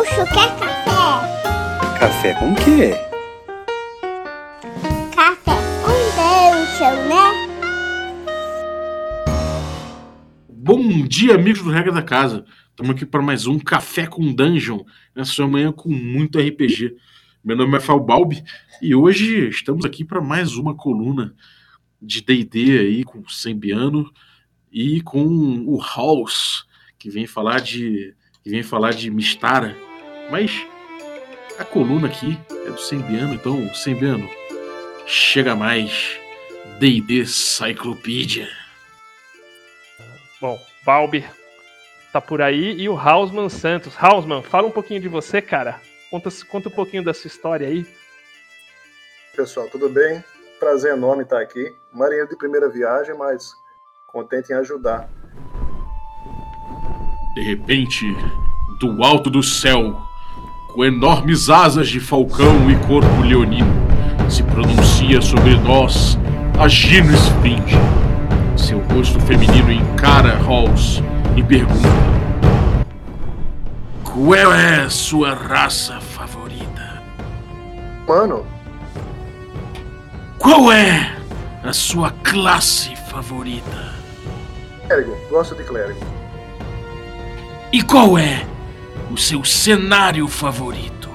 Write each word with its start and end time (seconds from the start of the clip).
Gaúcho 0.00 0.24
quer 0.32 0.58
café? 0.58 1.98
Café 1.98 2.34
com 2.34 2.54
quê? 2.54 2.92
Café 5.14 5.56
com 5.84 5.98
dungeon, 6.16 6.96
né? 7.06 7.24
Bom 10.48 11.06
dia, 11.06 11.34
amigos 11.34 11.62
do 11.62 11.70
Regra 11.70 11.92
da 11.92 12.02
Casa. 12.02 12.46
Estamos 12.70 12.92
aqui 12.92 13.04
para 13.04 13.20
mais 13.20 13.46
um 13.46 13.58
Café 13.58 14.06
com 14.06 14.32
Dungeon, 14.32 14.82
nessa 15.14 15.46
manhã 15.46 15.70
com 15.70 15.90
muito 15.90 16.38
RPG. 16.38 16.96
Meu 17.44 17.54
nome 17.54 17.76
é 17.76 17.80
Falbalbi 17.80 18.42
e 18.80 18.94
hoje 18.94 19.50
estamos 19.50 19.84
aqui 19.84 20.02
para 20.02 20.22
mais 20.22 20.56
uma 20.56 20.74
coluna 20.74 21.34
de 22.00 22.22
D&D 22.22 22.78
aí 22.78 23.04
com 23.04 23.18
o 23.18 23.28
Sembiano 23.28 24.10
e 24.72 25.02
com 25.02 25.26
o 25.26 25.78
House, 25.78 26.64
que 26.98 27.10
vem 27.10 27.26
falar 27.26 27.60
de 27.60 28.14
que 28.42 28.48
vem 28.48 28.62
falar 28.62 28.92
de 28.92 29.10
Mistara. 29.10 29.89
Mas 30.30 30.66
a 31.58 31.64
coluna 31.64 32.06
aqui 32.06 32.38
é 32.66 32.70
do 32.70 32.80
Sembiano, 32.80 33.34
então 33.34 33.74
Sembiano, 33.74 34.28
chega 35.04 35.56
mais 35.56 36.18
D&D 36.78 37.26
Cyclopedia. 37.26 38.48
Bom, 40.40 40.58
Balbi 40.86 41.24
tá 42.12 42.20
por 42.20 42.40
aí 42.40 42.80
e 42.80 42.88
o 42.88 42.96
Hausman 42.96 43.48
Santos. 43.48 43.94
Hausman, 43.98 44.42
fala 44.42 44.68
um 44.68 44.70
pouquinho 44.70 45.00
de 45.00 45.08
você, 45.08 45.42
cara. 45.42 45.80
Conta, 46.10 46.30
conta 46.48 46.68
um 46.68 46.72
pouquinho 46.72 47.04
da 47.04 47.12
sua 47.12 47.28
história 47.28 47.68
aí. 47.68 47.86
Pessoal, 49.36 49.68
tudo 49.68 49.88
bem? 49.88 50.24
Prazer 50.58 50.92
enorme 50.92 51.22
estar 51.22 51.40
aqui. 51.40 51.74
Marinheiro 51.92 52.28
de 52.28 52.36
primeira 52.36 52.68
viagem, 52.68 53.16
mas 53.16 53.52
contente 54.08 54.52
em 54.52 54.56
ajudar. 54.56 55.08
De 57.34 57.42
repente, 57.42 58.04
do 58.80 59.02
alto 59.04 59.30
do 59.30 59.42
céu, 59.42 60.09
com 60.72 60.84
enormes 60.84 61.50
asas 61.50 61.88
de 61.88 62.00
falcão 62.00 62.70
e 62.70 62.76
corpo 62.86 63.22
leonino, 63.22 63.72
se 64.28 64.42
pronuncia 64.42 65.20
sobre 65.20 65.56
nós 65.56 66.18
a 66.58 66.68
Gino 66.68 67.12
Springe. 67.14 67.76
Seu 68.56 68.78
rosto 68.80 69.18
feminino 69.20 69.72
encara 69.72 70.36
Halls 70.38 71.02
e 71.36 71.42
pergunta: 71.42 71.88
Qual 74.04 74.52
é 74.52 74.82
a 74.82 74.90
sua 74.90 75.34
raça 75.34 76.00
favorita? 76.00 77.02
Mano, 78.06 78.44
Qual 80.38 80.72
é 80.72 81.12
a 81.62 81.72
sua 81.72 82.10
classe 82.22 82.94
favorita? 82.96 83.90
clérigo, 84.86 85.16
gosto 85.30 85.54
de 85.54 85.62
clérigo. 85.62 86.00
E 87.72 87.82
qual 87.82 88.18
é 88.18 88.44
o 89.10 89.16
seu 89.16 89.44
cenário 89.44 90.28
favorito? 90.28 91.10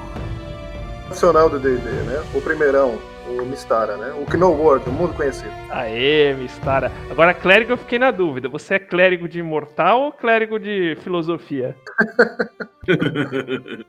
Nacional 1.07 1.49
do 1.49 1.57
D&D, 1.57 1.89
né? 1.89 2.21
O 2.33 2.41
primeirão, 2.41 2.99
o 3.25 3.45
Mistara, 3.45 3.95
né? 3.95 4.11
O 4.11 4.25
Know 4.37 4.53
World, 4.53 4.89
o 4.89 4.91
mundo 4.91 5.13
conhecido. 5.13 5.49
Aê, 5.69 6.33
Mistara. 6.33 6.91
Agora, 7.09 7.33
clérigo, 7.33 7.71
eu 7.71 7.77
fiquei 7.77 7.97
na 7.97 8.11
dúvida. 8.11 8.49
Você 8.49 8.73
é 8.75 8.79
clérigo 8.79 9.29
de 9.29 9.39
imortal 9.39 10.01
ou 10.01 10.11
clérigo 10.11 10.59
de 10.59 10.97
filosofia? 11.03 11.73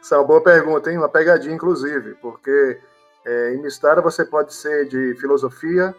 Essa 0.00 0.14
é 0.14 0.18
uma 0.18 0.24
boa 0.24 0.40
pergunta, 0.40 0.88
hein? 0.88 0.98
Uma 0.98 1.08
pegadinha, 1.08 1.52
inclusive, 1.52 2.14
porque 2.22 2.78
é, 3.26 3.54
em 3.54 3.60
Mistara 3.60 4.00
você 4.00 4.24
pode 4.24 4.54
ser 4.54 4.86
de 4.86 5.16
filosofia, 5.20 5.92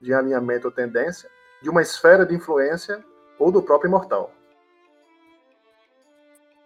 de 0.00 0.14
alinhamento 0.14 0.68
ou 0.68 0.72
tendência, 0.72 1.28
de 1.60 1.68
uma 1.68 1.82
esfera 1.82 2.24
de 2.24 2.36
influência 2.36 3.04
ou 3.36 3.50
do 3.50 3.60
próprio 3.60 3.88
imortal. 3.88 4.32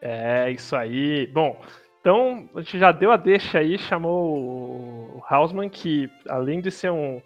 É, 0.03 0.51
isso 0.51 0.75
aí. 0.75 1.29
Bom, 1.29 1.65
então 2.01 2.49
a 2.57 2.61
gente 2.61 2.77
já 2.77 2.91
deu 2.91 3.13
a 3.13 3.17
deixa 3.17 3.61
aí, 3.61 3.79
chamou 3.79 4.37
o 4.37 5.23
Hausman, 5.31 5.69
que 5.69 6.11
além 6.29 6.61
de 6.61 6.73
ser 6.73 6.91
um, 6.91 7.23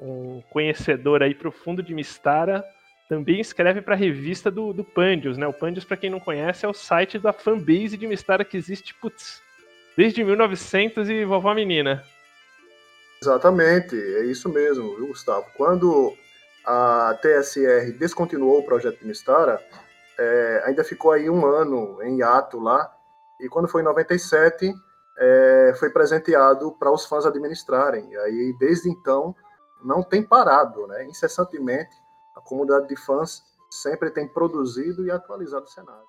um 0.00 0.42
conhecedor 0.50 1.22
aí 1.22 1.34
profundo 1.34 1.82
de 1.82 1.94
Mistara, 1.94 2.64
também 3.10 3.38
escreve 3.38 3.82
para 3.82 3.94
a 3.94 3.98
revista 3.98 4.50
do, 4.50 4.72
do 4.72 4.82
Pandius, 4.82 5.36
né? 5.36 5.46
O 5.46 5.52
Pandius, 5.52 5.84
para 5.84 5.98
quem 5.98 6.08
não 6.08 6.18
conhece, 6.18 6.64
é 6.64 6.68
o 6.68 6.72
site 6.72 7.18
da 7.18 7.34
fanbase 7.34 7.98
de 7.98 8.06
Mistara 8.06 8.42
que 8.42 8.56
existe, 8.56 8.94
putz, 8.94 9.42
desde 9.94 10.24
1900 10.24 11.10
e 11.10 11.26
vovó 11.26 11.52
menina. 11.54 12.02
Exatamente, 13.22 13.94
é 13.94 14.24
isso 14.24 14.48
mesmo, 14.48 14.96
viu, 14.96 15.08
Gustavo? 15.08 15.46
Quando 15.54 16.16
a 16.64 17.18
TSR 17.20 17.92
descontinuou 17.98 18.60
o 18.60 18.64
projeto 18.64 18.98
de 18.98 19.06
Mistara, 19.06 19.62
é, 20.18 20.62
ainda 20.66 20.84
ficou 20.84 21.12
aí 21.12 21.28
um 21.28 21.46
ano 21.46 22.02
em 22.02 22.18
hiato 22.18 22.58
lá, 22.58 22.90
e 23.40 23.48
quando 23.48 23.68
foi 23.68 23.82
em 23.82 23.84
97, 23.84 24.72
é, 25.18 25.74
foi 25.78 25.90
presenteado 25.90 26.72
para 26.72 26.92
os 26.92 27.04
fãs 27.04 27.26
administrarem. 27.26 28.10
E 28.10 28.16
aí, 28.16 28.56
desde 28.58 28.88
então, 28.88 29.34
não 29.84 30.02
tem 30.02 30.22
parado, 30.22 30.86
né? 30.86 31.04
Incessantemente, 31.06 31.94
a 32.36 32.40
comunidade 32.40 32.88
de 32.88 32.96
fãs 32.96 33.42
sempre 33.70 34.10
tem 34.10 34.26
produzido 34.26 35.04
e 35.06 35.10
atualizado 35.10 35.64
o 35.64 35.68
cenário. 35.68 36.06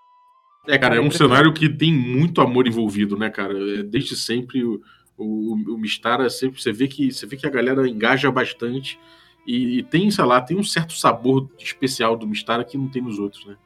É, 0.67 0.77
cara, 0.77 0.95
é 0.95 0.99
um 0.99 1.11
cenário 1.11 1.53
que 1.53 1.69
tem 1.69 1.93
muito 1.93 2.41
amor 2.41 2.67
envolvido, 2.67 3.17
né, 3.17 3.29
cara? 3.29 3.53
É, 3.53 3.83
Desde 3.83 4.15
sempre 4.15 4.63
o, 4.63 4.81
o, 5.17 5.53
o 5.53 5.77
Mistara 5.77 6.29
sempre 6.29 6.61
você 6.61 6.71
vê 6.71 6.87
que 6.87 7.11
você 7.11 7.25
vê 7.25 7.37
que 7.37 7.45
a 7.45 7.51
galera 7.51 7.87
engaja 7.87 8.31
bastante 8.31 8.99
e, 9.45 9.79
e 9.79 9.83
tem, 9.83 10.09
sei 10.09 10.25
lá, 10.25 10.41
tem 10.41 10.57
um 10.57 10.63
certo 10.63 10.93
sabor 10.93 11.49
especial 11.59 12.15
do 12.15 12.27
Mistara 12.27 12.63
que 12.63 12.77
não 12.77 12.89
tem 12.89 13.01
nos 13.01 13.19
outros, 13.19 13.45
né? 13.45 13.57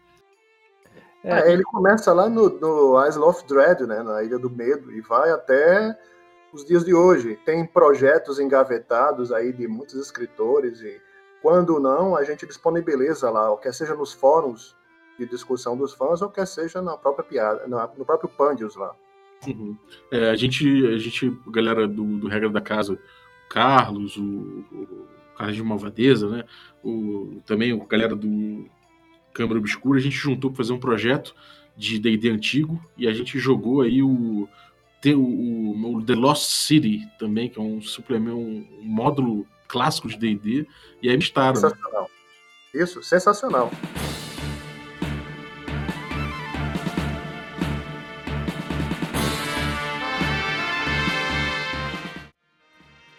É, 1.23 1.39
É, 1.49 1.53
ele 1.53 1.63
começa 1.63 2.13
lá 2.13 2.29
no, 2.29 2.49
no 2.49 3.05
Isle 3.07 3.23
of 3.23 3.45
Dread, 3.47 3.85
né, 3.85 4.01
na 4.01 4.23
Ilha 4.23 4.39
do 4.39 4.49
Medo, 4.49 4.91
e 4.91 5.01
vai 5.01 5.31
até 5.31 5.97
os 6.53 6.65
dias 6.65 6.83
de 6.85 6.93
hoje. 6.93 7.37
Tem 7.45 7.65
projetos 7.65 8.39
engavetados 8.39 9.31
aí 9.31 9.51
de 9.51 9.67
muitos 9.67 9.95
escritores, 9.95 10.81
e 10.81 10.99
quando 11.41 11.79
não, 11.79 12.15
a 12.15 12.23
gente 12.23 12.45
disponibiliza 12.45 13.29
lá, 13.29 13.55
quer 13.57 13.73
seja 13.73 13.95
nos 13.95 14.13
fóruns 14.13 14.75
de 15.17 15.25
discussão 15.25 15.75
dos 15.75 15.93
fãs, 15.93 16.21
ou 16.21 16.29
quer 16.29 16.47
seja 16.47 16.81
na 16.81 16.95
própria 16.97 17.25
piada, 17.25 17.67
na- 17.67 17.89
no 17.97 18.05
próprio 18.05 18.29
Pandius 18.29 18.75
lá. 18.75 18.95
Uhum. 19.47 19.77
É, 20.11 20.29
a 20.29 20.35
gente, 20.35 20.65
a 20.87 20.97
gente, 20.97 21.37
galera 21.47 21.87
do, 21.87 22.17
do 22.17 22.27
Regra 22.27 22.49
da 22.49 22.61
Casa, 22.61 22.93
o 22.93 22.99
Carlos, 23.49 24.17
o, 24.17 24.23
o 24.23 25.07
Carlos 25.37 25.55
de 25.55 25.63
Malvadeza, 25.63 26.29
né? 26.29 26.43
O, 26.83 27.41
também 27.45 27.71
a 27.71 27.85
galera 27.85 28.15
do 28.15 28.65
Câmara 29.33 29.59
Obscura, 29.59 29.99
a 29.99 30.01
gente 30.01 30.15
juntou 30.15 30.49
para 30.51 30.57
fazer 30.57 30.73
um 30.73 30.79
projeto 30.79 31.35
de 31.77 31.97
D&D 31.99 32.29
antigo 32.29 32.83
e 32.97 33.07
a 33.07 33.13
gente 33.13 33.39
jogou 33.39 33.81
aí 33.81 34.01
o, 34.03 34.47
o, 35.05 35.95
o- 35.97 36.03
The 36.05 36.15
Lost 36.15 36.43
City 36.49 37.07
também, 37.17 37.49
que 37.49 37.57
é 37.59 37.61
um 37.61 37.81
suplemento, 37.81 38.37
um, 38.37 38.67
um 38.79 38.83
módulo 38.83 39.47
clássico 39.67 40.07
de 40.09 40.17
D&D, 40.17 40.67
e 41.01 41.09
aí 41.09 41.15
Mistara, 41.15 41.53
né? 41.59 41.69
Sensacional. 41.69 42.09
Isso, 42.73 43.03
sensacional. 43.03 43.71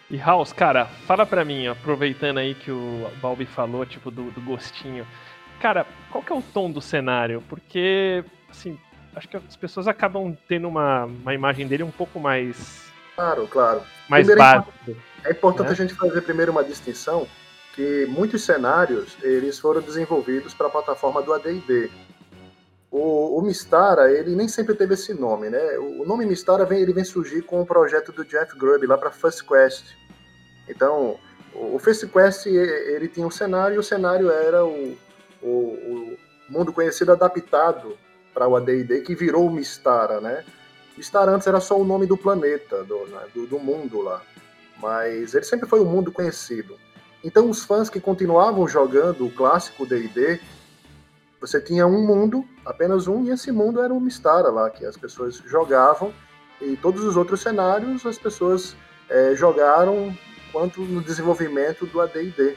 E 0.09 0.17
House, 0.17 0.51
cara, 0.51 0.85
fala 1.07 1.25
pra 1.25 1.45
mim, 1.45 1.67
aproveitando 1.67 2.37
aí 2.39 2.53
que 2.53 2.69
o 2.69 3.09
Balbi 3.21 3.45
falou, 3.45 3.85
tipo, 3.85 4.11
do, 4.11 4.29
do 4.31 4.41
gostinho. 4.41 5.07
Cara, 5.61 5.85
qual 6.11 6.23
que 6.23 6.33
é 6.33 6.35
o 6.35 6.41
tom 6.41 6.71
do 6.71 6.81
cenário? 6.81 7.43
Porque, 7.47 8.23
assim, 8.49 8.79
acho 9.15 9.27
que 9.29 9.37
as 9.37 9.55
pessoas 9.55 9.87
acabam 9.87 10.35
tendo 10.47 10.67
uma, 10.67 11.05
uma 11.05 11.33
imagem 11.33 11.67
dele 11.67 11.83
um 11.83 11.91
pouco 11.91 12.19
mais, 12.19 12.89
Claro, 13.15 13.47
claro. 13.47 13.81
mais 14.09 14.25
Primeiro, 14.25 14.39
básica. 14.39 14.71
É 15.23 15.31
importante 15.31 15.67
né? 15.67 15.73
a 15.73 15.75
gente 15.75 15.93
fazer 15.93 16.21
primeiro 16.21 16.51
uma 16.51 16.63
distinção 16.63 17.27
que 17.75 18.07
muitos 18.09 18.43
cenários 18.43 19.15
eles 19.21 19.59
foram 19.59 19.81
desenvolvidos 19.81 20.53
para 20.53 20.67
a 20.67 20.69
plataforma 20.69 21.21
do 21.21 21.31
AD&D. 21.33 21.91
O, 22.89 23.37
o 23.37 23.41
Mistara 23.41 24.11
ele 24.11 24.35
nem 24.35 24.47
sempre 24.47 24.75
teve 24.75 24.95
esse 24.95 25.13
nome, 25.13 25.49
né? 25.49 25.77
O 25.77 26.03
nome 26.05 26.25
Mistara 26.25 26.65
vem 26.65 26.79
ele 26.81 26.91
vem 26.91 27.05
surgir 27.05 27.41
com 27.43 27.61
o 27.61 27.65
projeto 27.65 28.11
do 28.11 28.25
Jeff 28.25 28.57
Grubb 28.57 28.85
lá 28.87 28.97
para 28.97 29.11
First 29.11 29.43
Quest. 29.47 29.95
Então 30.67 31.19
o 31.53 31.75
o 31.75 31.79
First 31.79 32.07
Quest 32.09 32.45
e- 32.47 32.49
ele 32.49 33.07
tinha 33.09 33.27
um 33.27 33.31
cenário 33.31 33.75
e 33.75 33.77
o 33.77 33.83
cenário 33.83 34.31
era 34.31 34.65
o, 34.65 34.97
o, 35.41 35.47
o 35.47 36.17
mundo 36.49 36.73
conhecido 36.73 37.11
adaptado 37.11 37.97
para 38.33 38.47
o 38.47 38.55
AD&D 38.55 39.01
que 39.01 39.15
virou 39.15 39.47
o 39.47 39.51
Mistara, 39.51 40.21
né? 40.21 40.43
Mistara 40.97 41.31
antes 41.31 41.47
era 41.47 41.59
só 41.59 41.79
o 41.79 41.83
nome 41.83 42.05
do 42.05 42.17
planeta, 42.17 42.83
do, 42.83 43.07
né, 43.07 43.21
do, 43.33 43.47
do 43.47 43.59
mundo 43.59 44.01
lá 44.01 44.21
mas 44.81 45.35
ele 45.35 45.45
sempre 45.45 45.69
foi 45.69 45.79
um 45.79 45.85
mundo 45.85 46.11
conhecido. 46.11 46.77
Então, 47.23 47.49
os 47.49 47.63
fãs 47.63 47.89
que 47.89 47.99
continuavam 47.99 48.67
jogando 48.67 49.25
o 49.25 49.31
clássico 49.31 49.85
D&D, 49.85 50.39
você 51.39 51.61
tinha 51.61 51.85
um 51.85 52.05
mundo, 52.05 52.43
apenas 52.65 53.07
um, 53.07 53.23
e 53.25 53.29
esse 53.29 53.51
mundo 53.51 53.79
era 53.79 53.93
um 53.93 53.99
Mistara 53.99 54.49
lá, 54.49 54.69
que 54.69 54.85
as 54.85 54.97
pessoas 54.97 55.35
jogavam, 55.45 56.11
e 56.59 56.75
todos 56.75 57.03
os 57.03 57.15
outros 57.15 57.41
cenários 57.41 58.05
as 58.05 58.17
pessoas 58.17 58.75
eh, 59.09 59.33
jogaram 59.35 60.15
quanto 60.51 60.81
no 60.81 61.01
desenvolvimento 61.01 61.85
do 61.85 62.01
AD&D. 62.01 62.55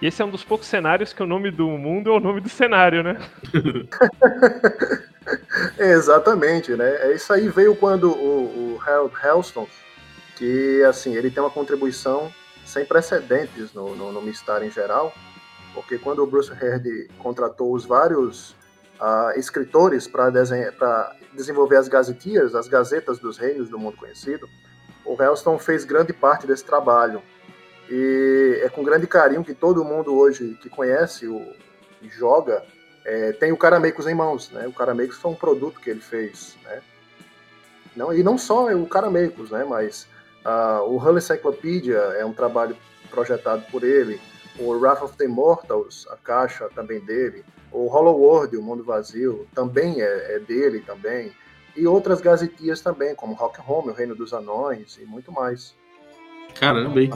E 0.00 0.06
esse 0.06 0.22
é 0.22 0.24
um 0.24 0.30
dos 0.30 0.44
poucos 0.44 0.68
cenários 0.68 1.12
que 1.12 1.22
o 1.22 1.26
nome 1.26 1.50
do 1.50 1.66
mundo 1.66 2.10
é 2.10 2.12
o 2.12 2.20
nome 2.20 2.40
do 2.40 2.48
cenário, 2.48 3.02
né? 3.02 3.18
Exatamente, 5.78 6.74
né? 6.76 6.88
É 7.02 7.14
isso 7.14 7.32
aí 7.32 7.48
veio 7.48 7.74
quando 7.74 8.10
o, 8.10 8.76
o 8.76 8.80
Harold 8.80 9.14
Helston, 9.22 9.66
que 10.36 10.82
assim, 10.84 11.16
ele 11.16 11.30
tem 11.30 11.42
uma 11.42 11.50
contribuição 11.50 12.32
sem 12.64 12.84
precedentes 12.84 13.72
no, 13.72 13.96
no, 13.96 14.12
no 14.12 14.22
Mistar 14.22 14.62
em 14.62 14.70
geral, 14.70 15.12
porque 15.74 15.98
quando 15.98 16.22
o 16.22 16.26
Bruce 16.26 16.52
Herd 16.52 17.08
contratou 17.18 17.72
os 17.72 17.84
vários 17.84 18.50
uh, 19.00 19.36
escritores 19.36 20.06
para 20.06 20.30
desenvolver 21.32 21.76
as 21.76 21.88
gazetias, 21.88 22.54
as 22.54 22.68
gazetas 22.68 23.18
dos 23.18 23.36
reinos 23.36 23.68
do 23.68 23.78
mundo 23.78 23.96
conhecido, 23.96 24.48
o 25.04 25.20
Helston 25.20 25.58
fez 25.58 25.84
grande 25.84 26.12
parte 26.12 26.46
desse 26.46 26.64
trabalho. 26.64 27.20
E 27.90 28.60
é 28.62 28.68
com 28.68 28.82
grande 28.82 29.06
carinho 29.06 29.44
que 29.44 29.54
todo 29.54 29.84
mundo 29.84 30.14
hoje 30.14 30.58
que 30.60 30.68
conhece 30.68 31.26
o 31.26 31.46
e 32.02 32.08
joga 32.08 32.62
é, 33.04 33.32
tem 33.32 33.52
o 33.52 33.56
Caramecos 33.56 34.06
em 34.06 34.14
mãos, 34.14 34.50
né? 34.50 34.66
O 34.66 34.72
Caramecos 34.72 35.16
foi 35.16 35.30
um 35.30 35.34
produto 35.34 35.80
que 35.80 35.90
ele 35.90 36.00
fez, 36.00 36.56
né? 36.64 36.82
Não, 37.96 38.12
e 38.12 38.22
não 38.22 38.36
só 38.36 38.72
o 38.72 38.86
Caramecos, 38.86 39.50
né? 39.50 39.64
Mas 39.64 40.06
uh, 40.44 40.82
o 40.82 40.96
Hull 40.96 41.16
Encyclopedia 41.16 41.96
é 41.96 42.24
um 42.24 42.32
trabalho 42.32 42.76
projetado 43.10 43.64
por 43.70 43.82
ele. 43.82 44.20
O 44.58 44.72
Wrath 44.72 45.02
of 45.02 45.16
the 45.16 45.24
Immortals, 45.24 46.06
a 46.10 46.16
caixa 46.16 46.68
também 46.74 47.00
dele. 47.00 47.44
O 47.72 47.86
Hollow 47.86 48.18
World, 48.20 48.56
o 48.56 48.62
Mundo 48.62 48.84
Vazio, 48.84 49.46
também 49.54 50.02
é, 50.02 50.36
é 50.36 50.38
dele 50.38 50.80
também. 50.80 51.32
E 51.76 51.86
outras 51.86 52.20
gazetias 52.20 52.80
também, 52.80 53.14
como 53.14 53.34
Rock 53.34 53.60
Home, 53.66 53.90
o 53.90 53.94
Reino 53.94 54.14
dos 54.14 54.32
Anões 54.32 54.98
e 55.00 55.04
muito 55.04 55.32
mais. 55.32 55.74
Caramba, 56.58 57.00
hein? 57.00 57.10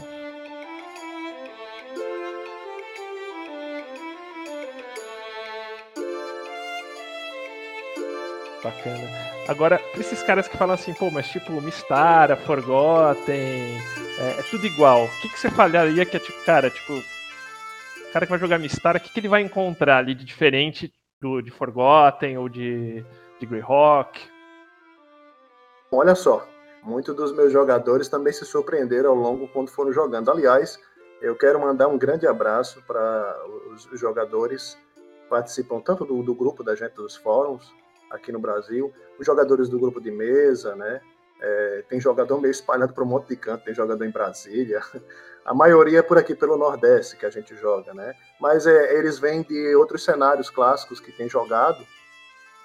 Bacana. 8.62 9.08
Agora, 9.48 9.80
esses 9.98 10.22
caras 10.22 10.46
que 10.46 10.56
falam 10.56 10.74
assim, 10.74 10.94
pô, 10.94 11.10
mas 11.10 11.28
tipo, 11.28 11.60
Mistara, 11.60 12.36
Forgotten, 12.36 13.76
é, 14.18 14.38
é 14.38 14.42
tudo 14.50 14.64
igual. 14.66 15.04
O 15.04 15.20
que, 15.20 15.28
que 15.28 15.38
você 15.38 15.50
falaria 15.50 16.06
que 16.06 16.16
é 16.16 16.20
tipo, 16.20 16.44
cara, 16.44 16.70
tipo, 16.70 16.92
o 16.92 18.12
cara 18.12 18.24
que 18.24 18.30
vai 18.30 18.38
jogar 18.38 18.58
Mistara, 18.58 18.98
o 18.98 19.00
que, 19.00 19.12
que 19.12 19.18
ele 19.18 19.28
vai 19.28 19.42
encontrar 19.42 19.98
ali 19.98 20.14
de 20.14 20.24
diferente 20.24 20.92
do, 21.20 21.40
de 21.40 21.50
Forgotten 21.50 22.38
ou 22.38 22.48
de, 22.48 23.04
de 23.40 23.46
Greyhawk? 23.46 24.20
Olha 25.90 26.14
só, 26.14 26.46
muitos 26.84 27.14
dos 27.16 27.32
meus 27.32 27.52
jogadores 27.52 28.08
também 28.08 28.32
se 28.32 28.44
surpreenderam 28.44 29.10
ao 29.10 29.16
longo 29.16 29.48
quando 29.48 29.70
foram 29.70 29.92
jogando. 29.92 30.30
Aliás, 30.30 30.78
eu 31.20 31.36
quero 31.36 31.60
mandar 31.60 31.88
um 31.88 31.98
grande 31.98 32.26
abraço 32.26 32.80
para 32.86 33.44
os 33.66 33.98
jogadores 33.98 34.78
que 34.94 35.28
participam 35.28 35.80
tanto 35.80 36.04
do, 36.04 36.22
do 36.22 36.34
grupo 36.34 36.62
da 36.62 36.76
gente 36.76 36.94
dos 36.94 37.16
fóruns, 37.16 37.72
aqui 38.12 38.30
no 38.30 38.38
Brasil, 38.38 38.92
os 39.18 39.26
jogadores 39.26 39.68
do 39.68 39.78
grupo 39.78 40.00
de 40.00 40.10
mesa, 40.10 40.76
né? 40.76 41.00
É, 41.40 41.84
tem 41.88 42.00
jogador 42.00 42.40
meio 42.40 42.52
espalhado 42.52 42.92
para 42.92 43.02
um 43.02 43.06
monte 43.06 43.28
de 43.28 43.36
canto, 43.36 43.64
tem 43.64 43.74
jogador 43.74 44.04
em 44.04 44.10
Brasília. 44.10 44.80
A 45.44 45.52
maioria 45.52 45.98
é 45.98 46.02
por 46.02 46.16
aqui 46.16 46.36
pelo 46.36 46.56
Nordeste 46.56 47.16
que 47.16 47.26
a 47.26 47.30
gente 47.30 47.56
joga, 47.56 47.92
né? 47.92 48.14
Mas 48.40 48.64
é, 48.64 48.96
eles 48.96 49.18
vêm 49.18 49.42
de 49.42 49.74
outros 49.74 50.04
cenários 50.04 50.48
clássicos 50.48 51.00
que 51.00 51.10
tem 51.10 51.28
jogado 51.28 51.84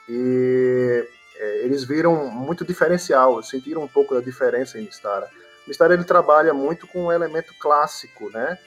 e 0.07 1.07
é, 1.37 1.65
eles 1.65 1.83
viram 1.83 2.29
muito 2.29 2.63
diferencial, 2.63 3.41
sentiram 3.41 3.81
um 3.81 3.87
pouco 3.87 4.13
da 4.13 4.21
diferença 4.21 4.77
em 4.77 4.83
Mistara. 4.83 5.27
Mistara 5.67 5.95
ele 5.95 6.03
trabalha 6.03 6.53
muito 6.53 6.85
com 6.85 7.05
um 7.05 7.11
elemento 7.11 7.51
clássico, 7.59 8.29
né? 8.29 8.59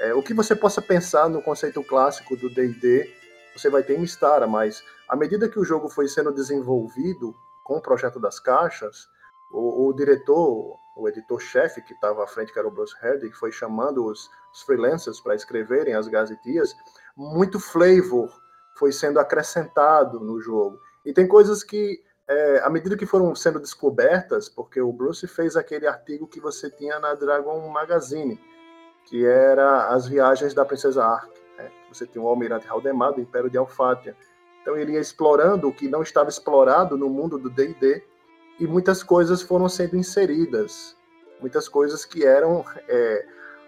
É, 0.00 0.14
o 0.14 0.22
que 0.22 0.32
você 0.32 0.56
possa 0.56 0.80
pensar 0.80 1.28
no 1.28 1.42
conceito 1.42 1.82
clássico 1.82 2.36
do 2.36 2.48
D&D, 2.48 3.12
você 3.54 3.68
vai 3.68 3.82
ter 3.82 3.96
em 3.96 4.00
Mistara, 4.00 4.46
mas 4.46 4.82
à 5.08 5.16
medida 5.16 5.48
que 5.48 5.58
o 5.58 5.64
jogo 5.64 5.88
foi 5.88 6.08
sendo 6.08 6.32
desenvolvido 6.32 7.34
com 7.64 7.76
o 7.76 7.82
projeto 7.82 8.18
das 8.18 8.38
caixas, 8.40 9.08
o, 9.52 9.88
o 9.88 9.92
diretor, 9.92 10.76
o 10.96 11.08
editor-chefe 11.08 11.82
que 11.82 11.92
estava 11.94 12.24
à 12.24 12.26
frente, 12.26 12.52
que 12.52 12.58
era 12.58 12.68
o 12.68 12.70
Bruce 12.70 12.94
que 13.20 13.32
foi 13.32 13.52
chamando 13.52 14.04
os, 14.04 14.28
os 14.52 14.62
freelancers 14.62 15.20
para 15.20 15.34
escreverem 15.34 15.94
as 15.94 16.08
gazetias, 16.08 16.74
muito 17.16 17.60
flavor 17.60 18.30
foi 18.78 18.92
sendo 18.92 19.18
acrescentado 19.18 20.20
no 20.20 20.40
jogo. 20.40 20.78
E 21.04 21.12
tem 21.12 21.26
coisas 21.26 21.62
que, 21.64 22.00
é, 22.28 22.60
à 22.60 22.70
medida 22.70 22.96
que 22.96 23.06
foram 23.06 23.34
sendo 23.34 23.58
descobertas, 23.58 24.48
porque 24.48 24.80
o 24.80 24.92
Bruce 24.92 25.26
fez 25.26 25.56
aquele 25.56 25.86
artigo 25.86 26.28
que 26.28 26.40
você 26.40 26.70
tinha 26.70 26.98
na 26.98 27.14
Dragon 27.14 27.68
Magazine, 27.68 28.40
que 29.04 29.24
era 29.24 29.88
as 29.88 30.06
viagens 30.06 30.54
da 30.54 30.64
Princesa 30.64 31.04
Ark. 31.04 31.32
Você 31.88 32.06
tinha 32.06 32.22
o 32.22 32.28
Almirante 32.28 32.68
Haldemar 32.68 33.12
do 33.12 33.20
Império 33.20 33.50
de 33.50 33.58
Alfátia. 33.58 34.16
Então 34.62 34.76
ele 34.76 34.92
ia 34.92 35.00
explorando 35.00 35.68
o 35.68 35.72
que 35.72 35.88
não 35.88 36.02
estava 36.02 36.28
explorado 36.28 36.96
no 36.96 37.08
mundo 37.08 37.38
do 37.38 37.48
D&D 37.48 38.04
e 38.60 38.66
muitas 38.66 39.02
coisas 39.02 39.40
foram 39.40 39.68
sendo 39.68 39.96
inseridas, 39.96 40.96
muitas 41.40 41.68
coisas 41.68 42.04
que 42.04 42.24
eram 42.24 42.64
é, 42.88 43.26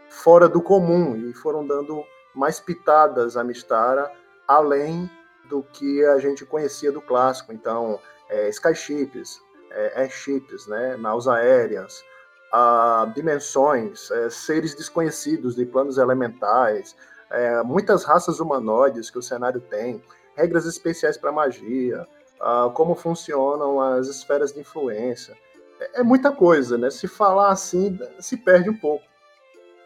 fora 0.09 0.49
do 0.49 0.61
comum 0.61 1.17
e 1.17 1.33
foram 1.33 1.67
dando 1.67 2.05
mais 2.35 2.61
pitadas 2.61 3.37
à 3.37 3.45
Mistara, 3.45 4.11
além 4.47 5.11
do 5.49 5.63
que 5.63 6.05
a 6.05 6.19
gente 6.19 6.45
conhecia 6.45 6.93
do 6.93 7.01
clássico. 7.01 7.53
Então, 7.53 7.99
é, 8.29 8.49
skyships, 8.49 9.41
é, 9.71 10.03
airships, 10.03 10.67
né, 10.67 10.97
naus 10.97 11.27
aéreas, 11.27 12.05
a 12.53 13.11
dimensões, 13.15 14.11
é, 14.11 14.31
seres 14.31 14.75
desconhecidos 14.75 15.55
de 15.55 15.65
planos 15.65 15.99
elementais, 15.99 16.97
é, 17.31 17.63
muitas 17.63 18.05
raças 18.05 18.41
humanoides 18.41 19.11
que 19.11 19.19
o 19.19 19.23
cenário 19.23 19.61
tem 19.61 20.03
regras 20.37 20.67
especiais 20.67 21.17
para 21.17 21.31
magia, 21.31 22.07
uh, 22.41 22.71
como 22.71 22.95
funcionam 22.95 23.81
as 23.81 24.09
esferas 24.09 24.53
de 24.53 24.61
influência. 24.61 25.37
É, 25.81 26.01
é, 26.01 26.03
muita 26.03 26.33
coisa, 26.33 26.77
né? 26.77 26.91
Se 26.91 27.07
falar 27.07 27.51
assim, 27.51 27.99
se 28.19 28.37
perde 28.37 28.71
um 28.71 28.77
pouco. 28.77 29.05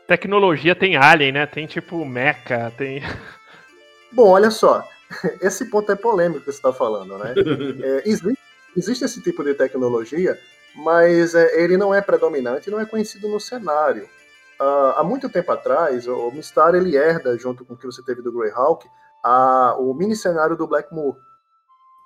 Tecnologia 0.06 0.74
tem 0.74 0.96
Alien, 0.96 1.32
né? 1.32 1.46
Tem 1.46 1.66
tipo 1.66 2.04
Mecha, 2.04 2.72
tem. 2.76 3.02
Bom, 4.12 4.30
olha 4.30 4.50
só. 4.50 4.86
Esse 5.40 5.66
ponto 5.66 5.90
é 5.90 5.96
polêmico 5.96 6.40
que 6.40 6.46
você 6.46 6.58
está 6.58 6.72
falando, 6.72 7.18
né? 7.18 7.34
É, 7.82 8.08
existe, 8.08 8.38
existe, 8.76 9.04
esse 9.04 9.22
tipo 9.22 9.44
de 9.44 9.54
tecnologia, 9.54 10.38
mas 10.74 11.34
é, 11.34 11.62
ele 11.62 11.76
não 11.76 11.94
é 11.94 12.00
predominante, 12.00 12.70
não 12.70 12.80
é 12.80 12.86
conhecido 12.86 13.28
no 13.28 13.40
cenário. 13.40 14.08
Uh, 14.60 14.94
há 14.96 15.02
muito 15.02 15.28
tempo 15.28 15.50
atrás, 15.50 16.06
o 16.06 16.30
Mistar 16.30 16.74
ele 16.74 16.96
herda, 16.96 17.36
junto 17.36 17.64
com 17.64 17.74
o 17.74 17.76
que 17.76 17.86
você 17.86 18.02
teve 18.04 18.22
do 18.22 18.32
Greyhawk, 18.32 18.88
a, 19.22 19.76
o 19.78 19.92
mini 19.94 20.14
cenário 20.14 20.56
do 20.56 20.66
Blackmoor, 20.66 21.16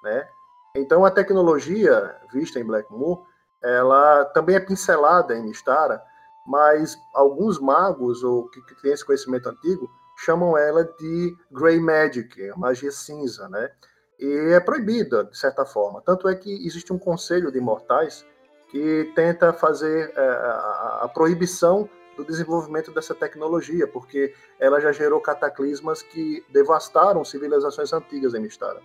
né? 0.02 0.26
Então 0.74 1.04
a 1.04 1.10
tecnologia 1.10 2.16
vista 2.32 2.58
em 2.58 2.64
Blackmoor, 2.64 3.24
ela 3.62 4.24
também 4.26 4.56
é 4.56 4.60
pincelada 4.60 5.36
em 5.36 5.42
Mistara, 5.42 6.02
mas 6.46 6.96
alguns 7.14 7.58
magos 7.58 8.22
ou 8.22 8.48
que, 8.48 8.62
que 8.62 8.80
têm 8.80 8.92
esse 8.92 9.04
conhecimento 9.04 9.48
antigo 9.48 9.90
chamam 10.16 10.56
ela 10.56 10.84
de 10.84 11.36
Grey 11.50 11.80
Magic, 11.80 12.52
magia 12.56 12.90
cinza, 12.90 13.48
né? 13.48 13.70
E 14.18 14.52
é 14.52 14.60
proibida 14.60 15.24
de 15.24 15.36
certa 15.36 15.64
forma. 15.64 16.02
Tanto 16.04 16.28
é 16.28 16.34
que 16.34 16.66
existe 16.66 16.92
um 16.92 16.98
conselho 16.98 17.52
de 17.52 17.58
imortais 17.58 18.24
que 18.70 19.12
tenta 19.14 19.52
fazer 19.52 20.12
é, 20.16 20.20
a, 20.20 21.00
a 21.02 21.08
proibição 21.08 21.88
do 22.18 22.24
desenvolvimento 22.24 22.90
dessa 22.90 23.14
tecnologia, 23.14 23.86
porque 23.86 24.34
ela 24.58 24.80
já 24.80 24.90
gerou 24.90 25.20
cataclismas 25.20 26.02
que 26.02 26.44
devastaram 26.50 27.24
civilizações 27.24 27.92
antigas 27.92 28.34
em 28.34 28.40
Mistara. 28.40 28.82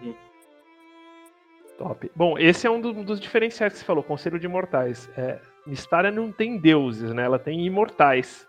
Uhum. 0.00 0.16
Top. 1.76 2.10
Bom, 2.16 2.38
esse 2.38 2.66
é 2.66 2.70
um 2.70 2.80
dos 2.80 3.20
diferenciais 3.20 3.74
que 3.74 3.80
você 3.80 3.84
falou, 3.84 4.02
Conselho 4.02 4.38
de 4.38 4.46
Imortais. 4.46 5.10
É, 5.14 5.38
Mistara 5.66 6.10
não 6.10 6.32
tem 6.32 6.58
deuses, 6.58 7.12
né? 7.12 7.24
Ela 7.24 7.38
tem 7.38 7.66
imortais. 7.66 8.48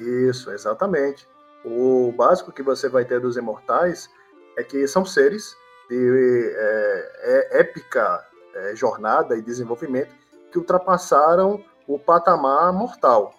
Isso, 0.00 0.50
exatamente. 0.50 1.28
O 1.62 2.10
básico 2.16 2.50
que 2.50 2.62
você 2.62 2.88
vai 2.88 3.04
ter 3.04 3.20
dos 3.20 3.36
imortais 3.36 4.08
é 4.56 4.64
que 4.64 4.86
são 4.88 5.04
seres 5.04 5.54
de 5.90 6.54
é, 6.56 7.12
é, 7.20 7.60
épica 7.60 8.24
é, 8.54 8.74
jornada 8.74 9.36
e 9.36 9.42
desenvolvimento 9.42 10.14
que 10.50 10.58
ultrapassaram 10.58 11.62
o 11.88 11.98
patamar 11.98 12.72
mortal. 12.72 13.34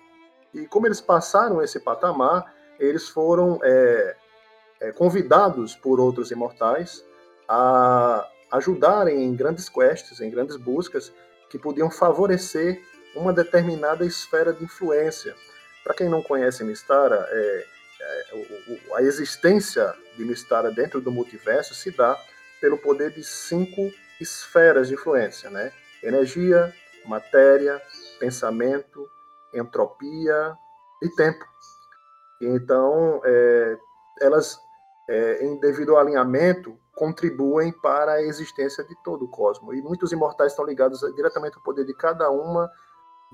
E 0.53 0.65
como 0.65 0.88
eles 0.88 1.00
passaram 1.00 1.62
esse 1.62 1.79
patamar, 1.79 2.51
eles 2.79 3.08
foram 3.08 3.60
é, 3.63 4.15
é, 4.82 4.91
convidados 4.91 5.75
por 5.75 6.00
outros 6.00 6.32
imortais 6.32 7.06
a 7.48 8.27
ajudarem 8.51 9.24
em 9.24 9.36
grandes 9.36 9.70
quests, 9.70 10.20
em 10.20 10.32
grandes 10.32 10.56
buscas 10.56 11.13
que 11.50 11.60
podiam 11.60 11.91
favorecer 11.91 12.82
uma 13.15 13.32
determinada 13.32 14.03
esfera 14.03 14.51
de 14.51 14.63
influência. 14.63 15.36
Para 15.84 15.94
quem 15.94 16.10
não 16.10 16.24
conhece 16.24 16.63
Mistara, 16.63 17.27
é, 17.29 17.65
é, 18.01 18.96
a 18.96 19.01
existência 19.03 19.94
de 20.18 20.25
Mistara 20.25 20.72
dentro 20.72 21.00
do 21.00 21.12
multiverso 21.12 21.75
se 21.75 21.91
dá 21.91 22.18
pelo 22.60 22.77
poder 22.77 23.12
de 23.12 23.24
cinco 23.24 23.91
esferas 24.20 24.88
de 24.88 24.96
influência, 24.96 25.50
né? 25.50 25.72
Energia, 26.01 26.74
matéria, 27.10 27.82
pensamento, 28.20 29.10
entropia 29.54 30.58
e 31.01 31.10
tempo. 31.10 31.46
Então, 32.42 33.22
é, 33.25 33.78
elas, 34.22 34.60
é, 35.10 35.46
em 35.46 35.60
devido 35.60 35.94
ao 35.94 36.00
alinhamento, 36.00 36.78
contribuem 36.96 37.72
para 37.72 38.13
a 38.13 38.22
existência 38.22 38.84
de 38.84 38.96
todo 39.04 39.25
o 39.25 39.30
cosmos. 39.30 39.75
E 39.75 39.82
muitos 39.82 40.12
imortais 40.12 40.51
estão 40.51 40.66
ligados 40.66 41.00
diretamente 41.16 41.56
ao 41.56 41.63
poder 41.63 41.86
de 41.86 41.94
cada 41.94 42.30
uma 42.30 42.70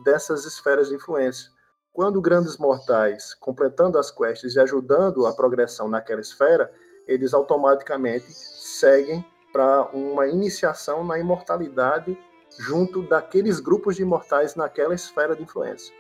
dessas 0.04 0.46
esferas 0.46 0.90
de 0.90 0.96
influência. 0.96 1.50
Quando 1.92 2.22
grandes 2.22 2.58
mortais, 2.58 3.34
completando 3.34 3.98
as 3.98 4.12
quests 4.12 4.56
e 4.56 4.60
ajudando 4.60 5.26
a 5.26 5.34
progressão 5.34 5.88
naquela 5.88 6.22
esfera, 6.22 6.72
eles 7.08 7.34
automaticamente 7.34 8.32
seguem 8.34 9.26
para 9.54 9.84
uma 9.94 10.28
iniciação 10.28 11.04
na 11.04 11.18
imortalidade 11.18 12.18
junto 12.60 13.02
daqueles 13.04 13.60
grupos 13.60 13.96
de 13.96 14.02
imortais 14.02 14.56
naquela 14.56 14.94
esfera 14.94 15.36
de 15.36 15.44
influência. 15.44 15.94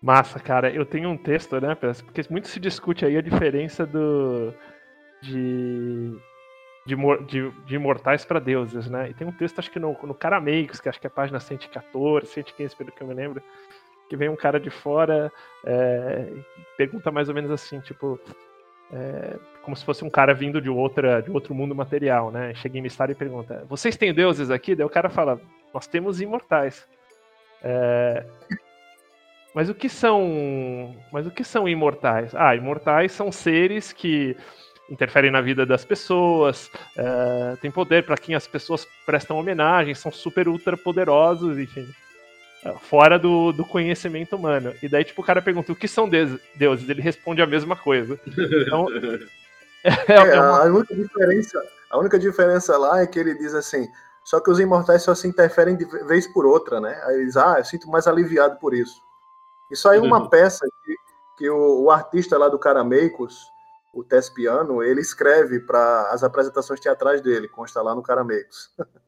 Massa, 0.00 0.38
cara. 0.38 0.70
Eu 0.70 0.84
tenho 0.84 1.08
um 1.08 1.16
texto, 1.16 1.60
né? 1.60 1.74
Porque 1.74 2.22
muito 2.30 2.48
se 2.48 2.60
discute 2.60 3.04
aí 3.04 3.16
a 3.16 3.20
diferença 3.20 3.86
do. 3.86 4.52
de. 5.20 6.16
de, 6.86 6.94
de, 7.26 7.50
de 7.50 7.74
imortais 7.74 8.24
para 8.24 8.38
deuses, 8.38 8.88
né? 8.88 9.10
E 9.10 9.14
tem 9.14 9.26
um 9.26 9.32
texto, 9.32 9.58
acho 9.58 9.70
que 9.70 9.80
no, 9.80 9.96
no 10.02 10.14
que 10.14 10.88
acho 10.88 11.00
que 11.00 11.06
é 11.06 11.10
página 11.10 11.40
114, 11.40 12.26
115, 12.26 12.76
pelo 12.76 12.92
que 12.92 13.02
eu 13.02 13.06
me 13.08 13.14
lembro, 13.14 13.42
que 14.08 14.16
vem 14.16 14.28
um 14.28 14.36
cara 14.36 14.60
de 14.60 14.70
fora 14.70 15.32
é, 15.64 16.32
pergunta 16.76 17.10
mais 17.10 17.28
ou 17.28 17.34
menos 17.34 17.50
assim, 17.50 17.80
tipo. 17.80 18.20
É, 18.92 19.36
como 19.62 19.76
se 19.76 19.84
fosse 19.84 20.04
um 20.04 20.10
cara 20.10 20.32
vindo 20.32 20.60
de 20.60 20.70
outra 20.70 21.20
de 21.20 21.30
outro 21.30 21.54
mundo 21.54 21.74
material, 21.74 22.30
né? 22.30 22.54
Chega 22.54 22.78
em 22.78 22.82
Mistário 22.82 23.12
e 23.12 23.16
pergunta: 23.16 23.64
Vocês 23.68 23.96
têm 23.96 24.14
deuses 24.14 24.50
aqui? 24.50 24.74
Daí 24.74 24.86
o 24.86 24.90
cara 24.90 25.08
fala: 25.08 25.40
Nós 25.74 25.86
temos 25.86 26.20
imortais. 26.20 26.86
É, 27.62 28.24
mas 29.54 29.68
o 29.68 29.74
que 29.74 29.88
são. 29.88 30.94
Mas 31.10 31.26
o 31.26 31.30
que 31.30 31.42
são 31.42 31.68
imortais? 31.68 32.34
Ah, 32.34 32.54
imortais 32.54 33.12
são 33.12 33.32
seres 33.32 33.92
que 33.92 34.36
interferem 34.90 35.30
na 35.30 35.40
vida 35.40 35.66
das 35.66 35.84
pessoas, 35.84 36.70
uh, 36.96 37.56
têm 37.60 37.70
poder 37.70 38.04
para 38.04 38.16
quem 38.16 38.34
as 38.34 38.46
pessoas 38.46 38.86
prestam 39.04 39.38
homenagem, 39.38 39.94
são 39.94 40.12
super 40.12 40.46
ultra 40.46 40.76
poderosos, 40.76 41.58
enfim. 41.58 41.86
É, 42.66 42.78
fora 42.78 43.18
do, 43.18 43.52
do 43.52 43.64
conhecimento 43.64 44.34
humano. 44.34 44.74
E 44.82 44.88
daí, 44.88 45.04
tipo, 45.04 45.22
o 45.22 45.24
cara 45.24 45.40
pergunta 45.40 45.72
o 45.72 45.76
que 45.76 45.86
são 45.86 46.08
deuses? 46.08 46.40
Ele 46.88 47.00
responde 47.00 47.40
a 47.40 47.46
mesma 47.46 47.76
coisa. 47.76 48.18
Então. 48.26 48.86
é, 49.84 50.12
é 50.12 50.40
uma... 50.40 50.62
a, 50.62 50.64
única 50.64 50.94
diferença, 50.94 51.62
a 51.90 51.98
única 51.98 52.18
diferença 52.18 52.76
lá 52.76 53.00
é 53.00 53.06
que 53.06 53.18
ele 53.18 53.34
diz 53.34 53.54
assim. 53.54 53.88
Só 54.24 54.40
que 54.40 54.50
os 54.50 54.58
imortais 54.58 55.02
só 55.02 55.14
se 55.14 55.28
interferem 55.28 55.76
de 55.76 55.84
vez 56.04 56.26
por 56.26 56.44
outra, 56.44 56.80
né? 56.80 57.00
Aí 57.04 57.20
eles, 57.20 57.36
ah, 57.36 57.56
eu 57.58 57.64
sinto 57.64 57.88
mais 57.88 58.08
aliviado 58.08 58.58
por 58.58 58.74
isso. 58.74 59.00
Isso 59.70 59.88
aí 59.88 59.98
é 59.98 60.02
uma 60.02 60.20
uhum. 60.20 60.28
peça 60.28 60.66
que, 60.84 60.96
que 61.38 61.50
o, 61.50 61.84
o, 61.84 61.90
artista 61.92 62.36
lá 62.36 62.48
do 62.48 62.58
Carameicos, 62.58 63.46
o 63.94 64.02
Tespiano, 64.02 64.82
ele 64.82 65.00
escreve 65.00 65.60
para 65.60 66.10
as 66.10 66.24
apresentações 66.24 66.80
teatrais 66.80 67.20
dele, 67.20 67.46
consta 67.46 67.80
lá 67.80 67.94
no 67.94 68.02
Carameicos. 68.02 68.70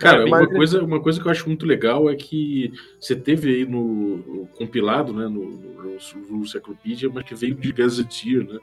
Cara, 0.00 0.24
uma 0.24 0.46
coisa, 0.46 0.82
uma 0.82 1.02
coisa 1.02 1.20
que 1.20 1.26
eu 1.26 1.32
acho 1.32 1.46
muito 1.48 1.66
legal 1.66 2.08
é 2.08 2.14
que 2.14 2.72
você 3.00 3.16
teve 3.16 3.52
aí 3.52 3.66
no, 3.66 4.18
no 4.18 4.46
compilado, 4.48 5.12
né, 5.12 5.24
no, 5.24 5.44
no, 5.44 5.98
no 6.30 6.46
Cyclopedia, 6.46 7.10
mas 7.12 7.24
que 7.24 7.34
veio 7.34 7.54
de 7.54 7.72
Gazetteer, 7.72 8.46
né? 8.46 8.58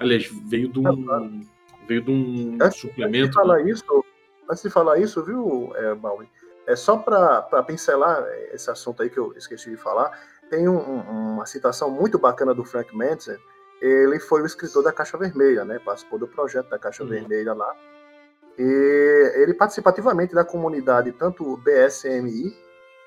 Aliás, 0.00 0.30
veio 0.46 0.68
de 0.68 0.78
um, 0.78 1.46
veio 1.86 2.02
de 2.02 2.10
um 2.10 2.58
antes, 2.60 2.80
suplemento. 2.80 3.26
Antes 3.26 3.28
de 3.28 3.34
falar 3.34 3.58
né? 3.58 3.70
isso, 3.70 4.04
antes 4.48 4.62
de 4.62 4.70
falar 4.70 4.98
isso, 4.98 5.24
viu, 5.24 5.72
é, 5.74 5.94
Maui? 5.94 6.28
É 6.66 6.76
só 6.76 6.96
para 6.96 7.62
pincelar 7.66 8.24
esse 8.52 8.70
assunto 8.70 9.02
aí 9.02 9.10
que 9.10 9.18
eu 9.18 9.32
esqueci 9.36 9.70
de 9.70 9.76
falar, 9.76 10.18
tem 10.50 10.68
um, 10.68 10.78
uma 10.78 11.46
citação 11.46 11.90
muito 11.90 12.18
bacana 12.18 12.54
do 12.54 12.64
Frank 12.64 12.96
Mentzer. 12.96 13.38
Ele 13.80 14.18
foi 14.18 14.42
o 14.42 14.46
escritor 14.46 14.82
da 14.82 14.92
Caixa 14.92 15.16
Vermelha, 15.16 15.64
né? 15.64 15.78
Participou 15.78 16.18
do 16.18 16.26
projeto 16.26 16.68
da 16.68 16.78
Caixa 16.78 17.02
uhum. 17.02 17.08
Vermelha 17.08 17.54
lá. 17.54 17.74
E 18.58 19.32
ele 19.36 19.54
participa 19.54 19.90
ativamente 19.90 20.34
da 20.34 20.44
comunidade, 20.44 21.12
tanto 21.12 21.56
BSMI, 21.58 22.52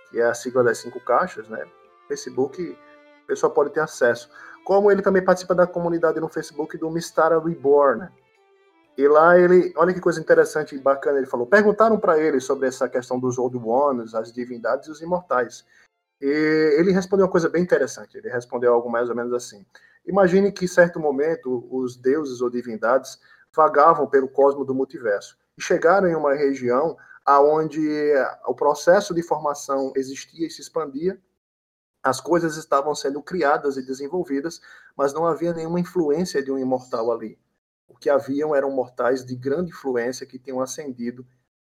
que 0.10 0.20
é 0.20 0.24
a 0.24 0.34
sigla 0.34 0.64
das 0.64 0.78
cinco 0.78 1.00
caixas, 1.02 1.50
né? 1.50 1.68
Facebook, 2.08 2.78
o 3.24 3.28
pessoal 3.28 3.52
pode 3.52 3.72
ter 3.72 3.82
acesso. 3.82 4.30
Como 4.64 4.90
ele 4.90 5.02
também 5.02 5.24
participa 5.24 5.54
da 5.54 5.68
comunidade 5.68 6.22
no 6.22 6.30
Facebook 6.30 6.78
do 6.78 6.90
Mistara 6.90 7.38
Reborn? 7.38 8.08
E 8.98 9.08
lá 9.10 9.38
ele, 9.38 9.74
olha 9.76 9.94
que 9.94 10.00
coisa 10.00 10.22
interessante 10.22 10.74
e 10.74 10.80
bacana, 10.80 11.18
ele 11.18 11.28
falou, 11.28 11.46
perguntaram 11.46 12.00
para 12.00 12.18
ele 12.18 12.40
sobre 12.40 12.68
essa 12.68 12.88
questão 12.88 13.20
dos 13.20 13.38
Old 13.38 13.58
Ones, 13.58 14.16
as 14.16 14.32
divindades 14.32 14.88
e 14.88 14.92
os 14.92 15.02
imortais. 15.02 15.66
E 16.22 16.76
ele 16.78 16.94
respondeu 16.94 17.26
uma 17.26 17.32
coisa 17.32 17.50
bem 17.50 17.64
interessante, 17.64 18.18
ele 18.18 18.30
respondeu 18.30 18.74
algo 18.74 18.90
mais 18.90 19.10
ou 19.10 19.16
menos 19.16 19.34
assim. 19.34 19.66
Imagine 20.06 20.52
que 20.52 20.66
em 20.66 20.68
certo 20.68 21.00
momento 21.00 21.68
os 21.70 21.98
deuses 21.98 22.42
ou 22.42 22.50
divindades 22.50 23.20
vagavam 23.54 24.08
pelo 24.08 24.30
cosmo 24.30 24.64
do 24.64 24.74
multiverso 24.74 25.41
chegaram 25.62 26.08
em 26.08 26.16
uma 26.16 26.34
região 26.34 26.98
aonde 27.26 27.80
o 28.46 28.54
processo 28.54 29.14
de 29.14 29.22
formação 29.22 29.94
existia 29.96 30.48
e 30.48 30.52
se 30.52 30.62
expandia, 30.62 31.22
as 32.04 32.20
coisas 32.20 32.58
estavam 32.58 32.96
sendo 32.96 33.22
criadas 33.22 33.78
e 33.78 33.86
desenvolvidas, 33.86 34.60
mas 34.98 35.14
não 35.14 35.26
havia 35.26 35.54
nenhuma 35.54 35.80
influência 35.80 36.42
de 36.42 36.52
um 36.52 36.58
imortal 36.58 37.12
ali. 37.12 37.38
O 37.88 37.96
que 37.96 38.10
haviam 38.10 38.56
eram 38.56 38.72
mortais 38.72 39.24
de 39.24 39.36
grande 39.36 39.70
influência 39.70 40.26
que 40.26 40.40
tinham 40.40 40.60
ascendido 40.60 41.26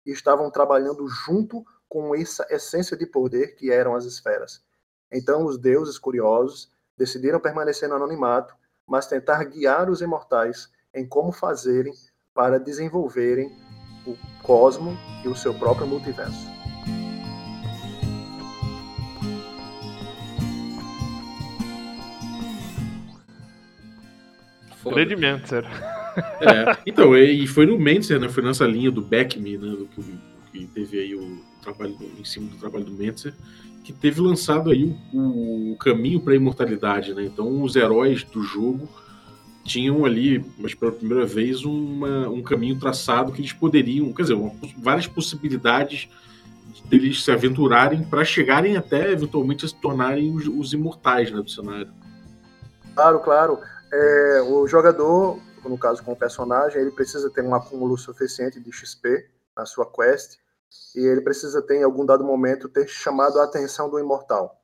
e 0.06 0.12
estavam 0.12 0.52
trabalhando 0.52 1.08
junto 1.08 1.66
com 1.88 2.14
essa 2.14 2.46
essência 2.52 2.96
de 2.96 3.08
poder 3.08 3.56
que 3.56 3.72
eram 3.72 3.96
as 3.96 4.06
esferas. 4.06 4.64
Então, 5.12 5.46
os 5.46 5.58
deuses 5.58 5.98
curiosos 5.98 6.72
decidiram 6.96 7.40
permanecer 7.40 7.90
no 7.90 7.96
anonimato, 7.96 8.56
mas 8.86 9.08
tentar 9.08 9.44
guiar 9.46 9.90
os 9.90 10.02
imortais 10.02 10.70
em 10.94 11.08
como 11.08 11.32
fazerem 11.32 11.94
para 12.36 12.60
desenvolverem 12.60 13.50
o 14.12 14.18
cosmo 14.42 14.98
e 15.24 15.28
o 15.28 15.36
seu 15.36 15.54
próprio 15.54 15.88
multiverso. 15.88 16.48
Grande 24.86 25.16
Mentor. 25.16 25.66
É, 26.42 26.76
então, 26.86 27.16
e 27.16 27.48
foi 27.48 27.66
no 27.66 27.80
Mentzer, 27.80 28.20
né? 28.20 28.28
Foi 28.28 28.44
nessa 28.44 28.66
linha 28.66 28.92
do 28.92 29.02
Beckme, 29.02 29.58
né? 29.58 29.70
Do 29.70 29.86
que, 29.86 30.04
que, 30.52 30.68
teve 30.68 31.00
aí 31.00 31.16
o 31.16 31.42
trabalho 31.62 31.96
em 32.20 32.26
cima 32.26 32.50
do 32.50 32.58
trabalho 32.58 32.84
do 32.84 32.92
Mentzer, 32.92 33.34
que 33.86 33.94
teve 33.94 34.20
lançado 34.20 34.70
aí 34.70 34.94
o, 35.14 35.72
o 35.72 35.78
caminho 35.78 36.20
para 36.20 36.34
a 36.34 36.36
imortalidade, 36.36 37.14
né? 37.14 37.24
Então, 37.24 37.62
os 37.62 37.78
heróis 37.78 38.24
do 38.24 38.44
jogo 38.44 38.90
tinham 39.70 40.04
ali, 40.06 40.44
mas 40.58 40.74
pela 40.74 40.92
primeira 40.92 41.26
vez, 41.26 41.64
uma, 41.64 42.28
um 42.28 42.42
caminho 42.42 42.80
traçado 42.80 43.32
que 43.32 43.42
eles 43.42 43.54
poderiam, 43.54 44.12
quer 44.12 44.24
dizer, 44.24 44.34
uma, 44.34 44.52
várias 44.78 45.06
possibilidades 45.06 46.10
deles 46.86 47.24
se 47.24 47.32
aventurarem 47.32 48.04
para 48.04 48.26
chegarem 48.26 48.78
até 48.78 49.12
eventualmente 49.12 49.68
se 49.68 49.76
tornarem 49.76 50.34
os, 50.34 50.48
os 50.48 50.74
imortais 50.74 51.32
né, 51.32 51.42
do 51.42 51.50
cenário. 51.50 51.92
Claro, 52.96 53.20
claro. 53.20 53.60
É, 53.92 54.42
o 54.48 54.68
jogador 54.68 55.40
no 55.68 55.78
caso 55.78 56.04
com 56.04 56.14
o 56.14 56.16
personagem, 56.16 56.82
ele 56.82 56.92
precisa 56.92 57.30
ter 57.30 57.44
um 57.44 57.54
acúmulo 57.54 57.98
suficiente 57.98 58.60
de 58.60 58.72
XP 58.72 59.30
na 59.56 59.66
sua 59.66 59.86
quest 59.92 60.38
e 60.96 61.00
ele 61.00 61.22
precisa 61.22 61.62
ter 61.62 61.78
em 61.78 61.84
algum 61.84 62.06
dado 62.06 62.24
momento 62.24 62.70
ter 62.70 62.88
chamado 62.88 63.40
a 63.40 63.44
atenção 63.44 63.90
do 63.90 64.00
imortal. 64.00 64.56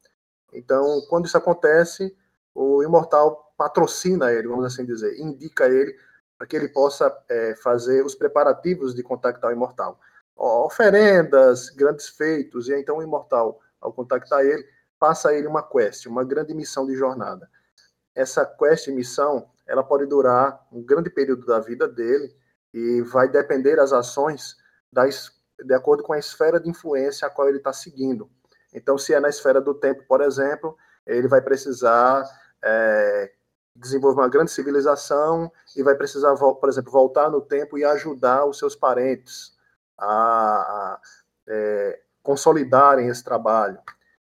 Então, 0.53 1.01
quando 1.09 1.25
isso 1.25 1.37
acontece, 1.37 2.15
o 2.53 2.81
imortal 2.83 3.44
patrocina 3.57 4.31
ele, 4.31 4.47
vamos 4.47 4.65
assim 4.65 4.85
dizer, 4.85 5.17
indica 5.19 5.67
ele 5.67 5.95
para 6.37 6.47
que 6.47 6.55
ele 6.55 6.69
possa 6.69 7.15
é, 7.29 7.55
fazer 7.55 8.03
os 8.03 8.15
preparativos 8.15 8.93
de 8.93 9.01
contactar 9.01 9.49
o 9.49 9.53
imortal. 9.53 9.99
Oferendas, 10.35 11.69
grandes 11.69 12.09
feitos, 12.09 12.67
e 12.67 12.75
então 12.75 12.97
o 12.97 13.03
imortal, 13.03 13.61
ao 13.79 13.93
contactar 13.93 14.45
ele, 14.45 14.65
passa 14.99 15.29
a 15.29 15.33
ele 15.33 15.47
uma 15.47 15.63
quest, 15.63 16.07
uma 16.07 16.23
grande 16.23 16.53
missão 16.53 16.85
de 16.85 16.95
jornada. 16.95 17.49
Essa 18.13 18.45
quest, 18.45 18.87
missão, 18.89 19.49
ela 19.65 19.83
pode 19.83 20.05
durar 20.05 20.65
um 20.71 20.83
grande 20.83 21.09
período 21.09 21.45
da 21.45 21.59
vida 21.59 21.87
dele 21.87 22.35
e 22.73 23.01
vai 23.01 23.29
depender 23.29 23.77
das 23.77 23.93
ações 23.93 24.57
das, 24.91 25.31
de 25.63 25.73
acordo 25.73 26.03
com 26.03 26.13
a 26.13 26.19
esfera 26.19 26.59
de 26.59 26.69
influência 26.69 27.27
a 27.27 27.31
qual 27.31 27.47
ele 27.47 27.57
está 27.57 27.71
seguindo. 27.71 28.29
Então, 28.73 28.97
se 28.97 29.13
é 29.13 29.19
na 29.19 29.29
esfera 29.29 29.61
do 29.61 29.73
tempo, 29.73 30.03
por 30.07 30.21
exemplo, 30.21 30.77
ele 31.05 31.27
vai 31.27 31.41
precisar 31.41 32.29
é, 32.61 33.31
desenvolver 33.75 34.21
uma 34.21 34.29
grande 34.29 34.51
civilização 34.51 35.51
e 35.75 35.83
vai 35.83 35.95
precisar, 35.95 36.35
por 36.35 36.69
exemplo, 36.69 36.91
voltar 36.91 37.29
no 37.29 37.41
tempo 37.41 37.77
e 37.77 37.83
ajudar 37.83 38.45
os 38.45 38.57
seus 38.57 38.75
parentes 38.75 39.53
a, 39.97 40.07
a 40.07 41.01
é, 41.47 42.01
consolidarem 42.23 43.07
esse 43.09 43.23
trabalho. 43.23 43.77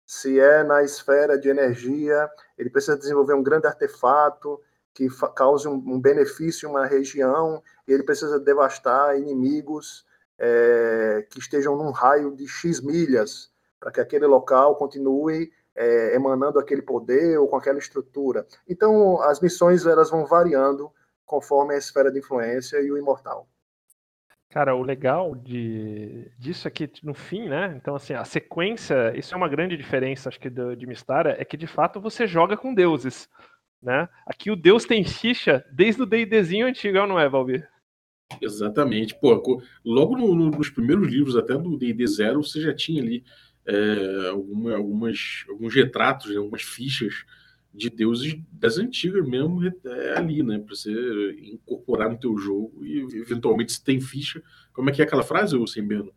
Se 0.07 0.39
é 0.39 0.63
na 0.63 0.83
esfera 0.83 1.39
de 1.39 1.49
energia, 1.49 2.31
ele 2.59 2.71
precisa 2.71 2.97
desenvolver 2.97 3.35
um 3.35 3.43
grande 3.43 3.67
artefato 3.67 4.61
que 4.93 5.09
cause 5.35 5.67
um, 5.67 5.75
um 5.75 6.01
benefício 6.01 6.67
em 6.67 6.71
uma 6.71 6.87
região 6.87 7.63
e 7.87 7.93
ele 7.93 8.03
precisa 8.03 8.39
devastar 8.39 9.17
inimigos 9.19 10.07
é, 10.39 11.27
que 11.31 11.39
estejam 11.39 11.77
num 11.77 11.91
raio 11.91 12.35
de 12.35 12.47
X 12.47 12.81
milhas 12.81 13.51
para 13.81 13.91
que 13.91 14.01
aquele 14.01 14.27
local 14.27 14.77
continue 14.77 15.53
é, 15.77 16.15
emanando 16.15 16.59
aquele 16.59 16.83
poder 16.83 17.39
ou 17.39 17.49
com 17.49 17.57
aquela 17.57 17.79
estrutura. 17.79 18.47
Então, 18.69 19.21
as 19.23 19.41
missões 19.41 19.87
elas 19.87 20.11
vão 20.11 20.27
variando 20.27 20.91
conforme 21.25 21.75
a 21.75 21.79
esfera 21.79 22.13
de 22.13 22.19
influência 22.19 22.81
e 22.81 22.91
o 22.91 22.99
imortal. 22.99 23.49
Cara, 24.51 24.77
o 24.77 24.83
legal 24.83 25.35
de, 25.35 26.31
disso 26.39 26.69
aqui, 26.69 26.89
no 27.03 27.13
fim, 27.13 27.49
né? 27.49 27.75
Então, 27.77 27.97
assim, 27.97 28.15
a 28.15 28.25
sequência, 28.25 29.13
isso 29.19 29.35
é 29.35 29.37
uma 29.37 29.49
grande 29.49 29.77
diferença, 29.77 30.29
acho 30.29 30.39
que, 30.39 30.49
do, 30.49 30.77
de 30.77 30.87
Mistara, 30.87 31.35
é 31.41 31.45
que 31.45 31.57
de 31.57 31.67
fato 31.67 32.01
você 32.01 32.25
joga 32.25 32.57
com 32.57 32.73
deuses. 32.73 33.29
Né? 33.83 34.09
Aqui 34.27 34.51
o 34.51 34.57
deus 34.57 34.85
tem 34.85 35.05
ficha 35.05 35.65
desde 35.73 36.03
o 36.03 36.07
D&Dzinho 36.07 36.67
antigo, 36.67 37.05
não 37.07 37.19
é, 37.19 37.29
Valvir? 37.29 37.69
Exatamente. 38.41 39.15
Pô, 39.21 39.43
logo 39.85 40.17
no, 40.17 40.35
no, 40.35 40.51
nos 40.51 40.71
primeiros 40.71 41.09
livros, 41.09 41.37
até 41.37 41.55
do 41.55 41.77
D&D 41.77 42.07
Zero, 42.07 42.43
você 42.43 42.61
já 42.61 42.75
tinha 42.75 43.03
ali 43.03 43.25
é, 43.67 44.29
alguma, 44.29 44.75
algumas, 44.77 45.45
alguns 45.49 45.75
retratos, 45.75 46.31
né, 46.31 46.37
algumas 46.37 46.63
fichas 46.63 47.25
de 47.75 47.91
deuses 47.91 48.41
das 48.53 48.79
antigas 48.79 49.27
mesmo 49.27 49.61
é, 49.67 50.17
ali, 50.17 50.43
né? 50.43 50.59
Para 50.59 50.77
você 50.77 50.93
incorporar 51.43 52.09
no 52.09 52.19
teu 52.19 52.39
jogo 52.39 52.85
e 52.85 53.01
eventualmente 53.19 53.73
se 53.73 53.83
tem 53.83 54.01
ficha. 54.01 54.43
Como 54.73 54.89
é 54.89 54.93
que 54.93 55.03
é 55.03 55.05
aquela 55.05 55.25
frase, 55.25 55.57
o 55.57 55.67
Sembeno? 55.67 56.15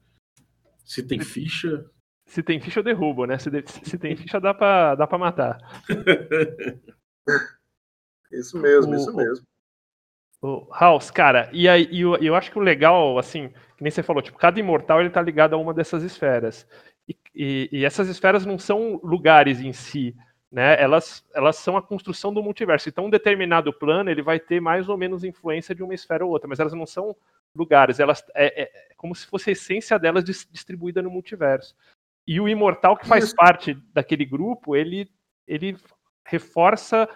Se 0.85 1.01
tem 1.01 1.19
ficha. 1.19 1.89
Se 2.27 2.43
tem 2.43 2.61
ficha, 2.61 2.79
eu 2.79 2.83
derrubo, 2.83 3.25
né? 3.25 3.39
Se, 3.39 3.49
de, 3.49 3.63
se 3.65 3.97
tem 3.97 4.15
ficha, 4.15 4.39
dá 4.39 4.53
para 4.53 4.95
dá 4.95 5.07
pra 5.07 5.17
matar. 5.17 5.57
isso 8.31 8.59
mesmo, 8.59 8.91
o, 8.91 8.95
isso 8.95 9.15
mesmo. 9.15 9.45
O 10.41 10.67
House, 10.71 11.09
cara, 11.09 11.49
e 11.51 11.67
aí 11.67 11.89
eu, 11.99 12.15
eu 12.17 12.35
acho 12.35 12.51
que 12.51 12.59
o 12.59 12.61
legal, 12.61 13.17
assim, 13.17 13.49
que 13.75 13.83
nem 13.83 13.89
você 13.89 14.03
falou, 14.03 14.21
tipo, 14.21 14.37
cada 14.37 14.59
imortal 14.59 15.01
ele 15.01 15.09
tá 15.09 15.21
ligado 15.21 15.55
a 15.55 15.57
uma 15.57 15.73
dessas 15.73 16.03
esferas. 16.03 16.67
E, 17.37 17.69
e, 17.71 17.85
essas 17.85 18.07
esferas 18.07 18.45
não 18.45 18.57
são 18.57 18.99
lugares 19.03 19.61
em 19.61 19.71
si, 19.71 20.15
né? 20.51 20.81
Elas, 20.81 21.23
elas 21.35 21.57
são 21.57 21.77
a 21.77 21.81
construção 21.81 22.33
do 22.33 22.41
multiverso. 22.41 22.89
Então, 22.89 23.05
um 23.05 23.09
determinado 23.11 23.71
plano 23.71 24.09
ele 24.09 24.23
vai 24.23 24.39
ter 24.39 24.59
mais 24.59 24.89
ou 24.89 24.97
menos 24.97 25.23
influência 25.23 25.75
de 25.75 25.83
uma 25.83 25.93
esfera 25.93 26.25
ou 26.25 26.31
outra, 26.31 26.47
mas 26.47 26.59
elas 26.59 26.73
não 26.73 26.85
são 26.85 27.15
lugares. 27.55 27.99
Elas 27.99 28.25
é, 28.33 28.63
é 28.63 28.93
como 28.97 29.13
se 29.13 29.27
fosse 29.27 29.51
a 29.51 29.53
essência 29.53 29.99
delas 29.99 30.23
distribuída 30.23 31.01
no 31.01 31.11
multiverso. 31.11 31.75
E 32.25 32.41
o 32.41 32.49
imortal 32.49 32.97
que 32.97 33.07
faz 33.07 33.25
Isso. 33.25 33.35
parte 33.35 33.75
daquele 33.93 34.25
grupo, 34.25 34.75
ele 34.75 35.07
ele 35.47 35.77
reforça 36.25 37.07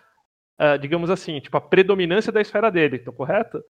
uh, 0.61 0.77
digamos 0.77 1.09
assim, 1.09 1.39
tipo, 1.39 1.57
a 1.57 1.61
predominância 1.61 2.31
da 2.31 2.39
esfera 2.39 2.71
dele, 2.71 2.99
tô 2.99 3.11
correto? 3.11 3.63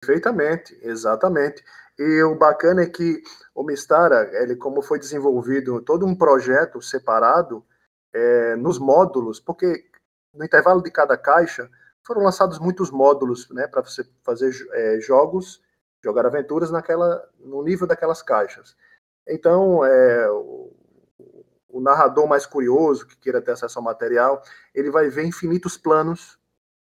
Perfeitamente, 0.00 0.78
exatamente. 0.80 1.62
E 1.98 2.22
o 2.22 2.36
bacana 2.36 2.82
é 2.82 2.86
que 2.86 3.22
o 3.54 3.64
Mistara, 3.64 4.30
ele 4.42 4.54
como 4.54 4.82
foi 4.82 4.98
desenvolvido 4.98 5.82
todo 5.82 6.06
um 6.06 6.14
projeto 6.14 6.80
separado 6.80 7.64
é, 8.12 8.54
nos 8.56 8.78
módulos, 8.78 9.40
porque 9.40 9.84
no 10.32 10.44
intervalo 10.44 10.82
de 10.82 10.90
cada 10.90 11.16
caixa 11.16 11.68
foram 12.06 12.22
lançados 12.22 12.58
muitos 12.58 12.90
módulos, 12.90 13.50
né, 13.50 13.66
para 13.66 13.82
você 13.82 14.08
fazer 14.22 14.52
é, 14.72 15.00
jogos, 15.00 15.60
jogar 16.02 16.24
aventuras 16.24 16.70
naquela, 16.70 17.28
no 17.38 17.62
nível 17.62 17.86
daquelas 17.86 18.22
caixas. 18.22 18.76
Então, 19.26 19.84
é, 19.84 20.30
o 21.68 21.80
narrador 21.80 22.26
mais 22.26 22.46
curioso, 22.46 23.06
que 23.06 23.16
queira 23.16 23.42
ter 23.42 23.52
acesso 23.52 23.78
ao 23.78 23.84
material, 23.84 24.42
ele 24.74 24.90
vai 24.90 25.08
ver 25.08 25.24
infinitos 25.24 25.76
planos 25.76 26.38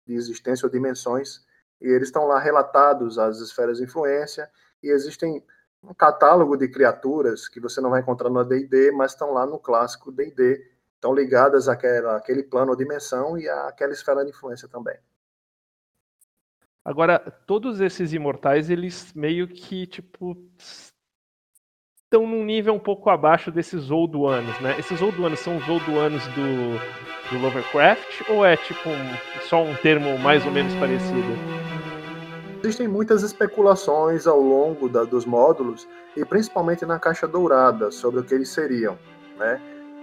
de 0.06 0.16
existência 0.16 0.66
ou 0.66 0.72
dimensões, 0.72 1.46
e 1.82 1.88
eles 1.88 2.10
estão 2.10 2.26
lá 2.26 2.40
relatados 2.40 3.18
as 3.18 3.40
esferas 3.40 3.78
de 3.78 3.86
influência, 3.86 4.50
e 4.84 4.90
existem 4.90 5.44
um 5.84 5.94
catálogo 5.94 6.56
de 6.56 6.68
criaturas 6.68 7.48
que 7.48 7.60
você 7.60 7.82
não 7.82 7.90
vai 7.90 8.02
encontrar 8.02 8.30
no 8.30 8.40
AD&D, 8.40 8.92
mas 8.92 9.12
estão 9.12 9.34
lá 9.34 9.46
no 9.46 9.58
clássico 9.58 10.12
D&D, 10.12 10.64
estão 10.96 11.14
ligadas 11.14 11.68
àquela, 11.68 12.18
àquele 12.18 12.44
plano 12.44 12.72
ou 12.72 12.78
dimensão 12.78 13.38
e 13.38 13.50
àquela 13.50 13.92
esfera 13.92 14.24
de 14.24 14.30
influência 14.30 14.68
também. 14.68 14.96
Agora, 16.84 17.20
todos 17.46 17.80
esses 17.80 18.14
imortais, 18.14 18.70
eles 18.70 19.14
meio 19.14 19.48
que, 19.48 19.86
tipo, 19.86 20.36
estão 22.12 22.28
num 22.28 22.44
nível 22.44 22.74
um 22.74 22.80
pouco 22.80 23.10
abaixo 23.10 23.50
desses 23.50 23.90
Old 23.90 24.18
Ones, 24.18 24.60
né? 24.60 24.76
Esses 24.78 25.02
Old 25.02 25.20
Ones 25.22 25.40
são 25.40 25.56
os 25.56 25.70
Old 25.70 25.90
Ones 25.90 26.22
do, 26.28 27.32
do 27.32 27.42
Lovecraft 27.42 28.30
ou 28.30 28.46
é 28.46 28.58
tipo 28.58 28.90
um, 28.90 29.16
só 29.48 29.64
um 29.64 29.74
termo 29.76 30.20
mais 30.20 30.46
ou 30.46 30.52
menos 30.52 30.74
parecido? 30.76 31.32
Existem 32.62 32.86
muitas 32.86 33.24
especulações 33.24 34.28
ao 34.28 34.42
longo 34.42 34.90
da, 34.90 35.06
dos 35.06 35.26
módulos 35.26 35.88
e 36.18 36.26
principalmente 36.26 36.86
na 36.86 37.00
caixa 37.00 37.26
dourada 37.26 37.92
sobre 37.92 38.20
o 38.20 38.24
que 38.26 38.34
eles 38.34 38.50
seriam, 38.50 39.00
né? 39.40 39.62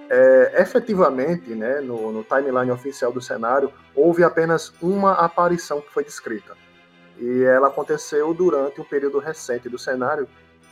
É, 0.09 0.62
efetivamente, 0.62 1.51
né, 1.51 1.83
no, 1.83 2.11
no 2.11 2.25
timeline 2.25 2.71
oficial 2.71 3.12
do 3.12 3.21
cenário, 3.21 3.71
houve 3.94 4.25
apenas 4.25 4.73
uma 4.81 5.12
aparição 5.12 5.83
que 5.83 5.92
foi 5.92 6.03
descrita. 6.03 6.57
E 7.18 7.42
ela 7.42 7.68
aconteceu 7.68 8.33
durante 8.33 8.81
um 8.81 8.85
período 8.85 9.18
recente 9.18 9.68
do 9.68 9.79
cenário, 9.79 10.27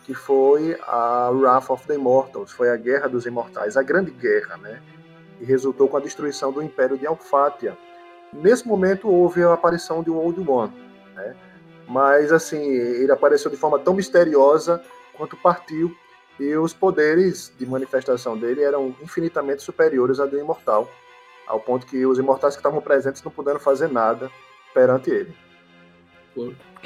que 0.06 0.14
foi 0.14 0.78
a 0.86 1.30
Wrath 1.30 1.68
of 1.68 1.84
the 1.88 1.94
Immortals, 1.96 2.52
foi 2.52 2.70
a 2.70 2.76
Guerra 2.76 3.08
dos 3.08 3.26
Imortais, 3.26 3.76
a 3.76 3.82
Grande 3.82 4.12
Guerra, 4.12 4.56
né? 4.56 4.80
E 5.40 5.44
resultou 5.44 5.88
com 5.88 5.96
a 5.96 6.00
destruição 6.00 6.52
do 6.52 6.62
Império 6.62 6.96
de 6.96 7.04
Alfátia. 7.04 7.76
Nesse 8.32 8.66
momento 8.68 9.08
houve 9.08 9.42
a 9.42 9.52
aparição 9.52 10.04
de 10.04 10.10
Old 10.10 10.48
One, 10.48 10.72
né? 11.16 11.34
Mas 11.88 12.30
assim, 12.30 12.62
ele 12.62 13.10
apareceu 13.10 13.50
de 13.50 13.56
forma 13.56 13.80
tão 13.80 13.94
misteriosa 13.94 14.80
quanto 15.16 15.36
partiu 15.36 15.92
e 16.38 16.54
os 16.54 16.72
poderes 16.72 17.52
de 17.58 17.66
manifestação 17.66 18.38
dele 18.38 18.62
eram 18.62 18.94
infinitamente 19.02 19.62
superiores 19.62 20.20
a 20.20 20.26
do 20.26 20.38
imortal, 20.38 20.88
ao 21.48 21.58
ponto 21.58 21.84
que 21.84 22.06
os 22.06 22.16
imortais 22.16 22.54
que 22.54 22.60
estavam 22.60 22.80
presentes 22.80 23.24
não 23.24 23.32
puderam 23.32 23.58
fazer 23.58 23.88
nada 23.88 24.30
perante 24.72 25.10
ele. 25.10 25.34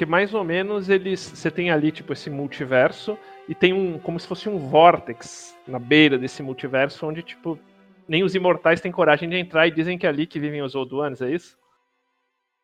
Porque 0.01 0.09
mais 0.09 0.33
ou 0.33 0.43
menos 0.43 0.89
eles. 0.89 1.19
Você 1.19 1.51
tem 1.51 1.69
ali, 1.69 1.91
tipo, 1.91 2.11
esse 2.11 2.27
multiverso 2.27 3.15
e 3.47 3.53
tem 3.53 3.71
um. 3.71 3.99
como 3.99 4.19
se 4.19 4.27
fosse 4.27 4.49
um 4.49 4.57
vórtex 4.57 5.55
na 5.67 5.77
beira 5.77 6.17
desse 6.17 6.41
multiverso, 6.41 7.05
onde, 7.05 7.21
tipo, 7.21 7.59
nem 8.07 8.23
os 8.23 8.33
imortais 8.33 8.81
têm 8.81 8.91
coragem 8.91 9.29
de 9.29 9.35
entrar 9.35 9.67
e 9.67 9.71
dizem 9.71 9.99
que 9.99 10.07
é 10.07 10.09
ali 10.09 10.25
que 10.25 10.39
vivem 10.39 10.63
os 10.63 10.73
Old 10.73 10.91
é 11.23 11.29
isso? 11.29 11.55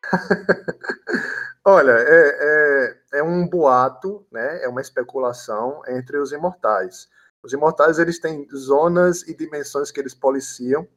Olha, 1.64 1.92
é, 1.92 2.96
é, 3.12 3.18
é, 3.20 3.22
um 3.22 3.48
boato, 3.48 4.26
né? 4.32 4.64
É 4.64 4.68
uma 4.68 4.80
especulação 4.80 5.80
entre 5.86 6.18
os 6.18 6.32
imortais. 6.32 7.08
Os 7.40 7.52
imortais 7.52 8.00
eles 8.00 8.18
têm 8.18 8.48
zonas 8.52 9.22
e 9.28 9.32
dimensões 9.32 9.92
que 9.92 10.00
eles 10.00 10.12
policiam, 10.12 10.88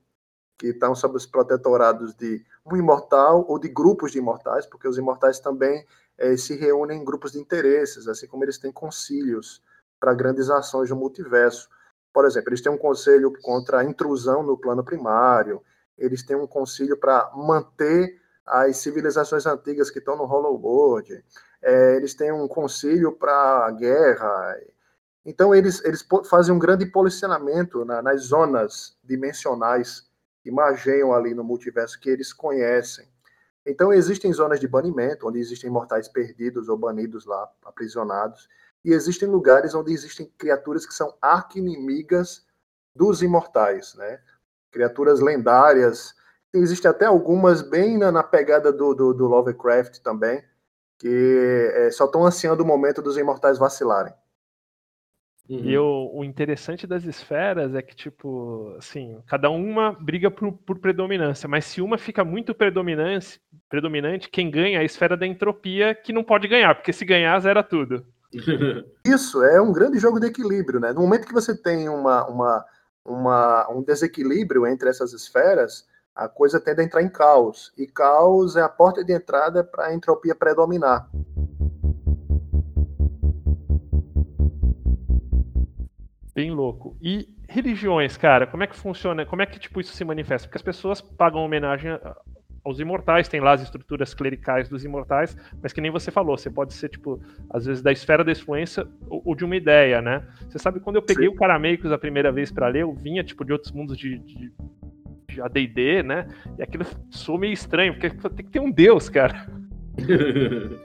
que 0.58 0.70
estão 0.70 0.96
sob 0.96 1.18
os 1.18 1.28
protetorados 1.28 2.16
de 2.16 2.44
um 2.66 2.76
imortal 2.76 3.46
ou 3.48 3.60
de 3.60 3.70
grupos 3.70 4.12
de 4.12 4.18
imortais, 4.18 4.66
porque 4.66 4.88
os 4.88 4.98
imortais 4.98 5.40
também 5.40 5.86
é, 6.18 6.36
se 6.38 6.56
reúnem 6.56 7.02
em 7.02 7.06
grupos 7.06 7.32
de 7.32 7.40
interesses, 7.40 8.08
assim 8.08 8.28
como 8.28 8.44
eles 8.44 8.58
têm 8.58 8.72
concílios 8.72 9.62
para 10.00 10.14
grandes 10.14 10.50
ações 10.50 10.90
no 10.90 10.96
multiverso. 10.96 11.70
Por 12.14 12.26
exemplo, 12.26 12.50
eles 12.50 12.62
têm 12.62 12.72
um 12.72 12.78
conselho 12.78 13.32
contra 13.42 13.80
a 13.80 13.84
intrusão 13.84 14.44
no 14.44 14.58
plano 14.58 14.84
primário, 14.84 15.62
eles 15.98 16.24
têm 16.24 16.36
um 16.36 16.48
concílio 16.48 16.98
para 16.98 17.32
manter 17.36 18.20
as 18.46 18.78
civilizações 18.78 19.46
antigas 19.46 19.90
que 19.90 20.00
estão 20.00 20.18
no 20.18 20.26
Hollow 20.26 20.60
World, 20.60 21.24
é, 21.62 21.96
eles 21.96 22.14
têm 22.14 22.32
um 22.32 22.48
concílio 22.48 23.12
para 23.12 23.66
a 23.68 23.72
guerra. 23.72 24.58
Então, 25.24 25.54
eles, 25.54 25.84
eles 25.86 26.06
fazem 26.30 26.54
um 26.54 26.60
grande 26.60 26.86
policiamento 26.86 27.86
na, 27.86 28.02
nas 28.02 28.24
zonas 28.24 28.98
dimensionais 29.04 30.10
que 30.42 30.52
margeiam 30.52 31.14
ali 31.14 31.34
no 31.36 31.44
multiverso 31.44 32.00
que 32.00 32.10
eles 32.10 32.34
conhecem. 32.34 33.08
Então 33.66 33.94
existem 33.94 34.34
zonas 34.34 34.60
de 34.60 34.68
banimento, 34.68 35.28
onde 35.28 35.40
existem 35.40 35.70
mortais 35.70 36.08
perdidos 36.08 36.68
ou 36.68 36.78
banidos 36.78 37.26
lá, 37.26 37.50
aprisionados, 37.64 38.48
e 38.84 38.92
existem 38.92 39.28
lugares 39.28 39.76
onde 39.76 39.94
existem 39.94 40.32
criaturas 40.38 40.86
que 40.86 40.94
são 40.94 41.16
arquinimigas 41.22 42.46
dos 42.96 43.22
imortais, 43.22 43.94
né? 43.96 44.20
Criaturas 44.72 45.20
lendárias. 45.20 46.16
Existem 46.54 46.90
até 46.90 47.06
algumas 47.06 47.62
bem 47.62 47.98
na, 47.98 48.12
na 48.12 48.24
pegada 48.24 48.72
do, 48.72 48.94
do, 48.94 49.14
do, 49.14 49.28
Lovecraft 49.28 50.00
também, 50.00 50.44
que 50.98 51.72
é, 51.76 51.92
só 51.92 52.06
estão 52.06 52.26
ansiando 52.26 52.64
o 52.64 52.66
momento 52.66 53.02
dos 53.02 53.18
imortais 53.18 53.58
vacilarem. 53.58 54.14
Uhum. 55.52 55.66
E 55.66 55.78
o, 55.78 56.12
o, 56.14 56.24
interessante 56.24 56.88
das 56.88 57.04
esferas 57.04 57.76
é 57.76 57.82
que, 57.82 57.94
tipo, 57.94 58.74
assim, 58.78 59.22
cada 59.28 59.50
uma 59.50 59.92
briga 59.92 60.32
por, 60.32 60.54
por, 60.54 60.80
predominância, 60.80 61.46
mas 61.46 61.66
se 61.66 61.82
uma 61.82 61.98
fica 61.98 62.24
muito 62.24 62.56
predominante, 62.56 63.42
predominante, 63.68 64.30
quem 64.30 64.50
ganha 64.50 64.78
é 64.78 64.82
a 64.82 64.86
esfera 64.86 65.18
da 65.18 65.28
entropia, 65.28 65.94
que 65.94 66.14
não 66.14 66.24
pode 66.24 66.48
ganhar, 66.48 66.74
porque 66.74 66.94
se 66.94 67.04
ganhar, 67.04 67.38
zera 67.42 67.62
tudo. 67.62 68.06
Isso, 69.06 69.44
é 69.44 69.60
um 69.60 69.74
grande 69.74 70.00
jogo 70.00 70.22
de 70.22 70.28
equilíbrio, 70.28 70.80
né? 70.80 70.94
No 70.94 71.02
momento 71.02 71.28
que 71.28 71.34
você 71.34 71.54
tem 71.54 71.90
uma, 71.90 72.26
uma, 72.30 72.66
uma, 73.04 73.70
um 73.72 73.84
desequilíbrio 73.84 74.66
entre 74.66 74.88
essas 74.88 75.12
esferas, 75.12 75.86
a 76.16 76.30
coisa 76.30 76.62
tende 76.62 76.80
a 76.80 76.86
entrar 76.86 77.02
em 77.02 77.10
caos. 77.10 77.74
E 77.78 77.86
caos 77.86 78.56
é 78.56 78.62
a 78.62 78.70
porta 78.70 79.04
de 79.04 79.12
entrada 79.12 79.66
para 79.66 79.88
a 79.88 79.94
entropia 79.94 80.34
predominar. 80.34 81.10
Bem 86.34 86.52
louco. 86.52 86.96
E 87.02 87.28
religiões, 87.48 88.16
cara, 88.16 88.48
como 88.48 88.64
é 88.64 88.68
que 88.68 88.76
funciona? 88.76 89.26
Como 89.26 89.42
é 89.42 89.46
que 89.46 89.60
tipo 89.60 89.82
isso 89.82 89.94
se 89.94 90.06
manifesta? 90.06 90.48
Porque 90.48 90.58
as 90.58 90.64
pessoas 90.64 91.02
pagam 91.02 91.44
homenagem 91.44 91.92
aos 92.64 92.80
imortais, 92.80 93.28
tem 93.28 93.42
lá 93.42 93.54
as 93.54 93.62
estruturas 93.62 94.14
clericais 94.14 94.70
dos 94.70 94.86
imortais, 94.86 95.36
mas 95.62 95.74
que 95.74 95.82
nem 95.82 95.92
você 95.92 96.12
falou, 96.12 96.38
você 96.38 96.50
pode 96.50 96.74
ser, 96.74 96.90
tipo, 96.90 97.20
às 97.50 97.66
vezes 97.66 97.82
da 97.82 97.92
esfera 97.92 98.24
da 98.24 98.32
influência 98.32 98.88
ou, 99.10 99.22
ou 99.26 99.36
de 99.36 99.44
uma 99.44 99.56
ideia, 99.56 100.02
né? 100.02 100.26
Você 100.48 100.60
sabe, 100.60 100.80
quando 100.80 100.98
eu 100.98 101.02
peguei 101.02 101.28
Sim. 101.28 101.34
o 101.34 101.36
Carameicos 101.36 101.92
a 101.92 101.98
primeira 101.98 102.32
vez 102.32 102.52
para 102.52 102.68
ler, 102.68 102.84
eu 102.84 102.94
vinha, 102.94 103.24
tipo, 103.24 103.44
de 103.44 103.52
outros 103.52 103.72
mundos 103.72 103.98
de, 103.98 104.20
de, 104.20 104.54
de 105.28 105.42
AD&D, 105.42 106.04
né? 106.04 106.28
E 106.58 106.64
aquilo 106.64 106.86
soou 107.10 107.40
meio 107.40 107.54
estranho, 107.54 107.94
porque 107.98 108.10
tem 108.30 108.46
que 108.46 108.52
ter 108.52 108.60
um 108.60 108.72
deus, 108.72 109.10
cara. 109.10 109.48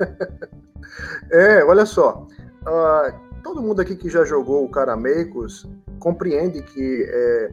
é, 1.32 1.64
olha 1.64 1.84
só, 1.84 2.26
uh, 2.62 3.29
todo 3.42 3.62
mundo 3.62 3.80
aqui 3.80 3.96
que 3.96 4.08
já 4.08 4.24
jogou 4.24 4.64
o 4.64 4.68
Carameicos 4.68 5.68
compreende 5.98 6.62
que... 6.62 7.06
É, 7.08 7.50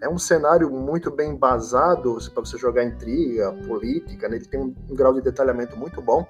é 0.00 0.08
um 0.08 0.18
cenário 0.18 0.70
muito 0.70 1.10
bem 1.10 1.34
basado 1.34 2.18
para 2.32 2.44
você 2.44 2.56
jogar 2.56 2.84
intriga, 2.84 3.52
política, 3.66 4.28
né? 4.28 4.36
ele 4.36 4.44
tem 4.44 4.60
um, 4.60 4.74
um, 4.88 4.94
grau 4.94 5.12
de 5.12 5.20
detalhamento 5.20 5.76
muito 5.76 6.00
bom 6.00 6.26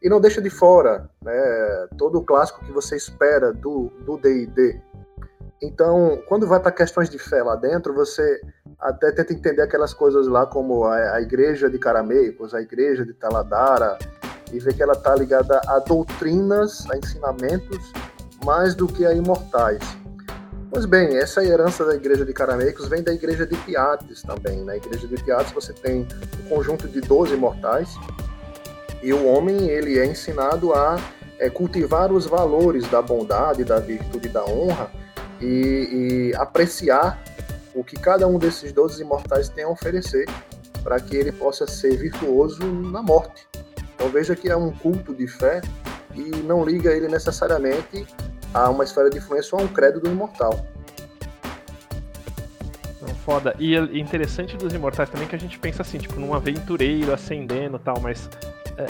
e 0.00 0.08
não 0.08 0.20
deixa 0.20 0.40
de 0.40 0.50
fora 0.50 1.10
né, 1.20 1.88
todo 1.96 2.18
o 2.18 2.24
clássico 2.24 2.64
que 2.64 2.70
você 2.70 2.96
espera 2.96 3.52
do 3.52 3.90
D&D. 4.22 4.80
Então, 5.60 6.22
quando 6.28 6.46
vai 6.46 6.60
para 6.60 6.70
questões 6.70 7.10
de 7.10 7.18
fé 7.18 7.42
lá 7.42 7.56
dentro, 7.56 7.92
você 7.92 8.40
até 8.78 9.10
tenta 9.10 9.32
entender 9.32 9.62
aquelas 9.62 9.92
coisas 9.92 10.28
lá 10.28 10.46
como 10.46 10.84
a, 10.84 11.14
a 11.14 11.20
igreja 11.20 11.68
de 11.68 11.78
Carameicos, 11.78 12.54
a 12.54 12.62
igreja 12.62 13.04
de 13.04 13.12
Taladara, 13.12 13.98
e 14.52 14.60
ver 14.60 14.74
que 14.74 14.82
ela 14.82 14.92
está 14.92 15.14
ligada 15.16 15.60
a 15.66 15.80
doutrinas, 15.80 16.88
a 16.90 16.96
ensinamentos, 16.96 17.92
mais 18.48 18.74
do 18.74 18.88
que 18.88 19.04
a 19.04 19.12
imortais. 19.12 19.82
Pois 20.70 20.86
bem, 20.86 21.18
essa 21.18 21.44
herança 21.44 21.84
da 21.84 21.94
igreja 21.94 22.24
de 22.24 22.32
Carameicos 22.32 22.88
vem 22.88 23.02
da 23.02 23.12
igreja 23.12 23.46
de 23.46 23.54
Tiates 23.58 24.22
também. 24.22 24.64
Na 24.64 24.74
igreja 24.74 25.06
de 25.06 25.16
Tiates 25.16 25.52
você 25.52 25.74
tem 25.74 26.08
um 26.42 26.48
conjunto 26.48 26.88
de 26.88 27.02
12 27.02 27.36
mortais 27.36 27.94
e 29.02 29.12
o 29.12 29.26
homem 29.26 29.68
ele 29.68 29.98
é 29.98 30.06
ensinado 30.06 30.72
a 30.72 30.98
é, 31.38 31.50
cultivar 31.50 32.10
os 32.10 32.24
valores 32.24 32.88
da 32.88 33.02
bondade, 33.02 33.64
da 33.64 33.80
virtude, 33.80 34.30
da 34.30 34.42
honra 34.46 34.90
e, 35.42 36.30
e 36.32 36.36
apreciar 36.36 37.22
o 37.74 37.84
que 37.84 37.96
cada 37.96 38.26
um 38.26 38.38
desses 38.38 38.72
12 38.72 39.02
imortais 39.02 39.50
tem 39.50 39.64
a 39.64 39.68
oferecer 39.68 40.24
para 40.82 40.98
que 40.98 41.14
ele 41.14 41.32
possa 41.32 41.66
ser 41.66 41.98
virtuoso 41.98 42.64
na 42.64 43.02
morte. 43.02 43.46
Então 43.94 44.08
veja 44.08 44.34
que 44.34 44.48
é 44.48 44.56
um 44.56 44.72
culto 44.72 45.14
de 45.14 45.26
fé 45.26 45.60
e 46.14 46.36
não 46.44 46.64
liga 46.64 46.94
ele 46.94 47.08
necessariamente 47.08 48.06
a 48.52 48.70
uma 48.70 48.84
esfera 48.84 49.10
de 49.10 49.18
influência 49.18 49.56
ou 49.56 49.62
a 49.62 49.64
um 49.64 49.68
credo 49.68 50.00
do 50.00 50.08
imortal. 50.08 50.66
foda. 53.28 53.54
E 53.58 53.76
é 53.76 53.80
interessante 53.98 54.56
dos 54.56 54.72
imortais 54.72 55.10
também 55.10 55.28
que 55.28 55.36
a 55.36 55.38
gente 55.38 55.58
pensa 55.58 55.82
assim, 55.82 55.98
tipo, 55.98 56.18
num 56.18 56.32
aventureiro 56.32 57.12
ascendendo 57.12 57.76
e 57.76 57.80
tal, 57.80 58.00
mas 58.00 58.26
é, 58.78 58.86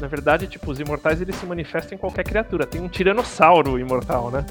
na 0.00 0.08
verdade, 0.08 0.48
tipo, 0.48 0.70
os 0.72 0.80
imortais 0.80 1.20
eles 1.20 1.36
se 1.36 1.46
manifestam 1.46 1.94
em 1.94 1.98
qualquer 1.98 2.24
criatura. 2.24 2.66
Tem 2.66 2.80
um 2.80 2.88
tiranossauro 2.88 3.78
imortal, 3.78 4.30
né? 4.32 4.44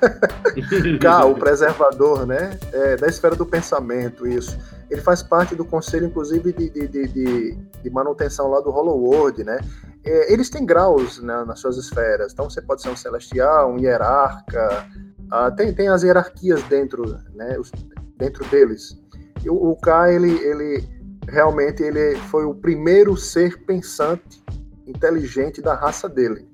Cá, 1.00 1.26
o 1.26 1.34
preservador, 1.34 2.26
né? 2.26 2.58
É, 2.72 2.96
da 2.96 3.06
esfera 3.06 3.36
do 3.36 3.44
pensamento, 3.44 4.26
isso. 4.26 4.58
Ele 4.90 5.00
faz 5.00 5.22
parte 5.22 5.54
do 5.54 5.64
conselho, 5.64 6.06
inclusive, 6.06 6.52
de, 6.52 6.70
de, 6.70 6.88
de, 6.88 7.58
de 7.82 7.90
manutenção 7.90 8.50
lá 8.50 8.60
do 8.60 8.70
Hollow 8.70 8.98
World, 8.98 9.44
né? 9.44 9.58
É, 10.04 10.32
eles 10.32 10.50
têm 10.50 10.66
graus 10.66 11.18
né, 11.20 11.44
nas 11.46 11.60
suas 11.60 11.76
esferas. 11.76 12.32
Então 12.32 12.48
você 12.48 12.60
pode 12.60 12.82
ser 12.82 12.90
um 12.90 12.96
celestial, 12.96 13.72
um 13.72 13.78
hierarca. 13.78 14.86
Ah, 15.30 15.50
tem, 15.50 15.72
tem 15.74 15.88
as 15.88 16.02
hierarquias 16.02 16.62
dentro, 16.64 17.18
né, 17.34 17.58
os, 17.58 17.70
dentro 18.16 18.44
deles. 18.46 19.00
E 19.42 19.50
o, 19.50 19.54
o 19.54 19.78
ele, 20.06 20.30
ele 20.30 20.88
realmente 21.28 21.82
ele 21.82 22.16
foi 22.16 22.44
o 22.44 22.54
primeiro 22.54 23.16
ser 23.16 23.64
pensante, 23.64 24.42
inteligente 24.86 25.62
da 25.62 25.74
raça 25.74 26.08
dele. 26.08 26.48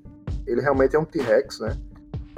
Ele 0.47 0.61
realmente 0.61 0.95
é 0.95 0.99
um 0.99 1.05
T-Rex, 1.05 1.59
né? 1.59 1.77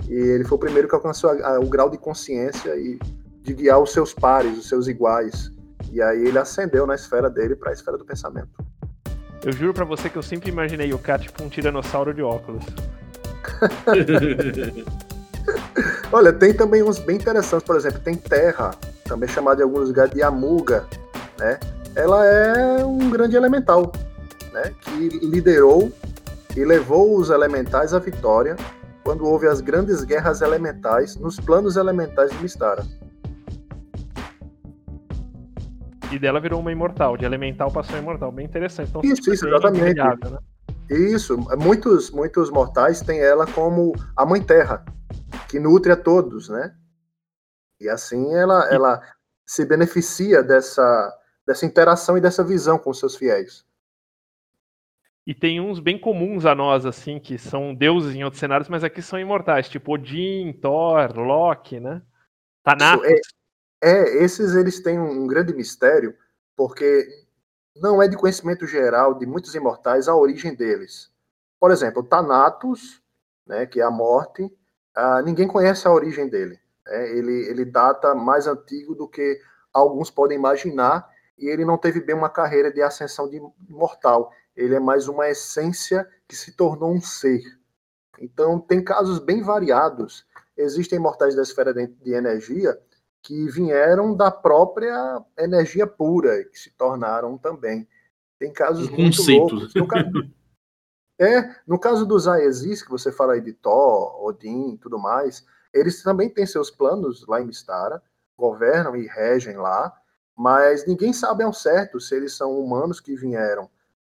E 0.08 0.14
ele 0.14 0.44
foi 0.44 0.58
o 0.58 0.60
primeiro 0.60 0.88
que 0.88 0.96
alcançou 0.96 1.30
a, 1.30 1.56
a, 1.56 1.60
o 1.60 1.70
grau 1.70 1.90
de 1.90 1.98
consciência 1.98 2.76
e 2.76 3.00
de 3.42 3.54
guiar 3.54 3.80
os 3.80 3.92
seus 3.92 4.14
pares, 4.14 4.58
os 4.58 4.68
seus 4.68 4.88
iguais. 4.88 5.52
E 5.92 6.02
aí 6.02 6.26
ele 6.26 6.38
ascendeu 6.38 6.86
na 6.86 6.96
esfera 6.96 7.30
dele 7.30 7.56
para 7.56 7.70
a 7.70 7.74
esfera 7.74 7.98
do 7.98 8.06
pensamento. 8.06 8.50
Eu 9.46 9.52
juro 9.52 9.74
para 9.74 9.84
você 9.84 10.10
que 10.10 10.16
eu 10.16 10.24
sempre 10.24 10.50
imaginei 10.50 10.94
o 10.94 10.98
K 10.98 11.20
tipo 11.20 11.44
um 11.44 11.50
tiranossauro 11.50 12.14
de 12.14 12.22
óculos. 12.22 12.64
Olha, 16.12 16.32
tem 16.32 16.54
também 16.54 16.82
uns 16.82 17.00
bem 17.00 17.18
interessantes, 17.18 17.66
por 17.66 17.76
exemplo, 17.76 18.00
tem 18.00 18.16
Terra, 18.16 18.72
também 19.04 19.28
chamada 19.28 19.62
em 19.62 19.64
alguns 19.64 19.90
lugares 19.90 20.14
de 20.14 20.24
Amuga, 20.24 20.86
né? 21.38 21.60
Ela 21.96 22.26
é 22.26 22.86
um 22.86 23.10
grande 23.10 23.36
elemental, 23.36 23.92
né? 24.54 24.74
Que 24.80 25.10
liderou 25.10 25.92
e 26.56 26.64
levou 26.64 27.18
os 27.18 27.30
elementais 27.30 27.94
à 27.94 28.00
vitória 28.00 28.56
quando 29.04 29.26
houve 29.26 29.48
as 29.48 29.60
grandes 29.60 30.04
guerras 30.04 30.42
elementais 30.42 31.18
nos 31.18 31.40
planos 31.40 31.76
elementais 31.76 32.32
de 32.32 32.38
Mistara. 32.38 32.86
E 36.14 36.20
dela 36.20 36.40
virou 36.40 36.60
uma 36.60 36.72
imortal, 36.72 37.18
de 37.18 37.26
elemental 37.26 37.72
passou 37.72 37.96
a 37.96 38.00
imortal. 38.00 38.32
Bem 38.32 38.46
interessante. 38.46 38.90
Então, 38.90 39.02
isso, 39.04 39.34
isso, 39.34 39.48
exatamente. 39.48 39.96
Né? 39.96 40.38
Isso, 40.92 41.36
muitos, 41.58 42.12
muitos 42.12 42.52
mortais 42.52 43.02
têm 43.02 43.20
ela 43.20 43.48
como 43.48 43.94
a 44.16 44.24
mãe 44.24 44.40
terra, 44.40 44.86
que 45.50 45.60
nutre 45.60 45.92
a 45.92 45.96
todos, 45.96 46.50
né? 46.50 46.76
E 47.82 47.90
assim 47.90 48.32
ela, 48.36 48.70
e... 48.70 48.76
ela 48.76 49.02
se 49.44 49.66
beneficia 49.66 50.44
dessa, 50.44 51.18
dessa 51.48 51.66
interação 51.66 52.16
e 52.16 52.22
dessa 52.22 52.44
visão 52.44 52.78
com 52.78 52.94
seus 52.94 53.16
fiéis. 53.16 53.66
E 55.26 55.34
tem 55.34 55.60
uns 55.60 55.80
bem 55.80 55.98
comuns 55.98 56.46
a 56.46 56.54
nós, 56.54 56.86
assim, 56.86 57.18
que 57.18 57.40
são 57.40 57.74
deuses 57.74 58.14
em 58.14 58.24
outros 58.24 58.40
cenários, 58.40 58.70
mas 58.70 58.84
aqui 58.84 59.02
são 59.02 59.18
imortais, 59.18 59.68
tipo 59.68 59.94
Odin, 59.94 60.54
Thor, 60.62 61.18
Loki, 61.18 61.80
né? 61.80 62.04
Thanatos. 62.62 63.08
É, 63.86 64.24
esses 64.24 64.56
eles 64.56 64.80
têm 64.80 64.98
um 64.98 65.28
grande 65.28 65.54
mistério, 65.54 66.16
porque 66.56 67.06
não 67.76 68.02
é 68.02 68.08
de 68.08 68.16
conhecimento 68.16 68.66
geral 68.66 69.14
de 69.14 69.26
muitos 69.26 69.54
imortais 69.56 70.08
a 70.08 70.16
origem 70.16 70.56
deles. 70.56 71.12
Por 71.60 71.70
exemplo, 71.70 72.02
Thanatos, 72.02 73.02
né, 73.46 73.66
que 73.66 73.82
é 73.82 73.84
a 73.84 73.92
morte, 73.92 74.50
ah, 74.96 75.22
ninguém 75.22 75.50
conhece 75.50 75.86
a 75.86 75.92
origem 75.92 76.30
dele. 76.30 76.58
Né? 76.86 77.12
Ele, 77.12 77.34
ele 77.50 77.66
data 77.66 78.16
mais 78.16 78.48
antigo 78.48 78.96
do 78.96 79.06
que 79.06 79.38
alguns 79.74 80.10
podem 80.10 80.38
imaginar, 80.38 81.06
e 81.38 81.50
ele 81.50 81.66
não 81.66 81.78
teve 81.78 82.00
bem 82.00 82.16
uma 82.16 82.30
carreira 82.30 82.72
de 82.72 82.82
ascensão 82.82 83.30
de 83.30 83.42
mortal. 83.68 84.32
Ele 84.56 84.76
é 84.76 84.80
mais 84.80 85.10
uma 85.10 85.28
essência 85.28 86.08
que 86.26 86.38
se 86.38 86.56
tornou 86.56 86.94
um 86.94 87.02
ser. 87.02 87.42
Então, 88.18 88.62
tem 88.62 88.82
casos 88.82 89.20
bem 89.20 89.44
variados. 89.44 90.26
Existem 90.56 91.00
mortais 91.00 91.36
da 91.36 91.42
esfera 91.42 91.74
de 91.74 92.14
energia 92.14 92.80
que 93.24 93.48
vieram 93.48 94.14
da 94.14 94.30
própria 94.30 95.24
energia 95.38 95.88
pura, 95.88 96.44
que 96.44 96.60
se 96.60 96.70
tornaram 96.72 97.38
também. 97.38 97.88
Tem 98.38 98.52
casos 98.52 98.90
um 98.90 98.98
muito 98.98 99.18
conceito. 99.18 99.56
loucos. 99.56 99.74
No 99.74 99.88
caso, 99.88 100.12
é, 101.18 101.56
no 101.66 101.80
caso 101.80 102.06
dos 102.06 102.28
Aesis, 102.28 102.84
que 102.84 102.92
você 102.92 103.14
fala 103.14 103.34
aí 103.34 103.42
de 103.42 103.54
Thor, 103.54 104.22
Odin 104.26 104.74
e 104.74 104.78
tudo 104.78 105.00
mais, 105.00 105.46
eles 105.74 106.04
também 106.04 106.30
têm 106.30 106.46
seus 106.46 106.70
planos 106.70 107.26
lá 107.26 107.42
em 107.42 107.46
Mistara, 107.46 108.04
governam 108.38 108.94
e 108.98 109.08
regem 109.08 109.56
lá, 109.56 109.98
mas 110.36 110.86
ninguém 110.86 111.14
sabe 111.14 111.44
ao 111.44 111.54
certo 111.54 112.02
se 112.02 112.14
eles 112.16 112.36
são 112.36 112.60
humanos 112.60 113.00
que 113.00 113.16
vieram 113.16 113.70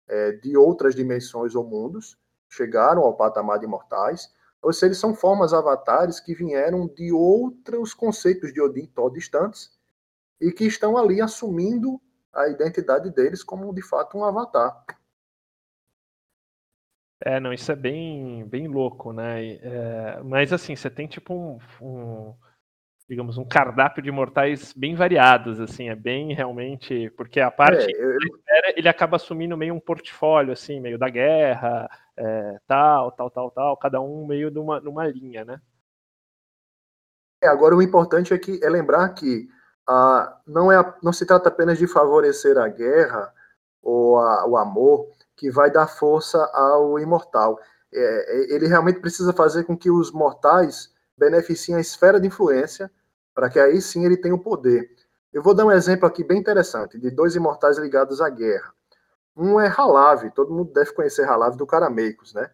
é, 0.07 0.31
de 0.31 0.55
outras 0.55 0.95
dimensões 0.95 1.53
ou 1.53 1.65
mundos, 1.65 2.17
chegaram 2.47 3.01
ao 3.01 3.15
patamar 3.15 3.59
de 3.59 3.65
imortais, 3.65 4.31
ou 4.61 4.71
se 4.71 4.85
eles 4.85 4.97
são 4.97 5.15
formas 5.15 5.53
avatares 5.53 6.19
que 6.19 6.35
vieram 6.35 6.87
de 6.87 7.11
outros 7.11 7.93
conceitos 7.93 8.53
de 8.53 8.61
Odin 8.61 8.89
distantes 9.13 9.71
e 10.39 10.51
que 10.51 10.65
estão 10.65 10.97
ali 10.97 11.21
assumindo 11.21 11.99
a 12.33 12.47
identidade 12.47 13.09
deles 13.09 13.43
como 13.43 13.73
de 13.73 13.81
fato 13.81 14.17
um 14.17 14.23
avatar. 14.23 14.85
É, 17.23 17.39
não, 17.39 17.53
isso 17.53 17.71
é 17.71 17.75
bem, 17.75 18.45
bem 18.47 18.67
louco, 18.67 19.13
né? 19.13 19.55
É, 19.55 20.23
mas 20.23 20.51
assim, 20.51 20.75
você 20.75 20.89
tem 20.89 21.07
tipo 21.07 21.33
um, 21.33 21.59
um, 21.79 22.35
digamos, 23.11 23.37
um 23.37 23.43
cardápio 23.43 24.01
de 24.01 24.09
mortais 24.09 24.71
bem 24.71 24.95
variados, 24.95 25.59
assim, 25.59 25.89
é 25.89 25.95
bem 25.95 26.33
realmente, 26.33 27.09
porque 27.17 27.41
a 27.41 27.51
parte 27.51 27.93
é, 27.93 28.01
eu... 28.01 28.17
ele 28.73 28.87
acaba 28.87 29.17
assumindo 29.17 29.57
meio 29.57 29.73
um 29.73 29.81
portfólio, 29.81 30.53
assim, 30.53 30.79
meio 30.79 30.97
da 30.97 31.09
guerra, 31.09 31.89
é, 32.15 32.57
tal, 32.65 33.11
tal, 33.11 33.29
tal, 33.29 33.51
tal, 33.51 33.75
cada 33.75 33.99
um 33.99 34.25
meio 34.25 34.49
numa, 34.49 34.79
numa 34.79 35.05
linha, 35.07 35.43
né? 35.43 35.59
É, 37.43 37.49
agora 37.49 37.75
o 37.75 37.81
importante 37.81 38.33
é 38.33 38.37
que 38.37 38.63
é 38.63 38.69
lembrar 38.69 39.09
que 39.09 39.49
ah, 39.89 40.39
não, 40.47 40.71
é, 40.71 40.95
não 41.03 41.11
se 41.11 41.25
trata 41.25 41.49
apenas 41.49 41.77
de 41.77 41.87
favorecer 41.87 42.57
a 42.57 42.69
guerra 42.69 43.33
ou 43.81 44.19
a, 44.19 44.47
o 44.47 44.55
amor 44.55 45.09
que 45.35 45.51
vai 45.51 45.69
dar 45.69 45.87
força 45.87 46.41
ao 46.53 46.97
imortal. 46.97 47.59
É, 47.93 47.99
é, 47.99 48.55
ele 48.55 48.67
realmente 48.67 49.01
precisa 49.01 49.33
fazer 49.33 49.65
com 49.65 49.77
que 49.77 49.91
os 49.91 50.13
mortais 50.13 50.93
beneficiem 51.17 51.75
a 51.75 51.81
esfera 51.81 52.21
de 52.21 52.27
influência 52.27 52.89
para 53.33 53.49
que 53.49 53.59
aí 53.59 53.81
sim 53.81 54.05
ele 54.05 54.17
tenha 54.17 54.35
o 54.35 54.39
poder. 54.39 54.89
Eu 55.31 55.41
vou 55.41 55.53
dar 55.53 55.65
um 55.65 55.71
exemplo 55.71 56.05
aqui 56.05 56.23
bem 56.23 56.39
interessante 56.39 56.99
de 56.99 57.09
dois 57.09 57.35
imortais 57.35 57.77
ligados 57.77 58.21
à 58.21 58.29
guerra. 58.29 58.73
Um 59.35 59.59
é 59.59 59.67
Halave, 59.67 60.31
todo 60.31 60.53
mundo 60.53 60.73
deve 60.73 60.91
conhecer 60.93 61.23
Halave 61.23 61.57
do 61.57 61.65
Carameicos, 61.65 62.33
né? 62.33 62.51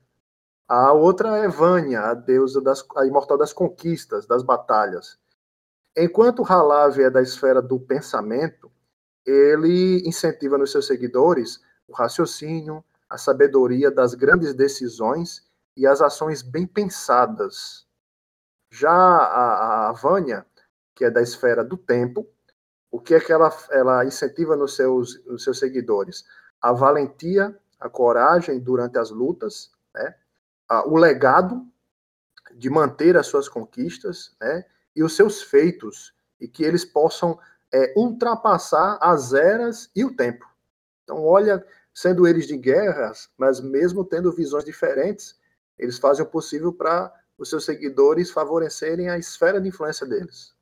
A 0.68 0.92
outra 0.92 1.38
é 1.38 1.48
Vânia, 1.48 2.02
a 2.02 2.13
deusa 2.13 2.62
das, 2.62 2.86
a 2.96 3.06
imortal 3.06 3.38
das 3.38 3.54
conquistas, 3.54 4.28
das 4.28 4.44
batalhas. 4.44 5.18
Enquanto 5.96 6.44
Halave 6.44 7.04
é 7.04 7.10
da 7.10 7.22
esfera 7.22 7.62
do 7.62 7.80
pensamento, 7.80 8.72
ele 9.26 10.08
incentiva 10.08 10.58
nos 10.58 10.72
seus 10.72 10.86
seguidores 10.86 11.62
o 11.88 11.94
raciocínio, 11.94 12.84
a 13.10 13.18
sabedoria 13.18 13.90
das 13.90 14.13
grandes 14.13 14.54
decisões 14.54 15.48
e 15.76 15.88
as 15.88 16.02
ações 16.02 16.42
bem 16.42 16.68
pensadas. 16.68 17.88
Já 18.70 18.92
a, 18.92 19.90
a 19.90 19.92
Vânia, 19.94 20.46
que 20.98 21.06
é 21.06 21.12
da 21.12 21.22
esfera 21.22 21.64
do 21.64 21.78
tempo, 21.78 22.28
o 22.90 23.00
que 23.00 23.14
é 23.14 23.20
que 23.20 23.32
ela, 23.32 23.56
ela 23.70 24.04
incentiva 24.04 24.56
nos 24.56 24.76
seus, 24.76 25.24
nos 25.26 25.44
seus 25.44 25.60
seguidores? 25.60 26.26
A 26.60 26.74
valentia, 26.74 27.56
a 27.80 27.88
coragem 27.88 28.60
durante 28.60 28.98
as 28.98 29.12
lutas, 29.12 29.72
né? 29.94 30.16
o 30.88 30.98
legado 30.98 31.64
de 32.56 32.68
manter 32.68 33.16
as 33.16 33.28
suas 33.28 33.48
conquistas 33.48 34.36
né? 34.42 34.66
e 34.96 35.04
os 35.04 35.16
seus 35.16 35.44
feitos, 35.44 36.16
e 36.42 36.48
que 36.48 36.64
eles 36.64 36.84
possam 36.84 37.40
é, 37.72 37.94
ultrapassar 37.96 38.98
as 39.00 39.34
eras 39.34 39.92
e 39.96 40.04
o 40.04 40.16
tempo. 40.16 40.50
Então, 41.04 41.24
olha, 41.24 41.64
sendo 41.94 42.28
eles 42.28 42.48
de 42.48 42.58
guerras, 42.58 43.30
mas 43.38 43.60
mesmo 43.60 44.04
tendo 44.04 44.32
visões 44.32 44.66
diferentes, 44.66 45.40
eles 45.78 46.00
fazem 46.00 46.26
o 46.26 46.30
possível 46.30 46.74
para 46.74 47.14
os 47.38 47.52
seus 47.52 47.66
seguidores 47.66 48.32
favorecerem 48.32 49.10
a 49.10 49.18
esfera 49.20 49.62
de 49.62 49.70
influência 49.70 50.08
deles. 50.08 50.57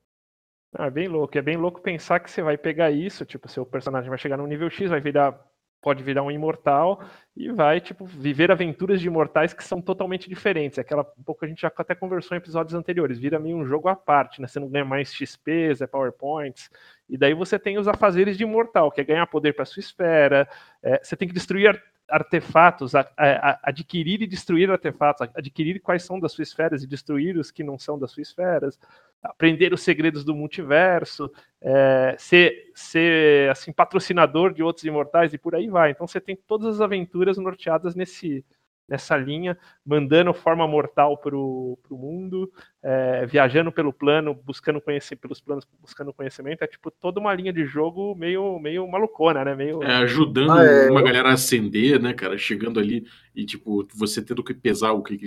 Ah, 0.77 0.87
é 0.87 0.91
bem 0.91 1.07
louco. 1.07 1.37
É 1.37 1.41
bem 1.41 1.57
louco 1.57 1.81
pensar 1.81 2.19
que 2.19 2.29
você 2.29 2.41
vai 2.41 2.57
pegar 2.57 2.91
isso, 2.91 3.25
tipo, 3.25 3.47
seu 3.47 3.65
personagem 3.65 4.09
vai 4.09 4.17
chegar 4.17 4.37
no 4.37 4.47
nível 4.47 4.69
X, 4.69 4.89
vai 4.89 4.99
virar 4.99 5.39
pode 5.81 6.01
virar 6.01 6.23
um 6.23 6.31
imortal 6.31 6.99
e 7.37 7.51
vai, 7.51 7.79
tipo, 7.79 8.05
viver 8.05 8.49
aventuras 8.51 8.99
de 8.99 9.05
imortais 9.05 9.53
que 9.53 9.63
são 9.63 9.79
totalmente 9.79 10.27
diferentes. 10.27 10.79
Aquela, 10.79 11.03
um 11.15 11.21
pouco 11.21 11.45
a 11.45 11.47
gente 11.47 11.61
já 11.61 11.71
até 11.77 11.93
conversou 11.93 12.35
em 12.35 12.39
episódios 12.39 12.73
anteriores, 12.73 13.19
vira 13.19 13.37
meio 13.37 13.55
um 13.55 13.63
jogo 13.67 13.87
à 13.87 13.95
parte, 13.95 14.41
né? 14.41 14.47
Você 14.47 14.59
não 14.59 14.67
ganha 14.67 14.83
mais 14.83 15.13
XPs, 15.13 15.81
é 15.81 15.87
PowerPoints, 15.87 16.71
e 17.07 17.15
daí 17.15 17.35
você 17.35 17.59
tem 17.59 17.77
os 17.77 17.87
afazeres 17.87 18.35
de 18.35 18.41
imortal, 18.43 18.91
que 18.91 18.99
é 18.99 19.03
ganhar 19.03 19.27
poder 19.27 19.53
para 19.53 19.63
sua 19.63 19.79
esfera, 19.79 20.49
é, 20.81 20.99
você 21.03 21.15
tem 21.15 21.27
que 21.27 21.35
destruir 21.35 21.79
artefatos, 22.09 22.93
a, 22.95 23.09
a, 23.17 23.59
adquirir 23.63 24.21
e 24.21 24.27
destruir 24.27 24.69
artefatos, 24.69 25.27
adquirir 25.35 25.79
quais 25.81 26.03
são 26.03 26.19
das 26.19 26.31
suas 26.31 26.49
esferas 26.49 26.83
e 26.83 26.87
destruir 26.87 27.37
os 27.37 27.51
que 27.51 27.63
não 27.63 27.79
são 27.79 27.97
das 27.97 28.11
suas 28.11 28.27
esferas, 28.27 28.79
aprender 29.23 29.73
os 29.73 29.81
segredos 29.81 30.23
do 30.23 30.35
multiverso, 30.35 31.31
é, 31.61 32.15
ser, 32.17 32.71
ser 32.75 33.49
assim 33.49 33.71
patrocinador 33.71 34.53
de 34.53 34.61
outros 34.61 34.85
imortais 34.85 35.33
e 35.33 35.37
por 35.37 35.55
aí 35.55 35.67
vai. 35.67 35.91
Então 35.91 36.07
você 36.07 36.21
tem 36.21 36.35
todas 36.35 36.75
as 36.75 36.81
aventuras 36.81 37.37
norteadas 37.37 37.95
nesse 37.95 38.45
nessa 38.87 39.17
linha, 39.17 39.57
mandando 39.85 40.33
forma 40.33 40.67
mortal 40.67 41.17
para 41.17 41.35
o 41.35 41.77
mundo, 41.89 42.51
é, 42.83 43.25
viajando 43.25 43.71
pelo 43.71 43.91
plano, 43.91 44.33
buscando 44.33 44.79
conhecer 44.79 45.15
pelos 45.15 45.41
planos, 45.41 45.65
buscando 45.81 46.13
conhecimento. 46.13 46.63
É 46.63 46.67
tipo 46.67 46.91
toda 46.91 47.19
uma 47.19 47.33
linha 47.33 47.51
de 47.51 47.65
jogo 47.65 48.15
meio, 48.15 48.59
meio 48.59 48.87
malucona, 48.87 49.43
né? 49.43 49.55
Meio... 49.55 49.81
É, 49.83 49.95
ajudando 49.97 50.51
ah, 50.51 50.63
é, 50.63 50.89
uma 50.89 51.01
galera 51.01 51.29
a 51.29 51.33
ascender, 51.33 51.99
né, 51.99 52.13
cara? 52.13 52.37
Chegando 52.37 52.79
ali 52.79 53.07
e, 53.35 53.45
tipo, 53.45 53.87
você 53.95 54.21
tendo 54.21 54.43
que 54.43 54.53
pesar 54.53 54.91
o 54.91 55.01
que, 55.01 55.19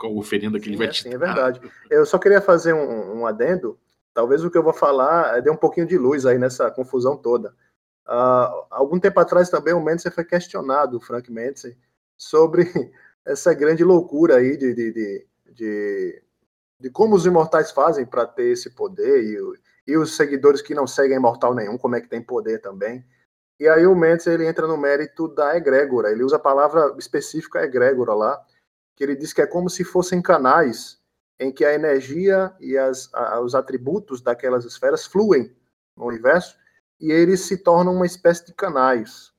a 0.00 0.06
oferenda 0.06 0.58
que 0.58 0.64
sim, 0.64 0.70
ele 0.70 0.78
vai 0.78 0.86
é, 0.86 0.90
te 0.90 1.02
sim, 1.02 1.12
é 1.12 1.18
verdade. 1.18 1.60
Eu 1.90 2.06
só 2.06 2.18
queria 2.18 2.40
fazer 2.40 2.72
um, 2.72 3.20
um 3.20 3.26
adendo. 3.26 3.78
Talvez 4.14 4.44
o 4.44 4.50
que 4.50 4.58
eu 4.58 4.62
vou 4.62 4.72
falar 4.72 5.40
dê 5.40 5.50
um 5.50 5.56
pouquinho 5.56 5.86
de 5.86 5.98
luz 5.98 6.26
aí 6.26 6.38
nessa 6.38 6.70
confusão 6.70 7.16
toda. 7.16 7.54
Uh, 8.06 8.66
algum 8.70 8.98
tempo 8.98 9.20
atrás 9.20 9.48
também 9.48 9.72
o 9.72 9.80
Mendes 9.80 10.04
foi 10.12 10.24
questionado, 10.24 10.96
o 10.96 11.00
Frank 11.00 11.30
Mendes, 11.30 11.64
sobre 12.20 12.70
essa 13.24 13.54
grande 13.54 13.82
loucura 13.82 14.36
aí 14.36 14.54
de, 14.54 14.74
de, 14.74 14.92
de, 14.92 15.26
de, 15.54 16.22
de 16.78 16.90
como 16.90 17.16
os 17.16 17.24
imortais 17.24 17.70
fazem 17.70 18.04
para 18.04 18.26
ter 18.26 18.52
esse 18.52 18.68
poder 18.70 19.24
e, 19.24 19.38
e 19.90 19.96
os 19.96 20.14
seguidores 20.14 20.60
que 20.60 20.74
não 20.74 20.86
seguem 20.86 21.16
imortal 21.16 21.54
nenhum, 21.54 21.78
como 21.78 21.96
é 21.96 22.00
que 22.00 22.08
tem 22.08 22.22
poder 22.22 22.60
também. 22.60 23.02
E 23.58 23.66
aí 23.66 23.86
o 23.86 23.96
Mendes 23.96 24.26
ele 24.26 24.46
entra 24.46 24.66
no 24.66 24.76
mérito 24.76 25.28
da 25.28 25.56
egrégora, 25.56 26.10
ele 26.10 26.22
usa 26.22 26.36
a 26.36 26.40
palavra 26.40 26.94
específica 26.98 27.62
egrégora 27.62 28.12
lá, 28.12 28.46
que 28.94 29.02
ele 29.02 29.16
diz 29.16 29.32
que 29.32 29.40
é 29.40 29.46
como 29.46 29.70
se 29.70 29.82
fossem 29.82 30.20
canais 30.20 31.00
em 31.38 31.50
que 31.50 31.64
a 31.64 31.72
energia 31.72 32.54
e 32.60 32.76
as, 32.76 33.08
a, 33.14 33.40
os 33.40 33.54
atributos 33.54 34.20
daquelas 34.20 34.66
esferas 34.66 35.06
fluem 35.06 35.54
no 35.96 36.06
universo 36.06 36.58
e 37.00 37.10
eles 37.10 37.40
se 37.40 37.56
tornam 37.56 37.94
uma 37.94 38.04
espécie 38.04 38.44
de 38.44 38.52
canais. 38.52 39.32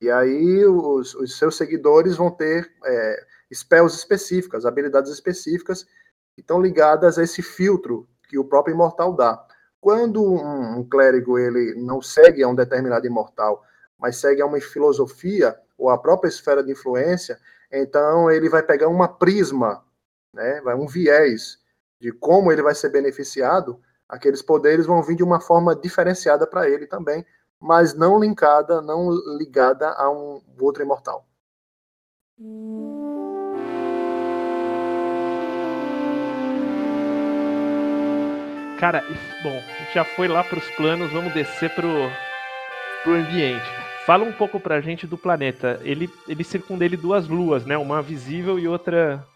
E 0.00 0.10
aí 0.10 0.64
os, 0.64 1.14
os 1.14 1.36
seus 1.36 1.56
seguidores 1.56 2.16
vão 2.16 2.30
ter 2.30 2.70
é, 2.84 3.26
spells 3.52 3.96
específicas, 3.96 4.64
habilidades 4.64 5.10
específicas 5.10 5.84
que 6.34 6.40
estão 6.40 6.60
ligadas 6.60 7.18
a 7.18 7.22
esse 7.22 7.42
filtro 7.42 8.08
que 8.28 8.38
o 8.38 8.44
próprio 8.44 8.74
imortal 8.74 9.12
dá. 9.12 9.44
Quando 9.80 10.22
um, 10.22 10.78
um 10.78 10.88
clérigo 10.88 11.38
ele 11.38 11.74
não 11.74 12.00
segue 12.00 12.42
a 12.42 12.48
um 12.48 12.54
determinado 12.54 13.06
imortal, 13.06 13.64
mas 13.98 14.16
segue 14.16 14.40
a 14.40 14.46
uma 14.46 14.60
filosofia 14.60 15.58
ou 15.76 15.90
a 15.90 15.98
própria 15.98 16.28
esfera 16.28 16.62
de 16.62 16.72
influência, 16.72 17.38
então 17.70 18.30
ele 18.30 18.48
vai 18.48 18.62
pegar 18.62 18.88
uma 18.88 19.08
prisma, 19.08 19.84
né, 20.32 20.60
vai 20.60 20.74
um 20.74 20.86
viés 20.86 21.58
de 22.00 22.12
como 22.12 22.52
ele 22.52 22.62
vai 22.62 22.74
ser 22.74 22.90
beneficiado, 22.90 23.80
aqueles 24.08 24.42
poderes 24.42 24.86
vão 24.86 25.02
vir 25.02 25.16
de 25.16 25.24
uma 25.24 25.40
forma 25.40 25.74
diferenciada 25.74 26.46
para 26.46 26.68
ele 26.68 26.86
também, 26.86 27.24
mas 27.60 27.94
não 27.94 28.20
linkada, 28.20 28.80
não 28.80 29.10
ligada 29.36 29.90
a 29.90 30.10
um 30.10 30.40
outro 30.60 30.82
imortal. 30.82 31.24
Cara, 38.78 39.04
bom, 39.42 39.60
já 39.92 40.04
foi 40.04 40.28
lá 40.28 40.44
para 40.44 40.58
os 40.58 40.70
planos, 40.70 41.10
vamos 41.10 41.34
descer 41.34 41.68
pro, 41.74 41.88
pro 43.02 43.14
ambiente. 43.14 43.66
Fala 44.06 44.24
um 44.24 44.32
pouco 44.32 44.60
pra 44.60 44.80
gente 44.80 45.06
do 45.06 45.18
planeta. 45.18 45.80
Ele, 45.82 46.08
ele 46.28 46.44
circunda 46.44 46.84
ele 46.84 46.96
duas 46.96 47.26
luas, 47.26 47.66
né? 47.66 47.76
Uma 47.76 48.00
visível 48.00 48.58
e 48.58 48.68
outra 48.68 49.26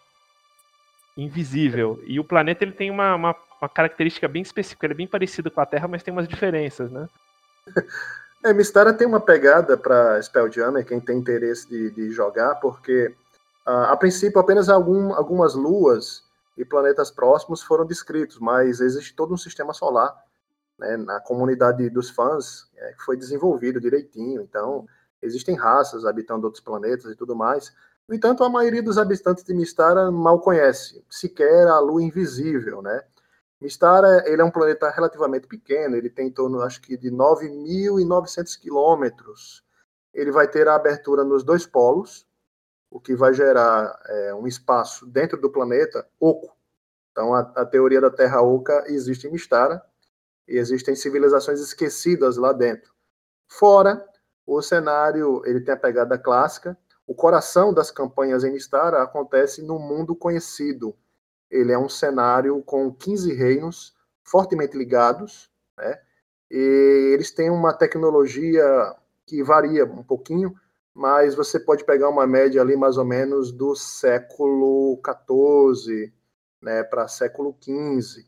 invisível. 1.17 2.01
E 2.07 2.19
o 2.19 2.23
planeta 2.23 2.63
ele 2.63 2.71
tem 2.71 2.89
uma, 2.89 3.13
uma, 3.15 3.35
uma 3.61 3.69
característica 3.69 4.27
bem 4.27 4.41
específica. 4.41 4.85
Ele 4.85 4.93
é 4.93 4.97
bem 4.97 5.07
parecido 5.07 5.51
com 5.51 5.61
a 5.61 5.65
Terra, 5.65 5.87
mas 5.87 6.01
tem 6.01 6.11
umas 6.11 6.27
diferenças, 6.27 6.89
né? 6.89 7.07
É, 8.43 8.51
Mistara 8.51 8.93
tem 8.93 9.07
uma 9.07 9.21
pegada 9.21 9.77
para 9.77 10.21
Spelljammer, 10.21 10.85
quem 10.85 10.99
tem 10.99 11.17
interesse 11.17 11.67
de, 11.69 11.89
de 11.91 12.11
jogar, 12.11 12.55
porque 12.55 13.15
uh, 13.65 13.87
a 13.87 13.95
princípio 13.95 14.37
apenas 14.37 14.67
algum, 14.67 15.13
algumas 15.13 15.55
luas 15.55 16.23
e 16.57 16.65
planetas 16.65 17.09
próximos 17.09 17.63
foram 17.63 17.85
descritos, 17.85 18.37
mas 18.39 18.81
existe 18.81 19.15
todo 19.15 19.33
um 19.33 19.37
sistema 19.37 19.73
solar 19.73 20.13
né, 20.77 20.97
na 20.97 21.21
comunidade 21.21 21.89
dos 21.89 22.09
fãs 22.09 22.69
é, 22.75 22.91
que 22.91 23.03
foi 23.03 23.15
desenvolvido 23.15 23.79
direitinho. 23.79 24.41
Então, 24.41 24.85
existem 25.21 25.55
raças 25.55 26.05
habitando 26.05 26.45
outros 26.45 26.63
planetas 26.63 27.11
e 27.11 27.15
tudo 27.15 27.35
mais. 27.35 27.73
No 28.07 28.13
entanto, 28.13 28.43
a 28.43 28.49
maioria 28.49 28.83
dos 28.83 28.97
habitantes 28.97 29.43
de 29.43 29.53
Mistara 29.53 30.11
mal 30.11 30.39
conhece 30.41 31.01
sequer 31.09 31.67
a 31.67 31.79
lua 31.79 32.03
invisível, 32.03 32.81
né? 32.81 33.01
Mistara 33.63 34.23
ele 34.27 34.41
é 34.41 34.45
um 34.45 34.51
planeta 34.51 34.89
relativamente 34.89 35.47
pequeno, 35.47 35.95
ele 35.95 36.09
tem 36.09 36.27
em 36.27 36.31
torno, 36.31 36.61
acho 36.61 36.81
que, 36.81 36.97
de 36.97 37.09
9.900 37.09 38.59
quilômetros. 38.59 39.63
Ele 40.13 40.31
vai 40.31 40.49
ter 40.49 40.67
a 40.67 40.75
abertura 40.75 41.23
nos 41.23 41.45
dois 41.45 41.65
polos, 41.65 42.27
o 42.91 42.99
que 42.99 43.15
vai 43.15 43.33
gerar 43.33 43.97
é, 44.05 44.35
um 44.35 44.45
espaço 44.45 45.07
dentro 45.07 45.39
do 45.39 45.49
planeta 45.49 46.05
oco. 46.19 46.53
Então, 47.11 47.33
a, 47.33 47.39
a, 47.55 47.65
teoria 47.65 48.01
da 48.01 48.11
Terra 48.11 48.41
oca 48.41 48.83
existe 48.87 49.27
em 49.27 49.31
Mistara 49.31 49.81
e 50.45 50.57
existem 50.57 50.93
civilizações 50.93 51.61
esquecidas 51.61 52.35
lá 52.35 52.51
dentro. 52.51 52.93
Fora, 53.47 54.05
o 54.45 54.61
cenário 54.61 55.41
ele 55.45 55.61
tem 55.61 55.73
a 55.73 55.77
pegada 55.77 56.17
clássica. 56.17 56.77
O 57.07 57.15
coração 57.15 57.73
das 57.73 57.89
campanhas 57.89 58.43
em 58.43 58.51
Mistara 58.51 59.01
acontece 59.01 59.61
no 59.61 59.79
mundo 59.79 60.13
conhecido, 60.15 60.93
ele 61.53 61.71
é 61.71 61.77
um 61.77 61.87
cenário 61.87 62.61
com 62.63 62.91
15 62.91 63.33
reinos 63.33 63.93
fortemente 64.23 64.75
ligados, 64.75 65.49
né? 65.77 65.99
E 66.49 67.11
eles 67.13 67.31
têm 67.31 67.49
uma 67.49 67.73
tecnologia 67.73 68.63
que 69.25 69.43
varia 69.43 69.85
um 69.85 70.03
pouquinho, 70.03 70.53
mas 70.93 71.35
você 71.35 71.59
pode 71.59 71.83
pegar 71.83 72.09
uma 72.09 72.27
média 72.27 72.61
ali 72.61 72.75
mais 72.75 72.97
ou 72.97 73.05
menos 73.05 73.51
do 73.51 73.75
século 73.75 74.99
XIV, 75.03 76.11
né, 76.61 76.83
para 76.83 77.07
século 77.07 77.55
XV. 77.59 78.23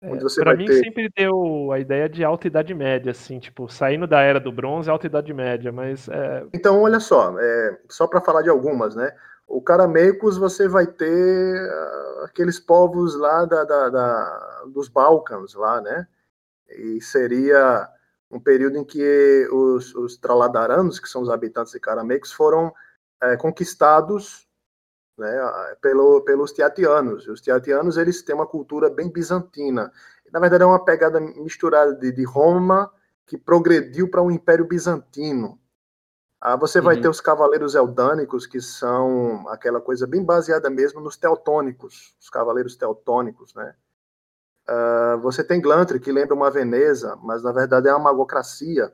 É, 0.00 0.10
para 0.42 0.56
mim 0.56 0.66
ter... 0.66 0.84
sempre 0.84 1.10
deu 1.16 1.72
a 1.72 1.78
ideia 1.78 2.08
de 2.08 2.22
alta 2.24 2.46
idade 2.46 2.72
média, 2.74 3.10
assim, 3.10 3.38
tipo, 3.38 3.68
saindo 3.68 4.06
da 4.06 4.20
era 4.20 4.38
do 4.38 4.52
bronze, 4.52 4.88
alta 4.88 5.06
idade 5.06 5.32
média, 5.32 5.72
mas... 5.72 6.08
É... 6.08 6.46
Então, 6.54 6.82
olha 6.82 7.00
só, 7.00 7.38
é, 7.38 7.78
só 7.88 8.06
para 8.06 8.20
falar 8.20 8.42
de 8.42 8.50
algumas, 8.50 8.94
né, 8.94 9.14
O 9.46 9.62
Carameicos 9.62 10.36
você 10.36 10.66
vai 10.66 10.86
ter 10.86 11.70
uh, 11.70 12.24
aqueles 12.24 12.58
povos 12.58 13.14
lá 13.14 13.44
da, 13.44 13.64
da, 13.64 13.88
da, 13.88 14.64
dos 14.66 14.88
Balcãs, 14.88 15.54
lá, 15.54 15.80
né? 15.80 16.06
E 16.68 17.00
seria 17.00 17.88
um 18.30 18.40
período 18.40 18.76
em 18.76 18.84
que 18.84 19.48
os, 19.52 19.94
os 19.94 20.16
Traladaranos, 20.16 20.98
que 20.98 21.08
são 21.08 21.22
os 21.22 21.30
habitantes 21.30 21.72
de 21.72 21.80
Carameicos, 21.80 22.32
foram 22.32 22.72
é, 23.22 23.36
conquistados 23.36 24.46
né, 25.16 25.76
pelo, 25.80 26.20
pelos 26.22 26.52
Tiatianos. 26.52 27.26
Os 27.28 27.40
Tiatianos 27.40 27.96
eles 27.96 28.22
têm 28.22 28.34
uma 28.34 28.46
cultura 28.46 28.90
bem 28.90 29.10
bizantina. 29.10 29.92
Na 30.32 30.40
verdade, 30.40 30.64
é 30.64 30.66
uma 30.66 30.84
pegada 30.84 31.20
misturada 31.20 31.94
de, 31.94 32.12
de 32.12 32.24
Roma 32.24 32.92
que 33.24 33.38
progrediu 33.38 34.10
para 34.10 34.22
um 34.22 34.30
Império 34.30 34.66
Bizantino. 34.66 35.58
Ah, 36.40 36.56
você 36.56 36.80
vai 36.80 36.96
uhum. 36.96 37.02
ter 37.02 37.08
os 37.08 37.20
cavaleiros 37.20 37.74
eldânicos, 37.74 38.46
que 38.46 38.60
são 38.60 39.48
aquela 39.48 39.80
coisa 39.80 40.06
bem 40.06 40.22
baseada 40.22 40.68
mesmo 40.68 41.00
nos 41.00 41.16
teutônicos, 41.16 42.14
os 42.20 42.28
cavaleiros 42.28 42.76
teutônicos, 42.76 43.54
né? 43.54 43.74
Uh, 44.68 45.18
você 45.20 45.44
tem 45.44 45.60
Glantry, 45.60 46.00
que 46.00 46.10
lembra 46.10 46.34
uma 46.34 46.50
Veneza, 46.50 47.16
mas 47.22 47.42
na 47.42 47.52
verdade 47.52 47.88
é 47.88 47.92
uma 47.92 48.10
magocracia. 48.10 48.92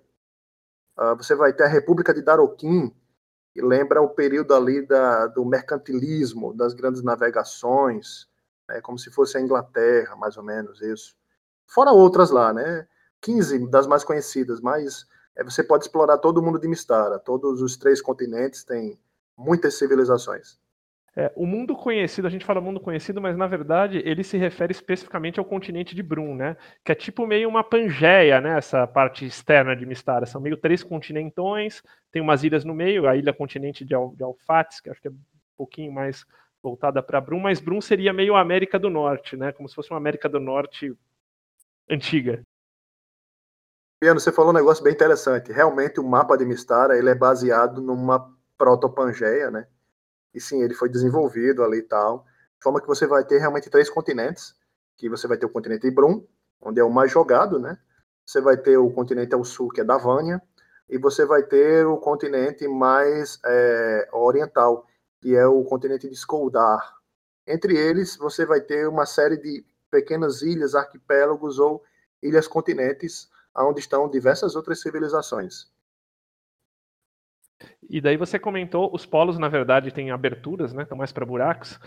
Uh, 0.98 1.16
você 1.16 1.34
vai 1.34 1.52
ter 1.52 1.64
a 1.64 1.68
República 1.68 2.12
de 2.12 2.22
Daroquim, 2.22 2.94
que 3.52 3.62
lembra 3.62 4.02
o 4.02 4.10
período 4.10 4.54
ali 4.54 4.86
da, 4.86 5.26
do 5.26 5.44
mercantilismo, 5.44 6.54
das 6.54 6.74
grandes 6.74 7.02
navegações, 7.02 8.28
né, 8.68 8.80
como 8.82 8.98
se 8.98 9.10
fosse 9.10 9.36
a 9.36 9.40
Inglaterra, 9.40 10.14
mais 10.14 10.36
ou 10.36 10.42
menos 10.42 10.80
isso. 10.82 11.16
Fora 11.66 11.90
outras 11.90 12.30
lá, 12.30 12.52
né? 12.52 12.86
15 13.22 13.70
das 13.70 13.86
mais 13.86 14.04
conhecidas, 14.04 14.60
mas 14.60 15.06
você 15.44 15.62
pode 15.62 15.84
explorar 15.84 16.18
todo 16.18 16.38
o 16.38 16.42
mundo 16.42 16.58
de 16.58 16.68
Mistara. 16.68 17.18
Todos 17.18 17.62
os 17.62 17.76
três 17.76 18.00
continentes 18.02 18.64
têm 18.64 18.98
muitas 19.36 19.78
civilizações. 19.78 20.60
É, 21.14 21.30
o 21.36 21.46
mundo 21.46 21.76
conhecido, 21.76 22.26
a 22.26 22.30
gente 22.30 22.44
fala 22.44 22.58
mundo 22.58 22.80
conhecido, 22.80 23.20
mas 23.20 23.36
na 23.36 23.46
verdade 23.46 23.98
ele 23.98 24.24
se 24.24 24.38
refere 24.38 24.72
especificamente 24.72 25.38
ao 25.38 25.44
continente 25.44 25.94
de 25.94 26.02
Brum, 26.02 26.34
né? 26.34 26.56
Que 26.82 26.92
é 26.92 26.94
tipo 26.94 27.26
meio 27.26 27.50
uma 27.50 27.62
Pangeia, 27.62 28.40
né? 28.40 28.56
Essa 28.56 28.86
parte 28.86 29.26
externa 29.26 29.76
de 29.76 29.84
Mistara. 29.84 30.24
São 30.24 30.40
meio 30.40 30.56
três 30.56 30.82
continentões, 30.82 31.82
tem 32.10 32.22
umas 32.22 32.44
ilhas 32.44 32.64
no 32.64 32.74
meio, 32.74 33.06
a 33.06 33.14
ilha 33.14 33.32
continente 33.32 33.84
de, 33.84 33.94
Al 33.94 34.14
de 34.16 34.24
Alfates, 34.24 34.80
que 34.80 34.88
acho 34.88 35.02
que 35.02 35.08
é 35.08 35.10
um 35.10 35.18
pouquinho 35.54 35.92
mais 35.92 36.24
voltada 36.62 37.02
para 37.02 37.20
Brum, 37.20 37.40
mas 37.40 37.60
Brum 37.60 37.80
seria 37.80 38.12
meio 38.12 38.34
América 38.34 38.78
do 38.78 38.88
Norte, 38.88 39.36
né? 39.36 39.52
Como 39.52 39.68
se 39.68 39.74
fosse 39.74 39.90
uma 39.90 39.98
América 39.98 40.30
do 40.30 40.40
Norte 40.40 40.96
antiga. 41.90 42.42
Piano, 44.02 44.18
você 44.18 44.32
falou 44.32 44.50
um 44.50 44.54
negócio 44.54 44.82
bem 44.82 44.92
interessante. 44.92 45.52
Realmente 45.52 46.00
o 46.00 46.02
mapa 46.02 46.36
de 46.36 46.44
Mistara 46.44 46.98
ele 46.98 47.08
é 47.08 47.14
baseado 47.14 47.80
numa 47.80 48.28
proto-Pangeia, 48.58 49.48
né? 49.48 49.68
E 50.34 50.40
sim, 50.40 50.60
ele 50.60 50.74
foi 50.74 50.88
desenvolvido 50.88 51.62
ali 51.62 51.78
e 51.78 51.82
tal. 51.82 52.26
De 52.58 52.64
forma 52.64 52.80
que 52.80 52.88
você 52.88 53.06
vai 53.06 53.24
ter 53.24 53.38
realmente 53.38 53.70
três 53.70 53.88
continentes, 53.88 54.56
que 54.96 55.08
você 55.08 55.28
vai 55.28 55.38
ter 55.38 55.46
o 55.46 55.48
continente 55.48 55.86
Ibrum, 55.86 56.26
onde 56.60 56.80
é 56.80 56.82
o 56.82 56.90
mais 56.90 57.12
jogado, 57.12 57.60
né? 57.60 57.78
Você 58.26 58.40
vai 58.40 58.56
ter 58.56 58.76
o 58.76 58.90
continente 58.90 59.36
ao 59.36 59.44
sul, 59.44 59.68
que 59.68 59.82
é 59.82 59.84
da 59.84 59.98
Vânia, 59.98 60.42
e 60.90 60.98
você 60.98 61.24
vai 61.24 61.44
ter 61.44 61.86
o 61.86 61.96
continente 61.96 62.66
mais 62.66 63.38
é, 63.46 64.08
oriental, 64.12 64.84
que 65.20 65.36
é 65.36 65.46
o 65.46 65.62
continente 65.62 66.08
de 66.08 66.14
Skoldar. 66.14 66.96
Entre 67.46 67.78
eles, 67.78 68.16
você 68.16 68.44
vai 68.44 68.60
ter 68.60 68.88
uma 68.88 69.06
série 69.06 69.36
de 69.36 69.64
pequenas 69.88 70.42
ilhas, 70.42 70.74
arquipélagos 70.74 71.60
ou 71.60 71.84
ilhas-continentes, 72.20 73.30
onde 73.56 73.80
estão 73.80 74.08
diversas 74.08 74.56
outras 74.56 74.80
civilizações. 74.80 75.70
E 77.88 78.00
daí 78.00 78.16
você 78.16 78.38
comentou, 78.38 78.90
os 78.92 79.04
polos, 79.04 79.38
na 79.38 79.48
verdade, 79.48 79.92
têm 79.92 80.10
aberturas, 80.10 80.72
né? 80.72 80.82
Estão 80.82 80.96
mais 80.96 81.12
para 81.12 81.26
buracos. 81.26 81.78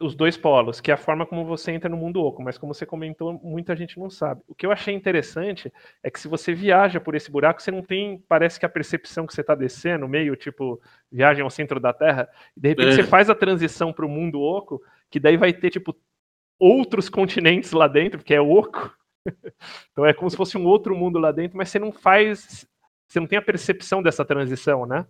Os 0.00 0.14
dois 0.14 0.36
polos, 0.36 0.80
que 0.80 0.90
é 0.90 0.94
a 0.94 0.96
forma 0.96 1.24
como 1.24 1.44
você 1.44 1.72
entra 1.72 1.88
no 1.88 1.96
mundo 1.96 2.20
oco, 2.20 2.42
mas 2.42 2.58
como 2.58 2.74
você 2.74 2.84
comentou, 2.84 3.34
muita 3.42 3.76
gente 3.76 3.98
não 3.98 4.10
sabe. 4.10 4.42
O 4.48 4.54
que 4.54 4.66
eu 4.66 4.72
achei 4.72 4.94
interessante 4.94 5.72
é 6.02 6.10
que 6.10 6.18
se 6.18 6.26
você 6.26 6.52
viaja 6.52 7.00
por 7.00 7.14
esse 7.14 7.30
buraco, 7.30 7.62
você 7.62 7.70
não 7.70 7.82
tem, 7.82 8.18
parece 8.28 8.58
que 8.58 8.66
a 8.66 8.68
percepção 8.68 9.26
que 9.26 9.34
você 9.34 9.40
está 9.40 9.54
descendo, 9.54 10.08
meio 10.08 10.34
tipo 10.36 10.80
viagem 11.10 11.44
ao 11.44 11.50
centro 11.50 11.78
da 11.78 11.92
Terra, 11.92 12.28
e 12.56 12.60
de 12.60 12.68
repente 12.70 12.88
é. 12.88 12.92
você 12.96 13.04
faz 13.04 13.30
a 13.30 13.34
transição 13.34 13.92
para 13.92 14.06
o 14.06 14.08
mundo 14.08 14.40
oco, 14.40 14.82
que 15.10 15.20
daí 15.20 15.36
vai 15.36 15.52
ter, 15.52 15.70
tipo, 15.70 15.94
outros 16.58 17.08
continentes 17.08 17.72
lá 17.72 17.86
dentro, 17.86 18.18
porque 18.18 18.34
é 18.34 18.40
oco. 18.40 18.92
Então 19.92 20.04
é 20.04 20.12
como 20.14 20.30
se 20.30 20.36
fosse 20.36 20.56
um 20.56 20.66
outro 20.66 20.94
mundo 20.94 21.18
lá 21.18 21.32
dentro, 21.32 21.56
mas 21.56 21.70
você 21.70 21.78
não 21.78 21.92
faz, 21.92 22.66
você 23.08 23.20
não 23.20 23.26
tem 23.26 23.38
a 23.38 23.42
percepção 23.42 24.02
dessa 24.02 24.24
transição, 24.24 24.86
né? 24.86 25.06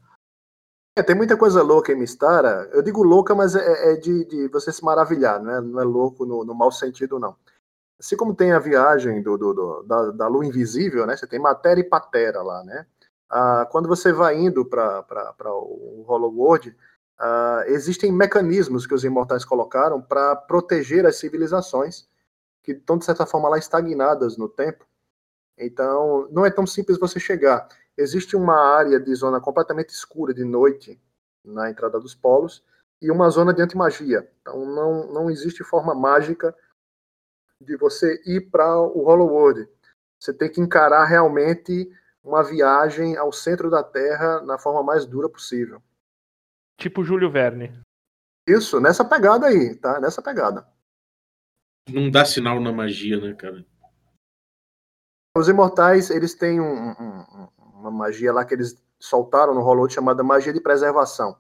É, 0.95 1.03
tem 1.03 1.17
muita 1.17 1.39
coisa 1.39 1.63
louca 1.63 1.91
em 1.91 1.97
Mistara. 1.97 2.69
Eu 2.71 2.83
digo 2.83 3.03
louca, 3.03 3.35
mas 3.35 3.55
é, 3.57 3.93
é 3.93 3.97
de, 3.97 4.27
de, 4.27 4.49
você 4.49 4.71
se 4.71 4.85
maravilhar, 4.85 5.43
não 5.43 5.51
é, 5.51 5.61
não 5.61 5.81
é 5.81 5.85
louco 5.85 6.27
no, 6.27 6.45
no 6.45 6.55
mau 6.55 6.71
sentido, 6.71 7.19
não. 7.19 7.35
Assim 7.99 8.17
como 8.17 8.35
tem 8.35 8.53
a 8.53 8.59
viagem 8.59 9.23
do, 9.23 9.39
do, 9.39 9.55
do 9.55 9.83
da, 9.85 10.11
da, 10.11 10.29
lua 10.29 10.45
invisível, 10.45 11.07
né? 11.07 11.17
Você 11.17 11.27
tem 11.27 11.39
matéria 11.39 11.81
e 11.81 11.89
patera 11.89 12.43
lá, 12.43 12.63
né? 12.65 12.87
Ah, 13.31 13.67
quando 13.71 13.89
você 13.89 14.13
vai 14.13 14.37
indo 14.39 14.67
para 14.67 15.03
o 15.47 16.05
Hollow 16.07 16.35
World, 16.35 16.77
ah, 17.19 17.65
existem 17.69 18.13
mecanismos 18.13 18.87
que 18.87 18.95
os 18.95 19.05
imortais 19.05 19.45
colocaram 19.45 20.03
para 20.03 20.37
proteger 20.37 21.07
as 21.07 21.17
civilizações 21.17 22.07
que 22.63 22.73
estão, 22.73 22.99
de 22.99 23.05
certa 23.05 23.27
forma, 23.27 23.49
lá 23.49 23.59
estagnadas 23.59 24.37
no 24.37 24.49
tempo. 24.49 24.87
Então, 25.59 26.29
não 26.31 26.47
é 26.47 26.51
tão 26.51 26.67
simples 26.67 26.99
você 26.99 27.19
chegar 27.21 27.69
existe 27.97 28.37
uma 28.37 28.57
área 28.57 28.99
de 28.99 29.15
zona 29.15 29.41
completamente 29.41 29.91
escura 29.91 30.33
de 30.33 30.45
noite 30.45 31.01
na 31.45 31.71
entrada 31.71 31.99
dos 32.01 32.15
polos 32.15 32.65
e 33.01 33.11
uma 33.11 33.29
zona 33.29 33.53
de 33.53 33.63
antimagia. 33.63 34.31
Então 34.41 34.65
não, 34.65 35.13
não 35.13 35.31
existe 35.31 35.65
forma 35.65 35.95
mágica 35.95 36.57
de 37.61 37.77
você 37.77 38.21
ir 38.27 38.51
para 38.51 38.79
o 38.79 39.05
Hollow 39.05 39.29
World. 39.29 39.69
Você 40.19 40.33
tem 40.33 40.51
que 40.51 40.61
encarar 40.61 41.05
realmente 41.05 41.91
uma 42.23 42.43
viagem 42.43 43.17
ao 43.17 43.33
centro 43.33 43.69
da 43.69 43.83
Terra 43.83 44.41
na 44.43 44.59
forma 44.59 44.83
mais 44.83 45.05
dura 45.05 45.29
possível. 45.29 45.83
Tipo 46.79 47.05
Júlio 47.05 47.31
Verne. 47.31 47.81
Isso, 48.47 48.81
nessa 48.81 49.05
pegada 49.05 49.47
aí, 49.47 49.75
tá? 49.77 50.01
Nessa 50.01 50.23
pegada. 50.23 50.67
Não 51.89 52.11
dá 52.11 52.25
sinal 52.25 52.61
na 52.61 52.73
magia, 52.73 53.21
né, 53.21 53.35
cara? 53.35 53.65
Os 55.37 55.49
imortais, 55.49 56.11
eles 56.11 56.35
têm 56.35 56.61
um, 56.61 56.91
um, 56.91 57.49
uma 57.75 57.91
magia 57.91 58.33
lá 58.33 58.45
que 58.45 58.55
eles 58.55 58.81
soltaram 59.01 59.55
no 59.55 59.63
Hollywood 59.63 59.93
chamada 59.93 60.23
magia 60.23 60.53
de 60.53 60.61
preservação. 60.61 61.37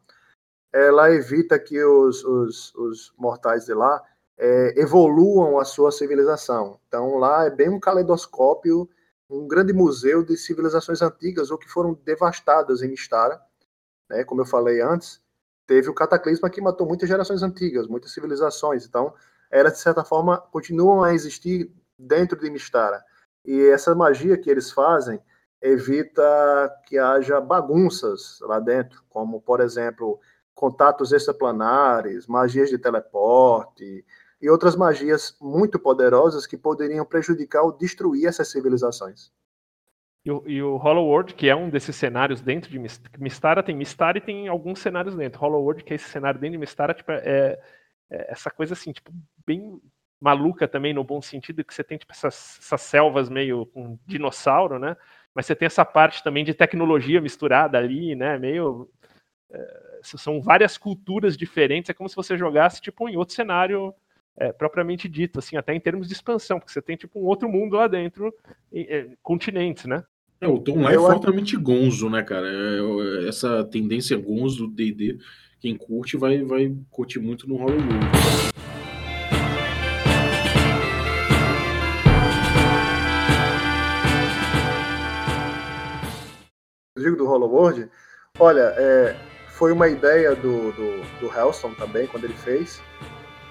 Ela 0.73 1.13
evita 1.13 1.59
que 1.59 1.83
os, 1.85 2.25
os, 2.25 2.75
os 2.75 3.15
mortais 3.17 3.67
de 3.67 3.75
lá 3.75 4.03
é, 4.37 4.81
evoluam 4.81 5.59
a 5.59 5.65
sua 5.65 5.93
civilização. 5.93 6.81
Então 6.89 7.19
lá 7.19 7.45
é 7.45 7.51
bem 7.51 7.69
um 7.69 7.79
caleidoscópio, 7.79 8.89
um 9.29 9.47
grande 9.47 9.73
museu 9.73 10.25
de 10.25 10.37
civilizações 10.37 11.01
antigas 11.03 11.51
ou 11.51 11.59
que 11.59 11.69
foram 11.69 11.95
devastadas 12.05 12.83
em 12.83 12.89
Mistara. 12.89 13.41
Né? 14.11 14.25
Como 14.25 14.41
eu 14.41 14.47
falei 14.47 14.81
antes, 14.81 15.23
teve 15.67 15.89
o 15.89 15.95
cataclisma 15.95 16.51
que 16.51 16.61
matou 16.61 16.87
muitas 16.87 17.09
gerações 17.09 17.43
antigas, 17.43 17.87
muitas 17.87 18.13
civilizações. 18.13 18.85
Então, 18.87 19.15
elas, 19.53 19.75
de 19.75 19.81
certa 19.81 20.03
forma, 20.03 20.38
continuam 20.38 21.05
a 21.05 21.15
existir 21.15 21.71
dentro 21.99 22.41
de 22.41 22.51
Mistara. 22.51 23.05
E 23.45 23.67
essa 23.67 23.95
magia 23.95 24.38
que 24.38 24.51
eles 24.51 24.73
fazem 24.73 25.21
evita 25.61 26.73
que 26.87 26.99
haja 26.99 27.41
bagunças 27.41 28.38
lá 28.41 28.59
dentro, 28.59 29.05
como, 29.11 29.41
por 29.41 29.61
exemplo, 29.61 30.19
contatos 30.55 31.12
extraplanares, 31.12 32.27
magias 32.27 32.71
de 32.71 32.79
teleporte 32.79 34.05
e 34.41 34.51
outras 34.51 34.75
magias 34.75 35.37
muito 35.41 35.79
poderosas 35.79 36.47
que 36.47 36.57
poderiam 36.57 37.05
prejudicar 37.05 37.62
ou 37.62 37.73
destruir 37.73 38.27
essas 38.27 38.49
civilizações. 38.49 39.31
E 40.25 40.31
o, 40.31 40.43
e 40.47 40.62
o 40.62 40.77
Hollow 40.77 41.07
World, 41.07 41.35
que 41.35 41.49
é 41.49 41.55
um 41.55 41.69
desses 41.69 41.95
cenários 41.97 42.41
dentro 42.41 42.71
de 42.71 42.79
Mistara, 43.19 43.62
tem 43.62 43.77
Mistara 43.77 44.19
e 44.19 44.21
tem 44.21 44.49
alguns 44.49 44.79
cenários 44.79 45.17
dentro. 45.17 45.41
Hollow 45.41 45.62
World, 45.62 45.85
que 45.85 45.93
é 45.93 45.97
esse 45.97 46.09
cenário 46.09 46.41
dentro 46.41 46.53
de 46.53 46.59
Mistara, 46.59 46.95
tipo, 46.95 47.11
é, 47.11 47.59
essa 48.29 48.51
coisa 48.51 48.75
assim, 48.75 48.92
tipo, 48.92 49.12
bem 49.46 49.81
maluca 50.20 50.68
também 50.68 50.94
no 50.94 51.03
bom 51.03 51.20
sentido, 51.20 51.65
que 51.65 51.75
você 51.75 51.83
tem 51.83 51.98
tipo 51.98 52.13
essas, 52.13 52.58
essas 52.60 52.81
selvas 52.83 53.29
meio 53.29 53.67
com 53.67 53.98
dinossauro, 54.06 54.79
né? 54.79 54.96
mas 55.35 55.46
você 55.46 55.54
tem 55.54 55.67
essa 55.67 55.85
parte 55.85 56.23
também 56.23 56.44
de 56.44 56.54
tecnologia 56.54 57.21
misturada 57.21 57.79
ali, 57.79 58.15
né? 58.15 58.38
Meio. 58.38 58.88
É, 59.50 60.00
são 60.02 60.40
várias 60.40 60.77
culturas 60.77 61.37
diferentes, 61.37 61.90
é 61.90 61.94
como 61.94 62.08
se 62.08 62.17
você 62.17 62.37
jogasse 62.37 62.81
tipo 62.81 63.08
em 63.08 63.17
outro 63.17 63.35
cenário 63.35 63.94
é, 64.37 64.50
propriamente 64.50 65.08
dito, 65.08 65.38
assim, 65.38 65.56
até 65.56 65.75
em 65.75 65.81
termos 65.81 66.08
de 66.08 66.15
expansão, 66.15 66.58
porque 66.58 66.73
você 66.73 66.83
tem 66.83 66.96
tipo 66.96 67.21
um 67.21 67.25
outro 67.25 67.48
mundo 67.48 67.77
lá 67.77 67.87
dentro, 67.87 68.35
é, 68.73 69.10
continentes, 69.23 69.85
né? 69.85 70.02
É, 70.40 70.48
o 70.48 70.58
Tom 70.58 70.81
lá 70.81 70.92
é 70.92 70.96
fortemente 70.96 71.56
gonzo, 71.56 72.10
né, 72.10 72.23
cara? 72.23 72.48
É, 72.48 73.29
essa 73.29 73.63
tendência 73.65 74.17
gonzo 74.17 74.67
do 74.67 74.75
D&D, 74.75 75.19
quem 75.63 75.77
curte 75.77 76.17
vai, 76.17 76.42
vai 76.42 76.77
curtir 76.90 77.21
muito 77.21 77.48
no 77.48 77.56
Hollywood. 77.56 77.87
digo 86.96 87.17
do 87.17 87.27
Hollow 87.27 87.50
World, 87.50 87.90
olha, 88.38 88.75
é, 88.77 89.17
foi 89.48 89.73
uma 89.73 89.88
ideia 89.88 90.37
do, 90.37 90.71
do, 90.73 91.21
do 91.21 91.75
também, 91.77 92.06
quando 92.06 92.25
ele 92.25 92.35
fez. 92.35 92.81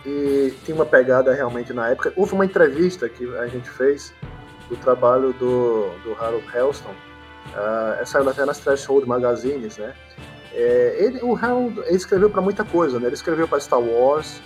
E 0.06 0.54
tinha 0.64 0.76
uma 0.76 0.86
pegada 0.86 1.34
realmente 1.34 1.74
na 1.74 1.90
época. 1.90 2.14
Houve 2.16 2.34
uma 2.34 2.46
entrevista 2.46 3.10
que 3.10 3.26
a 3.38 3.48
gente 3.48 3.70
fez 3.70 4.14
do 4.70 4.76
trabalho 4.78 5.34
do, 5.34 5.90
do 6.04 6.14
Harold 6.20 6.46
Helston. 6.54 6.92
Uh, 7.54 8.02
essa 8.02 8.20
até 8.30 8.46
nas 8.46 8.60
Threshold 8.60 9.06
Magazines, 9.06 9.78
né? 9.78 9.94
É, 10.54 10.98
ele, 11.00 11.20
o 11.22 11.36
Harold 11.36 11.82
escreveu 11.90 12.30
para 12.30 12.42
muita 12.42 12.64
coisa, 12.64 13.00
né? 13.00 13.08
Ele 13.08 13.16
escreveu 13.16 13.48
para 13.48 13.60
Star 13.60 13.80
Wars, 13.80 14.42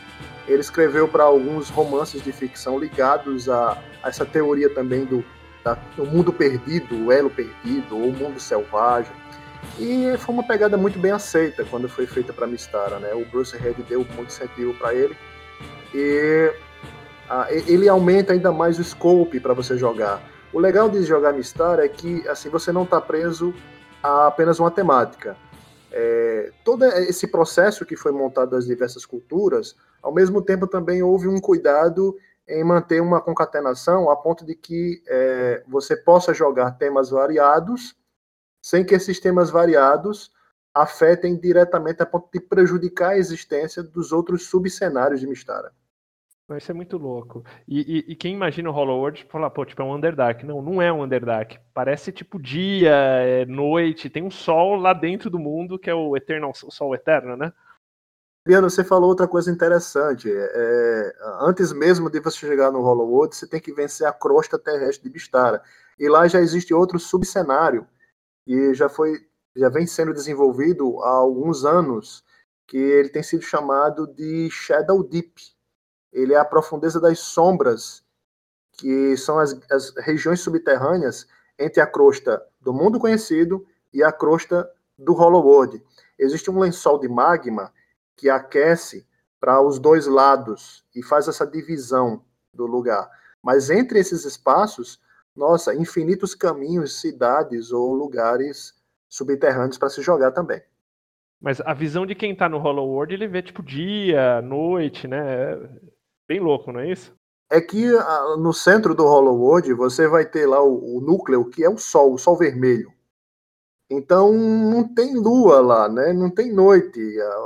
ele 0.48 0.62
escreveu 0.62 1.08
para 1.08 1.24
alguns 1.24 1.70
romances 1.70 2.24
de 2.24 2.32
ficção 2.32 2.78
ligados 2.78 3.50
a, 3.50 3.78
a 4.04 4.10
essa 4.10 4.26
teoria 4.26 4.70
também 4.70 5.06
do, 5.06 5.24
da, 5.64 5.78
do 5.96 6.06
mundo 6.06 6.32
perdido, 6.32 7.06
o 7.06 7.12
elo 7.12 7.30
perdido, 7.30 7.98
ou 7.98 8.10
o 8.10 8.14
mundo 8.14 8.40
selvagem. 8.40 9.12
E 9.80 10.16
foi 10.20 10.34
uma 10.34 10.44
pegada 10.44 10.78
muito 10.78 11.00
bem 11.00 11.12
aceita 11.12 11.66
quando 11.66 11.90
foi 11.90 12.06
feita 12.06 12.32
para 12.32 12.46
Mistara, 12.46 13.00
né? 13.00 13.14
O 13.14 13.26
Bruce 13.26 13.58
Head 13.58 13.82
deu 13.84 14.06
muito 14.16 14.32
incentivo 14.32 14.74
para 14.76 14.94
ele 14.94 15.18
e 15.94 16.54
a, 17.30 17.48
ele 17.52 17.90
aumenta 17.90 18.34
ainda 18.34 18.52
mais 18.52 18.78
o 18.78 18.84
scope 18.84 19.40
para 19.40 19.54
você 19.54 19.78
jogar. 19.78 20.22
O 20.54 20.60
legal 20.60 20.90
de 20.90 21.04
jogar 21.04 21.34
Mistara 21.34 21.84
é 21.84 21.90
que 21.90 22.28
assim 22.28 22.50
você 22.50 22.72
não 22.72 22.84
está 22.84 23.02
preso 23.02 23.54
a 24.02 24.28
apenas 24.28 24.60
uma 24.60 24.70
temática. 24.70 25.36
É, 25.98 26.52
todo 26.66 26.84
esse 26.84 27.26
processo 27.26 27.86
que 27.86 27.96
foi 27.96 28.12
montado 28.12 28.52
das 28.52 28.66
diversas 28.66 29.06
culturas, 29.06 29.78
ao 30.04 30.14
mesmo 30.14 30.42
tempo 30.42 30.68
também 30.68 31.02
houve 31.02 31.26
um 31.26 31.40
cuidado 31.40 32.14
em 32.46 32.66
manter 32.66 33.02
uma 33.02 33.22
concatenação 33.22 34.10
a 34.10 34.16
ponto 34.18 34.46
de 34.46 34.56
que 34.56 35.02
é, 35.08 35.64
você 35.66 35.96
possa 35.96 36.34
jogar 36.34 36.72
temas 36.72 37.10
variados 37.10 37.96
sem 38.62 38.84
que 38.84 38.94
esses 38.94 39.22
temas 39.22 39.50
variados 39.50 40.34
afetem 40.74 41.38
diretamente 41.38 42.04
a 42.04 42.06
ponto 42.06 42.28
de 42.34 42.42
prejudicar 42.42 43.12
a 43.12 43.18
existência 43.18 43.82
dos 43.82 44.12
outros 44.12 44.48
subcenários 44.48 45.22
de 45.22 45.28
Mistara. 45.28 45.72
Vai 46.48 46.60
ser 46.60 46.74
muito 46.74 46.98
louco. 46.98 47.44
E, 47.68 47.80
e, 47.82 48.12
e, 48.12 48.16
quem 48.16 48.34
imagina 48.36 48.70
o 48.70 48.74
Hollow 48.74 49.00
World 49.00 49.26
fala, 49.30 49.50
pô, 49.50 49.66
tipo, 49.66 49.82
é 49.82 49.86
um 49.86 49.96
Underdark. 49.96 50.44
Não, 50.44 50.62
não 50.62 50.80
é 50.80 50.94
um 50.94 51.02
Underdark. 51.02 51.58
Parece 51.74 52.12
tipo 52.12 52.40
dia, 52.40 52.92
é 52.92 53.46
noite, 53.46 54.12
tem 54.12 54.24
um 54.24 54.30
sol 54.30 54.76
lá 54.76 54.94
dentro 54.94 55.30
do 55.30 55.40
mundo 55.40 55.80
que 55.80 55.90
é 55.90 55.96
o 55.96 56.16
Eternal, 56.16 56.52
o 56.52 56.72
Sol 56.72 56.94
Eterno, 56.94 57.36
né? 57.36 57.52
Biano, 58.48 58.70
você 58.70 58.84
falou 58.84 59.10
outra 59.10 59.28
coisa 59.28 59.52
interessante. 59.52 60.30
É, 60.32 61.14
antes 61.42 61.74
mesmo 61.74 62.12
de 62.12 62.20
você 62.20 62.38
chegar 62.38 62.72
no 62.72 62.82
Hollow 62.82 63.10
World, 63.10 63.36
você 63.36 63.48
tem 63.48 63.60
que 63.60 63.74
vencer 63.74 64.06
a 64.08 64.14
crosta 64.14 64.60
terrestre 64.60 65.04
de 65.04 65.10
Bistara. 65.10 65.64
E 65.98 66.08
lá 66.08 66.28
já 66.28 66.40
existe 66.40 66.72
outro 66.72 67.00
subcenário 67.00 67.88
e 68.46 68.74
já 68.76 68.88
foi 68.88 69.28
já 69.56 69.70
vem 69.70 69.88
sendo 69.88 70.14
desenvolvido 70.14 71.02
há 71.02 71.12
alguns 71.12 71.64
anos, 71.64 72.24
que 72.68 72.78
ele 72.78 73.10
tem 73.10 73.24
sido 73.24 73.42
chamado 73.42 74.06
de 74.06 74.50
Shadow 74.52 75.02
Deep. 75.04 75.55
Ele 76.16 76.34
é 76.34 76.38
a 76.38 76.46
profundeza 76.46 77.00
das 77.00 77.20
sombras, 77.20 78.04
que 78.72 79.16
são 79.18 79.38
as, 79.38 79.60
as 79.70 79.94
regiões 79.98 80.40
subterrâneas 80.40 81.28
entre 81.60 81.82
a 81.82 81.88
crosta 81.88 82.42
do 82.62 82.74
mundo 82.74 83.00
conhecido 83.00 83.66
e 83.94 84.02
a 84.04 84.12
crosta 84.12 84.70
do 84.98 85.14
Hollow 85.14 85.46
World. 85.46 85.84
Existe 86.18 86.50
um 86.50 86.60
lençol 86.60 87.00
de 87.00 87.08
magma 87.08 87.72
que 88.16 88.30
aquece 88.30 89.06
para 89.40 89.62
os 89.62 89.78
dois 89.78 90.08
lados 90.08 90.86
e 90.96 91.04
faz 91.04 91.28
essa 91.28 91.46
divisão 91.46 92.24
do 92.54 92.66
lugar. 92.66 93.10
Mas 93.44 93.70
entre 93.70 94.00
esses 94.00 94.24
espaços 94.26 95.00
nossa, 95.36 95.76
infinitos 95.76 96.34
caminhos, 96.34 97.02
cidades 97.02 97.72
ou 97.72 97.94
lugares 97.94 98.74
subterrâneos 99.10 99.78
para 99.78 99.90
se 99.90 100.02
jogar 100.02 100.32
também. 100.32 100.62
Mas 101.42 101.60
a 101.62 101.74
visão 101.74 102.06
de 102.06 102.16
quem 102.16 102.32
está 102.32 102.48
no 102.48 102.58
Hollow 102.58 102.88
World, 102.88 103.14
ele 103.14 103.28
vê 103.28 103.42
tipo 103.42 103.62
dia, 103.62 104.42
noite, 104.42 105.08
né? 105.08 105.58
Bem 106.28 106.40
louco, 106.40 106.72
não 106.72 106.80
é 106.80 106.92
isso? 106.92 107.16
É 107.50 107.62
que 107.62 107.92
no 108.40 108.52
centro 108.54 108.96
do 108.96 109.04
Hollow 109.04 109.38
World 109.40 109.74
você 109.74 110.08
vai 110.08 110.26
ter 110.26 110.48
lá 110.48 110.64
o, 110.64 110.98
o 110.98 111.02
núcleo 111.02 111.46
que 111.50 111.64
é 111.64 111.70
o 111.70 111.78
Sol, 111.78 112.14
o 112.14 112.18
Sol 112.18 112.36
vermelho. 112.36 112.92
Então 113.90 114.34
não 114.34 114.88
tem 114.96 115.16
lua 115.16 115.60
lá, 115.62 115.88
né? 115.88 116.12
Não 116.12 116.30
tem 116.30 116.52
noite. 116.52 117.00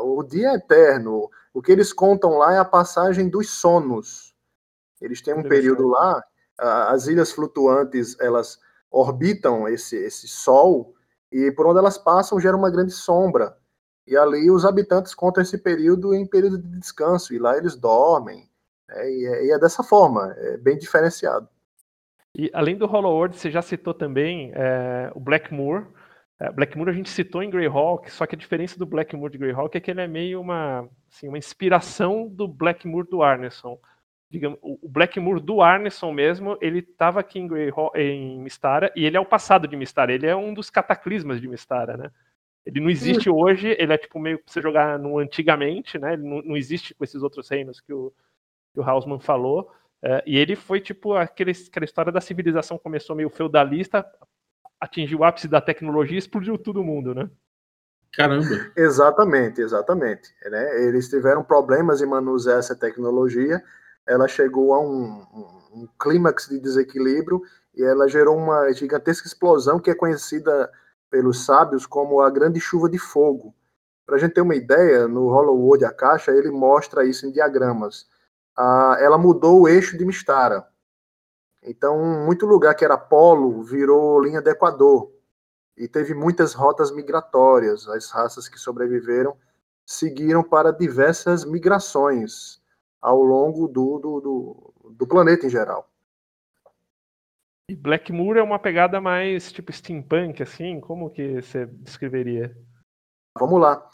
O 0.03 0.23
dia 0.23 0.51
é 0.51 0.55
eterno. 0.55 1.29
O 1.53 1.61
que 1.61 1.71
eles 1.71 1.91
contam 1.91 2.37
lá 2.37 2.53
é 2.53 2.57
a 2.57 2.65
passagem 2.65 3.27
dos 3.27 3.49
sonos. 3.49 4.33
Eles 5.01 5.21
têm 5.21 5.33
um 5.33 5.43
período 5.43 5.87
lá 5.87 6.23
as 6.59 7.07
ilhas 7.07 7.31
flutuantes 7.31 8.17
elas 8.19 8.59
orbitam 8.91 9.67
esse, 9.67 9.95
esse 9.95 10.27
sol 10.27 10.93
e 11.31 11.51
por 11.51 11.67
onde 11.67 11.79
elas 11.79 11.97
passam 11.97 12.39
gera 12.39 12.57
uma 12.57 12.69
grande 12.69 12.91
sombra. 12.91 13.57
E 14.05 14.17
ali 14.17 14.49
os 14.49 14.65
habitantes 14.65 15.13
contam 15.13 15.43
esse 15.43 15.57
período 15.57 16.15
em 16.15 16.25
período 16.25 16.57
de 16.57 16.79
descanso, 16.79 17.31
e 17.31 17.37
lá 17.37 17.55
eles 17.55 17.75
dormem. 17.75 18.48
E, 18.95 19.25
é, 19.25 19.45
e, 19.45 19.51
é, 19.51 19.59
dessa 19.59 19.83
forma, 19.83 20.33
é 20.37 20.57
bem 20.57 20.77
diferenciado. 20.77 21.47
E 22.35 22.49
além 22.53 22.77
do 22.77 22.85
Hollow 22.85 23.13
World, 23.13 23.35
você 23.35 23.49
já 23.49 23.61
citou 23.61 23.93
também 23.93 24.51
é, 24.53 25.11
o 25.15 25.19
Blackmoor. 25.19 25.87
É, 26.39 26.51
Blackmoor 26.51 26.89
a 26.89 26.93
gente 26.93 27.09
citou 27.09 27.43
em 27.43 27.49
Greyhawk, 27.49 28.11
só 28.11 28.25
que 28.25 28.35
a 28.35 28.37
diferença 28.37 28.77
do 28.77 28.85
Blackmoor 28.85 29.29
de 29.29 29.37
Greyhawk 29.37 29.75
é 29.75 29.81
que 29.81 29.91
ele 29.91 30.01
é 30.01 30.07
meio 30.07 30.39
uma, 30.39 30.87
assim, 31.11 31.27
uma 31.27 31.37
inspiração 31.37 32.27
do 32.27 32.47
Blackmoor 32.47 33.05
do 33.05 33.21
Arneson 33.21 33.79
digamos, 34.29 34.59
o 34.61 34.87
Blackmoor 34.87 35.39
do 35.39 35.61
Arneson 35.61 36.11
mesmo, 36.11 36.57
ele 36.61 36.79
estava 36.79 37.19
aqui 37.19 37.39
em, 37.39 37.49
em 37.95 38.39
Mistara 38.39 38.91
e 38.95 39.05
ele 39.05 39.17
é 39.17 39.19
o 39.19 39.25
passado 39.25 39.67
de 39.67 39.75
Mistara, 39.75 40.13
ele 40.13 40.27
é 40.27 40.35
um 40.35 40.53
dos 40.53 40.69
cataclismas 40.69 41.41
de 41.41 41.47
Mistara, 41.47 41.97
né? 41.97 42.11
Ele 42.65 42.79
não 42.81 42.89
existe 42.89 43.29
hoje, 43.29 43.75
ele 43.79 43.93
é 43.93 43.97
tipo 43.97 44.19
meio 44.19 44.37
pra 44.37 44.51
você 44.51 44.61
jogar 44.61 44.99
no 44.99 45.17
antigamente, 45.17 45.97
né? 45.97 46.13
Ele 46.13 46.23
não, 46.23 46.41
não 46.43 46.57
existe 46.57 46.93
com 46.93 47.03
esses 47.03 47.23
outros 47.23 47.49
reinos 47.49 47.81
que 47.81 47.91
o, 47.91 48.13
que 48.83 48.89
o 48.89 48.89
Hausmann 48.89 49.19
falou. 49.19 49.71
É, 50.01 50.23
e 50.25 50.37
ele 50.37 50.55
foi 50.55 50.79
tipo 50.79 51.13
aquele, 51.13 51.51
aquela 51.51 51.85
história 51.85 52.11
da 52.11 52.21
civilização 52.21 52.77
começou 52.77 53.15
meio 53.15 53.29
feudalista, 53.29 54.05
atingiu 54.79 55.19
o 55.19 55.23
ápice 55.23 55.47
da 55.47 55.59
tecnologia 55.59 56.15
e 56.15 56.19
explodiu 56.19 56.57
todo 56.57 56.83
mundo, 56.83 57.13
né? 57.13 57.29
Caramba! 58.13 58.45
Exatamente, 58.75 59.61
exatamente. 59.61 60.33
Né? 60.45 60.85
Eles 60.85 61.09
tiveram 61.09 61.43
problemas 61.43 62.01
em 62.01 62.05
manusear 62.05 62.59
essa 62.59 62.75
tecnologia 62.75 63.61
ela 64.09 64.27
chegou 64.27 64.73
a 64.73 64.81
um, 64.81 65.23
um, 65.33 65.81
um 65.81 65.87
clímax 66.01 66.47
de 66.47 66.59
desequilíbrio 66.59 67.41
e 67.75 67.83
ela 67.83 68.09
gerou 68.09 68.35
uma 68.35 68.71
gigantesca 68.73 69.27
explosão 69.27 69.79
que 69.79 69.91
é 69.91 69.95
conhecida 69.95 70.69
pelos 71.11 71.45
sábios 71.45 71.85
como 71.85 72.19
a 72.19 72.29
grande 72.29 72.59
chuva 72.59 72.89
de 72.89 72.97
fogo. 72.97 73.53
Para 74.07 74.15
a 74.15 74.19
gente 74.19 74.33
ter 74.33 74.41
uma 74.41 74.55
ideia, 74.55 75.07
no 75.07 75.29
Hollow 75.29 75.55
World 75.55 75.85
a 75.85 75.93
caixa 75.93 76.31
ele 76.31 76.49
mostra 76.49 77.05
isso 77.05 77.27
em 77.27 77.31
diagramas. 77.31 78.07
Ah, 78.57 78.97
ela 78.99 79.17
mudou 79.17 79.61
o 79.61 79.67
eixo 79.67 79.97
de 79.97 80.05
Mistara. 80.05 80.67
Então, 81.63 82.25
muito 82.25 82.45
lugar 82.45 82.73
que 82.75 82.85
era 82.85 82.97
polo 82.97 83.63
virou 83.63 84.21
linha 84.21 84.41
do 84.41 84.49
Equador. 84.49 85.11
E 85.77 85.87
teve 85.87 86.13
muitas 86.13 86.53
rotas 86.53 86.91
migratórias. 86.91 87.87
As 87.87 88.09
raças 88.09 88.47
que 88.47 88.59
sobreviveram 88.59 89.37
seguiram 89.85 90.43
para 90.43 90.71
diversas 90.71 91.43
migrações 91.43 92.61
ao 93.01 93.23
longo 93.23 93.67
do, 93.67 93.97
do, 93.97 94.21
do, 94.21 94.91
do 94.91 95.07
planeta 95.07 95.45
em 95.45 95.49
geral. 95.49 95.89
E 97.69 97.75
Blackmoor 97.75 98.37
é 98.37 98.41
uma 98.41 98.59
pegada 98.59 98.99
mais 98.99 99.51
tipo 99.51 99.71
steampunk, 99.71 100.41
assim? 100.41 100.79
Como 100.79 101.09
que 101.09 101.41
você 101.41 101.65
descreveria? 101.65 102.55
Vamos 103.37 103.61
lá. 103.61 103.87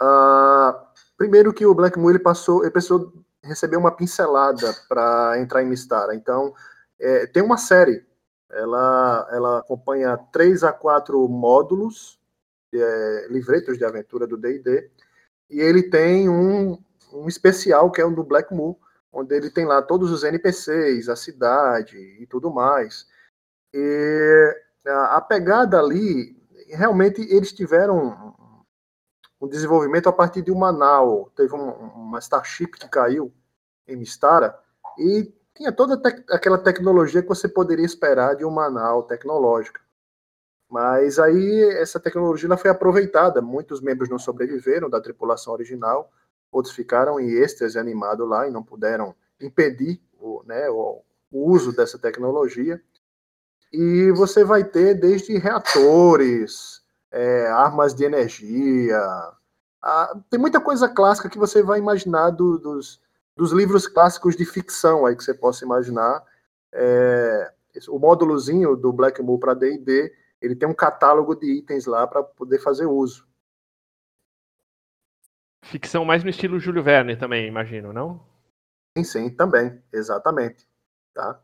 Uh, 0.00 0.86
primeiro 1.16 1.52
que 1.52 1.64
o 1.64 1.74
Blackmoor 1.74 2.10
ele 2.10 2.18
passou, 2.18 2.62
ele 2.62 2.70
pensou 2.70 3.12
receber 3.42 3.76
uma 3.76 3.90
pincelada 3.90 4.74
para 4.88 5.38
entrar 5.40 5.62
em 5.62 5.66
Mistara. 5.66 6.14
Então, 6.14 6.54
é, 6.98 7.26
tem 7.26 7.42
uma 7.42 7.56
série. 7.56 8.04
Ela, 8.50 9.28
ela 9.32 9.58
acompanha 9.58 10.16
três 10.32 10.62
a 10.62 10.72
quatro 10.72 11.26
módulos, 11.28 12.20
é, 12.72 13.26
livretos 13.30 13.78
de 13.78 13.84
aventura 13.84 14.26
do 14.26 14.36
D&D, 14.36 14.90
e 15.50 15.60
ele 15.60 15.82
tem 15.82 16.28
um, 16.28 16.78
um 17.12 17.28
especial 17.28 17.90
que 17.90 18.00
é 18.00 18.04
o 18.04 18.14
do 18.14 18.24
Blackmoor, 18.24 18.76
onde 19.12 19.34
ele 19.34 19.50
tem 19.50 19.66
lá 19.66 19.82
todos 19.82 20.10
os 20.10 20.24
NPCs, 20.24 21.08
a 21.08 21.16
cidade 21.16 21.98
e 21.98 22.26
tudo 22.26 22.50
mais. 22.50 23.06
E 23.74 24.56
a, 24.86 25.16
a 25.16 25.20
pegada 25.20 25.78
ali, 25.78 26.36
realmente 26.68 27.20
eles 27.22 27.52
tiveram 27.52 28.34
um 29.42 29.48
desenvolvimento 29.48 30.08
a 30.08 30.12
partir 30.12 30.40
de 30.40 30.52
uma 30.52 30.70
nau, 30.70 31.30
teve 31.36 31.54
um, 31.54 31.70
uma 31.70 32.18
Starship 32.20 32.70
que 32.78 32.88
caiu 32.88 33.32
em 33.86 33.96
Mistara 33.96 34.58
e 34.96 35.30
tinha 35.54 35.72
toda 35.72 35.98
te 35.98 36.24
aquela 36.30 36.56
tecnologia 36.56 37.20
que 37.20 37.28
você 37.28 37.48
poderia 37.48 37.84
esperar 37.84 38.36
de 38.36 38.44
uma 38.44 38.70
nau 38.70 39.02
tecnológica. 39.02 39.80
Mas 40.70 41.18
aí 41.18 41.64
essa 41.78 42.00
tecnologia 42.00 42.56
foi 42.56 42.70
aproveitada, 42.70 43.42
muitos 43.42 43.82
membros 43.82 44.08
não 44.08 44.18
sobreviveram 44.18 44.88
da 44.88 45.00
tripulação 45.00 45.52
original 45.52 46.10
outros 46.52 46.74
ficaram 46.74 47.18
em 47.18 47.30
êxtase 47.30 47.78
animado 47.78 48.26
lá 48.26 48.46
e 48.46 48.50
não 48.50 48.62
puderam 48.62 49.14
impedir 49.40 50.00
o, 50.20 50.42
né, 50.44 50.68
o, 50.68 51.02
o 51.32 51.50
uso 51.50 51.74
dessa 51.74 51.98
tecnologia. 51.98 52.80
E 53.72 54.12
você 54.12 54.44
vai 54.44 54.62
ter 54.62 54.94
desde 54.94 55.38
reatores, 55.38 56.81
é, 57.12 57.46
armas 57.48 57.94
de 57.94 58.04
energia, 58.04 58.98
Ah, 59.82 60.16
tem 60.30 60.40
muita 60.40 60.60
coisa 60.60 60.88
clássica 60.88 61.28
que 61.28 61.38
você 61.38 61.62
vai 61.62 61.78
imaginar 61.78 62.30
do, 62.30 62.58
dos, 62.58 63.00
dos 63.36 63.52
livros 63.52 63.86
clássicos 63.86 64.36
de 64.36 64.44
ficção 64.46 65.04
aí 65.04 65.14
que 65.14 65.24
você 65.24 65.34
possa 65.34 65.64
imaginar. 65.64 66.24
É, 66.72 67.52
o 67.88 67.98
módulozinho 67.98 68.76
do 68.76 68.92
Blackmoor 68.92 69.38
para 69.38 69.54
D&D, 69.54 70.14
ele 70.40 70.56
tem 70.56 70.68
um 70.68 70.74
catálogo 70.74 71.34
de 71.34 71.46
itens 71.58 71.86
lá 71.86 72.06
para 72.06 72.22
poder 72.22 72.58
fazer 72.60 72.86
uso. 72.86 73.26
Ficção 75.64 76.04
mais 76.04 76.24
no 76.24 76.30
estilo 76.30 76.58
Júlio 76.58 76.82
Verne 76.82 77.16
também, 77.16 77.46
imagino, 77.46 77.92
não? 77.92 78.20
Sim, 78.96 79.04
sim, 79.04 79.30
também, 79.30 79.82
exatamente. 79.92 80.66
Tá? 81.14 81.40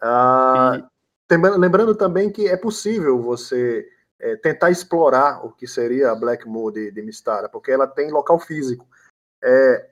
Ah, 0.00 0.88
e... 1.30 1.36
Lembrando 1.58 1.94
também 1.94 2.30
que 2.30 2.46
é 2.46 2.56
possível 2.56 3.20
você 3.20 3.88
é, 4.20 4.36
tentar 4.36 4.70
explorar 4.70 5.44
o 5.44 5.52
que 5.52 5.66
seria 5.66 6.10
a 6.10 6.14
Blackmoor 6.14 6.72
de, 6.72 6.90
de 6.90 7.02
Mistara, 7.02 7.48
porque 7.48 7.70
ela 7.70 7.86
tem 7.86 8.10
local 8.10 8.38
físico. 8.38 8.86
É, 9.42 9.90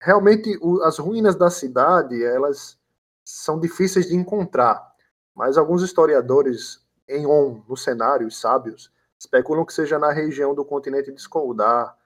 realmente, 0.00 0.58
o, 0.60 0.82
as 0.82 0.98
ruínas 0.98 1.36
da 1.36 1.50
cidade, 1.50 2.22
elas 2.24 2.78
são 3.24 3.58
difíceis 3.58 4.08
de 4.08 4.16
encontrar, 4.16 4.92
mas 5.34 5.56
alguns 5.56 5.82
historiadores 5.82 6.82
em 7.08 7.26
On, 7.26 7.62
no 7.68 7.76
cenário, 7.76 8.26
os 8.26 8.38
sábios, 8.38 8.90
especulam 9.18 9.64
que 9.64 9.72
seja 9.72 9.98
na 9.98 10.12
região 10.12 10.54
do 10.54 10.64
continente 10.64 11.12
de 11.12 11.20
Skoldar, 11.20 11.96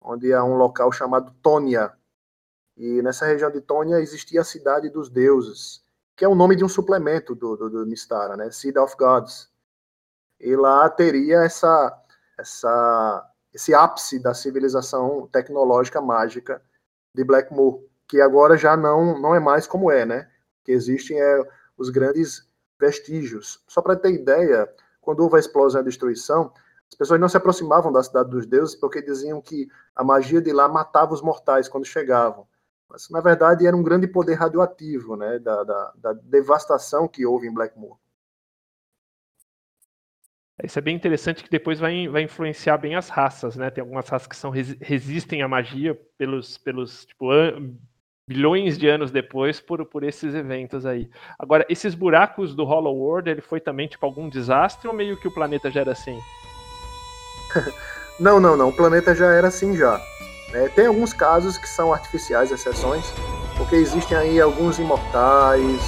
onde 0.00 0.32
há 0.32 0.42
um 0.42 0.56
local 0.56 0.90
chamado 0.90 1.32
Tônia. 1.42 1.92
E 2.76 3.02
nessa 3.02 3.26
região 3.26 3.50
de 3.50 3.60
Tônia 3.60 4.00
existia 4.00 4.40
a 4.40 4.44
cidade 4.44 4.88
dos 4.88 5.10
deuses, 5.10 5.82
que 6.16 6.24
é 6.24 6.28
o 6.28 6.34
nome 6.34 6.56
de 6.56 6.64
um 6.64 6.68
suplemento 6.68 7.34
do, 7.34 7.56
do, 7.56 7.70
do 7.70 7.86
Mistara, 7.86 8.36
né? 8.36 8.50
Seed 8.50 8.76
of 8.76 8.96
Gods. 8.96 9.51
E 10.42 10.56
lá 10.56 10.90
teria 10.90 11.44
essa, 11.44 11.96
essa, 12.36 13.30
esse 13.54 13.72
ápice 13.72 14.18
da 14.18 14.34
civilização 14.34 15.28
tecnológica 15.28 16.00
mágica 16.00 16.60
de 17.14 17.22
Blackmoor, 17.22 17.80
que 18.08 18.20
agora 18.20 18.56
já 18.56 18.76
não, 18.76 19.18
não 19.20 19.36
é 19.36 19.40
mais 19.40 19.68
como 19.68 19.88
é, 19.88 20.04
né? 20.04 20.28
Que 20.64 20.72
existem 20.72 21.20
é, 21.20 21.48
os 21.78 21.90
grandes 21.90 22.50
vestígios. 22.78 23.62
Só 23.68 23.80
para 23.80 23.94
ter 23.94 24.12
ideia, 24.12 24.68
quando 25.00 25.20
houve 25.20 25.36
a 25.36 25.38
explosão 25.38 25.80
e 25.80 25.82
a 25.82 25.84
destruição, 25.84 26.52
as 26.90 26.96
pessoas 26.96 27.20
não 27.20 27.28
se 27.28 27.36
aproximavam 27.36 27.92
da 27.92 28.02
cidade 28.02 28.28
dos 28.28 28.44
deuses 28.44 28.74
porque 28.74 29.00
diziam 29.00 29.40
que 29.40 29.68
a 29.94 30.02
magia 30.02 30.42
de 30.42 30.52
lá 30.52 30.68
matava 30.68 31.14
os 31.14 31.22
mortais 31.22 31.68
quando 31.68 31.86
chegavam. 31.86 32.48
Mas, 32.88 33.08
na 33.08 33.20
verdade, 33.20 33.66
era 33.66 33.76
um 33.76 33.82
grande 33.82 34.08
poder 34.08 34.34
radioativo, 34.34 35.16
né, 35.16 35.38
da, 35.38 35.62
da, 35.62 35.92
da 35.96 36.12
devastação 36.12 37.06
que 37.06 37.24
houve 37.24 37.46
em 37.46 37.54
Blackmoor. 37.54 37.96
Isso 40.62 40.78
é 40.78 40.82
bem 40.82 40.94
interessante 40.94 41.42
que 41.42 41.50
depois 41.50 41.80
vai, 41.80 42.06
vai 42.08 42.22
influenciar 42.22 42.76
bem 42.76 42.94
as 42.94 43.08
raças, 43.08 43.56
né? 43.56 43.70
Tem 43.70 43.82
algumas 43.82 44.08
raças 44.08 44.28
que 44.28 44.36
são, 44.36 44.50
resistem 44.50 45.42
à 45.42 45.48
magia 45.48 45.98
pelos, 46.18 46.58
pelos 46.58 47.06
tipo, 47.06 47.30
bilhões 48.28 48.78
de 48.78 48.88
anos 48.88 49.10
depois 49.10 49.60
por, 49.60 49.84
por 49.86 50.04
esses 50.04 50.34
eventos 50.34 50.84
aí. 50.86 51.10
Agora, 51.38 51.66
esses 51.68 51.94
buracos 51.94 52.54
do 52.54 52.64
Hollow 52.64 52.94
World, 52.94 53.30
ele 53.30 53.40
foi 53.40 53.60
também 53.60 53.88
tipo 53.88 54.04
algum 54.04 54.28
desastre 54.28 54.86
ou 54.86 54.94
meio 54.94 55.16
que 55.16 55.26
o 55.26 55.34
planeta 55.34 55.70
já 55.70 55.80
era 55.80 55.92
assim? 55.92 56.18
não, 58.20 58.38
não, 58.38 58.56
não. 58.56 58.68
O 58.68 58.76
planeta 58.76 59.14
já 59.14 59.26
era 59.32 59.48
assim 59.48 59.76
já. 59.76 60.00
É, 60.52 60.68
tem 60.68 60.86
alguns 60.86 61.14
casos 61.14 61.56
que 61.56 61.68
são 61.68 61.94
artificiais, 61.94 62.52
exceções, 62.52 63.10
porque 63.56 63.74
existem 63.74 64.16
aí 64.16 64.40
alguns 64.40 64.78
imortais 64.78 65.80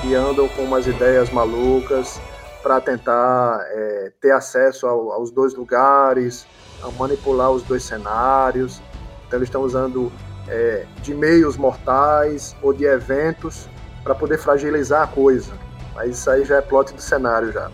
que 0.00 0.14
andam 0.14 0.48
com 0.48 0.62
umas 0.62 0.86
ideias 0.86 1.30
malucas 1.30 2.20
para 2.64 2.80
tentar 2.80 3.60
é, 3.68 4.10
ter 4.22 4.30
acesso 4.30 4.86
ao, 4.86 5.12
aos 5.12 5.30
dois 5.30 5.54
lugares, 5.54 6.46
a 6.82 6.90
manipular 6.92 7.50
os 7.50 7.62
dois 7.62 7.84
cenários. 7.84 8.80
Então 9.26 9.38
eles 9.38 9.48
estão 9.48 9.60
usando 9.60 10.10
é, 10.48 10.86
de 11.02 11.12
meios 11.12 11.58
mortais 11.58 12.56
ou 12.62 12.72
de 12.72 12.84
eventos 12.84 13.68
para 14.02 14.14
poder 14.14 14.38
fragilizar 14.38 15.02
a 15.02 15.06
coisa. 15.06 15.52
Mas 15.94 16.18
isso 16.18 16.30
aí 16.30 16.42
já 16.42 16.56
é 16.56 16.62
plot 16.62 16.94
do 16.94 17.02
cenário 17.02 17.52
já. 17.52 17.70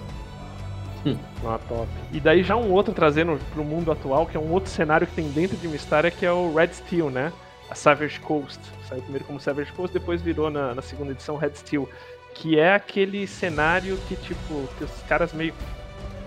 Hum. 1.07 1.17
Ah, 1.47 1.59
top. 1.69 1.89
E 2.13 2.19
daí 2.19 2.43
já 2.43 2.57
um 2.57 2.73
outro 2.73 2.93
trazendo 2.93 3.39
para 3.53 3.63
o 3.63 3.65
mundo 3.65 3.93
atual, 3.93 4.27
que 4.27 4.37
é 4.37 4.41
um 4.41 4.51
outro 4.53 4.71
cenário 4.71 5.07
que 5.07 5.15
tem 5.15 5.29
dentro 5.31 5.57
de 5.57 5.69
uma 5.69 5.77
história, 5.77 6.11
que 6.11 6.27
é 6.27 6.33
o 6.33 6.53
Red 6.53 6.73
Steel, 6.75 7.11
né? 7.11 7.33
A 7.71 7.77
Savage 7.77 8.19
Coast. 8.19 8.61
Saiu 8.89 9.03
primeiro 9.03 9.25
como 9.25 9.39
Savage 9.39 9.73
Coast, 9.73 9.95
depois 9.95 10.21
virou 10.21 10.51
na, 10.51 10.75
na 10.75 10.83
segunda 10.83 11.13
edição 11.13 11.37
Red 11.37 11.55
Steel. 11.55 11.89
Que 12.35 12.59
é 12.59 12.75
aquele 12.75 13.27
cenário 13.27 13.99
que, 14.09 14.17
tipo, 14.17 14.69
que 14.79 14.85
os 14.85 15.03
caras 15.09 15.33
meio 15.33 15.55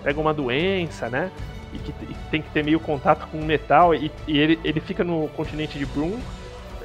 pegam 0.02 0.22
uma 0.22 0.34
doença, 0.34 1.08
né? 1.08 1.30
e 1.74 1.78
que 1.78 1.92
tem 2.30 2.40
que 2.40 2.50
ter 2.50 2.62
meio 2.62 2.78
contato 2.78 3.26
com 3.26 3.38
o 3.38 3.44
metal, 3.44 3.94
e, 3.94 4.10
e 4.28 4.38
ele, 4.38 4.60
ele 4.62 4.80
fica 4.80 5.02
no 5.02 5.28
continente 5.30 5.76
de 5.76 5.84
Brum, 5.84 6.20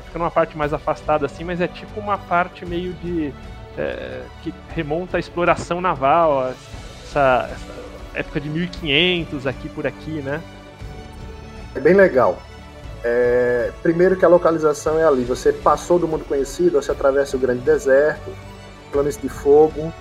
fica 0.09 0.17
numa 0.17 0.31
parte 0.31 0.57
mais 0.57 0.73
afastada 0.73 1.25
assim, 1.25 1.43
mas 1.43 1.61
é 1.61 1.67
tipo 1.67 1.99
uma 1.99 2.17
parte 2.17 2.65
meio 2.65 2.93
de. 2.93 3.31
É, 3.77 4.23
que 4.41 4.53
remonta 4.75 5.17
à 5.17 5.19
exploração 5.19 5.79
naval, 5.79 6.49
essa, 6.49 7.49
essa, 7.51 7.79
época 8.15 8.41
de 8.41 8.49
1500 8.49 9.45
aqui 9.45 9.69
por 9.69 9.85
aqui, 9.85 10.21
né? 10.21 10.41
É 11.75 11.79
bem 11.79 11.93
legal. 11.93 12.41
É, 13.03 13.71
primeiro 13.81 14.17
que 14.17 14.25
a 14.25 14.27
localização 14.27 14.99
é 14.99 15.05
ali, 15.05 15.23
você 15.23 15.53
passou 15.53 15.99
do 15.99 16.07
mundo 16.07 16.25
conhecido, 16.25 16.81
você 16.81 16.91
atravessa 16.91 17.37
o 17.37 17.39
grande 17.39 17.61
deserto, 17.61 18.31
planos 18.89 19.17
de 19.17 19.29
fogo, 19.29 19.93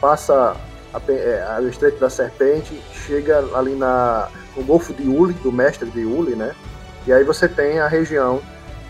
passa 0.00 0.56
a, 0.92 1.00
é, 1.08 1.60
o 1.60 1.68
Estreito 1.68 1.98
da 1.98 2.10
Serpente, 2.10 2.82
chega 2.92 3.44
ali 3.54 3.74
na, 3.74 4.28
no 4.56 4.64
Golfo 4.64 4.92
de 4.94 5.08
Uli, 5.08 5.34
do 5.34 5.52
mestre 5.52 5.90
de 5.90 6.04
Uli, 6.04 6.34
né? 6.34 6.54
E 7.06 7.12
aí 7.12 7.22
você 7.22 7.48
tem 7.48 7.78
a 7.78 7.86
região 7.86 8.40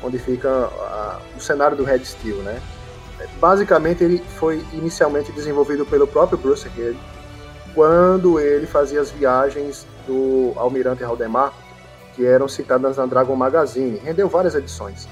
onde 0.03 0.19
fica 0.19 0.49
a, 0.49 1.21
o 1.37 1.41
cenário 1.41 1.77
do 1.77 1.85
Red 1.85 2.05
Steel, 2.05 2.39
né? 2.39 2.61
Basicamente 3.41 4.05
ele 4.05 4.23
foi 4.39 4.65
inicialmente 4.73 5.33
desenvolvido 5.33 5.85
pelo 5.85 6.07
próprio 6.07 6.39
Bruce 6.39 6.69
Head, 6.69 6.99
quando 7.75 8.41
ele 8.41 8.67
fazia 8.67 9.01
as 9.01 9.11
viagens 9.11 9.87
do 10.07 10.53
Almirante 10.57 11.05
Haldemar, 11.05 11.53
que 12.15 12.25
eram 12.25 12.49
citadas 12.49 12.97
na 12.97 13.05
Dragon 13.05 13.37
Magazine. 13.37 13.99
Rendeu 13.99 14.29
várias 14.29 14.55
edições. 14.55 15.07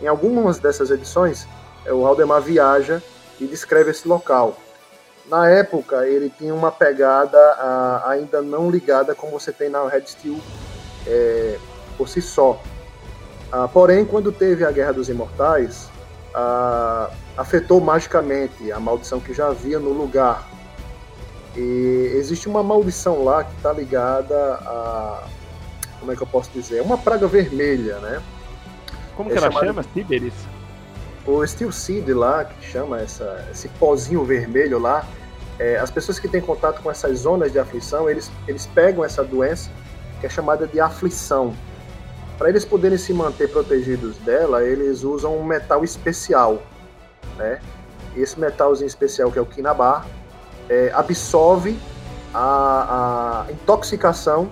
Em 0.00 0.06
algumas 0.06 0.58
dessas 0.58 0.90
edições, 0.90 1.46
o 1.86 2.06
Haldemar 2.06 2.40
viaja 2.40 3.02
e 3.40 3.46
descreve 3.46 3.90
esse 3.90 4.06
local. 4.06 4.56
Na 5.28 5.48
época, 5.48 6.06
ele 6.06 6.30
tinha 6.30 6.54
uma 6.54 6.70
pegada 6.70 7.38
a, 7.38 8.10
ainda 8.10 8.40
não 8.40 8.70
ligada 8.70 9.14
como 9.14 9.32
você 9.32 9.52
tem 9.52 9.68
na 9.68 9.86
Red 9.88 10.06
Steel 10.06 10.38
é, 11.06 11.58
por 11.96 12.08
si 12.08 12.22
só. 12.22 12.60
Ah, 13.50 13.68
porém, 13.68 14.04
quando 14.04 14.30
teve 14.30 14.64
a 14.64 14.70
Guerra 14.70 14.92
dos 14.92 15.08
Imortais, 15.08 15.88
ah, 16.34 17.10
afetou 17.36 17.80
magicamente 17.80 18.70
a 18.70 18.78
maldição 18.78 19.18
que 19.18 19.34
já 19.34 19.48
havia 19.48 19.78
no 19.78 19.90
lugar. 19.90 20.48
E 21.56 22.12
existe 22.14 22.48
uma 22.48 22.62
maldição 22.62 23.24
lá 23.24 23.42
que 23.42 23.54
está 23.56 23.72
ligada 23.72 24.36
a. 24.36 25.26
Como 25.98 26.12
é 26.12 26.16
que 26.16 26.22
eu 26.22 26.26
posso 26.26 26.50
dizer? 26.50 26.82
Uma 26.82 26.98
praga 26.98 27.26
vermelha, 27.26 27.98
né? 27.98 28.22
Como 29.16 29.30
é 29.30 29.32
que 29.32 29.38
ela 29.38 29.50
chama? 29.50 29.82
Tiberis? 29.94 30.34
O 31.26 31.46
Steel 31.46 31.72
Seed 31.72 32.08
lá, 32.10 32.44
que 32.44 32.66
chama 32.66 33.00
essa, 33.00 33.44
esse 33.50 33.68
pozinho 33.68 34.24
vermelho 34.24 34.78
lá, 34.78 35.04
é, 35.58 35.76
as 35.76 35.90
pessoas 35.90 36.18
que 36.18 36.28
têm 36.28 36.40
contato 36.40 36.82
com 36.82 36.90
essas 36.90 37.20
zonas 37.20 37.50
de 37.50 37.58
aflição, 37.58 38.08
eles, 38.08 38.30
eles 38.46 38.66
pegam 38.66 39.04
essa 39.04 39.24
doença, 39.24 39.70
que 40.20 40.26
é 40.26 40.28
chamada 40.28 40.66
de 40.66 40.78
aflição. 40.78 41.54
Para 42.38 42.50
eles 42.50 42.64
poderem 42.64 42.98
se 42.98 43.12
manter 43.14 43.50
protegidos 43.50 44.16
dela, 44.18 44.62
eles 44.62 45.02
usam 45.02 45.36
um 45.36 45.44
metal 45.44 45.82
especial, 45.82 46.62
né? 47.36 47.60
E 48.14 48.20
esse 48.20 48.38
metalzinho 48.38 48.86
especial, 48.86 49.32
que 49.32 49.38
é 49.38 49.42
o 49.42 49.46
Kinabar, 49.46 50.06
é, 50.68 50.90
absorve 50.94 51.78
a, 52.34 53.46
a 53.46 53.52
intoxicação 53.52 54.50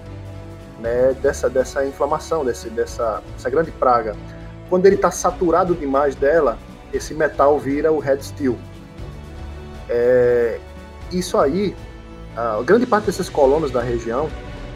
né, 0.80 1.14
dessa, 1.20 1.48
dessa 1.50 1.84
inflamação, 1.84 2.44
desse, 2.44 2.70
dessa, 2.70 3.22
dessa 3.34 3.50
grande 3.50 3.70
praga. 3.72 4.16
Quando 4.74 4.86
ele 4.86 4.96
está 4.96 5.08
saturado 5.08 5.72
demais 5.72 6.16
dela, 6.16 6.58
esse 6.92 7.14
metal 7.14 7.60
vira 7.60 7.92
o 7.92 8.00
red 8.00 8.20
steel. 8.20 8.58
É, 9.88 10.58
isso 11.12 11.38
aí, 11.38 11.76
a 12.36 12.60
grande 12.60 12.84
parte 12.84 13.04
desses 13.04 13.28
colonos 13.28 13.70
da 13.70 13.80
região, 13.80 14.28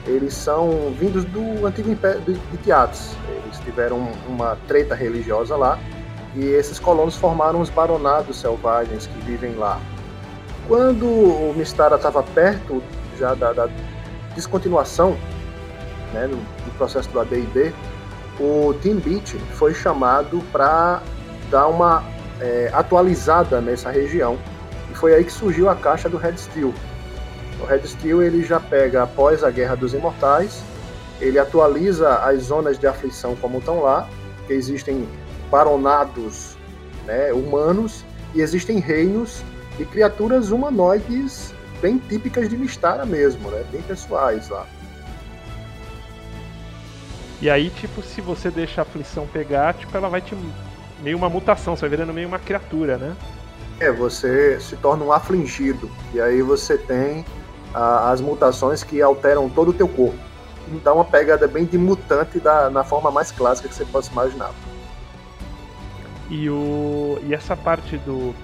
eles 0.07 0.35
são 0.35 0.95
vindos 0.97 1.25
do 1.25 1.67
antigo 1.67 1.91
Império 1.91 2.21
de, 2.21 2.59
Teatros. 2.59 3.11
Eles 3.43 3.59
tiveram 3.59 4.09
uma 4.29 4.57
treta 4.69 4.95
religiosa 4.95 5.57
lá 5.57 5.77
e 6.37 6.45
esses 6.45 6.79
colonos 6.79 7.17
formaram 7.17 7.61
os 7.61 7.69
baronados 7.69 8.41
selvagens 8.41 9.09
que 9.09 9.19
vivem 9.25 9.57
lá. 9.57 9.81
Quando 10.69 11.07
o 11.07 11.53
Mistara 11.57 11.97
estava 11.97 12.23
perto 12.23 12.81
já 13.19 13.35
da, 13.35 13.53
da 13.53 13.69
descontinuação 14.37 15.17
né, 16.15 16.29
do 16.29 16.79
processo 16.79 17.09
do 17.09 17.19
AD&D, 17.19 17.75
o 18.39 18.75
Team 18.83 18.97
Beach 18.97 19.37
foi 19.55 19.75
chamado 19.75 20.43
para 20.53 21.03
dar 21.51 21.67
uma 21.69 22.05
é, 22.41 22.71
atualizada 22.73 23.61
nessa 23.61 23.91
região. 23.91 24.39
E 24.91 24.95
foi 24.95 25.15
aí 25.15 25.25
que 25.25 25.33
surgiu 25.33 25.69
a 25.69 25.75
caixa 25.75 26.09
do 26.09 26.17
Red 26.17 26.37
Steel. 26.37 26.73
O 27.61 27.65
Red 27.65 27.87
Steel 27.87 28.23
ele 28.23 28.45
já 28.45 28.61
pega 28.61 29.03
após 29.03 29.43
a 29.43 29.51
Guerra 29.51 29.75
dos 29.75 29.93
Imortais 29.93 30.63
ele 31.21 31.39
atualiza 31.39 32.15
as 32.17 32.45
zonas 32.45 32.79
de 32.79 32.87
aflição 32.87 33.35
como 33.37 33.59
estão 33.59 33.81
lá, 33.81 34.09
que 34.47 34.53
existem 34.53 35.09
baronados 35.51 36.57
né, 37.05 37.33
humanos 37.33 38.05
e 38.35 38.41
existem 38.41 38.79
reinos 38.79 39.43
de 39.77 39.85
criaturas 39.85 40.51
humanoides 40.51 41.53
bem 41.81 41.99
típicas 41.99 42.49
de 42.49 42.57
Mistara 42.57 43.05
mesmo, 43.05 43.51
né, 43.51 43.65
bem 43.71 43.83
pessoais 43.83 44.49
lá. 44.49 44.67
E 47.41 47.49
aí, 47.49 47.71
tipo, 47.71 48.03
se 48.03 48.21
você 48.21 48.51
deixa 48.51 48.81
a 48.81 48.83
aflição 48.83 49.27
pegar, 49.27 49.75
tipo, 49.75 49.97
ela 49.97 50.09
vai 50.09 50.21
te. 50.21 50.37
meio 51.03 51.17
uma 51.17 51.29
mutação, 51.29 51.77
você 51.77 51.83
vai 51.83 51.91
virando 51.91 52.13
meio 52.13 52.27
uma 52.27 52.39
criatura, 52.39 52.99
né? 52.99 53.17
É, 53.79 53.93
você 53.93 54.59
se 54.61 54.77
torna 54.77 55.05
um 55.05 55.13
afligido. 55.13 55.89
E 56.13 56.21
aí 56.21 56.43
você 56.43 56.77
tem 56.77 57.25
ah, 57.73 58.11
as 58.11 58.21
mutações 58.21 58.83
que 58.83 59.01
alteram 59.01 59.49
todo 59.49 59.69
o 59.69 59.73
teu 59.73 59.87
corpo. 59.87 60.19
Dá 60.83 60.93
uma 60.93 61.05
pegada 61.05 61.47
bem 61.47 61.65
de 61.65 61.79
mutante 61.79 62.41
da, 62.41 62.69
na 62.69 62.83
forma 62.85 63.11
mais 63.11 63.31
clássica 63.31 63.69
que 63.69 63.75
você 63.75 63.85
possa 63.85 64.11
imaginar. 64.11 64.51
E, 66.29 66.51
o, 66.51 67.19
e 67.23 67.33
essa 67.33 67.57
parte 67.57 67.97
do, 67.99 68.35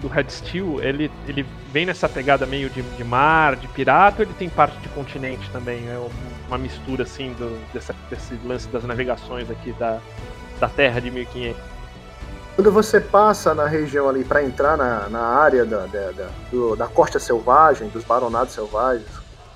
do 0.00 0.08
Red 0.08 0.30
Steel, 0.30 0.82
ele, 0.82 1.10
ele 1.28 1.46
vem 1.72 1.86
nessa 1.86 2.08
pegada 2.08 2.44
meio 2.44 2.68
de, 2.68 2.82
de 2.82 3.02
mar, 3.02 3.56
de 3.56 3.66
pirata, 3.68 4.22
ou 4.22 4.28
ele 4.28 4.34
tem 4.34 4.48
parte 4.48 4.78
de 4.80 4.88
continente 4.90 5.50
também? 5.50 5.88
É 5.88 5.98
uma 6.46 6.58
mistura 6.58 7.04
assim 7.04 7.32
do, 7.32 7.58
dessa, 7.72 7.94
desse 8.10 8.34
lance 8.44 8.68
das 8.68 8.84
navegações 8.84 9.50
aqui 9.50 9.72
da, 9.72 9.98
da 10.60 10.68
Terra 10.68 11.00
de 11.00 11.10
1500. 11.10 11.60
Quando 12.54 12.70
você 12.70 13.00
passa 13.00 13.54
na 13.54 13.66
região 13.66 14.06
ali 14.06 14.22
para 14.22 14.44
entrar 14.44 14.76
na, 14.76 15.08
na 15.08 15.22
área 15.22 15.64
da, 15.64 15.86
da, 15.86 16.10
da, 16.10 16.28
do, 16.50 16.76
da 16.76 16.86
costa 16.86 17.18
selvagem, 17.18 17.88
dos 17.88 18.04
baronados 18.04 18.52
selvagens, 18.52 19.08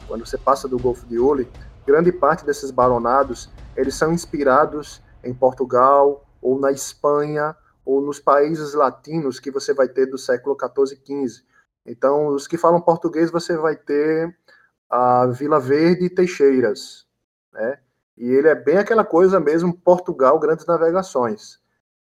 quando 0.09 0.27
você 0.27 0.39
passa 0.39 0.67
do 0.67 0.79
Golfo 0.79 1.05
de 1.07 1.19
Uli, 1.19 1.47
grande 1.87 2.11
parte 2.11 2.47
desses 2.47 2.71
baronados 2.71 3.51
eles 3.77 3.95
são 3.95 4.11
inspirados 4.11 5.03
em 5.23 5.35
Portugal 5.35 6.25
ou 6.41 6.59
na 6.59 6.73
Espanha 6.73 7.55
ou 7.85 8.01
nos 8.01 8.19
países 8.19 8.73
latinos 8.73 9.39
que 9.39 9.51
você 9.51 9.75
vai 9.75 9.87
ter 9.87 10.07
do 10.07 10.17
século 10.17 10.57
14 10.57 10.95
e 10.95 10.97
15. 10.97 11.45
Então, 11.87 12.28
os 12.28 12.47
que 12.47 12.59
falam 12.59 12.80
português 12.80 13.30
você 13.30 13.57
vai 13.57 13.76
ter 13.76 14.37
a 14.91 15.26
Vila 15.26 15.61
Verde 15.61 16.07
e 16.07 16.11
Teixeiras, 16.11 17.07
né? 17.53 17.78
E 18.16 18.30
ele 18.30 18.49
é 18.49 18.55
bem 18.55 18.78
aquela 18.78 19.05
coisa 19.05 19.39
mesmo, 19.39 19.76
Portugal, 19.76 20.39
grandes 20.39 20.64
navegações. 20.64 21.61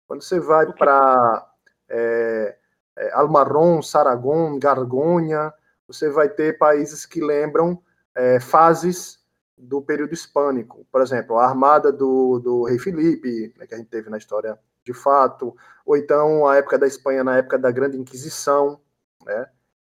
Quando 0.08 0.22
você 0.22 0.40
vai 0.40 0.72
para 0.72 1.50
é, 1.90 2.56
é, 2.96 3.12
Almarron, 3.14 3.82
Saragon, 3.82 4.60
Gargonha, 4.60 5.52
você 5.88 6.10
vai 6.10 6.30
ter 6.30 6.58
países 6.58 7.06
que 7.06 7.20
lembram 7.20 7.82
é, 8.16 8.40
fases 8.40 9.20
do 9.58 9.82
período 9.82 10.14
hispânico. 10.14 10.86
Por 10.92 11.02
exemplo, 11.02 11.38
a 11.38 11.46
armada 11.46 11.92
do, 11.92 12.40
do 12.40 12.64
rei 12.64 12.78
Felipe, 12.78 13.54
né, 13.58 13.66
que 13.66 13.74
a 13.74 13.78
gente 13.78 13.90
teve 13.90 14.10
na 14.10 14.18
história 14.18 14.58
de 14.84 14.94
fato, 14.94 15.56
ou 15.86 15.96
então 15.96 16.46
a 16.46 16.58
época 16.58 16.78
da 16.78 16.86
Espanha, 16.86 17.24
na 17.24 17.38
época 17.38 17.58
da 17.58 17.72
Grande 17.72 17.98
Inquisição, 17.98 18.80
né? 19.26 19.48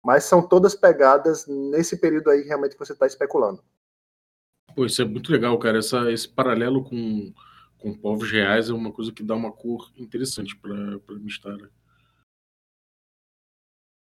Mas 0.05 0.24
são 0.24 0.46
todas 0.46 0.74
pegadas 0.74 1.46
nesse 1.46 1.99
período 1.99 2.30
aí 2.30 2.42
realmente 2.42 2.72
que 2.72 2.78
você 2.78 2.92
está 2.92 3.07
especulando. 3.07 3.62
Pô, 4.74 4.86
isso 4.86 5.03
é 5.03 5.05
muito 5.05 5.32
legal, 5.32 5.59
cara. 5.59 5.78
Essa, 5.78 6.11
esse 6.11 6.28
paralelo 6.28 6.84
com, 6.84 7.32
com 7.78 7.94
povos 7.94 8.30
reais 8.30 8.70
é 8.70 8.72
uma 8.72 8.92
coisa 8.92 9.12
que 9.12 9.22
dá 9.22 9.34
uma 9.34 9.53
cor 9.53 9.90
interessante 9.96 10.57
para 10.57 11.01
Mistara. 11.18 11.70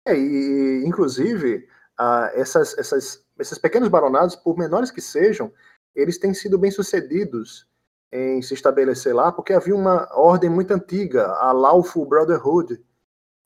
É, 0.07 0.17
e 0.17 0.85
inclusive, 0.85 1.69
uh, 2.01 2.27
essas, 2.35 2.77
essas, 2.79 3.25
esses 3.39 3.59
pequenos 3.59 3.89
baronados, 3.89 4.35
por 4.35 4.57
menores 4.59 4.91
que 4.91 5.01
sejam, 5.01 5.53
eles 5.95 6.19
têm 6.19 6.35
sido 6.35 6.59
bem 6.59 6.71
sucedidos 6.71 7.69
em 8.11 8.43
se 8.43 8.55
estabelecer 8.55 9.15
lá, 9.15 9.33
porque 9.33 9.53
havia 9.53 9.75
uma 9.75 10.09
ordem 10.15 10.51
muito 10.51 10.73
antiga, 10.73 11.27
a 11.27 11.53
Lawful 11.53 12.07
Brotherhood, 12.07 12.83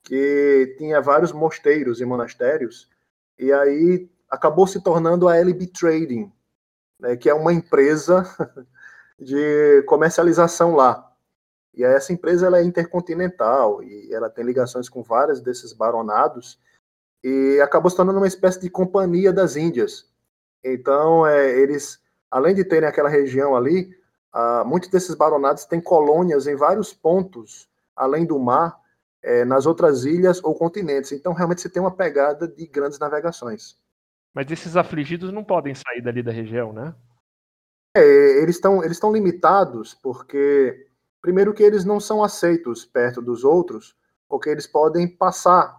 que 0.07 0.77
tinha 0.79 1.01
vários 1.01 1.33
mosteiros 1.33 2.01
e 2.01 2.05
monastérios, 2.05 2.89
e 3.37 3.53
aí 3.53 4.09
acabou 4.31 4.67
se 4.67 4.81
tornando 4.81 5.29
a 5.29 5.37
LB 5.37 5.67
Trading, 5.67 6.33
né, 6.99 7.17
que 7.17 7.29
é 7.29 7.35
uma 7.35 7.53
empresa 7.53 8.25
de 9.19 9.83
comercialização 9.83 10.77
lá. 10.77 11.13
E 11.75 11.85
essa 11.85 12.13
empresa 12.13 12.47
ela 12.47 12.61
é 12.61 12.63
intercontinental 12.63 13.83
e 13.83 14.15
ela 14.15 14.31
tem 14.31 14.45
ligações 14.45 14.89
com 14.89 15.03
vários 15.03 15.41
desses 15.41 15.73
baronados 15.73 16.59
e 17.23 17.61
acabou 17.61 17.91
se 17.91 17.97
tornando 17.97 18.19
uma 18.19 18.29
espécie 18.29 18.61
de 18.61 18.71
companhia 18.71 19.33
das 19.33 19.57
Índias. 19.57 20.09
Então, 20.65 21.27
é, 21.27 21.51
eles, 21.59 22.01
além 22.31 22.55
de 22.55 22.65
terem 22.65 22.89
aquela 22.89 23.09
região 23.09 23.57
ali, 23.57 23.91
uh, 24.33 24.65
muitos 24.65 24.89
desses 24.89 25.17
baronados 25.17 25.65
têm 25.65 25.81
colônias 25.81 26.47
em 26.47 26.55
vários 26.55 26.95
pontos 26.95 27.69
além 27.95 28.25
do 28.25 28.39
mar, 28.39 28.79
é, 29.23 29.45
nas 29.45 29.67
outras 29.67 30.05
ilhas 30.05 30.43
ou 30.43 30.55
continentes. 30.55 31.13
Então, 31.13 31.33
realmente, 31.33 31.61
você 31.61 31.69
tem 31.69 31.81
uma 31.81 31.95
pegada 31.95 32.47
de 32.47 32.67
grandes 32.67 32.99
navegações. 32.99 33.77
Mas 34.35 34.51
esses 34.51 34.77
afligidos 34.77 35.33
não 35.33 35.43
podem 35.43 35.75
sair 35.75 36.03
dali 36.03 36.23
da 36.23 36.33
região, 36.33 36.73
né? 36.73 36.95
É, 37.97 38.43
eles 38.43 38.57
estão 38.57 38.85
eles 38.85 39.01
limitados 39.03 39.95
porque, 39.95 40.87
primeiro, 41.23 41.55
que 41.55 41.63
eles 41.63 41.85
não 41.85 41.99
são 41.99 42.23
aceitos 42.23 42.85
perto 42.85 43.23
dos 43.23 43.43
outros, 43.43 43.97
porque 44.29 44.51
eles 44.51 44.67
podem 44.67 45.09
passar 45.09 45.75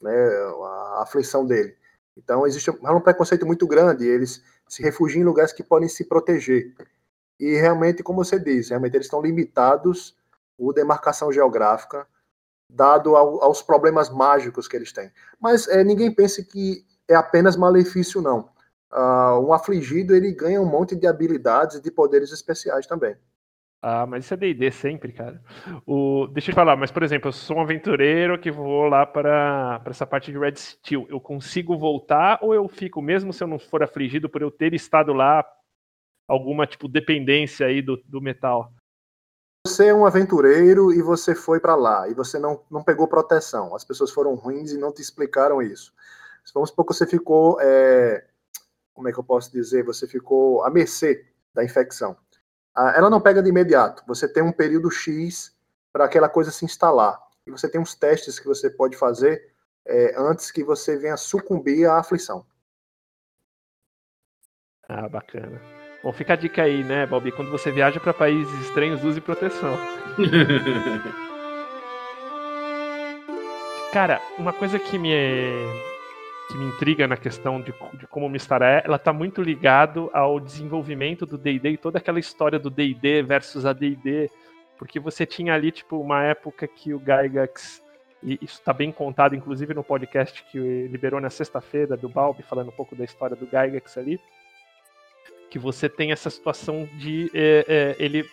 né, 0.00 0.12
a 0.12 1.02
aflição 1.02 1.46
dele. 1.46 1.74
Então, 2.16 2.46
existe 2.46 2.70
um 2.70 3.00
preconceito 3.00 3.46
muito 3.46 3.66
grande, 3.66 4.06
eles 4.06 4.44
se 4.68 4.82
refugiam 4.82 5.22
em 5.22 5.24
lugares 5.24 5.52
que 5.52 5.62
podem 5.62 5.88
se 5.88 6.04
proteger. 6.04 6.74
E 7.40 7.54
realmente, 7.54 8.02
como 8.02 8.24
você 8.24 8.38
diz, 8.38 8.68
realmente 8.68 8.94
eles 8.94 9.06
estão 9.06 9.20
limitados 9.20 10.16
por 10.56 10.72
demarcação 10.72 11.32
geográfica, 11.32 12.06
dado 12.68 13.16
ao, 13.16 13.42
aos 13.42 13.62
problemas 13.62 14.10
mágicos 14.10 14.66
que 14.66 14.76
eles 14.76 14.92
têm. 14.92 15.10
Mas 15.40 15.68
é, 15.68 15.84
ninguém 15.84 16.12
pense 16.12 16.44
que 16.44 16.84
é 17.08 17.14
apenas 17.14 17.56
malefício, 17.56 18.20
não. 18.20 18.50
Uh, 18.92 19.40
um 19.44 19.52
afligido 19.52 20.14
ele 20.14 20.32
ganha 20.32 20.60
um 20.60 20.68
monte 20.68 20.94
de 20.94 21.06
habilidades 21.06 21.76
e 21.76 21.82
de 21.82 21.90
poderes 21.90 22.30
especiais 22.32 22.86
também. 22.86 23.16
Ah, 23.86 24.06
mas 24.06 24.24
isso 24.24 24.32
é 24.32 24.36
D&D 24.38 24.70
sempre, 24.70 25.12
cara. 25.12 25.42
O... 25.84 26.26
Deixa 26.28 26.50
eu 26.50 26.54
te 26.54 26.56
falar, 26.56 26.74
mas 26.74 26.90
por 26.90 27.02
exemplo, 27.02 27.28
eu 27.28 27.32
sou 27.32 27.58
um 27.58 27.60
aventureiro 27.60 28.38
que 28.38 28.50
vou 28.50 28.88
lá 28.88 29.04
para, 29.04 29.82
essa 29.84 30.06
parte 30.06 30.32
de 30.32 30.38
Red 30.38 30.56
Steel. 30.56 31.06
Eu 31.10 31.20
consigo 31.20 31.76
voltar 31.76 32.38
ou 32.40 32.54
eu 32.54 32.66
fico, 32.66 33.02
mesmo 33.02 33.30
se 33.30 33.44
eu 33.44 33.48
não 33.48 33.58
for 33.58 33.82
afligido 33.82 34.26
por 34.26 34.40
eu 34.40 34.50
ter 34.50 34.72
estado 34.72 35.12
lá, 35.12 35.44
alguma 36.26 36.66
tipo 36.66 36.88
dependência 36.88 37.66
aí 37.66 37.82
do, 37.82 38.02
do 38.06 38.22
metal? 38.22 38.72
Você 39.66 39.86
é 39.86 39.94
um 39.94 40.04
aventureiro 40.04 40.92
e 40.92 41.00
você 41.00 41.34
foi 41.34 41.58
para 41.58 41.74
lá 41.74 42.06
e 42.08 42.14
você 42.14 42.38
não, 42.38 42.62
não 42.70 42.84
pegou 42.84 43.08
proteção. 43.08 43.74
As 43.74 43.82
pessoas 43.82 44.10
foram 44.10 44.34
ruins 44.34 44.72
e 44.72 44.78
não 44.78 44.92
te 44.92 45.00
explicaram 45.00 45.62
isso. 45.62 45.92
Vamos 46.52 46.68
supor 46.68 46.84
que 46.84 46.92
você 46.92 47.06
ficou, 47.06 47.58
é, 47.60 48.26
como 48.92 49.08
é 49.08 49.12
que 49.12 49.18
eu 49.18 49.24
posso 49.24 49.50
dizer? 49.50 49.82
Você 49.84 50.06
ficou 50.06 50.62
à 50.62 50.70
mercê 50.70 51.26
da 51.54 51.64
infecção. 51.64 52.14
Ah, 52.74 52.92
ela 52.94 53.08
não 53.08 53.20
pega 53.20 53.42
de 53.42 53.48
imediato. 53.48 54.04
Você 54.06 54.28
tem 54.28 54.42
um 54.42 54.52
período 54.52 54.90
X 54.90 55.56
para 55.90 56.04
aquela 56.04 56.28
coisa 56.28 56.50
se 56.50 56.64
instalar. 56.64 57.18
E 57.46 57.50
você 57.50 57.68
tem 57.68 57.80
uns 57.80 57.94
testes 57.94 58.38
que 58.38 58.46
você 58.46 58.68
pode 58.68 58.96
fazer 58.96 59.50
é, 59.86 60.14
antes 60.18 60.50
que 60.50 60.62
você 60.62 60.98
venha 60.98 61.16
sucumbir 61.16 61.88
à 61.88 61.98
aflição. 61.98 62.46
Ah, 64.86 65.08
bacana. 65.08 65.83
Bom, 66.04 66.12
fica 66.12 66.34
a 66.34 66.36
dica 66.36 66.62
aí, 66.62 66.84
né, 66.84 67.06
Bob? 67.06 67.32
Quando 67.32 67.50
você 67.50 67.70
viaja 67.70 67.98
para 67.98 68.12
países 68.12 68.52
estranhos, 68.60 69.02
use 69.02 69.22
proteção. 69.22 69.74
Cara, 73.90 74.20
uma 74.38 74.52
coisa 74.52 74.78
que 74.78 74.98
me 74.98 75.14
que 76.50 76.58
me 76.58 76.66
intriga 76.66 77.08
na 77.08 77.16
questão 77.16 77.58
de, 77.58 77.72
de 77.94 78.06
como 78.06 78.28
Mistar 78.28 78.60
é, 78.60 78.82
ela 78.84 78.96
está 78.96 79.14
muito 79.14 79.40
ligado 79.40 80.10
ao 80.12 80.38
desenvolvimento 80.38 81.24
do 81.24 81.38
D&D 81.38 81.70
e 81.70 81.78
toda 81.78 81.96
aquela 81.96 82.20
história 82.20 82.58
do 82.58 82.68
D&D 82.68 83.22
versus 83.22 83.64
a 83.64 83.72
D&D, 83.72 84.30
porque 84.76 85.00
você 85.00 85.24
tinha 85.24 85.54
ali 85.54 85.72
tipo 85.72 85.98
uma 85.98 86.22
época 86.22 86.68
que 86.68 86.92
o 86.92 86.98
Gygax 86.98 87.82
e 88.22 88.38
isso 88.42 88.58
está 88.58 88.74
bem 88.74 88.92
contado, 88.92 89.34
inclusive 89.34 89.72
no 89.72 89.82
podcast 89.82 90.44
que 90.52 90.58
liberou 90.58 91.18
na 91.18 91.30
sexta-feira 91.30 91.96
do 91.96 92.10
Balbi, 92.10 92.42
falando 92.42 92.68
um 92.68 92.76
pouco 92.76 92.94
da 92.94 93.04
história 93.04 93.34
do 93.34 93.46
Gygax 93.46 93.96
ali 93.96 94.20
que 95.54 95.58
você 95.60 95.88
tem 95.88 96.10
essa 96.10 96.28
situação 96.30 96.88
de 96.94 97.30
é, 97.32 97.64
é, 97.68 98.04
ele 98.04 98.28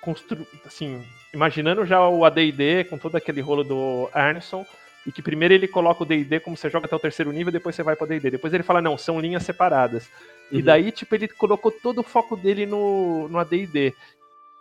construir, 0.00 0.46
assim, 0.64 1.04
imaginando 1.34 1.84
já 1.84 2.08
o 2.08 2.24
AD&D 2.24 2.84
com 2.84 2.96
todo 2.96 3.16
aquele 3.16 3.40
rolo 3.40 3.64
do 3.64 4.08
Arneson, 4.12 4.64
e 5.04 5.10
que 5.10 5.20
primeiro 5.20 5.52
ele 5.52 5.66
coloca 5.66 6.04
o 6.04 6.06
D&D 6.06 6.38
como 6.38 6.56
você 6.56 6.70
joga 6.70 6.86
até 6.86 6.94
o 6.94 7.00
terceiro 7.00 7.32
nível, 7.32 7.52
depois 7.52 7.74
você 7.74 7.82
vai 7.82 7.96
para 7.96 8.06
D&D. 8.06 8.30
Depois 8.30 8.54
ele 8.54 8.62
fala, 8.62 8.80
não, 8.80 8.96
são 8.96 9.18
linhas 9.18 9.42
separadas. 9.42 10.08
Uhum. 10.52 10.60
E 10.60 10.62
daí, 10.62 10.92
tipo, 10.92 11.16
ele 11.16 11.26
colocou 11.26 11.72
todo 11.72 11.98
o 11.98 12.04
foco 12.04 12.36
dele 12.36 12.64
no, 12.64 13.26
no 13.28 13.40
AD&D. 13.40 13.92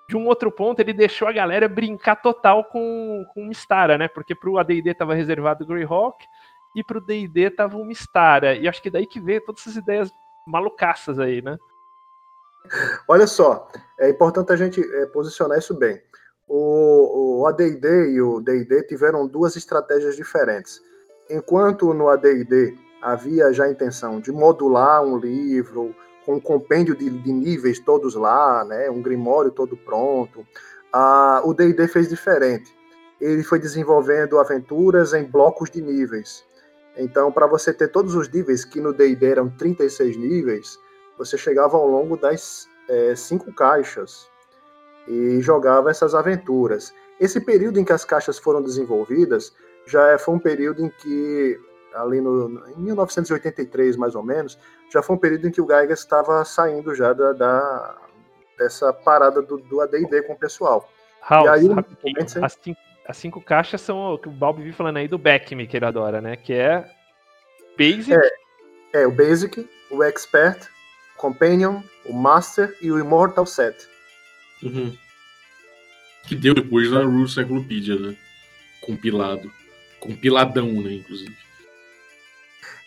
De 0.09 0.17
um 0.17 0.25
outro 0.25 0.51
ponto, 0.51 0.79
ele 0.79 0.91
deixou 0.91 1.27
a 1.27 1.31
galera 1.31 1.69
brincar 1.69 2.15
total 2.15 2.63
com, 2.63 3.23
com 3.31 3.45
Mistara, 3.45 3.95
né? 3.95 4.07
Porque 4.07 4.33
pro 4.33 4.57
AD&D 4.57 4.91
tava 4.95 5.13
reservado 5.13 5.63
o 5.63 5.67
Greyhawk, 5.67 6.25
e 6.75 6.83
pro 6.83 6.99
D&D 6.99 7.51
tava 7.51 7.77
o 7.77 7.85
Mistara. 7.85 8.55
E 8.55 8.67
acho 8.67 8.81
que 8.81 8.89
daí 8.89 9.05
que 9.05 9.19
veio 9.19 9.45
todas 9.45 9.61
essas 9.61 9.75
ideias 9.75 10.11
malucaças 10.47 11.19
aí, 11.19 11.43
né? 11.43 11.55
Olha 13.07 13.27
só, 13.27 13.69
é 13.99 14.09
importante 14.09 14.51
a 14.51 14.55
gente 14.55 14.81
é, 14.81 15.05
posicionar 15.07 15.57
isso 15.57 15.73
bem. 15.73 16.01
O, 16.47 17.41
o 17.41 17.47
AD&D 17.47 18.11
e 18.11 18.21
o 18.21 18.39
D&D 18.39 18.83
tiveram 18.83 19.27
duas 19.27 19.55
estratégias 19.55 20.15
diferentes. 20.15 20.79
Enquanto 21.29 21.93
no 21.93 22.09
AD&D 22.09 22.77
havia 23.01 23.51
já 23.51 23.65
a 23.65 23.71
intenção 23.71 24.19
de 24.19 24.31
modular 24.31 25.03
um 25.03 25.17
livro 25.17 25.95
com 26.25 26.35
um 26.35 26.39
compêndio 26.39 26.95
de, 26.95 27.09
de 27.09 27.31
níveis 27.31 27.79
todos 27.79 28.15
lá, 28.15 28.65
né, 28.65 28.89
um 28.89 29.01
grimório 29.01 29.51
todo 29.51 29.77
pronto, 29.77 30.45
a, 30.91 31.41
o 31.43 31.53
D&D 31.53 31.87
fez 31.87 32.09
diferente. 32.09 32.73
Ele 33.19 33.43
foi 33.43 33.59
desenvolvendo 33.59 34.39
aventuras 34.39 35.13
em 35.13 35.23
blocos 35.23 35.69
de 35.69 35.81
níveis. 35.81 36.43
Então, 36.97 37.31
para 37.31 37.47
você 37.47 37.73
ter 37.73 37.89
todos 37.89 38.15
os 38.15 38.29
níveis, 38.29 38.63
que 38.63 38.79
no 38.79 38.93
D&D 38.93 39.25
eram 39.25 39.49
36 39.49 40.17
níveis, 40.17 40.79
você 41.17 41.37
chegava 41.37 41.77
ao 41.77 41.87
longo 41.87 42.17
das 42.17 42.67
é, 42.89 43.15
cinco 43.15 43.53
caixas 43.53 44.27
e 45.07 45.39
jogava 45.41 45.89
essas 45.89 46.13
aventuras. 46.15 46.93
Esse 47.19 47.39
período 47.39 47.79
em 47.79 47.85
que 47.85 47.93
as 47.93 48.03
caixas 48.03 48.37
foram 48.37 48.61
desenvolvidas 48.61 49.53
já 49.87 50.07
é, 50.09 50.17
foi 50.17 50.33
um 50.33 50.39
período 50.39 50.83
em 50.83 50.89
que, 50.89 51.59
ali 51.93 52.19
no, 52.19 52.67
em 52.69 52.79
1983 52.79 53.95
mais 53.95 54.15
ou 54.15 54.23
menos, 54.23 54.57
já 54.91 55.01
foi 55.01 55.15
um 55.15 55.19
período 55.19 55.47
em 55.47 55.51
que 55.51 55.61
o 55.61 55.67
Geiger 55.67 55.91
estava 55.91 56.43
saindo 56.43 56.93
já 56.93 57.13
da, 57.13 57.33
da 57.33 57.97
dessa 58.57 58.91
parada 58.93 59.41
do, 59.41 59.57
do 59.57 59.81
AD&D 59.81 60.23
com 60.23 60.33
o 60.33 60.39
pessoal. 60.39 60.89
House, 61.29 61.45
e 61.45 61.49
aí, 61.49 61.69
as, 62.41 62.53
cinco, 62.53 62.79
as, 63.07 63.17
cinco, 63.17 63.41
caixas 63.41 63.81
são 63.81 64.13
o 64.13 64.17
que 64.17 64.27
o 64.27 64.31
Balbi 64.31 64.63
vive 64.63 64.75
falando 64.75 64.97
aí 64.97 65.07
do 65.07 65.17
Beckme, 65.17 65.67
que 65.67 65.75
ele 65.75 65.85
adora, 65.85 66.21
né? 66.21 66.35
Que 66.35 66.53
é 66.53 66.89
Basic. 67.77 68.13
É, 68.13 69.01
é 69.01 69.07
o 69.07 69.11
Basic, 69.11 69.67
o 69.91 70.03
Expert, 70.03 70.69
Companion, 71.17 71.81
o 72.05 72.13
Master 72.13 72.75
e 72.81 72.91
o 72.91 72.99
Immortal 72.99 73.45
Set. 73.45 73.87
Uhum. 74.61 74.95
Que 76.27 76.35
deu 76.35 76.53
depois 76.53 76.91
na 76.91 77.03
Rule 77.03 77.29
Cyclopedia, 77.29 77.95
né? 77.97 78.15
Compilado. 78.81 79.51
Compiladão, 79.99 80.67
né, 80.81 80.93
inclusive. 80.93 81.35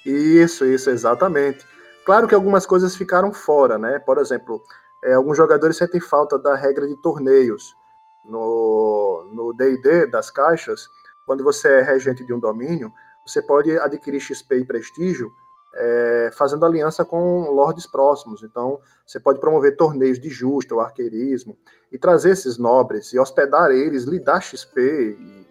Isso, 0.04 0.64
isso, 0.64 0.90
exatamente. 0.90 1.66
Claro 2.04 2.26
que 2.26 2.34
algumas 2.34 2.64
coisas 2.64 2.96
ficaram 2.96 3.32
fora, 3.32 3.78
né? 3.78 3.98
Por 3.98 4.18
exemplo, 4.18 4.62
é, 5.02 5.14
alguns 5.14 5.36
jogadores 5.36 5.76
sentem 5.76 6.00
falta 6.00 6.38
da 6.38 6.54
regra 6.54 6.86
de 6.86 6.96
torneios. 6.96 7.76
No 8.24 9.54
D&D 9.56 10.06
das 10.06 10.30
caixas, 10.30 10.88
quando 11.24 11.42
você 11.42 11.68
é 11.68 11.82
regente 11.82 12.24
de 12.24 12.32
um 12.32 12.38
domínio, 12.38 12.92
você 13.26 13.42
pode 13.42 13.76
adquirir 13.78 14.20
XP 14.20 14.58
e 14.58 14.64
prestígio 14.64 15.34
é, 15.74 16.30
fazendo 16.32 16.64
aliança 16.64 17.04
com 17.04 17.50
lordes 17.50 17.86
próximos. 17.86 18.42
Então, 18.42 18.80
você 19.06 19.20
pode 19.20 19.40
promover 19.40 19.76
torneios 19.76 20.18
de 20.18 20.28
justa 20.28 20.74
ou 20.74 20.80
arqueirismo 20.80 21.56
e 21.92 21.98
trazer 21.98 22.30
esses 22.30 22.58
nobres 22.58 23.12
e 23.12 23.18
hospedar 23.18 23.70
eles, 23.70 24.04
lhe 24.04 24.18
dar 24.18 24.40
XP. 24.40 25.16
E, 25.18 25.46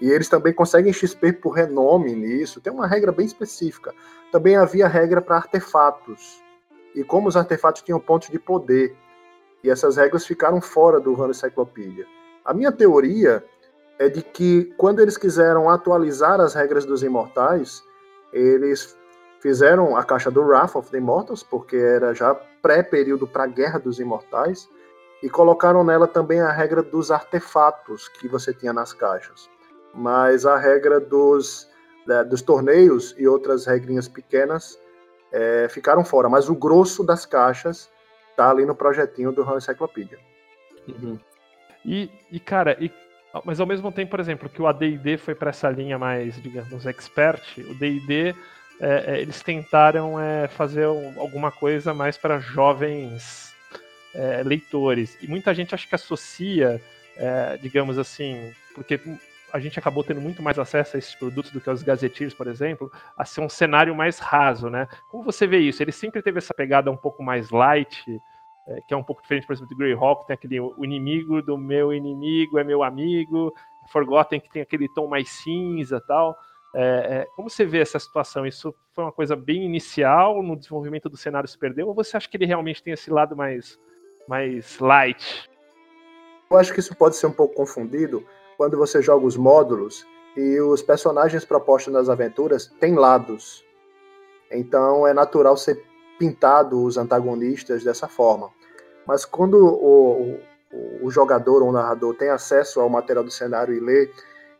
e, 0.00 0.10
eles 0.10 0.28
também 0.28 0.52
conseguem 0.52 0.92
XP 0.92 1.32
por 1.34 1.50
renome 1.50 2.14
nisso. 2.14 2.60
Tem 2.60 2.72
uma 2.72 2.86
regra 2.86 3.12
bem 3.12 3.26
específica. 3.26 3.92
Também 4.30 4.56
havia 4.56 4.86
regra 4.86 5.20
para 5.20 5.36
artefatos. 5.36 6.42
E 6.94 7.04
como 7.04 7.28
os 7.28 7.36
artefatos 7.36 7.82
tinham 7.82 8.00
pontos 8.00 8.28
de 8.28 8.38
poder. 8.38 8.96
E 9.62 9.70
essas 9.70 9.96
regras 9.96 10.26
ficaram 10.26 10.60
fora 10.60 11.00
do 11.00 11.14
Run 11.14 11.30
Encyclopedia. 11.30 12.06
A 12.44 12.54
minha 12.54 12.70
teoria 12.70 13.44
é 13.98 14.08
de 14.08 14.22
que 14.22 14.72
quando 14.76 15.00
eles 15.00 15.16
quiseram 15.16 15.68
atualizar 15.68 16.40
as 16.40 16.54
regras 16.54 16.84
dos 16.84 17.02
imortais, 17.02 17.82
eles 18.32 18.96
fizeram 19.46 19.96
a 19.96 20.02
caixa 20.02 20.28
do 20.28 20.42
Wrath 20.42 20.74
of 20.74 20.90
the 20.90 20.98
Immortals, 20.98 21.44
porque 21.44 21.76
era 21.76 22.12
já 22.12 22.34
pré-período 22.34 23.28
para 23.28 23.44
a 23.44 23.46
Guerra 23.46 23.78
dos 23.78 24.00
Imortais, 24.00 24.68
e 25.22 25.30
colocaram 25.30 25.84
nela 25.84 26.08
também 26.08 26.40
a 26.40 26.50
regra 26.50 26.82
dos 26.82 27.12
artefatos 27.12 28.08
que 28.08 28.26
você 28.26 28.52
tinha 28.52 28.72
nas 28.72 28.92
caixas. 28.92 29.48
Mas 29.94 30.44
a 30.44 30.56
regra 30.56 30.98
dos, 30.98 31.70
dos 32.28 32.42
torneios 32.42 33.14
e 33.16 33.28
outras 33.28 33.66
regrinhas 33.66 34.08
pequenas 34.08 34.76
é, 35.30 35.68
ficaram 35.70 36.04
fora. 36.04 36.28
Mas 36.28 36.48
o 36.48 36.54
grosso 36.56 37.04
das 37.04 37.24
caixas 37.24 37.88
tá 38.36 38.50
ali 38.50 38.66
no 38.66 38.74
projetinho 38.74 39.30
do 39.30 39.44
Run 39.44 39.58
Encyclopedia. 39.58 40.18
Uhum. 40.88 41.20
E, 41.84 42.10
e, 42.32 42.40
cara, 42.40 42.76
e, 42.80 42.90
mas 43.44 43.60
ao 43.60 43.66
mesmo 43.66 43.92
tempo, 43.92 44.10
por 44.10 44.18
exemplo, 44.18 44.48
que 44.48 44.60
o 44.60 44.66
AD&D 44.66 45.18
foi 45.18 45.36
para 45.36 45.50
essa 45.50 45.70
linha 45.70 45.96
mais, 45.96 46.34
digamos, 46.42 46.84
expert, 46.84 47.58
o 47.58 47.74
D&D 47.74 48.34
é, 48.80 49.14
é, 49.14 49.20
eles 49.20 49.42
tentaram 49.42 50.20
é, 50.20 50.48
fazer 50.48 50.84
alguma 50.84 51.50
coisa 51.50 51.94
mais 51.94 52.16
para 52.16 52.38
jovens 52.38 53.54
é, 54.14 54.42
leitores. 54.42 55.16
E 55.22 55.28
muita 55.28 55.54
gente 55.54 55.74
acho 55.74 55.88
que 55.88 55.94
associa, 55.94 56.80
é, 57.16 57.56
digamos 57.56 57.98
assim, 57.98 58.52
porque 58.74 59.00
a 59.52 59.58
gente 59.58 59.78
acabou 59.78 60.04
tendo 60.04 60.20
muito 60.20 60.42
mais 60.42 60.58
acesso 60.58 60.96
a 60.96 60.98
esses 60.98 61.14
produtos 61.14 61.50
do 61.50 61.60
que 61.60 61.70
aos 61.70 61.82
gazeteiros, 61.82 62.34
por 62.34 62.46
exemplo, 62.46 62.90
a 63.16 63.24
ser 63.24 63.40
um 63.40 63.48
cenário 63.48 63.94
mais 63.94 64.18
raso, 64.18 64.68
né? 64.68 64.86
Como 65.08 65.24
você 65.24 65.46
vê 65.46 65.58
isso? 65.58 65.82
Ele 65.82 65.92
sempre 65.92 66.20
teve 66.20 66.38
essa 66.38 66.52
pegada 66.52 66.90
um 66.90 66.96
pouco 66.96 67.22
mais 67.22 67.50
light, 67.50 68.04
é, 68.68 68.80
que 68.82 68.92
é 68.92 68.96
um 68.96 69.02
pouco 69.02 69.22
diferente, 69.22 69.46
por 69.46 69.54
exemplo, 69.54 69.70
do 69.70 69.76
Greyhawk, 69.78 70.26
tem 70.26 70.34
aquele 70.34 70.60
o 70.60 70.84
inimigo 70.84 71.40
do 71.40 71.56
meu 71.56 71.94
inimigo 71.94 72.58
é 72.58 72.64
meu 72.64 72.82
amigo, 72.82 73.54
Forgotten 73.88 74.40
que 74.40 74.50
tem 74.50 74.62
aquele 74.62 74.88
tom 74.88 75.06
mais 75.06 75.28
cinza 75.28 76.00
tal. 76.00 76.36
É, 76.78 77.22
é, 77.22 77.26
como 77.34 77.48
você 77.48 77.64
vê 77.64 77.78
essa 77.78 77.98
situação? 77.98 78.46
Isso 78.46 78.74
foi 78.92 79.02
uma 79.02 79.12
coisa 79.12 79.34
bem 79.34 79.64
inicial 79.64 80.42
no 80.42 80.54
desenvolvimento 80.54 81.08
do 81.08 81.16
cenário 81.16 81.48
se 81.48 81.56
perdeu? 81.56 81.88
Ou 81.88 81.94
você 81.94 82.18
acha 82.18 82.28
que 82.28 82.36
ele 82.36 82.44
realmente 82.44 82.82
tem 82.82 82.92
esse 82.92 83.10
lado 83.10 83.34
mais, 83.34 83.80
mais 84.28 84.78
light? 84.78 85.48
Eu 86.50 86.58
acho 86.58 86.74
que 86.74 86.80
isso 86.80 86.94
pode 86.94 87.16
ser 87.16 87.28
um 87.28 87.32
pouco 87.32 87.54
confundido 87.54 88.22
quando 88.58 88.76
você 88.76 89.00
joga 89.00 89.24
os 89.24 89.38
módulos 89.38 90.06
e 90.36 90.60
os 90.60 90.82
personagens 90.82 91.46
propostos 91.46 91.94
nas 91.94 92.10
aventuras 92.10 92.66
têm 92.78 92.94
lados. 92.94 93.64
Então 94.50 95.06
é 95.06 95.14
natural 95.14 95.56
ser 95.56 95.82
pintado 96.18 96.84
os 96.84 96.98
antagonistas 96.98 97.84
dessa 97.84 98.06
forma. 98.06 98.50
Mas 99.06 99.24
quando 99.24 99.54
o, 99.54 100.36
o, 100.72 101.06
o 101.06 101.10
jogador 101.10 101.62
ou 101.62 101.70
o 101.70 101.72
narrador 101.72 102.14
tem 102.16 102.28
acesso 102.28 102.82
ao 102.82 102.90
material 102.90 103.24
do 103.24 103.30
cenário 103.30 103.72
e 103.72 103.80
lê 103.80 104.10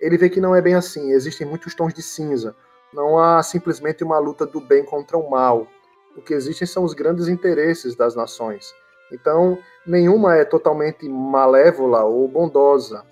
ele 0.00 0.16
vê 0.16 0.28
que 0.28 0.40
não 0.40 0.54
é 0.54 0.60
bem 0.60 0.74
assim, 0.74 1.12
existem 1.12 1.46
muitos 1.46 1.74
tons 1.74 1.94
de 1.94 2.02
cinza. 2.02 2.54
Não 2.92 3.18
há 3.18 3.42
simplesmente 3.42 4.04
uma 4.04 4.18
luta 4.18 4.46
do 4.46 4.60
bem 4.60 4.84
contra 4.84 5.16
o 5.16 5.28
mal. 5.28 5.66
O 6.16 6.22
que 6.22 6.34
existem 6.34 6.66
são 6.66 6.84
os 6.84 6.94
grandes 6.94 7.28
interesses 7.28 7.94
das 7.94 8.14
nações. 8.14 8.74
Então, 9.12 9.58
nenhuma 9.86 10.36
é 10.36 10.44
totalmente 10.44 11.08
malévola 11.08 12.04
ou 12.04 12.26
bondosa, 12.26 13.04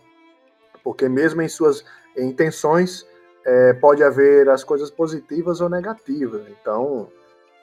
porque 0.82 1.08
mesmo 1.08 1.42
em 1.42 1.48
suas 1.48 1.84
intenções 2.16 3.06
é, 3.44 3.72
pode 3.74 4.02
haver 4.02 4.48
as 4.48 4.64
coisas 4.64 4.90
positivas 4.90 5.60
ou 5.60 5.68
negativas. 5.68 6.46
Então, 6.48 7.08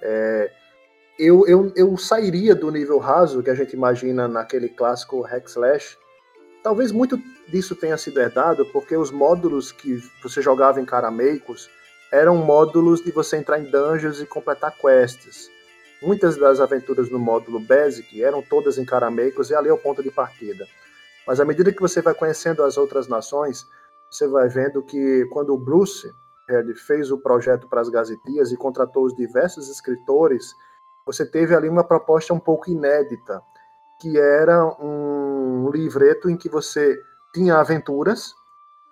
é, 0.01 0.51
eu, 1.19 1.45
eu, 1.47 1.72
eu 1.76 1.97
sairia 1.97 2.55
do 2.55 2.72
nível 2.72 2.97
raso 2.97 3.43
que 3.43 3.49
a 3.49 3.55
gente 3.55 3.74
imagina 3.76 4.28
naquele 4.28 4.69
clássico 4.69 5.22
hack 5.22 5.47
slash, 5.47 5.97
Talvez 6.64 6.91
muito 6.91 7.18
disso 7.47 7.76
tenha 7.76 7.97
sido 7.97 8.20
herdado 8.20 8.66
porque 8.68 8.95
os 8.95 9.12
módulos 9.12 9.72
que 9.72 9.97
você 10.22 10.41
jogava 10.41 10.80
em 10.80 10.86
Carameicos 10.86 11.70
eram 12.12 12.38
módulos 12.38 13.03
de 13.03 13.12
você 13.12 13.38
entrar 13.38 13.59
em 13.59 13.64
dungeons 13.64 14.20
e 14.20 14.28
completar 14.28 14.76
quests. 14.78 15.49
Muitas 16.01 16.38
das 16.38 16.59
aventuras 16.59 17.09
no 17.09 17.18
módulo 17.18 17.59
Basic 17.59 18.24
eram 18.24 18.43
todas 18.43 18.78
em 18.78 18.86
Carameicos 18.86 19.49
e 19.49 19.55
ali 19.55 19.70
é 19.70 19.74
o 19.74 19.78
ponto 19.78 20.03
de 20.03 20.12
partida. 20.12 20.68
Mas 21.26 21.39
à 21.39 21.45
medida 21.45 21.72
que 21.72 21.82
você 21.82 22.01
vai 22.01 22.14
conhecendo 22.14 22.64
as 22.64 22.78
outras 22.78 23.07
nações, 23.07 23.68
você 24.09 24.28
vai 24.28 24.47
vendo 24.47 24.84
que 24.84 25.26
quando 25.32 25.53
o 25.53 25.57
Bruce 25.57 26.12
ele 26.47 26.76
fez 26.76 27.12
o 27.12 27.18
projeto 27.18 27.68
para 27.68 27.82
as 27.82 27.89
Gazetias 27.89 28.51
e 28.51 28.57
contratou 28.57 29.05
os 29.05 29.16
diversos 29.16 29.70
escritores, 29.70 30.53
você 31.05 31.26
teve 31.26 31.55
ali 31.55 31.70
uma 31.70 31.84
proposta 31.84 32.34
um 32.34 32.39
pouco 32.39 32.70
inédita 32.70 33.41
que 34.02 34.18
era 34.18 34.66
um 34.84 35.70
livreto 35.70 36.28
em 36.28 36.36
que 36.36 36.49
você 36.49 36.99
tinha 37.32 37.58
aventuras, 37.58 38.34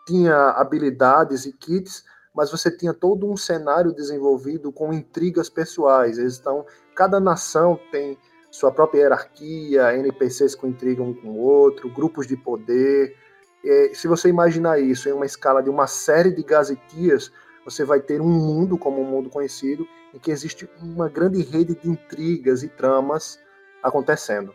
tinha 0.05 0.51
habilidades 0.51 1.47
e 1.47 1.51
kits, 1.51 2.03
mas 2.36 2.51
você 2.51 2.70
tinha 2.70 2.93
todo 2.93 3.28
um 3.28 3.36
cenário 3.36 3.91
desenvolvido 3.91 4.72
com 4.72 4.93
intrigas 4.93 5.49
pessoais. 5.49 6.20
Então, 6.20 6.64
cada 6.95 7.20
nação 7.20 7.80
tem 7.91 8.20
sua 8.51 8.72
própria 8.72 9.01
hierarquia, 9.01 9.95
NPCs 9.97 10.53
que 10.53 10.68
intrigam 10.68 11.07
um 11.07 11.14
com 11.16 11.30
o 11.30 11.39
outro, 11.39 11.91
grupos 11.91 12.28
de 12.28 12.38
poder. 12.38 13.16
E, 13.64 13.95
se 13.95 14.07
você 14.07 14.30
imaginar 14.30 14.80
isso 14.80 15.10
em 15.10 15.12
uma 15.12 15.26
escala 15.26 15.64
de 15.64 15.72
uma 15.72 15.88
série 15.88 16.32
de 16.32 16.43
gazetias, 16.43 17.32
você 17.66 17.84
vai 17.84 17.99
ter 17.99 18.22
um 18.22 18.30
mundo 18.30 18.78
como 18.78 19.01
um 19.01 19.05
mundo 19.05 19.28
conhecido, 19.28 19.88
em 20.14 20.20
que 20.20 20.30
existe 20.30 20.70
uma 20.80 21.10
grande 21.10 21.41
rede 21.41 21.74
de 21.74 21.89
intrigas 21.89 22.62
e 22.62 22.68
tramas 22.70 23.39
acontecendo. 23.82 24.53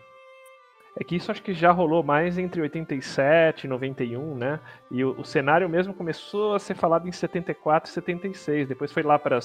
É 0.96 1.02
que 1.02 1.16
isso 1.16 1.30
acho 1.30 1.42
que 1.42 1.52
já 1.52 1.72
rolou 1.72 2.02
mais 2.04 2.38
entre 2.38 2.60
87 2.60 3.64
e 3.64 3.68
91, 3.68 4.36
né? 4.36 4.60
E 4.90 5.04
o, 5.04 5.20
o 5.20 5.24
cenário 5.24 5.68
mesmo 5.68 5.92
começou 5.92 6.54
a 6.54 6.58
ser 6.58 6.74
falado 6.74 7.08
em 7.08 7.12
74 7.12 7.90
e 7.90 7.92
76. 7.92 8.68
Depois 8.68 8.92
foi 8.92 9.02
lá 9.02 9.18
para 9.18 9.38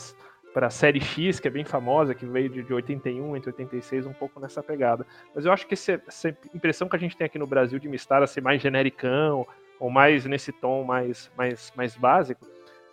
para 0.53 0.67
a 0.67 0.69
série 0.71 0.99
X, 0.99 1.39
que 1.39 1.47
é 1.47 1.51
bem 1.51 1.63
famosa, 1.63 2.15
que 2.15 2.25
veio 2.25 2.49
de, 2.49 2.63
de 2.63 2.73
81 2.73 3.37
entre 3.37 3.51
86, 3.51 4.07
um 4.07 4.13
pouco 4.13 4.39
nessa 4.39 4.63
pegada. 4.63 5.05
Mas 5.33 5.45
eu 5.45 5.51
acho 5.51 5.67
que 5.67 5.75
esse, 5.75 6.01
essa 6.07 6.29
impressão 6.53 6.89
que 6.89 6.95
a 6.95 6.99
gente 6.99 7.15
tem 7.15 7.25
aqui 7.25 7.37
no 7.37 7.45
Brasil 7.45 7.77
de 7.77 7.87
Mistara 7.87 8.25
ser 8.25 8.41
mais 8.41 8.61
genericão, 8.61 9.45
ou 9.79 9.89
mais 9.89 10.25
nesse 10.25 10.51
tom 10.51 10.83
mais, 10.83 11.31
mais, 11.37 11.71
mais 11.75 11.95
básico, 11.95 12.47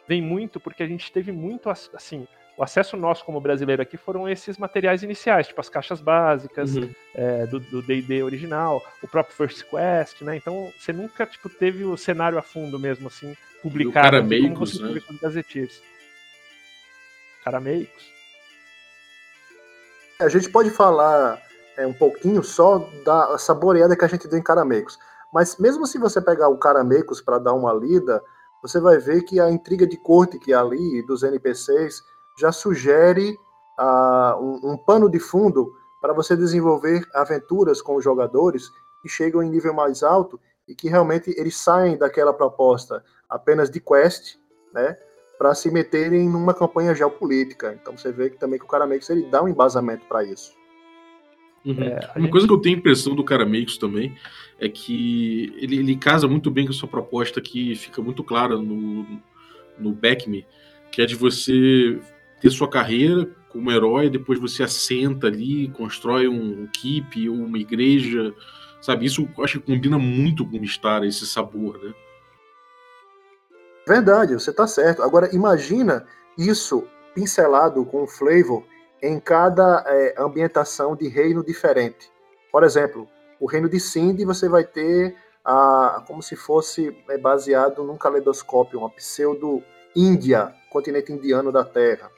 vem 0.06 0.22
muito 0.22 0.60
porque 0.60 0.82
a 0.82 0.86
gente 0.86 1.10
teve 1.10 1.32
muito, 1.32 1.68
assim, 1.68 2.28
o 2.56 2.62
acesso 2.62 2.96
nosso 2.96 3.24
como 3.24 3.40
brasileiro 3.40 3.82
aqui 3.82 3.96
foram 3.96 4.28
esses 4.28 4.56
materiais 4.56 5.02
iniciais, 5.02 5.46
tipo 5.46 5.60
as 5.60 5.68
caixas 5.68 6.00
básicas 6.00 6.74
uhum. 6.74 6.90
é, 7.14 7.46
do 7.46 7.82
D&D 7.82 8.22
original, 8.22 8.82
o 9.02 9.08
próprio 9.08 9.36
First 9.36 9.64
Quest, 9.64 10.22
né? 10.22 10.36
Então 10.36 10.72
você 10.78 10.92
nunca 10.92 11.26
tipo 11.26 11.48
teve 11.50 11.84
o 11.84 11.96
cenário 11.96 12.38
a 12.38 12.42
fundo 12.42 12.78
mesmo 12.78 13.08
assim 13.08 13.36
publicado, 13.62 14.16
assim, 14.16 14.54
como 14.54 14.66
você 14.66 14.82
né? 14.82 15.00
gazeteiros. 15.20 15.82
Carameicos. 17.44 18.16
A 20.18 20.28
gente 20.28 20.48
pode 20.50 20.70
falar 20.70 21.40
é, 21.76 21.86
um 21.86 21.92
pouquinho 21.92 22.42
só 22.42 22.78
da 23.04 23.36
saboreada 23.36 23.94
que 23.94 24.04
a 24.04 24.08
gente 24.08 24.26
deu 24.26 24.38
em 24.38 24.42
Carameicos. 24.42 24.98
Mas 25.32 25.58
mesmo 25.58 25.86
se 25.86 25.98
você 25.98 26.20
pegar 26.22 26.48
o 26.48 26.56
Carameicos 26.56 27.20
para 27.20 27.38
dar 27.38 27.52
uma 27.52 27.72
lida, 27.74 28.22
você 28.62 28.80
vai 28.80 28.98
ver 28.98 29.22
que 29.22 29.38
a 29.38 29.50
intriga 29.50 29.86
de 29.86 29.98
corte 29.98 30.38
que 30.38 30.52
há 30.54 30.60
ali 30.60 31.02
dos 31.02 31.22
NPCs 31.22 32.02
já 32.38 32.52
sugere 32.52 33.36
uh, 33.78 34.40
um, 34.40 34.72
um 34.72 34.76
pano 34.76 35.10
de 35.10 35.18
fundo 35.18 35.74
para 36.00 36.12
você 36.12 36.36
desenvolver 36.36 37.06
aventuras 37.14 37.80
com 37.82 37.96
os 37.96 38.04
jogadores 38.04 38.70
que 39.02 39.08
chegam 39.08 39.42
em 39.42 39.50
nível 39.50 39.74
mais 39.74 40.02
alto 40.02 40.38
e 40.68 40.74
que 40.74 40.88
realmente 40.88 41.34
eles 41.36 41.56
saem 41.56 41.96
daquela 41.96 42.32
proposta 42.32 43.04
apenas 43.28 43.70
de 43.70 43.80
quest, 43.80 44.36
né, 44.72 44.96
para 45.38 45.54
se 45.54 45.70
meterem 45.70 46.28
numa 46.28 46.54
campanha 46.54 46.94
geopolítica. 46.94 47.78
Então 47.80 47.96
você 47.96 48.10
vê 48.10 48.30
que 48.30 48.38
também 48.38 48.58
que 48.58 48.64
o 48.64 48.68
Caramix 48.68 49.08
ele 49.10 49.28
dá 49.30 49.42
um 49.42 49.48
embasamento 49.48 50.04
para 50.06 50.24
isso. 50.24 50.52
Uhum. 51.64 51.82
É, 51.82 51.98
Uma 52.14 52.20
gente... 52.20 52.30
coisa 52.30 52.46
que 52.46 52.52
eu 52.52 52.60
tenho 52.60 52.78
impressão 52.78 53.14
do 53.14 53.24
Caramix 53.24 53.76
também 53.76 54.16
é 54.60 54.68
que 54.68 55.52
ele, 55.56 55.78
ele, 55.78 55.96
casa 55.96 56.28
muito 56.28 56.50
bem 56.50 56.64
com 56.64 56.70
a 56.70 56.74
sua 56.74 56.88
proposta 56.88 57.40
que 57.40 57.74
fica 57.74 58.00
muito 58.00 58.22
clara 58.22 58.56
no, 58.56 59.04
no 59.78 59.92
Back 59.92 60.30
Me, 60.30 60.46
que 60.92 61.02
é 61.02 61.06
de 61.06 61.16
você 61.16 61.98
ter 62.40 62.50
sua 62.50 62.68
carreira 62.68 63.28
como 63.56 63.72
herói, 63.72 64.10
depois 64.10 64.38
você 64.38 64.62
assenta 64.62 65.26
ali, 65.26 65.68
constrói 65.70 66.28
um 66.28 66.68
ou 67.28 67.34
uma 67.34 67.58
igreja, 67.58 68.34
sabe? 68.80 69.06
Isso 69.06 69.26
acho 69.42 69.60
que 69.60 69.72
combina 69.72 69.98
muito 69.98 70.48
com 70.48 70.58
o 70.58 70.66
Star, 70.66 71.04
esse 71.04 71.26
sabor, 71.26 71.82
né? 71.82 71.94
Verdade, 73.88 74.34
você 74.34 74.52
tá 74.52 74.66
certo. 74.66 75.02
Agora 75.02 75.34
imagina 75.34 76.06
isso 76.36 76.86
pincelado 77.14 77.84
com 77.86 78.02
o 78.02 78.06
flavor 78.06 78.64
em 79.02 79.18
cada 79.18 79.84
é, 79.86 80.14
ambientação 80.18 80.94
de 80.94 81.08
reino 81.08 81.42
diferente. 81.42 82.10
Por 82.52 82.62
exemplo, 82.62 83.08
o 83.40 83.46
reino 83.46 83.68
de 83.68 83.80
Cindy 83.80 84.24
você 84.24 84.48
vai 84.48 84.64
ter 84.64 85.16
a, 85.44 86.04
como 86.06 86.22
se 86.22 86.36
fosse 86.36 86.94
é, 87.08 87.16
baseado 87.16 87.84
num 87.84 87.96
caleidoscópio, 87.96 88.80
uma 88.80 88.90
pseudo 88.90 89.62
Índia, 89.94 90.52
continente 90.70 91.10
indiano 91.10 91.50
da 91.50 91.64
Terra 91.64 92.10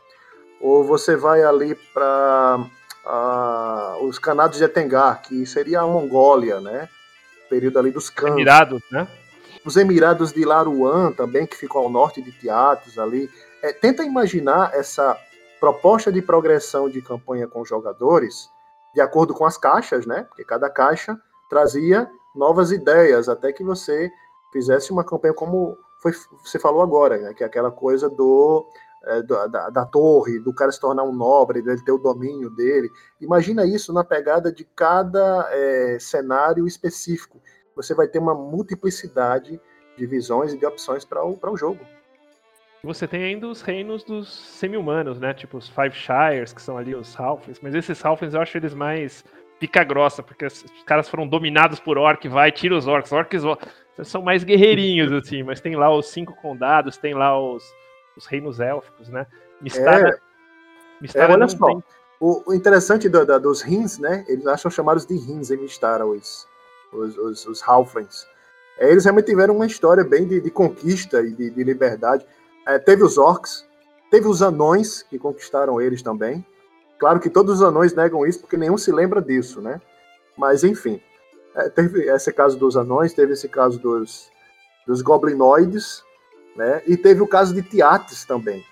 ou 0.60 0.84
você 0.84 1.16
vai 1.16 1.42
ali 1.42 1.74
para 1.74 2.58
uh, 3.06 4.04
os 4.04 4.18
canados 4.18 4.58
de 4.58 4.64
Etengar, 4.64 5.22
que 5.22 5.46
seria 5.46 5.80
a 5.80 5.86
Mongólia, 5.86 6.60
né? 6.60 6.88
período 7.48 7.78
ali 7.78 7.90
dos 7.90 8.10
Kans. 8.10 8.32
Emirados, 8.32 8.82
né? 8.90 9.08
Os 9.64 9.76
Emirados 9.76 10.32
de 10.32 10.44
Laruan 10.44 11.12
também, 11.12 11.46
que 11.46 11.56
ficam 11.56 11.82
ao 11.82 11.90
norte 11.90 12.22
de 12.22 12.30
Teatros 12.32 12.98
ali. 12.98 13.28
É, 13.62 13.72
tenta 13.72 14.04
imaginar 14.04 14.72
essa 14.74 15.18
proposta 15.58 16.12
de 16.12 16.22
progressão 16.22 16.88
de 16.88 17.02
campanha 17.02 17.48
com 17.48 17.62
os 17.62 17.68
jogadores, 17.68 18.50
de 18.94 19.00
acordo 19.00 19.34
com 19.34 19.44
as 19.44 19.58
caixas, 19.58 20.06
né? 20.06 20.24
Porque 20.24 20.44
cada 20.44 20.70
caixa 20.70 21.18
trazia 21.50 22.08
novas 22.34 22.70
ideias, 22.70 23.28
até 23.28 23.52
que 23.52 23.64
você 23.64 24.10
fizesse 24.52 24.92
uma 24.92 25.04
campanha 25.04 25.34
como 25.34 25.76
foi, 26.00 26.12
você 26.44 26.58
falou 26.58 26.82
agora, 26.82 27.18
né? 27.18 27.34
que 27.34 27.42
é 27.42 27.46
aquela 27.46 27.70
coisa 27.70 28.08
do 28.08 28.66
é, 29.04 29.22
da, 29.22 29.70
da, 29.70 29.86
torre, 29.86 30.38
do 30.38 30.52
cara 30.52 30.72
se 30.72 30.80
tornar 30.80 31.04
um 31.04 31.12
nobre, 31.12 31.62
dele 31.62 31.82
ter 31.82 31.92
o 31.92 31.98
domínio 31.98 32.50
dele. 32.50 32.90
Imagina 33.20 33.64
isso 33.64 33.92
na 33.92 34.04
pegada 34.04 34.52
de 34.52 34.64
cada 34.64 35.48
é, 35.50 35.98
cenário 36.00 36.66
específico. 36.66 37.40
Você 37.76 37.94
vai 37.94 38.08
ter 38.08 38.18
uma 38.18 38.34
multiplicidade 38.34 39.60
de 39.96 40.06
visões 40.06 40.52
e 40.52 40.58
de 40.58 40.66
opções 40.66 41.04
para 41.04 41.24
o, 41.24 41.38
o 41.40 41.56
jogo. 41.56 41.80
Você 42.82 43.08
tem 43.08 43.24
ainda 43.24 43.48
os 43.48 43.60
reinos 43.60 44.04
dos 44.04 44.32
semi-humanos, 44.32 45.18
né? 45.18 45.34
Tipo 45.34 45.58
os 45.58 45.68
Five 45.68 45.92
Shires, 45.92 46.52
que 46.52 46.62
são 46.62 46.78
ali 46.78 46.94
os 46.94 47.18
Halflings. 47.18 47.60
Mas 47.60 47.74
esses 47.74 48.04
Halflings 48.04 48.34
eu 48.34 48.40
acho 48.40 48.56
eles 48.56 48.72
mais 48.72 49.24
pica 49.58 49.82
grossa, 49.82 50.22
porque 50.22 50.46
os 50.46 50.64
caras 50.86 51.08
foram 51.08 51.26
dominados 51.26 51.80
por 51.80 51.98
orc, 51.98 52.26
vai, 52.28 52.52
tira 52.52 52.76
os 52.76 52.86
orcs. 52.86 53.12
Orcs 53.12 53.42
são 54.04 54.22
mais 54.22 54.44
guerreirinhos, 54.44 55.12
assim, 55.12 55.42
mas 55.42 55.60
tem 55.60 55.74
lá 55.74 55.92
os 55.92 56.06
cinco 56.06 56.34
condados, 56.36 56.96
tem 56.96 57.14
lá 57.14 57.36
os, 57.38 57.64
os 58.18 58.26
reinos 58.26 58.58
élficos, 58.58 59.08
né? 59.08 59.26
Mistara, 59.60 60.10
é, 60.10 60.18
Mistara 61.00 61.32
é, 61.32 61.36
olha 61.36 61.48
só, 61.48 61.66
tem... 61.66 61.84
o, 62.20 62.42
o, 62.50 62.54
interessante 62.54 63.08
do, 63.08 63.24
da, 63.24 63.38
dos 63.38 63.62
rins, 63.62 63.98
né? 63.98 64.24
Eles 64.28 64.46
acham 64.46 64.70
chamados 64.70 65.06
de 65.06 65.16
rins 65.16 65.50
em 65.50 65.56
Mistara, 65.56 66.04
os, 66.04 66.46
os, 66.92 67.16
os, 67.16 67.46
os 67.46 67.62
Halflings. 67.62 68.26
É, 68.78 68.90
eles 68.90 69.04
realmente 69.04 69.26
tiveram 69.26 69.54
uma 69.54 69.66
história 69.66 70.04
bem 70.04 70.26
de, 70.26 70.40
de 70.40 70.50
conquista 70.50 71.22
e 71.22 71.32
de, 71.32 71.50
de 71.50 71.64
liberdade. 71.64 72.26
É, 72.66 72.78
teve 72.78 73.04
os 73.04 73.16
orcs, 73.16 73.64
teve 74.10 74.26
os 74.26 74.42
anões 74.42 75.02
que 75.02 75.18
conquistaram 75.18 75.80
eles 75.80 76.02
também. 76.02 76.44
Claro 76.98 77.20
que 77.20 77.30
todos 77.30 77.60
os 77.60 77.62
anões 77.62 77.94
negam 77.94 78.26
isso 78.26 78.40
porque 78.40 78.56
nenhum 78.56 78.76
se 78.76 78.90
lembra 78.90 79.22
disso, 79.22 79.60
né? 79.60 79.80
Mas 80.36 80.64
enfim, 80.64 81.00
é, 81.54 81.68
teve 81.68 82.08
esse 82.10 82.32
caso 82.32 82.58
dos 82.58 82.76
anões, 82.76 83.14
teve 83.14 83.32
esse 83.32 83.48
caso 83.48 83.78
dos, 83.78 84.28
dos 84.86 85.02
goblinoides, 85.02 86.02
né? 86.58 86.82
E 86.88 86.96
teve 86.96 87.22
o 87.22 87.26
caso 87.26 87.54
de 87.54 87.62
Tiates 87.62 88.24
também. 88.24 88.64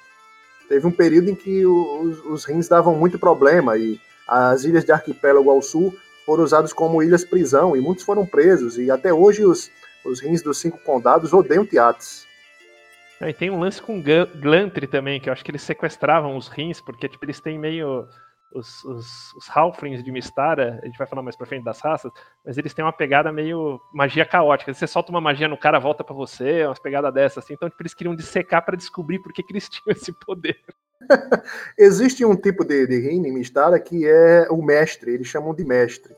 Teve 0.68 0.84
um 0.88 0.90
período 0.90 1.30
em 1.30 1.36
que 1.36 1.64
os, 1.64 2.24
os 2.26 2.44
rins 2.44 2.66
davam 2.66 2.96
muito 2.96 3.16
problema 3.16 3.78
e 3.78 4.00
as 4.26 4.64
ilhas 4.64 4.84
de 4.84 4.90
arquipélago 4.90 5.48
ao 5.48 5.62
sul 5.62 5.96
foram 6.26 6.42
usadas 6.42 6.72
como 6.72 7.00
ilhas 7.00 7.24
prisão 7.24 7.76
e 7.76 7.80
muitos 7.80 8.04
foram 8.04 8.26
presos. 8.26 8.76
E 8.76 8.90
até 8.90 9.14
hoje 9.14 9.46
os, 9.46 9.70
os 10.04 10.20
rins 10.20 10.42
dos 10.42 10.58
cinco 10.58 10.78
condados 10.78 11.32
odeiam 11.32 11.64
Tiates. 11.64 12.26
E 13.20 13.32
tem 13.32 13.50
um 13.50 13.60
lance 13.60 13.80
com 13.80 14.02
Glantry 14.02 14.88
também, 14.88 15.20
que 15.20 15.28
eu 15.28 15.32
acho 15.32 15.44
que 15.44 15.52
eles 15.52 15.62
sequestravam 15.62 16.36
os 16.36 16.48
rins, 16.48 16.80
porque 16.80 17.08
tipo, 17.08 17.24
eles 17.24 17.40
têm 17.40 17.56
meio 17.56 18.08
os, 18.56 18.84
os, 18.84 19.34
os 19.34 19.48
Halflings 19.54 20.02
de 20.02 20.10
Mistara, 20.10 20.80
a 20.82 20.86
gente 20.86 20.98
vai 20.98 21.06
falar 21.06 21.22
mais 21.22 21.36
pra 21.36 21.46
frente 21.46 21.64
das 21.64 21.80
raças, 21.80 22.10
mas 22.44 22.56
eles 22.56 22.72
têm 22.72 22.84
uma 22.84 22.92
pegada 22.92 23.30
meio 23.30 23.80
magia 23.92 24.24
caótica. 24.24 24.72
Você 24.72 24.86
solta 24.86 25.10
uma 25.10 25.20
magia 25.20 25.46
no 25.46 25.58
cara, 25.58 25.78
volta 25.78 26.02
para 26.02 26.14
você, 26.14 26.64
umas 26.64 26.78
pegadas 26.78 27.12
dessas 27.12 27.44
assim. 27.44 27.54
Então, 27.54 27.68
tipo, 27.68 27.82
eles 27.82 27.94
queriam 27.94 28.16
dissecar 28.16 28.64
para 28.64 28.76
descobrir 28.76 29.18
por 29.18 29.32
que, 29.32 29.42
que 29.42 29.52
eles 29.52 29.68
tinham 29.70 29.94
esse 29.94 30.12
poder. 30.12 30.58
Existe 31.78 32.24
um 32.24 32.34
tipo 32.34 32.64
de, 32.64 32.86
de 32.86 32.98
reino 32.98 33.26
em 33.26 33.32
Mistara 33.32 33.78
que 33.78 34.06
é 34.06 34.48
o 34.50 34.62
mestre, 34.62 35.12
eles 35.12 35.26
chamam 35.26 35.54
de 35.54 35.64
mestre. 35.64 36.14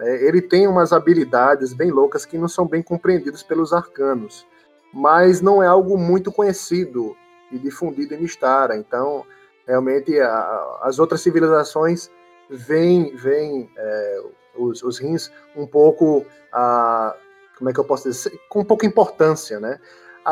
É, 0.00 0.26
ele 0.26 0.40
tem 0.40 0.66
umas 0.66 0.92
habilidades 0.92 1.72
bem 1.72 1.90
loucas 1.90 2.24
que 2.24 2.38
não 2.38 2.48
são 2.48 2.66
bem 2.66 2.82
compreendidas 2.82 3.42
pelos 3.42 3.72
arcanos, 3.72 4.46
mas 4.92 5.40
não 5.40 5.62
é 5.62 5.66
algo 5.66 5.98
muito 5.98 6.32
conhecido 6.32 7.16
e 7.50 7.58
difundido 7.58 8.14
em 8.14 8.20
Mistara. 8.20 8.76
Então, 8.76 9.24
realmente 9.66 10.18
a, 10.20 10.78
as 10.82 10.98
outras 10.98 11.20
civilizações 11.20 12.10
veem, 12.50 13.14
veem 13.16 13.70
é, 13.76 14.22
os, 14.56 14.82
os, 14.82 14.98
rins 14.98 15.30
um 15.56 15.66
pouco, 15.66 16.24
a, 16.52 17.14
como 17.58 17.70
é 17.70 17.72
que 17.72 17.80
eu 17.80 17.84
posso 17.84 18.08
dizer, 18.08 18.38
com 18.48 18.64
pouca 18.64 18.86
importância, 18.86 19.58
né? 19.58 19.78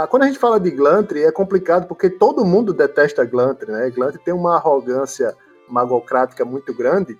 quando 0.09 0.23
a 0.23 0.27
gente 0.27 0.39
fala 0.39 0.59
de 0.59 0.71
Glantry, 0.71 1.23
é 1.23 1.31
complicado 1.31 1.87
porque 1.87 2.09
todo 2.09 2.47
mundo 2.47 2.73
detesta 2.73 3.27
Glantry, 3.27 3.71
né? 3.71 3.91
Glantry 3.91 4.19
tem 4.25 4.33
uma 4.33 4.57
arrogância 4.57 5.37
magocrática 5.69 6.47
muito 6.47 6.73
grande 6.75 7.19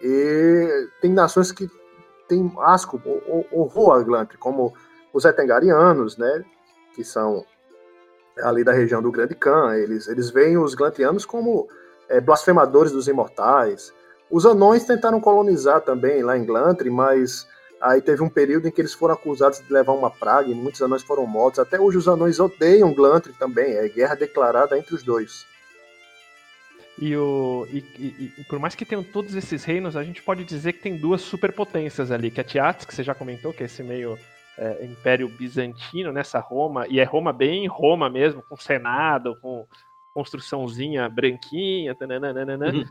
e 0.00 0.88
tem 1.00 1.12
nações 1.12 1.52
que 1.52 1.68
têm 2.26 2.50
asco, 2.60 3.00
horror 3.52 3.92
a 3.92 4.02
Glantry, 4.02 4.38
como 4.38 4.72
os 5.12 5.26
Etengarianos, 5.26 6.16
né? 6.16 6.42
Que 6.94 7.04
são 7.04 7.44
ali 8.42 8.64
da 8.64 8.72
região 8.72 9.02
do 9.02 9.10
Grande 9.10 9.34
Khan. 9.34 9.74
Eles, 9.74 10.08
eles 10.08 10.30
veem 10.30 10.58
os 10.58 10.74
Glantianos 10.74 11.24
como 11.24 11.68
é, 12.08 12.20
blasfemadores 12.20 12.92
dos 12.92 13.08
imortais. 13.08 13.92
Os 14.30 14.44
anões 14.44 14.84
tentaram 14.84 15.20
colonizar 15.20 15.80
também 15.80 16.22
lá 16.22 16.36
em 16.36 16.44
Glantry, 16.44 16.90
mas 16.90 17.46
aí 17.80 18.00
teve 18.00 18.22
um 18.22 18.28
período 18.28 18.66
em 18.66 18.70
que 18.70 18.80
eles 18.80 18.94
foram 18.94 19.14
acusados 19.14 19.60
de 19.60 19.72
levar 19.72 19.92
uma 19.92 20.10
praga 20.10 20.48
e 20.50 20.54
muitos 20.54 20.82
anões 20.82 21.02
foram 21.02 21.26
mortos. 21.26 21.60
Até 21.60 21.80
hoje 21.80 21.98
os 21.98 22.08
anões 22.08 22.40
odeiam 22.40 22.92
Glantry 22.92 23.32
também, 23.34 23.74
é 23.74 23.88
guerra 23.88 24.14
declarada 24.14 24.76
entre 24.78 24.94
os 24.94 25.02
dois. 25.02 25.46
E, 26.98 27.14
o, 27.14 27.66
e, 27.70 27.78
e, 27.98 28.32
e, 28.38 28.44
por 28.44 28.58
mais 28.58 28.74
que 28.74 28.84
tenham 28.84 29.04
todos 29.04 29.34
esses 29.34 29.64
reinos, 29.64 29.96
a 29.96 30.02
gente 30.02 30.22
pode 30.22 30.44
dizer 30.44 30.72
que 30.72 30.80
tem 30.80 30.96
duas 30.96 31.20
superpotências 31.20 32.10
ali, 32.10 32.30
que 32.30 32.40
é 32.40 32.44
Tiates, 32.44 32.86
que 32.86 32.94
você 32.94 33.02
já 33.02 33.14
comentou, 33.14 33.52
que 33.52 33.62
é 33.62 33.66
esse 33.66 33.82
meio 33.82 34.18
é, 34.58 34.84
Império 34.84 35.28
Bizantino, 35.28 36.12
nessa 36.12 36.38
Roma, 36.38 36.86
e 36.88 36.98
é 37.00 37.04
Roma 37.04 37.32
bem 37.32 37.66
Roma 37.66 38.08
mesmo, 38.08 38.42
com 38.42 38.56
Senado, 38.56 39.38
com, 39.40 39.66
construçãozinha 40.16 41.10
branquinha, 41.10 41.94
tananana, 41.94 42.72
uhum. 42.72 42.84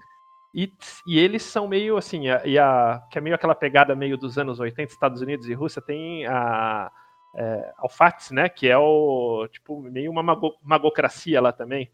e, 0.54 0.72
e 1.08 1.18
eles 1.18 1.42
são 1.42 1.68
meio 1.68 1.98
assim, 1.98 2.30
a, 2.30 2.46
e 2.46 2.56
a, 2.60 3.02
que 3.10 3.18
é 3.18 3.22
meio 3.22 3.36
aquela 3.36 3.56
pegada 3.56 3.96
meio 3.96 4.16
dos 4.16 4.38
anos 4.38 4.60
80, 4.60 4.94
Estados 4.94 5.22
Unidos 5.22 5.50
e 5.50 5.54
Rússia, 5.56 5.82
tem 5.82 6.28
a 6.28 6.92
é, 7.36 7.74
Alfates, 7.80 8.30
né, 8.30 8.48
que 8.48 8.68
é 8.68 8.78
o, 8.78 9.48
tipo, 9.52 9.82
meio 9.82 10.12
uma 10.12 10.22
mago, 10.22 10.54
magocracia 10.62 11.42
lá 11.42 11.52
também. 11.52 11.92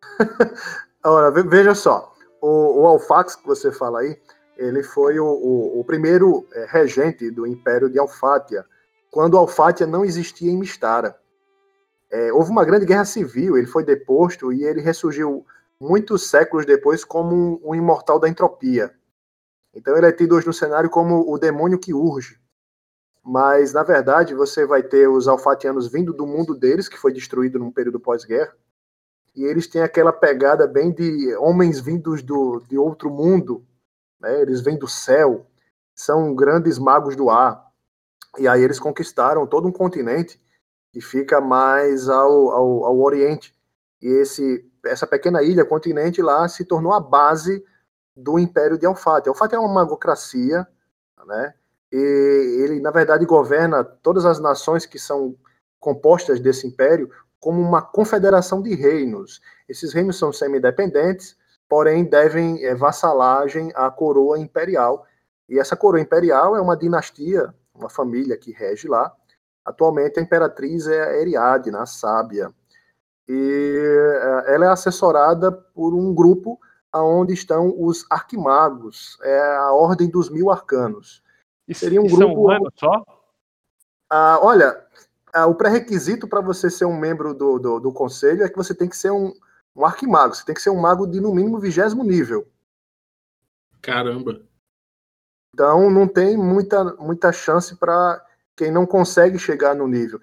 Ora, 1.04 1.32
veja 1.32 1.74
só, 1.74 2.14
o, 2.40 2.82
o 2.82 2.86
Alfax 2.86 3.34
que 3.34 3.46
você 3.46 3.72
fala 3.72 3.98
aí, 3.98 4.16
ele 4.56 4.84
foi 4.84 5.18
o, 5.18 5.26
o, 5.26 5.80
o 5.80 5.84
primeiro 5.84 6.46
é, 6.52 6.66
regente 6.66 7.32
do 7.32 7.48
Império 7.48 7.90
de 7.90 7.98
Alfátia, 7.98 8.64
quando 9.12 9.36
Alfátia 9.36 9.86
não 9.86 10.06
existia 10.06 10.50
em 10.50 10.56
Mistara. 10.56 11.14
É, 12.10 12.32
houve 12.32 12.50
uma 12.50 12.64
grande 12.64 12.86
guerra 12.86 13.04
civil, 13.04 13.58
ele 13.58 13.66
foi 13.66 13.84
deposto 13.84 14.50
e 14.50 14.64
ele 14.64 14.80
ressurgiu 14.80 15.46
muitos 15.78 16.30
séculos 16.30 16.64
depois 16.64 17.04
como 17.04 17.36
um, 17.36 17.60
um 17.62 17.74
imortal 17.74 18.18
da 18.18 18.26
entropia. 18.26 18.90
Então 19.74 19.94
ele 19.94 20.06
é 20.06 20.12
tido 20.12 20.34
hoje 20.34 20.46
no 20.46 20.52
cenário 20.52 20.88
como 20.88 21.30
o 21.30 21.38
demônio 21.38 21.78
que 21.78 21.92
urge. 21.92 22.40
Mas, 23.22 23.74
na 23.74 23.82
verdade, 23.82 24.34
você 24.34 24.64
vai 24.64 24.82
ter 24.82 25.06
os 25.08 25.28
alfatianos 25.28 25.92
vindo 25.92 26.14
do 26.14 26.26
mundo 26.26 26.54
deles, 26.54 26.88
que 26.88 26.98
foi 26.98 27.12
destruído 27.12 27.58
num 27.58 27.70
período 27.70 28.00
pós-guerra, 28.00 28.56
e 29.36 29.44
eles 29.44 29.66
têm 29.66 29.82
aquela 29.82 30.12
pegada 30.12 30.66
bem 30.66 30.90
de 30.90 31.36
homens 31.36 31.78
vindos 31.78 32.22
do, 32.22 32.62
de 32.66 32.78
outro 32.78 33.10
mundo, 33.10 33.62
né? 34.18 34.40
eles 34.40 34.62
vêm 34.62 34.78
do 34.78 34.88
céu, 34.88 35.46
são 35.94 36.34
grandes 36.34 36.78
magos 36.78 37.14
do 37.14 37.28
ar, 37.28 37.71
e 38.38 38.48
aí 38.48 38.62
eles 38.62 38.80
conquistaram 38.80 39.46
todo 39.46 39.68
um 39.68 39.72
continente 39.72 40.40
que 40.92 41.00
fica 41.00 41.40
mais 41.40 42.08
ao, 42.08 42.50
ao, 42.50 42.84
ao 42.84 43.00
oriente, 43.00 43.54
e 44.00 44.08
esse, 44.08 44.68
essa 44.84 45.06
pequena 45.06 45.42
ilha, 45.42 45.64
continente 45.64 46.20
lá, 46.20 46.46
se 46.48 46.64
tornou 46.64 46.92
a 46.92 47.00
base 47.00 47.64
do 48.16 48.38
Império 48.38 48.76
de 48.76 48.84
Alfate. 48.84 49.28
Alfate 49.28 49.54
é 49.54 49.58
uma 49.58 49.72
magocracia, 49.72 50.66
né? 51.26 51.54
e 51.92 52.62
ele, 52.64 52.80
na 52.80 52.90
verdade, 52.90 53.26
governa 53.26 53.84
todas 53.84 54.24
as 54.24 54.40
nações 54.40 54.86
que 54.86 54.98
são 54.98 55.36
compostas 55.78 56.40
desse 56.40 56.66
império 56.66 57.10
como 57.38 57.60
uma 57.60 57.82
confederação 57.82 58.62
de 58.62 58.74
reinos. 58.74 59.40
Esses 59.68 59.92
reinos 59.92 60.16
são 60.16 60.32
semi-independentes, 60.32 61.36
porém 61.68 62.04
devem 62.04 62.64
é, 62.64 62.74
vassalagem 62.74 63.70
à 63.74 63.90
coroa 63.90 64.38
imperial. 64.38 65.04
E 65.48 65.58
essa 65.58 65.76
coroa 65.76 66.00
imperial 66.00 66.56
é 66.56 66.60
uma 66.60 66.76
dinastia, 66.76 67.52
uma 67.74 67.88
família 67.88 68.36
que 68.36 68.52
rege 68.52 68.88
lá. 68.88 69.12
Atualmente 69.64 70.18
a 70.18 70.22
imperatriz 70.22 70.86
é 70.86 71.20
Eriadne, 71.20 71.76
a 71.76 71.86
sábia. 71.86 72.52
E 73.28 73.78
é, 74.46 74.54
ela 74.54 74.66
é 74.66 74.68
assessorada 74.68 75.52
por 75.52 75.94
um 75.94 76.14
grupo 76.14 76.58
aonde 76.92 77.32
estão 77.32 77.74
os 77.78 78.04
arquimagos, 78.10 79.18
é 79.22 79.56
a 79.56 79.72
ordem 79.72 80.10
dos 80.10 80.28
mil 80.28 80.50
arcanos. 80.50 81.22
E 81.66 81.74
seria 81.74 82.02
um 82.02 82.06
grupo 82.06 82.52
são 82.52 82.68
só? 82.74 83.04
Ah, 84.10 84.38
olha, 84.42 84.84
ah, 85.32 85.46
o 85.46 85.54
pré-requisito 85.54 86.28
para 86.28 86.42
você 86.42 86.68
ser 86.68 86.84
um 86.84 86.96
membro 86.96 87.32
do, 87.32 87.58
do, 87.58 87.80
do, 87.80 87.92
conselho 87.92 88.42
é 88.42 88.48
que 88.48 88.56
você 88.56 88.74
tem 88.74 88.88
que 88.88 88.96
ser 88.96 89.10
um, 89.10 89.32
um 89.74 89.86
arquimago, 89.86 90.34
você 90.34 90.44
tem 90.44 90.54
que 90.54 90.60
ser 90.60 90.68
um 90.68 90.78
mago 90.78 91.06
de 91.06 91.18
no 91.18 91.34
mínimo 91.34 91.58
vigésimo 91.58 92.04
nível. 92.04 92.46
Caramba. 93.80 94.42
Então 95.54 95.90
não 95.90 96.08
tem 96.08 96.36
muita, 96.36 96.84
muita 96.96 97.32
chance 97.32 97.76
para 97.76 98.24
quem 98.56 98.70
não 98.70 98.86
consegue 98.86 99.38
chegar 99.38 99.74
no 99.74 99.86
nível. 99.86 100.20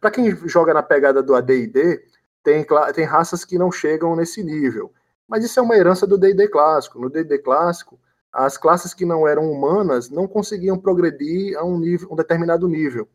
Para 0.00 0.10
quem 0.10 0.30
joga 0.48 0.74
na 0.74 0.82
pegada 0.82 1.22
do 1.22 1.34
AD&D, 1.34 2.04
tem, 2.42 2.66
tem 2.94 3.04
raças 3.04 3.44
que 3.44 3.58
não 3.58 3.72
chegam 3.72 4.14
nesse 4.14 4.42
nível. 4.42 4.92
Mas 5.26 5.44
isso 5.44 5.58
é 5.58 5.62
uma 5.62 5.76
herança 5.76 6.06
do 6.06 6.18
D&D 6.18 6.48
clássico. 6.48 6.98
No 6.98 7.08
D&D 7.08 7.38
clássico, 7.38 7.98
as 8.32 8.58
classes 8.58 8.92
que 8.92 9.06
não 9.06 9.26
eram 9.26 9.50
humanas 9.50 10.10
não 10.10 10.28
conseguiam 10.28 10.78
progredir 10.78 11.56
a 11.56 11.64
um, 11.64 11.78
nível, 11.78 12.08
um 12.10 12.16
determinado 12.16 12.68
nível. 12.68 13.08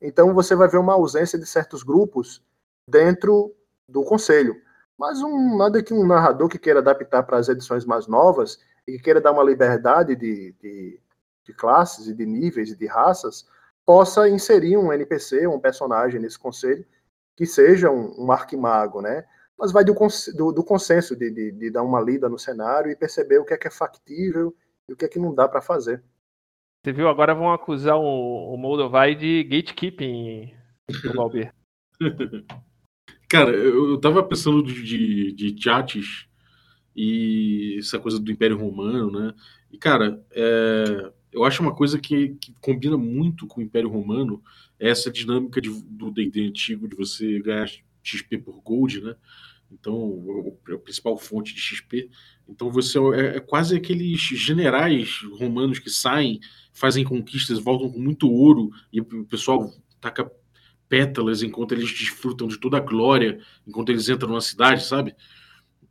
Então 0.00 0.34
você 0.34 0.56
vai 0.56 0.68
ver 0.68 0.78
uma 0.78 0.94
ausência 0.94 1.38
de 1.38 1.46
certos 1.46 1.82
grupos 1.82 2.42
dentro 2.88 3.54
do 3.88 4.02
conselho. 4.02 4.56
Mas 4.98 5.22
um, 5.22 5.56
nada 5.56 5.82
que 5.82 5.94
um 5.94 6.06
narrador 6.06 6.48
que 6.48 6.58
queira 6.58 6.80
adaptar 6.80 7.22
para 7.22 7.38
as 7.38 7.48
edições 7.48 7.84
mais 7.84 8.06
novas 8.06 8.58
e 8.86 8.92
que 8.92 8.98
queira 8.98 9.20
dar 9.20 9.32
uma 9.32 9.42
liberdade 9.42 10.14
de, 10.14 10.52
de, 10.60 11.00
de 11.44 11.52
classes 11.54 12.06
e 12.06 12.14
de 12.14 12.26
níveis 12.26 12.70
e 12.70 12.76
de 12.76 12.86
raças 12.86 13.46
possa 13.84 14.28
inserir 14.28 14.76
um 14.76 14.92
NPC, 14.92 15.46
um 15.46 15.60
personagem 15.60 16.20
nesse 16.20 16.38
conselho 16.38 16.84
que 17.36 17.46
seja 17.46 17.90
um, 17.90 18.26
um 18.26 18.32
arquimago, 18.32 19.00
né? 19.02 19.24
Mas 19.58 19.72
vai 19.72 19.84
do, 19.84 19.94
do, 20.36 20.52
do 20.52 20.64
consenso 20.64 21.16
de, 21.16 21.30
de, 21.30 21.52
de, 21.52 21.70
dar 21.70 21.82
uma 21.82 22.00
lida 22.00 22.28
no 22.28 22.38
cenário 22.38 22.90
e 22.90 22.96
perceber 22.96 23.38
o 23.38 23.44
que 23.44 23.54
é 23.54 23.56
que 23.56 23.68
é 23.68 23.70
factível 23.70 24.54
e 24.88 24.92
o 24.92 24.96
que 24.96 25.04
é 25.04 25.08
que 25.08 25.18
não 25.18 25.34
dá 25.34 25.48
para 25.48 25.62
fazer. 25.62 26.02
Você 26.82 26.92
viu, 26.92 27.08
agora 27.08 27.34
vão 27.34 27.52
acusar 27.52 27.96
o, 27.96 28.54
o 28.54 28.56
Moldovai 28.56 29.14
de 29.14 29.44
gatekeeping, 29.44 30.54
o 31.10 31.16
Balber. 31.16 31.54
Cara, 33.28 33.50
eu, 33.50 33.98
tava 33.98 34.22
pensando 34.22 34.62
de, 34.62 34.82
de, 34.82 35.32
de 35.32 35.62
chates 35.62 36.28
e 36.94 37.76
essa 37.78 37.98
coisa 37.98 38.18
do 38.18 38.30
Império 38.30 38.58
Romano, 38.58 39.10
né? 39.10 39.34
E, 39.70 39.78
cara, 39.78 40.24
é, 40.30 41.12
eu 41.32 41.44
acho 41.44 41.62
uma 41.62 41.74
coisa 41.74 41.98
que, 41.98 42.36
que, 42.40 42.52
combina 42.60 42.96
muito 42.96 43.46
com 43.46 43.60
o 43.60 43.64
Império 43.64 43.88
Romano 43.88 44.42
é 44.78 44.88
essa 44.88 45.10
dinâmica 45.10 45.60
de, 45.60 45.68
do 45.68 46.10
D&D 46.10 46.46
antigo 46.46 46.86
de 46.88 46.94
você 46.94 47.40
ganhar 47.40 47.68
XP 48.02 48.38
por 48.38 48.60
Gold, 48.60 49.00
né? 49.00 49.16
Então, 49.72 50.56
a 50.72 50.78
principal 50.78 51.16
fonte 51.16 51.52
de 51.52 51.60
XP. 51.60 52.08
Então, 52.48 52.70
você 52.70 52.98
é, 52.98 53.36
é 53.36 53.40
quase 53.40 53.76
aqueles 53.76 54.20
generais 54.20 55.20
romanos 55.38 55.80
que 55.80 55.90
saem, 55.90 56.38
fazem 56.72 57.02
conquistas, 57.02 57.58
voltam 57.58 57.90
com 57.90 57.98
muito 57.98 58.30
ouro 58.30 58.70
e 58.92 59.00
o 59.00 59.24
pessoal 59.24 59.72
taca 60.00 60.30
pétalas 60.88 61.42
enquanto 61.42 61.72
eles 61.72 61.90
desfrutam 61.90 62.46
de 62.46 62.58
toda 62.58 62.76
a 62.76 62.80
glória, 62.80 63.40
enquanto 63.66 63.88
eles 63.88 64.08
entram 64.08 64.32
na 64.32 64.40
cidade, 64.40 64.84
sabe? 64.84 65.16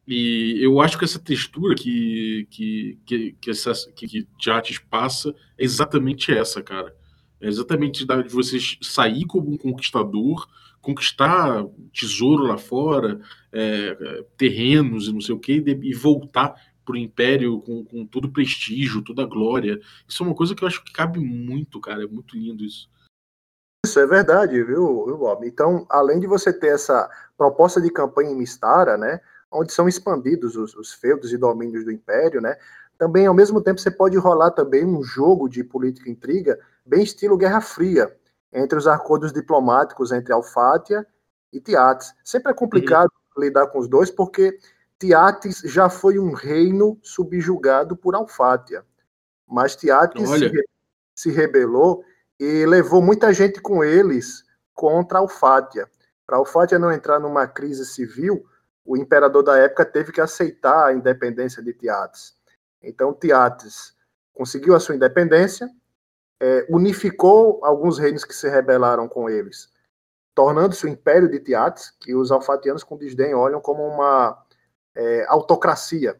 E 0.07 0.59
eu 0.61 0.81
acho 0.81 0.97
que 0.97 1.05
essa 1.05 1.19
textura 1.19 1.75
que, 1.75 2.47
que, 2.49 2.99
que, 3.05 3.31
que, 3.39 3.49
essa, 3.49 3.73
que, 3.95 4.07
que 4.07 4.27
passa 4.89 5.33
é 5.57 5.63
exatamente 5.63 6.31
essa, 6.31 6.61
cara. 6.61 6.93
É 7.39 7.47
exatamente 7.47 8.05
de 8.05 8.33
você 8.33 8.57
sair 8.81 9.25
como 9.25 9.51
um 9.51 9.57
conquistador, 9.57 10.47
conquistar 10.81 11.65
tesouro 11.93 12.43
lá 12.43 12.57
fora, 12.57 13.19
é, 13.51 14.25
terrenos 14.37 15.07
e 15.07 15.13
não 15.13 15.21
sei 15.21 15.35
o 15.35 15.39
que, 15.39 15.63
e 15.65 15.93
voltar 15.93 16.55
para 16.85 16.95
o 16.95 16.97
Império 16.97 17.61
com, 17.61 17.83
com 17.85 18.05
todo 18.05 18.25
o 18.25 18.31
prestígio, 18.31 19.01
toda 19.01 19.23
a 19.23 19.27
glória. 19.27 19.79
Isso 20.07 20.23
é 20.23 20.25
uma 20.25 20.35
coisa 20.35 20.53
que 20.53 20.63
eu 20.63 20.67
acho 20.67 20.83
que 20.83 20.91
cabe 20.91 21.19
muito, 21.19 21.79
cara. 21.79 22.03
É 22.03 22.07
muito 22.07 22.37
lindo 22.37 22.63
isso. 22.63 22.89
Isso 23.85 23.99
é 23.99 24.07
verdade, 24.07 24.63
viu, 24.63 25.17
Bob? 25.17 25.45
Então, 25.45 25.85
além 25.89 26.19
de 26.19 26.27
você 26.27 26.53
ter 26.53 26.73
essa 26.73 27.09
proposta 27.37 27.81
de 27.81 27.89
campanha 27.89 28.31
em 28.31 28.37
Mistara, 28.37 28.97
né, 28.97 29.19
onde 29.53 29.71
são 29.71 29.87
expandidos 29.87 30.55
os, 30.55 30.75
os 30.75 30.93
feudos 30.93 31.31
e 31.31 31.37
domínios 31.37 31.85
do 31.85 31.91
Império, 31.91 32.41
né, 32.41 32.57
também, 32.97 33.25
ao 33.25 33.33
mesmo 33.33 33.61
tempo, 33.61 33.79
você 33.79 33.91
pode 33.91 34.17
rolar 34.17 34.51
também 34.51 34.85
um 34.85 35.03
jogo 35.03 35.49
de 35.49 35.63
política 35.63 36.09
intriga, 36.09 36.59
bem 36.85 37.03
estilo 37.03 37.37
Guerra 37.37 37.61
Fria, 37.61 38.15
entre 38.51 38.77
os 38.77 38.87
acordos 38.87 39.33
diplomáticos 39.33 40.11
entre 40.11 40.31
Alfátia 40.31 41.05
e 41.51 41.59
Tiates. 41.59 42.13
Sempre 42.23 42.51
é 42.51 42.55
complicado 42.55 43.11
uhum. 43.35 43.43
lidar 43.43 43.67
com 43.67 43.79
os 43.79 43.87
dois, 43.87 44.11
porque 44.11 44.57
Tiates 44.99 45.61
já 45.65 45.89
foi 45.89 46.19
um 46.19 46.33
reino 46.33 46.97
subjugado 47.01 47.97
por 47.97 48.15
Alfátia. 48.15 48.85
Mas 49.47 49.75
Tiates 49.75 50.29
se, 50.29 50.51
se, 51.15 51.31
rebelou 51.31 52.03
e 52.39 52.65
levou 52.65 53.01
muita 53.01 53.33
gente 53.33 53.59
com 53.59 53.83
eles 53.83 54.43
contra 54.73 55.19
Alfátia. 55.19 55.89
Para 56.25 56.37
Alfátia 56.37 56.79
não 56.79 56.91
entrar 56.91 57.19
numa 57.19 57.47
crise 57.47 57.85
civil, 57.85 58.45
o 58.85 58.97
imperador 58.97 59.43
da 59.43 59.57
época 59.57 59.85
teve 59.85 60.11
que 60.11 60.21
aceitar 60.21 60.87
a 60.87 60.93
independência 60.93 61.61
de 61.61 61.73
Tiates. 61.73 62.35
Então 62.81 63.13
Tiates 63.13 63.95
conseguiu 64.33 64.75
a 64.75 64.79
sua 64.79 64.95
independência, 64.95 65.69
é, 66.39 66.65
unificou 66.69 67.63
alguns 67.63 67.97
reinos 67.97 68.25
que 68.25 68.35
se 68.35 68.49
rebelaram 68.49 69.07
com 69.07 69.29
eles, 69.29 69.71
tornando-se 70.35 70.85
o 70.85 70.89
Império 70.89 71.29
de 71.29 71.39
Tiates, 71.39 71.91
que 72.01 72.13
os 72.13 72.31
alfatianos 72.31 72.83
com 72.83 72.97
desdém 72.97 73.33
olham 73.33 73.61
como 73.61 73.83
uma 73.83 74.43
é, 74.95 75.25
autocracia. 75.27 76.19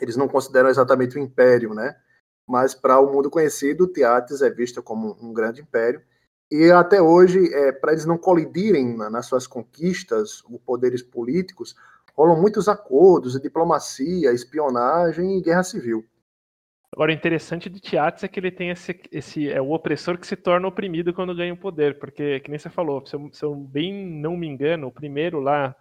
Eles 0.00 0.16
não 0.16 0.28
consideram 0.28 0.68
exatamente 0.68 1.16
o 1.16 1.20
império, 1.20 1.72
né? 1.74 1.96
Mas 2.46 2.74
para 2.74 2.98
o 3.00 3.12
mundo 3.12 3.30
conhecido, 3.30 3.86
Tiates 3.86 4.42
é 4.42 4.50
vista 4.50 4.82
como 4.82 5.16
um 5.20 5.32
grande 5.32 5.60
império. 5.60 6.02
E 6.50 6.70
até 6.70 7.02
hoje, 7.02 7.52
é, 7.52 7.72
para 7.72 7.92
eles 7.92 8.06
não 8.06 8.16
colidirem 8.16 8.96
na, 8.96 9.10
nas 9.10 9.26
suas 9.26 9.46
conquistas, 9.46 10.42
os 10.48 10.60
poderes 10.60 11.02
políticos, 11.02 11.74
rolam 12.14 12.40
muitos 12.40 12.68
acordos, 12.68 13.40
diplomacia, 13.40 14.32
espionagem 14.32 15.38
e 15.38 15.42
guerra 15.42 15.62
civil. 15.62 16.04
Agora, 16.92 17.10
o 17.10 17.14
interessante 17.14 17.68
de 17.68 17.78
Tiates 17.78 18.24
é 18.24 18.28
que 18.28 18.40
ele 18.40 18.50
tem 18.50 18.70
esse, 18.70 18.98
esse. 19.12 19.50
É 19.50 19.60
o 19.60 19.72
opressor 19.72 20.16
que 20.16 20.26
se 20.26 20.36
torna 20.36 20.66
oprimido 20.66 21.12
quando 21.12 21.34
ganha 21.34 21.52
o 21.52 21.56
poder. 21.58 21.98
Porque, 21.98 22.40
que 22.40 22.48
nem 22.48 22.58
você 22.58 22.70
falou, 22.70 23.04
se 23.04 23.14
eu, 23.14 23.28
se 23.32 23.44
eu 23.44 23.54
bem 23.54 23.92
não 23.92 24.34
me 24.36 24.46
engano, 24.46 24.86
o 24.86 24.92
primeiro 24.92 25.38
lá 25.40 25.76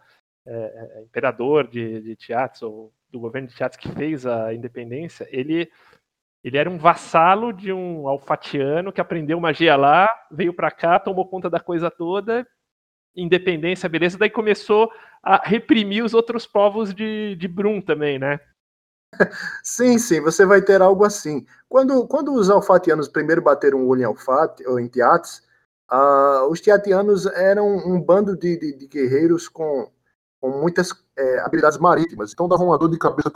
é, 0.45 0.53
é, 0.53 1.01
imperador 1.03 1.67
de, 1.67 2.01
de 2.01 2.15
Tiates, 2.15 2.61
ou 2.61 2.91
do 3.09 3.19
governo 3.19 3.47
de 3.47 3.55
Tiates 3.55 3.77
que 3.77 3.89
fez 3.93 4.25
a 4.25 4.53
independência, 4.53 5.25
ele, 5.31 5.71
ele 6.45 6.59
era 6.59 6.69
um 6.69 6.77
vassalo 6.77 7.51
de 7.51 7.73
um 7.73 8.07
alfatiano 8.07 8.93
que 8.93 9.01
aprendeu 9.01 9.39
magia 9.39 9.75
lá, 9.75 10.07
veio 10.31 10.53
para 10.53 10.69
cá, 10.69 10.99
tomou 10.99 11.27
conta 11.27 11.49
da 11.49 11.59
coisa 11.59 11.89
toda, 11.89 12.47
independência, 13.15 13.89
beleza, 13.89 14.15
daí 14.15 14.29
começou 14.29 14.91
a 15.23 15.41
reprimir 15.43 16.03
os 16.03 16.13
outros 16.13 16.45
povos 16.45 16.93
de, 16.93 17.35
de 17.35 17.47
Brum 17.47 17.81
também, 17.81 18.19
né? 18.19 18.39
Sim, 19.63 19.97
sim, 19.97 20.21
você 20.21 20.45
vai 20.45 20.61
ter 20.61 20.83
algo 20.83 21.03
assim. 21.03 21.43
Quando, 21.67 22.07
quando 22.07 22.31
os 22.31 22.47
alfatianos 22.47 23.07
primeiro 23.07 23.41
bateram 23.41 23.79
o 23.79 23.87
olho 23.87 24.01
em 24.01 24.05
Alfate, 24.05 24.67
ou 24.67 24.79
em 24.79 24.87
Tiates, 24.87 25.41
uh, 25.91 26.47
os 26.51 26.61
tiatianos 26.61 27.25
eram 27.25 27.65
um 27.65 27.99
bando 27.99 28.37
de, 28.37 28.55
de, 28.59 28.77
de 28.77 28.87
guerreiros 28.87 29.49
com, 29.49 29.89
com 30.39 30.51
muitas 30.51 30.89
é, 31.17 31.39
habilidades 31.39 31.79
marítimas, 31.79 32.33
então 32.33 32.47
davam 32.47 32.67
uma 32.67 32.77
dor 32.77 32.91
de 32.91 32.99
cabeça 32.99 33.31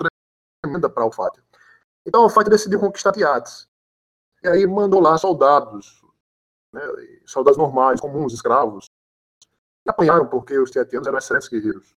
tremenda 0.61 0.87
para 0.87 1.03
Alfate. 1.03 1.41
Então 2.09 2.23
Alfate 2.23 2.49
decidiu 2.49 2.79
conquistar 2.79 3.11
Tiates. 3.11 3.69
E 4.43 4.47
aí 4.47 4.65
mandou 4.65 4.99
lá 4.99 5.15
soldados, 5.15 6.03
né, 6.73 6.81
soldados 7.23 7.55
normais, 7.55 8.01
comuns, 8.01 8.33
escravos. 8.33 8.87
E 9.85 9.89
apanharam 9.91 10.27
porque 10.27 10.57
os 10.57 10.71
tiatianos 10.71 11.07
eram 11.07 11.19
excelentes 11.19 11.47
guerreiros. 11.47 11.95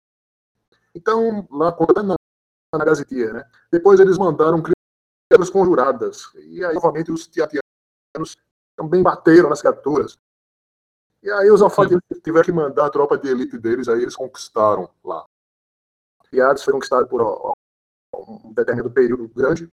Então, 0.94 1.48
lá 1.50 1.72
quando 1.72 2.02
na, 2.02 2.14
na 2.74 2.84
Gazetia, 2.84 3.32
né? 3.32 3.50
Depois 3.70 4.00
eles 4.00 4.18
mandaram 4.18 4.62
criaturas 4.62 5.48
conjuradas. 5.50 6.30
E 6.34 6.62
aí, 6.62 6.74
novamente, 6.74 7.10
os 7.10 7.26
tiatianos 7.26 8.36
também 8.76 9.02
bateram 9.02 9.48
nas 9.48 9.62
criaturas. 9.62 10.18
E 11.22 11.30
aí 11.30 11.50
os 11.50 11.62
alfadianos 11.62 12.04
tiveram 12.22 12.44
que 12.44 12.52
mandar 12.52 12.84
a 12.86 12.90
tropa 12.90 13.16
de 13.16 13.28
elite 13.28 13.56
deles, 13.56 13.88
aí 13.88 14.02
eles 14.02 14.16
conquistaram 14.16 14.90
lá. 15.02 15.24
Hades 16.34 16.64
foi 16.64 16.74
conquistado 16.74 17.06
por 17.06 17.22
ó, 17.22 17.52
um 18.14 18.52
determinado 18.52 18.92
período 18.92 19.28
grande. 19.28 19.68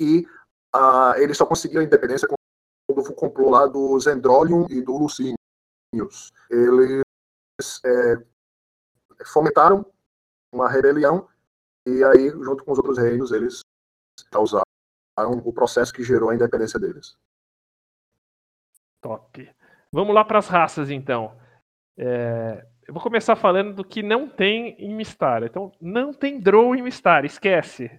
E 0.00 0.26
uh, 0.74 1.14
eles 1.18 1.36
só 1.36 1.44
conseguiram 1.44 1.82
a 1.82 1.84
independência 1.84 2.26
quando 2.26 3.06
o 3.06 3.14
complô 3.14 3.50
lá 3.50 3.66
do 3.66 4.00
Zendrolium 4.00 4.66
e 4.70 4.80
do 4.80 4.96
Lucinius. 4.96 6.32
Eles 6.50 7.02
é, 7.84 8.16
fomentaram 9.26 9.84
uma 10.52 10.68
rebelião 10.68 11.28
e 11.86 12.04
aí, 12.04 12.30
junto 12.30 12.64
com 12.64 12.72
os 12.72 12.78
outros 12.78 12.98
reinos, 12.98 13.32
eles 13.32 13.60
causaram 14.30 14.64
o 15.44 15.52
processo 15.52 15.92
que 15.92 16.02
gerou 16.02 16.30
a 16.30 16.34
independência 16.34 16.78
deles. 16.78 17.16
Top. 19.00 19.54
Vamos 19.92 20.14
lá 20.14 20.24
para 20.24 20.38
as 20.38 20.48
raças, 20.48 20.90
então. 20.90 21.36
É, 21.96 22.66
eu 22.86 22.94
vou 22.94 23.02
começar 23.02 23.34
falando 23.34 23.74
do 23.74 23.84
que 23.84 24.02
não 24.02 24.28
tem 24.28 24.76
em 24.78 24.94
Mistara. 24.94 25.46
Então, 25.46 25.72
não 25.80 26.12
tem 26.12 26.40
Drow 26.40 26.74
em 26.74 26.82
Mistara, 26.82 27.26
esquece. 27.26 27.90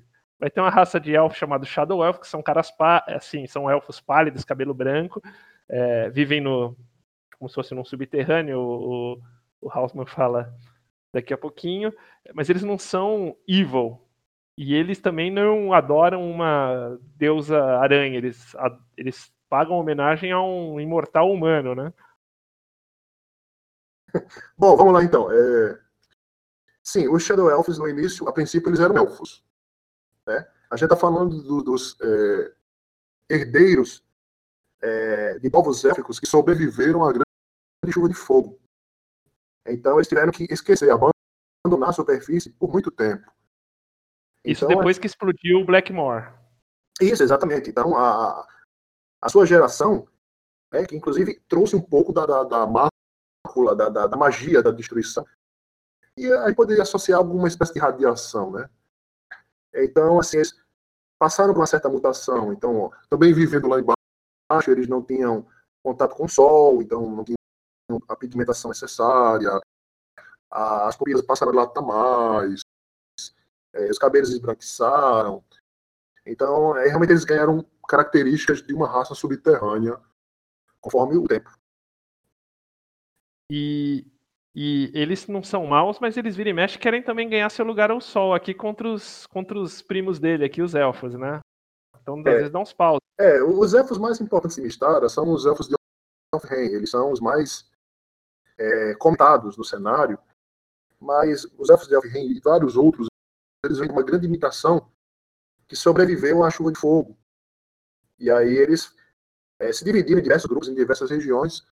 Vai 0.42 0.50
ter 0.50 0.60
uma 0.60 0.72
raça 0.72 1.00
de 1.00 1.16
elfo 1.16 1.38
chamado 1.38 1.68
Shadow 1.68 2.04
Elf, 2.04 2.18
que 2.18 2.28
são 2.28 2.42
caras 2.42 2.74
assim, 3.06 3.46
são 3.46 3.70
elfos 3.70 4.02
pálidos, 4.02 4.44
cabelo 4.44 4.74
branco, 4.74 5.22
é, 5.70 6.10
vivem 6.10 6.42
no 6.42 6.76
como 7.38 7.48
se 7.48 7.54
fosse 7.54 7.76
num 7.76 7.86
subterrâneo. 7.86 8.58
O, 8.58 9.14
o, 9.14 9.22
o 9.62 9.70
Hausman 9.72 10.08
fala 10.08 10.52
daqui 11.14 11.32
a 11.32 11.38
pouquinho, 11.38 11.94
mas 12.34 12.50
eles 12.50 12.64
não 12.64 12.76
são 12.76 13.38
evil. 13.48 14.02
E 14.58 14.74
eles 14.74 15.00
também 15.00 15.30
não 15.30 15.74
adoram 15.74 16.28
uma 16.28 17.00
deusa 17.16 17.64
aranha, 17.78 18.18
eles, 18.18 18.56
eles 18.98 19.32
pagam 19.48 19.78
homenagem 19.78 20.32
a 20.32 20.42
um 20.42 20.80
imortal 20.80 21.32
humano, 21.32 21.76
né? 21.76 21.94
Bom, 24.58 24.76
vamos 24.76 24.94
lá 24.94 25.04
então. 25.04 25.32
É... 25.32 25.80
Sim, 26.82 27.08
os 27.10 27.22
Shadow 27.22 27.48
Elves 27.48 27.78
no 27.78 27.88
início, 27.88 28.28
a 28.28 28.34
princípio, 28.34 28.70
eles 28.70 28.80
eram 28.80 28.98
elfos. 28.98 29.44
Né? 30.28 30.48
A 30.70 30.76
gente 30.76 30.86
está 30.86 30.96
falando 30.96 31.42
do, 31.42 31.64
dos 31.64 31.98
é... 32.02 32.54
herdeiros 33.30 34.04
é... 34.82 35.40
de 35.40 35.50
povos 35.50 35.84
élficos 35.84 36.20
que 36.20 36.26
sobreviveram 36.26 37.04
à 37.04 37.12
grande 37.12 37.94
chuva 37.94 38.08
de 38.08 38.16
fogo. 38.16 38.60
Então, 39.68 39.96
eles 39.96 40.08
tiveram 40.08 40.32
que 40.32 40.46
esquecer, 40.50 40.90
abandonar 40.92 41.90
a 41.90 41.94
superfície 41.94 42.52
por 42.52 42.72
muito 42.72 42.90
tempo. 42.90 43.32
Isso 44.44 44.66
então, 44.66 44.78
depois 44.78 44.98
que 44.98 45.06
explodiu 45.06 45.60
o 45.60 45.66
Blackmore. 45.66 46.34
Isso, 47.00 47.22
exatamente. 47.22 47.70
Então, 47.70 47.96
a, 47.96 48.48
a 49.22 49.30
sua 49.30 49.46
geração, 49.46 50.08
né, 50.74 50.86
que 50.86 50.96
inclusive 50.96 51.40
trouxe 51.48 51.76
um 51.76 51.82
pouco 51.82 52.12
da, 52.12 52.26
da, 52.26 52.44
da 52.44 52.68
mácula, 52.68 53.76
da, 53.76 53.90
da, 53.90 54.08
da, 54.08 54.18
magia 54.18 54.64
da 54.64 54.72
destruição, 54.72 55.26
e 56.18 56.32
aí 56.32 56.56
poderia 56.56 56.84
associar 56.84 57.20
alguma 57.20 57.48
espécie 57.48 57.74
de 57.74 57.80
radiação, 57.80 58.52
né? 58.52 58.70
Então, 59.74 60.20
assim, 60.20 60.38
eles 60.38 60.54
passaram 61.20 61.54
por 61.54 61.60
uma 61.60 61.68
certa 61.68 61.90
mutação. 61.90 62.52
Então, 62.54 62.78
ó, 62.78 62.92
também 63.10 63.34
vivendo 63.34 63.68
lá 63.68 63.80
embaixo, 63.80 64.72
eles 64.72 64.88
não 64.88 65.02
tinham 65.02 65.48
contato 65.84 66.16
com 66.16 66.26
o 66.26 66.30
sol, 66.30 66.82
então 66.82 67.10
não 67.10 67.24
tinham 67.24 67.38
a 68.08 68.16
pigmentação 68.16 68.70
necessária, 68.70 69.50
as 70.50 70.96
pupilas 70.96 71.26
passaram 71.26 71.54
a 71.54 71.56
latar 71.56 71.84
mais, 71.84 72.62
é, 73.74 73.90
os 73.90 73.98
cabelos 73.98 74.30
esbranquiçaram. 74.30 75.44
Então, 76.26 76.76
é, 76.78 76.88
realmente 76.88 77.12
eles 77.12 77.24
ganharam 77.24 77.66
características 77.88 78.62
de 78.62 78.74
uma 78.74 78.88
raça 78.88 79.16
subterrânea 79.16 80.00
conforme 80.80 81.18
o 81.18 81.28
tempo. 81.28 81.50
E, 83.50 84.06
e 84.54 84.92
eles 84.94 85.28
não 85.28 85.42
são 85.42 85.66
maus, 85.66 86.00
mas 86.00 86.18
eles 86.18 86.36
viram 86.36 86.52
e 86.52 86.54
mexe 86.54 86.78
querem 86.78 87.02
também 87.02 87.30
ganhar 87.30 87.50
seu 87.50 87.66
lugar 87.66 87.90
ao 87.90 88.02
sol 88.02 88.34
aqui 88.34 88.54
contra 88.54 88.88
os, 88.88 89.26
contra 89.28 89.58
os 89.58 89.82
primos 89.82 90.20
dele, 90.20 90.44
aqui 90.44 90.62
os 90.62 90.76
elfos, 90.76 91.14
né? 91.16 91.40
Então, 92.02 92.20
às 92.20 92.26
é, 92.26 92.38
vezes 92.38 92.52
dá 92.52 92.60
uns 92.60 92.74
paus. 92.74 93.00
É, 93.18 93.42
os 93.42 93.74
elfos 93.74 93.98
mais 93.98 94.20
importantes 94.20 94.58
em 94.58 94.64
Mistara 94.64 95.08
são 95.08 95.32
os 95.32 95.46
elfos 95.46 95.68
de 95.68 95.76
Elfheim. 96.34 96.74
Eles 96.74 96.90
são 96.90 97.12
os 97.12 97.20
mais 97.20 97.70
é, 98.58 98.96
contados 98.96 99.56
no 99.56 99.64
cenário, 99.64 100.20
mas 101.00 101.46
os 101.58 101.70
elfos 101.70 101.88
de 101.88 101.96
Elfheim 101.96 102.32
e 102.32 102.40
vários 102.40 102.76
outros, 102.76 103.08
eles 103.64 103.78
vêm 103.78 103.88
de 103.88 103.94
uma 103.94 104.04
grande 104.04 104.26
imitação 104.26 104.92
que 105.68 105.76
sobreviveu 105.76 106.44
à 106.44 106.50
chuva 106.50 106.72
de 106.72 106.80
fogo. 106.80 107.18
E 108.20 108.30
aí 108.30 108.54
eles 108.58 108.94
é, 109.60 109.72
se 109.72 109.86
dividiram 109.86 110.20
em 110.20 110.24
diversos 110.24 110.50
grupos, 110.50 110.68
em 110.68 110.76
diversas 110.76 111.10
regiões, 111.10 111.66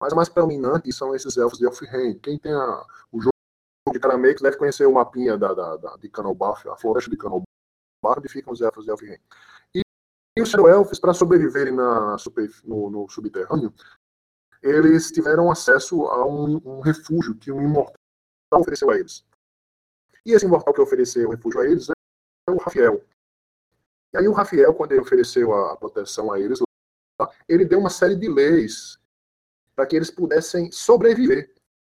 mas 0.00 0.12
o 0.12 0.16
mais 0.16 0.28
predominante 0.28 0.90
são 0.92 1.14
esses 1.14 1.36
elfos 1.36 1.58
de 1.58 1.66
Elfheim. 1.66 2.18
Quem 2.18 2.38
tem 2.38 2.52
a, 2.52 2.86
o 3.12 3.20
jogo 3.20 3.34
de 3.92 4.00
Caramex 4.00 4.40
deve 4.40 4.56
conhecer 4.56 4.86
o 4.86 4.94
mapinha 4.94 5.36
da, 5.36 5.52
da, 5.52 5.76
da, 5.76 5.96
de 5.96 6.08
Canobaf, 6.08 6.66
a 6.68 6.76
floresta 6.76 7.10
de 7.10 7.18
Canobaf, 7.18 7.44
onde 8.02 8.28
ficam 8.28 8.52
os 8.52 8.62
elfos 8.62 8.84
de 8.84 8.90
Elfheim. 8.90 9.18
E, 9.74 9.82
e 10.36 10.42
os 10.42 10.54
Elfos, 10.54 10.98
para 10.98 11.12
sobreviverem 11.12 11.74
na, 11.74 12.16
super, 12.16 12.50
no, 12.64 12.88
no, 12.88 13.08
subterrâneo, 13.10 13.74
eles 14.62 15.10
tiveram 15.10 15.50
acesso 15.50 16.06
a 16.06 16.26
um, 16.26 16.60
um 16.64 16.80
refúgio 16.80 17.34
que 17.34 17.52
um 17.52 17.60
imortal 17.60 17.94
ofereceu 18.52 18.90
a 18.90 18.98
eles. 18.98 19.24
E 20.24 20.32
esse 20.32 20.46
imortal 20.46 20.72
que 20.72 20.80
ofereceu 20.80 21.28
o 21.28 21.30
refúgio 21.32 21.60
a 21.60 21.66
eles 21.66 21.88
é 21.90 22.50
o 22.50 22.56
Rafael. 22.56 23.04
E 24.12 24.18
aí 24.18 24.28
o 24.28 24.32
Rafael, 24.32 24.74
quando 24.74 24.92
ele 24.92 25.00
ofereceu 25.00 25.54
a 25.54 25.76
proteção 25.76 26.32
a 26.32 26.40
eles, 26.40 26.60
ele 27.48 27.64
deu 27.64 27.78
uma 27.78 27.90
série 27.90 28.16
de 28.16 28.28
leis 28.28 28.99
para 29.80 29.86
que 29.86 29.96
eles 29.96 30.10
pudessem 30.10 30.70
sobreviver 30.70 31.54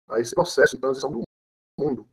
a 0.07 0.19
esse 0.19 0.35
processo 0.35 0.75
de 0.75 0.81
transição 0.81 1.11
do 1.11 1.23
mundo. 1.79 2.07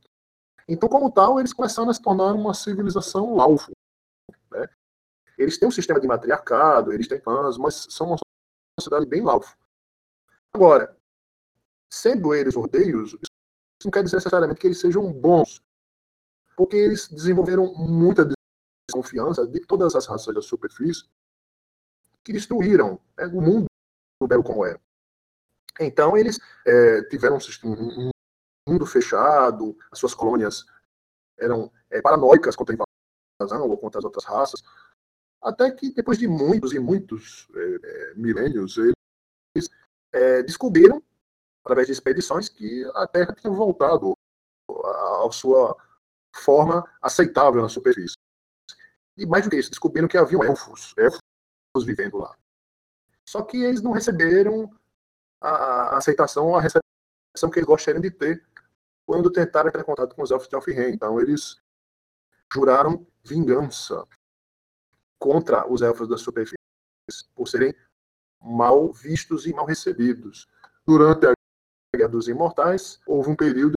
Então, 0.67 0.89
como 0.89 1.11
tal, 1.11 1.39
eles 1.39 1.53
começaram 1.53 1.91
a 1.91 1.93
se 1.93 2.01
tornar 2.01 2.33
uma 2.33 2.55
civilização 2.55 3.35
laufo. 3.35 3.71
Né? 4.49 4.67
Eles 5.37 5.59
têm 5.59 5.67
um 5.67 5.71
sistema 5.71 5.99
de 5.99 6.07
matriarcado, 6.07 6.91
eles 6.91 7.07
têm 7.07 7.21
fãs, 7.21 7.55
mas 7.55 7.85
são 7.91 8.07
uma 8.07 8.17
sociedade 8.79 9.05
bem 9.05 9.21
laufo. 9.21 9.55
Agora, 10.51 10.97
sendo 11.93 12.33
eles 12.33 12.55
ordeiros, 12.55 13.13
isso 13.13 13.85
não 13.85 13.91
quer 13.91 14.03
dizer 14.03 14.15
necessariamente 14.15 14.59
que 14.59 14.65
eles 14.65 14.79
sejam 14.79 15.13
bons, 15.13 15.61
porque 16.57 16.77
eles 16.77 17.07
desenvolveram 17.09 17.75
muita 17.75 18.27
desconfiança 18.87 19.45
de 19.45 19.59
todas 19.59 19.93
as 19.93 20.07
raças 20.07 20.33
da 20.33 20.41
superfície 20.41 21.07
que 22.23 22.33
destruíram 22.33 22.99
né, 23.15 23.27
o 23.27 23.39
mundo 23.39 23.67
belo 24.27 24.43
como 24.43 24.65
era. 24.65 24.81
Então, 25.79 26.17
eles 26.17 26.39
é, 26.65 27.03
tiveram 27.03 27.37
um, 27.63 28.09
mundo 28.67 28.85
fechado, 28.85 29.77
as 29.91 29.97
suas 29.97 30.13
colônias 30.13 30.65
eram 31.37 31.71
é, 31.89 32.01
paranoicas 32.01 32.55
contra 32.55 32.75
a 32.75 32.85
invasão 33.41 33.67
ou 33.67 33.77
contra 33.77 33.99
as 33.99 34.05
outras 34.05 34.25
raças, 34.25 34.61
até 35.41 35.71
que 35.71 35.93
depois 35.93 36.17
de 36.17 36.27
muitos 36.27 36.73
e 36.73 36.79
muitos 36.79 37.47
é, 37.55 37.79
é 37.83 38.13
milênios, 38.15 38.77
eles 38.77 39.69
é, 40.11 40.43
descobriram, 40.43 41.01
através 41.63 41.87
de 41.87 41.93
expedições, 41.93 42.49
que 42.49 42.85
a 42.95 43.07
Terra 43.07 43.33
tinha 43.33 43.51
voltado 43.51 44.13
à 44.69 45.29
sua 45.31 45.75
forma 46.35 46.83
aceitável 47.01 47.61
na 47.61 47.69
superfície. 47.69 48.17
E 49.17 49.25
mais 49.25 49.45
do 49.45 49.49
que 49.49 49.57
isso, 49.57 49.69
descobriram 49.69 50.07
que 50.07 50.17
haviam 50.17 50.43
elfos, 50.43 50.93
elfos 50.97 51.19
vivendo 51.85 52.17
lá. 52.17 52.35
Só 53.27 53.43
que 53.43 53.57
eles 53.63 53.81
não 53.81 53.91
receberam 53.91 54.69
a, 55.41 55.97
aceitação 55.97 56.55
a 56.55 56.61
recepção 56.61 57.49
que 57.51 57.59
eles 57.59 57.67
gostariam 57.67 58.01
de 58.01 58.11
ter 58.11 58.45
quando 59.05 59.31
tentaram 59.31 59.69
entrar 59.69 59.81
em 59.81 59.85
contato 59.85 60.15
com 60.15 60.21
os 60.21 60.31
elfos 60.31 60.47
de 60.47 60.55
Elfheim. 60.55 60.93
Então, 60.93 61.19
eles 61.19 61.59
juraram 62.53 63.05
vingança 63.23 64.05
contra 65.17 65.67
os 65.67 65.81
elfos 65.81 66.07
da 66.07 66.17
superfície 66.17 66.57
por 67.33 67.47
serem 67.47 67.73
mal 68.41 68.91
vistos 68.93 69.45
e 69.45 69.53
mal 69.53 69.65
recebidos. 69.65 70.47
Durante 70.85 71.27
a 71.27 71.33
Guerra 71.95 72.09
dos 72.09 72.27
Imortais, 72.27 72.99
houve 73.05 73.29
um 73.29 73.35
período 73.35 73.73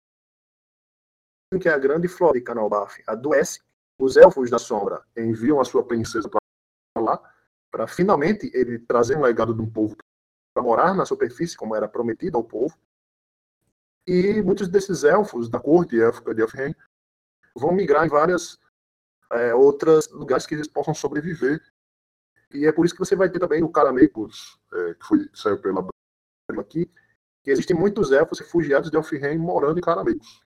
em 1.54 1.60
que 1.60 1.70
a 1.70 1.78
grande 1.78 2.08
flora 2.08 2.38
de 2.38 2.42
Canalbaf 2.42 3.02
adoece, 3.08 3.62
os 4.00 4.18
elfos 4.18 4.50
da 4.50 4.58
sombra 4.58 5.06
enviam 5.16 5.60
a 5.60 5.66
sua 5.66 5.86
princesa 5.86 6.30
para 6.30 7.04
lá, 7.04 7.34
para 7.70 7.88
finalmente 7.88 8.50
ele 8.54 8.80
trazer 8.80 9.18
um 9.18 9.22
legado 9.22 9.54
de 9.54 9.62
um 9.62 9.70
povo 9.70 9.96
para 10.54 10.64
morar 10.64 10.94
na 10.94 11.06
superfície, 11.06 11.58
como 11.58 11.76
era 11.76 11.88
prometido 11.88 12.38
ao 12.38 12.44
povo. 12.44 12.78
E 14.08 14.42
muitos 14.42 14.68
desses 14.68 15.04
elfos 15.04 15.50
da 15.50 15.60
corte 15.60 16.00
élfica 16.00 16.34
de 16.34 16.42
Elfheim 16.42 16.76
vão 17.56 17.72
migrar 17.72 18.06
em 18.06 18.10
várias 18.10 18.60
é, 19.32 19.54
outros 19.54 20.10
lugares 20.12 20.46
que 20.46 20.56
eles 20.56 20.68
possam 20.68 20.94
sobreviver. 20.94 21.62
E 22.54 22.66
é 22.66 22.72
por 22.72 22.86
isso 22.86 22.94
que 22.94 23.00
você 23.00 23.16
vai 23.16 23.30
ter 23.30 23.40
também 23.40 23.64
o 23.64 23.70
Caramecos, 23.70 24.60
é, 24.74 24.94
que 24.96 25.06
foi, 25.06 25.30
saiu 25.34 25.62
pela 25.62 25.88
aqui, 26.60 26.92
que 27.44 27.50
existem 27.50 27.76
muitos 27.76 28.12
elfos 28.12 28.40
refugiados 28.40 28.92
de 28.92 28.98
Elfheim 28.98 29.38
morando 29.38 29.80
em 29.80 29.82
Caramecos. 29.82 30.42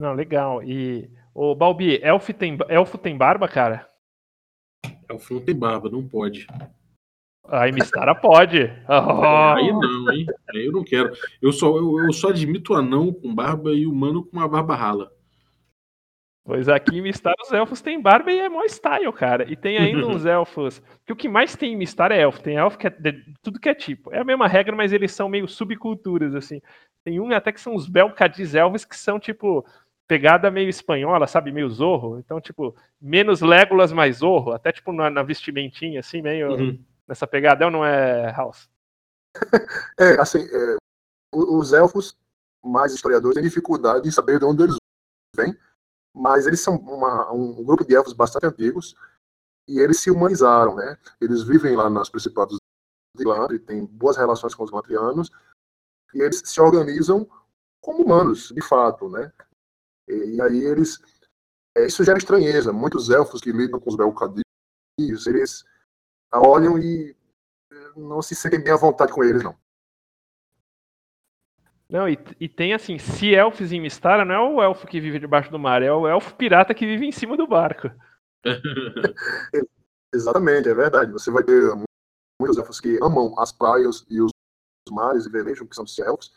Não, 0.00 0.12
legal. 0.12 0.62
E, 0.62 1.10
o 1.34 1.54
Balbi, 1.54 2.02
elfo 2.02 2.34
tem, 2.34 2.58
elfo 2.68 2.98
tem 2.98 3.16
barba, 3.16 3.48
cara? 3.48 3.90
Elfo 5.08 5.34
não 5.34 5.44
tem 5.44 5.54
barba, 5.54 5.88
não 5.88 6.06
pode. 6.06 6.46
Aí 7.48 7.72
Mistara 7.72 8.14
pode. 8.14 8.70
Oh. 8.88 9.22
Aí 9.56 9.72
não, 9.72 10.12
hein? 10.12 10.26
Aí 10.54 10.66
eu 10.66 10.72
não 10.72 10.84
quero. 10.84 11.12
Eu 11.40 11.52
só, 11.52 11.76
eu, 11.76 11.98
eu 12.00 12.12
só 12.12 12.28
admito 12.28 12.72
o 12.72 12.76
anão 12.76 13.12
com 13.12 13.34
barba 13.34 13.72
e 13.72 13.86
o 13.86 13.92
humano 13.92 14.24
com 14.24 14.36
uma 14.36 14.48
barba 14.48 14.74
rala. 14.74 15.10
Pois 16.46 16.68
aqui 16.68 16.98
em 16.98 17.02
Mistar 17.02 17.34
os 17.42 17.52
elfos 17.52 17.80
têm 17.80 18.00
barba 18.00 18.30
e 18.30 18.38
é 18.38 18.48
mó 18.48 18.62
style, 18.66 19.12
cara. 19.12 19.50
E 19.50 19.56
tem 19.56 19.78
ainda 19.78 20.06
uns 20.06 20.24
elfos. 20.24 20.80
Que 21.04 21.12
o 21.12 21.16
que 21.16 21.28
mais 21.28 21.56
tem 21.56 21.72
em 21.72 21.76
Mistar 21.76 22.12
é 22.12 22.20
elfo. 22.20 22.40
Tem 22.40 22.56
elfo 22.56 22.78
que 22.78 22.86
é 22.86 22.90
de, 22.90 23.24
tudo 23.42 23.58
que 23.58 23.68
é 23.68 23.74
tipo. 23.74 24.12
É 24.12 24.20
a 24.20 24.24
mesma 24.24 24.46
regra, 24.46 24.74
mas 24.74 24.92
eles 24.92 25.10
são 25.10 25.28
meio 25.28 25.48
subculturas, 25.48 26.36
assim. 26.36 26.62
Tem 27.04 27.18
um 27.18 27.32
até 27.32 27.50
que 27.50 27.60
são 27.60 27.74
os 27.74 27.88
Belcadis 27.88 28.54
elfos 28.54 28.84
que 28.84 28.96
são, 28.96 29.18
tipo, 29.18 29.66
pegada 30.06 30.48
meio 30.48 30.68
espanhola, 30.68 31.26
sabe? 31.26 31.50
Meio 31.50 31.68
zorro. 31.68 32.20
Então, 32.20 32.40
tipo, 32.40 32.76
menos 33.00 33.40
Legolas, 33.40 33.92
mais 33.92 34.18
zorro. 34.18 34.52
Até, 34.52 34.70
tipo, 34.70 34.92
na, 34.92 35.10
na 35.10 35.24
vestimentinha, 35.24 35.98
assim, 35.98 36.22
meio 36.22 36.52
uhum. 36.52 36.78
Nessa 37.06 37.26
pegada. 37.26 37.64
É 37.64 37.66
ou 37.66 37.72
não 37.72 37.84
é, 37.84 38.32
House? 38.32 38.68
é, 39.98 40.20
assim, 40.20 40.40
é, 40.40 40.76
os 41.32 41.72
elfos, 41.72 42.16
mais 42.64 42.92
historiadores, 42.92 43.34
têm 43.34 43.44
dificuldade 43.44 44.08
em 44.08 44.12
saber 44.12 44.38
de 44.38 44.44
onde 44.44 44.62
eles 44.62 44.76
vêm. 45.34 45.56
Mas 46.14 46.46
eles 46.46 46.60
são 46.60 46.76
uma, 46.76 47.30
um 47.32 47.62
grupo 47.62 47.84
de 47.84 47.94
elfos 47.94 48.14
bastante 48.14 48.46
antigos 48.46 48.94
e 49.68 49.78
eles 49.78 50.00
se 50.00 50.10
humanizaram, 50.10 50.76
né? 50.76 50.96
Eles 51.20 51.42
vivem 51.42 51.76
lá 51.76 51.90
nas 51.90 52.08
Principados 52.08 52.56
de 53.14 53.24
Glandre, 53.24 53.58
têm 53.58 53.84
boas 53.84 54.16
relações 54.16 54.54
com 54.54 54.64
os 54.64 54.70
Glandrianos 54.70 55.30
e 56.14 56.22
eles 56.22 56.42
se 56.44 56.60
organizam 56.60 57.28
como 57.80 58.02
humanos, 58.02 58.48
de 58.48 58.62
fato, 58.62 59.08
né? 59.10 59.32
E, 60.08 60.36
e 60.36 60.40
aí 60.40 60.58
eles. 60.64 60.98
É, 61.76 61.86
isso 61.86 62.02
gera 62.04 62.18
estranheza. 62.18 62.72
Muitos 62.72 63.10
elfos 63.10 63.40
que 63.40 63.52
lidam 63.52 63.78
com 63.78 63.90
os 63.90 63.96
Belcadios, 63.96 65.26
eles 65.26 65.64
olham 66.40 66.78
e 66.78 67.16
é, 67.70 67.92
não 67.96 68.22
se 68.22 68.34
sentem 68.34 68.62
bem 68.62 68.72
à 68.72 68.76
vontade 68.76 69.12
com 69.12 69.22
eles, 69.24 69.42
não. 69.42 69.56
Não, 71.88 72.08
e, 72.08 72.18
e 72.40 72.48
tem 72.48 72.74
assim, 72.74 72.98
se 72.98 73.32
elfos 73.32 73.70
em 73.72 73.80
Mistara, 73.80 74.24
não 74.24 74.34
é 74.34 74.40
o 74.40 74.62
elfo 74.62 74.86
que 74.86 75.00
vive 75.00 75.20
debaixo 75.20 75.50
do 75.50 75.58
mar, 75.58 75.82
é 75.82 75.92
o 75.92 76.06
elfo 76.06 76.34
pirata 76.34 76.74
que 76.74 76.84
vive 76.84 77.06
em 77.06 77.12
cima 77.12 77.36
do 77.36 77.46
barco. 77.46 77.88
Exatamente, 80.12 80.68
é 80.68 80.74
verdade. 80.74 81.12
Você 81.12 81.30
vai 81.30 81.44
ter 81.44 81.62
muitos 82.40 82.58
elfos 82.58 82.80
que 82.80 82.98
amam 83.02 83.38
as 83.38 83.52
praias 83.52 84.04
e 84.08 84.20
os 84.20 84.30
mares 84.90 85.26
e 85.26 85.30
velejam, 85.30 85.66
que 85.66 85.74
são 85.74 85.84
os 85.84 85.98
elfos, 85.98 86.32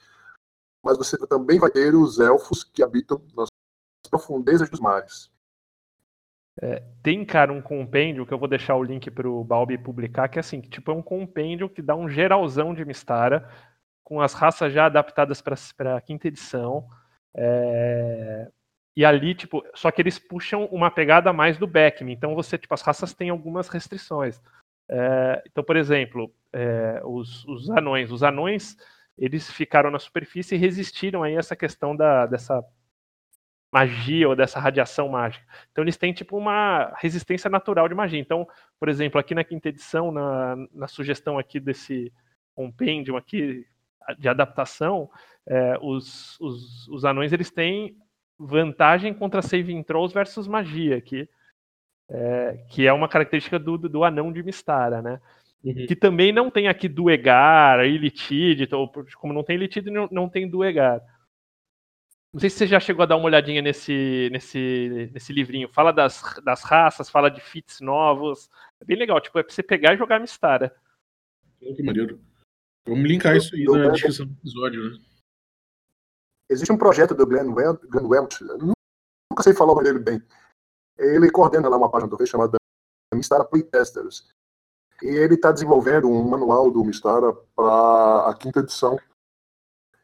mas 0.83 0.97
você 0.97 1.17
também 1.27 1.59
vai 1.59 1.71
ter 1.71 1.95
os 1.95 2.19
elfos 2.19 2.63
que 2.63 2.83
habitam 2.83 3.21
nas 3.35 3.49
profundezas 4.09 4.69
dos 4.69 4.79
mares. 4.79 5.31
É, 6.61 6.83
tem, 7.01 7.23
cara, 7.23 7.53
um 7.53 7.61
compêndio 7.61 8.25
que 8.25 8.33
eu 8.33 8.37
vou 8.37 8.47
deixar 8.47 8.75
o 8.75 8.83
link 8.83 9.09
para 9.09 9.29
o 9.29 9.43
Balbi 9.43 9.77
publicar, 9.77 10.27
que 10.27 10.37
é 10.37 10.41
assim, 10.41 10.59
que, 10.59 10.69
tipo, 10.69 10.91
é 10.91 10.93
um 10.93 11.01
compêndio 11.01 11.69
que 11.69 11.81
dá 11.81 11.95
um 11.95 12.09
geralzão 12.09 12.73
de 12.73 12.83
Mistara, 12.83 13.49
com 14.03 14.19
as 14.19 14.33
raças 14.33 14.73
já 14.73 14.87
adaptadas 14.87 15.41
para 15.41 15.95
a 15.95 16.01
quinta 16.01 16.27
edição. 16.27 16.87
É, 17.33 18.49
e 18.95 19.05
ali, 19.05 19.33
tipo, 19.33 19.63
só 19.73 19.91
que 19.91 20.01
eles 20.01 20.19
puxam 20.19 20.65
uma 20.65 20.91
pegada 20.91 21.31
mais 21.31 21.57
do 21.57 21.67
Beckman. 21.67 22.13
Então 22.13 22.35
você, 22.35 22.57
tipo, 22.57 22.73
as 22.73 22.81
raças 22.81 23.13
têm 23.13 23.29
algumas 23.29 23.69
restrições. 23.69 24.41
É, 24.89 25.43
então, 25.45 25.63
por 25.63 25.77
exemplo, 25.77 26.33
é, 26.51 27.01
os, 27.05 27.45
os, 27.45 27.69
anões. 27.69 28.11
Os 28.11 28.23
anões, 28.23 28.75
eles 29.17 29.49
ficaram 29.49 29.91
na 29.91 29.99
superfície 29.99 30.55
e 30.55 30.57
resistiram 30.57 31.23
aí 31.23 31.35
a 31.35 31.39
essa 31.39 31.55
questão 31.55 31.95
da, 31.95 32.25
dessa 32.25 32.61
magia 33.71 34.27
ou 34.27 34.35
dessa 34.35 34.59
radiação 34.59 35.09
mágica. 35.09 35.45
Então 35.71 35.83
eles 35.83 35.97
têm 35.97 36.11
tipo 36.13 36.37
uma 36.37 36.93
resistência 36.97 37.49
natural 37.49 37.87
de 37.87 37.95
magia. 37.95 38.19
Então, 38.19 38.47
por 38.79 38.89
exemplo, 38.89 39.19
aqui 39.19 39.35
na 39.35 39.43
quinta 39.43 39.69
edição, 39.69 40.11
na, 40.11 40.55
na 40.73 40.87
sugestão 40.87 41.37
aqui 41.37 41.59
desse 41.59 42.11
compêndio 42.55 43.15
aqui 43.15 43.65
de 44.17 44.27
adaptação, 44.27 45.09
é, 45.45 45.77
os, 45.81 46.39
os, 46.39 46.87
os, 46.87 47.05
anões 47.05 47.31
eles 47.31 47.51
têm 47.51 47.95
vantagem 48.37 49.13
contra 49.13 49.41
saving 49.41 49.83
throws 49.83 50.11
versus 50.11 50.47
magia, 50.47 50.99
que 50.99 51.29
é, 52.09 52.65
que 52.69 52.87
é 52.87 52.93
uma 52.93 53.07
característica 53.07 53.59
do, 53.59 53.77
do 53.77 54.03
anão 54.03 54.31
de 54.31 54.41
Mistara, 54.41 55.01
né? 55.01 55.21
Uhum. 55.63 55.85
Que 55.85 55.95
também 55.95 56.31
não 56.31 56.49
tem 56.49 56.67
aqui 56.67 56.87
Duegar, 56.87 57.85
Ilitid, 57.85 58.63
então, 58.63 58.89
como 59.17 59.33
não 59.33 59.43
tem 59.43 59.57
Ilitid, 59.57 59.87
não, 59.91 60.07
não 60.11 60.27
tem 60.27 60.49
Duegar. 60.49 61.01
Não 62.31 62.39
sei 62.39 62.49
se 62.49 62.57
você 62.57 62.67
já 62.67 62.79
chegou 62.79 63.01
a 63.01 63.05
dar 63.07 63.17
uma 63.17 63.25
olhadinha 63.25 63.61
nesse, 63.61 64.29
nesse, 64.31 65.09
nesse 65.11 65.33
livrinho. 65.33 65.67
Fala 65.67 65.91
das, 65.91 66.21
das 66.43 66.63
raças, 66.63 67.09
fala 67.09 67.29
de 67.29 67.41
fits 67.41 67.81
novos. 67.81 68.49
É 68.79 68.85
bem 68.85 68.97
legal, 68.97 69.19
tipo, 69.19 69.39
é 69.39 69.43
pra 69.43 69.51
você 69.51 69.63
pegar 69.63 69.95
e 69.95 69.97
jogar 69.97 70.19
Mistara. 70.19 70.75
Que 71.59 71.81
maneiro. 71.81 72.21
Vamos 72.87 73.09
linkar 73.09 73.35
isso 73.35 73.55
aí 73.55 73.63
na 73.63 73.89
descrição 73.89 74.27
do 74.27 74.33
episódio, 74.33 74.91
né? 74.91 74.99
Existe 76.49 76.71
um 76.71 76.77
projeto 76.77 77.13
do 77.13 77.25
Glenn, 77.25 77.53
Glenn 77.53 78.07
Welch, 78.07 78.43
nunca 78.43 79.43
sei 79.43 79.53
falar 79.53 79.73
o 79.73 79.75
nome 79.75 79.87
dele 79.87 79.99
bem. 79.99 80.21
Ele 80.97 81.29
coordena 81.31 81.69
lá 81.69 81.77
uma 81.77 81.89
página 81.89 82.09
do 82.09 82.17
Face 82.17 82.31
chamada 82.31 82.57
Mistara 83.13 83.45
Playtesters. 83.45 84.27
E 85.01 85.07
ele 85.07 85.35
está 85.35 85.51
desenvolvendo 85.51 86.09
um 86.09 86.27
manual 86.27 86.71
do 86.71 86.83
Mistara 86.83 87.33
para 87.55 88.29
a 88.29 88.35
quinta 88.35 88.59
edição 88.59 88.99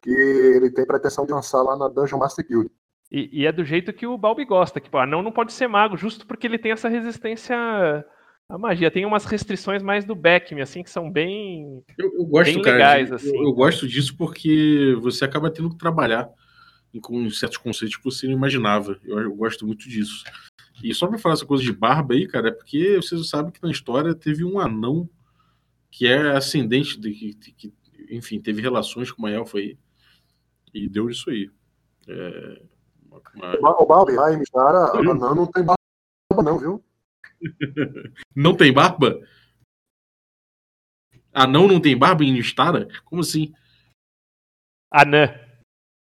que 0.06 0.12
ele 0.12 0.70
tem 0.70 0.86
pretensão 0.86 1.26
de 1.26 1.34
lançar 1.34 1.64
lá 1.64 1.76
na 1.76 1.88
Dungeon 1.88 2.20
Master 2.20 2.46
Guild. 2.48 2.70
E, 3.12 3.42
e, 3.42 3.46
é 3.46 3.52
do 3.52 3.66
jeito 3.66 3.92
que 3.92 4.06
o 4.06 4.18
Balbi 4.18 4.46
gosta, 4.46 4.80
que 4.80 4.94
o 4.94 5.00
anão 5.00 5.24
não 5.24 5.32
pode 5.32 5.52
ser 5.52 5.68
mago, 5.68 5.98
justo 5.98 6.28
porque 6.28 6.46
ele 6.46 6.60
tem 6.60 6.72
essa 6.72 6.88
resistência 6.88 7.56
à 8.48 8.58
magia. 8.58 8.92
Tem 8.92 9.06
umas 9.06 9.26
restrições 9.26 9.82
mais 9.82 10.06
do 10.06 10.16
Beckme, 10.16 10.62
assim, 10.62 10.84
que 10.84 10.90
são 10.90 11.10
bem, 11.12 11.84
eu, 11.98 12.14
eu 12.20 12.26
gosto, 12.26 12.54
bem 12.54 12.62
cara, 12.62 12.78
legais. 12.78 13.10
Eu, 13.10 13.16
assim. 13.16 13.44
eu, 13.44 13.54
gosto 13.54 13.88
disso 13.88 14.16
porque 14.16 14.96
você 15.02 15.26
acaba 15.26 15.50
tendo 15.52 15.72
que 15.72 15.78
trabalhar 15.78 16.30
com 17.02 17.30
certos 17.30 17.58
conceitos 17.58 17.98
que 17.98 18.04
você 18.04 18.28
não 18.28 18.34
imaginava. 18.34 19.00
Eu, 19.04 19.20
eu 19.20 19.36
gosto 19.36 19.66
muito 19.66 19.90
disso. 19.90 20.24
E 20.84 20.94
só 20.94 21.08
pra 21.08 21.18
falar 21.18 21.34
essa 21.34 21.46
coisa 21.46 21.64
de 21.64 21.74
barba 21.74 22.14
aí, 22.14 22.28
cara, 22.28 22.50
é 22.50 22.52
porque 22.52 22.98
vocês 22.98 23.28
sabem 23.28 23.52
que 23.52 23.64
na 23.64 23.72
história 23.72 24.14
teve 24.14 24.44
um 24.44 24.60
anão 24.60 25.10
que 25.90 26.06
é 26.08 26.32
ascendente, 26.32 27.00
de, 27.00 27.12
que, 27.12 27.52
que 27.54 27.74
enfim, 28.10 28.40
teve 28.40 28.62
relações 28.62 29.12
com 29.12 29.20
uma 29.20 29.32
elfa 29.32 29.58
aí. 29.58 29.78
E 30.76 30.90
deu 30.90 31.10
isso 31.10 31.30
aí. 31.30 31.50
É, 32.06 32.62
uma... 33.34 33.82
O 33.82 33.86
Balbi, 33.86 34.12
em 34.12 34.38
Mishara, 34.38 34.92
a 34.92 35.02
Nanã 35.02 35.34
não 35.34 35.48
tem 35.48 35.64
barba, 35.64 36.44
não, 36.44 36.60
viu? 36.60 36.84
não 38.36 38.56
tem 38.56 38.74
barba? 38.74 39.22
Anão 41.34 41.66
não 41.68 41.80
tem 41.80 41.98
barba 41.98 42.26
em 42.26 42.34
Mistara? 42.34 42.90
Como 43.06 43.22
assim? 43.22 43.54
Anã. 44.92 45.34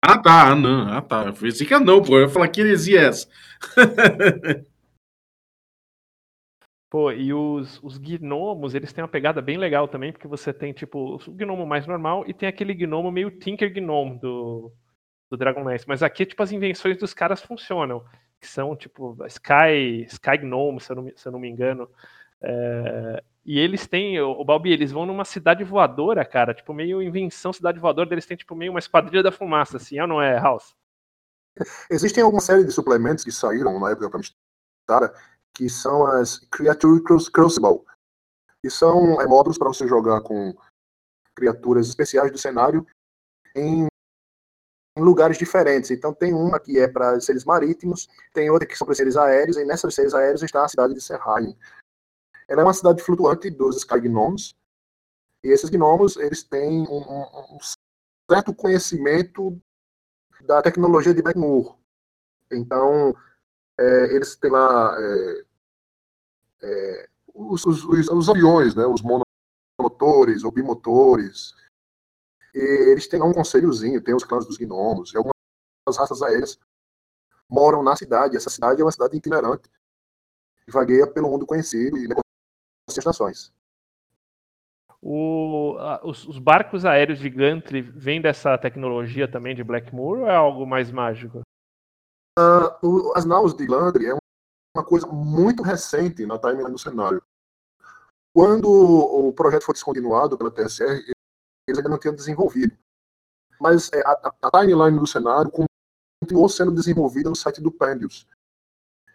Ah, 0.04 0.22
tá, 0.22 0.52
anã. 0.52 0.98
Ah, 0.98 1.02
tá. 1.02 1.26
Eu 1.26 1.34
pensei 1.34 1.66
que 1.66 1.74
anão, 1.74 2.02
pô. 2.02 2.18
Eu 2.18 2.24
ia 2.24 2.30
falar 2.30 2.50
que 2.50 2.62
heresia 2.62 3.02
é 3.02 3.06
essa. 3.06 3.28
Pô, 6.90 7.12
e 7.12 7.34
os, 7.34 7.82
os 7.84 7.98
gnomos, 7.98 8.74
eles 8.74 8.94
têm 8.94 9.04
uma 9.04 9.10
pegada 9.10 9.42
bem 9.42 9.58
legal 9.58 9.88
também, 9.90 10.12
porque 10.14 10.28
você 10.28 10.54
tem, 10.54 10.72
tipo, 10.72 11.16
o 11.16 11.32
gnomo 11.34 11.66
mais 11.66 11.86
normal 11.86 12.24
e 12.28 12.34
tem 12.34 12.48
aquele 12.48 12.74
gnomo 12.74 13.12
meio 13.12 13.30
Tinker 13.30 13.74
Gnome 13.74 14.18
do, 14.20 14.72
do 15.30 15.36
Dragonlance. 15.38 15.86
Mas 15.88 16.02
aqui, 16.02 16.26
tipo, 16.26 16.42
as 16.42 16.52
invenções 16.54 16.98
dos 16.98 17.14
caras 17.14 17.42
funcionam, 17.42 18.06
que 18.40 18.48
são, 18.48 18.76
tipo, 18.76 19.18
Sky, 19.28 20.06
Sky 20.08 20.38
Gnome, 20.40 20.80
se 20.80 20.92
eu 20.92 20.96
não, 20.96 21.12
se 21.16 21.28
eu 21.28 21.32
não 21.32 21.40
me 21.40 21.50
engano. 21.50 21.90
É, 22.42 23.24
E 23.46 23.58
eles 23.60 23.88
têm, 23.88 24.20
o 24.22 24.44
Balbi, 24.46 24.72
eles 24.72 24.92
vão 24.92 25.06
numa 25.06 25.26
cidade 25.26 25.64
voadora, 25.64 26.24
cara, 26.26 26.54
tipo 26.54 26.74
meio 26.74 27.02
invenção 27.02 27.52
cidade 27.52 27.80
voadora, 27.80 28.14
eles 28.14 28.26
têm 28.26 28.38
tipo 28.38 28.56
meio 28.56 28.72
uma 28.72 28.80
esquadrilha 28.80 29.24
da 29.24 29.32
fumaça, 29.32 29.78
assim, 29.78 30.00
ou 30.00 30.08
não 30.08 30.22
é, 30.22 30.38
House? 30.40 30.76
Existem 31.90 32.24
alguma 32.24 32.42
série 32.42 32.64
de 32.64 32.72
suplementos 32.72 33.24
que 33.24 33.32
saíram 33.32 33.80
na 33.80 33.92
época 33.92 34.18
Mistara, 34.18 35.14
que 35.58 35.68
são 35.68 36.06
as 36.06 36.38
Creature 36.52 37.02
Crucible, 37.02 37.84
que 38.62 38.70
são 38.70 39.20
é, 39.20 39.26
módulos 39.26 39.58
para 39.58 39.70
você 39.70 39.88
jogar 39.88 40.22
com 40.22 40.56
criaturas 41.36 41.88
especiais 41.88 42.32
do 42.32 42.38
cenário 42.38 42.86
em, 43.56 43.88
em 44.96 45.02
lugares 45.02 45.36
diferentes. 45.36 45.90
Então 45.90 46.14
tem 46.14 46.32
uma 46.32 46.60
que 46.60 46.78
é 46.78 46.88
para 46.88 47.20
seres 47.20 47.44
marítimos, 47.44 48.08
tem 48.34 48.52
outra 48.52 48.68
que 48.68 48.78
são 48.78 48.86
para 48.86 48.96
seres 48.96 49.18
aéreos, 49.18 49.58
e 49.58 49.66
nessas 49.66 49.96
seres 49.96 50.14
aéreos 50.14 50.44
está 50.44 50.64
a 50.64 50.70
cidade 50.70 50.94
de 50.94 51.02
Serrain. 51.02 51.58
Ela 52.48 52.62
é 52.62 52.64
uma 52.64 52.74
cidade 52.74 53.02
flutuante 53.02 53.50
dos 53.50 53.78
Sky 53.78 54.00
Gnomes, 54.00 54.56
e 55.44 55.48
esses 55.48 55.72
gnomos 55.72 56.18
eles 56.18 56.44
têm 56.44 56.88
um, 56.88 57.02
um, 57.02 57.56
um 57.56 57.58
certo 58.30 58.54
conhecimento 58.54 59.60
da 60.42 60.62
tecnologia 60.62 61.16
de 61.16 61.22
Blackmoor. 61.24 61.76
Então, 62.52 63.16
é, 63.80 64.16
eles 64.16 64.36
têm 64.36 64.52
lá 64.52 64.96
é, 65.00 65.47
é, 66.62 67.10
os, 67.34 67.66
os, 67.66 67.84
os, 67.86 68.30
aviões, 68.30 68.76
né, 68.76 68.86
os 68.86 69.02
monomotores 69.02 70.44
ou 70.44 70.52
bimotores. 70.52 71.54
E 72.54 72.60
eles 72.92 73.08
têm 73.08 73.22
um 73.22 73.34
conselhozinho, 73.34 74.02
tem 74.02 74.16
os 74.16 74.24
clãs 74.24 74.46
dos 74.46 74.58
gnomos, 74.58 75.14
e 75.14 75.18
algumas 75.18 75.34
raças 75.98 76.22
aéreas 76.22 76.58
moram 77.50 77.84
na 77.84 77.96
cidade. 77.96 78.36
Essa 78.36 78.50
cidade 78.50 78.82
é 78.82 78.84
uma 78.84 78.92
cidade 78.92 79.18
itinerante, 79.18 79.70
que 80.66 80.72
vagueia 80.72 81.08
pelo 81.08 81.30
mundo 81.30 81.46
conhecido 81.46 81.98
e 81.98 82.08
negocia 82.08 83.04
nações. 83.06 83.54
O, 85.00 85.78
a, 85.80 86.06
os, 86.06 86.28
os, 86.28 86.40
barcos 86.40 86.84
aéreos 86.84 87.20
de 87.20 87.30
Gantry 87.30 87.82
vêm 87.82 88.20
dessa 88.20 88.58
tecnologia 88.58 89.28
também 89.32 89.56
de 89.56 89.64
Blackmoor 89.64 90.20
ou 90.20 90.28
é 90.28 90.36
algo 90.36 90.66
mais 90.66 90.92
mágico? 90.92 91.42
Uh, 92.38 92.86
o, 92.86 93.14
as 93.16 93.24
naus 93.24 93.54
de 93.54 93.66
Gantry 93.66 94.08
é 94.08 94.16
uma 94.78 94.86
coisa 94.86 95.08
muito 95.08 95.64
recente 95.64 96.26
na 96.26 96.38
timeline 96.38 96.72
do 96.72 96.78
cenário. 96.78 97.22
Quando 98.34 98.70
o 98.70 99.34
projeto 99.34 99.64
foi 99.64 99.74
descontinuado 99.74 100.38
pela 100.38 100.52
TSR, 100.52 101.04
eles 101.68 101.78
ainda 101.80 101.90
não 101.90 101.98
tinham 101.98 102.14
desenvolvido. 102.14 102.78
Mas 103.60 103.92
é, 103.92 104.02
a, 104.06 104.34
a, 104.44 104.52
timeline 104.52 105.00
do 105.00 105.08
cenário 105.08 105.52
continuou 105.52 106.48
sendo 106.48 106.72
desenvolvida 106.72 107.30
no 107.30 107.36
site 107.36 107.60
do 107.60 107.72
Pendius. 107.72 108.28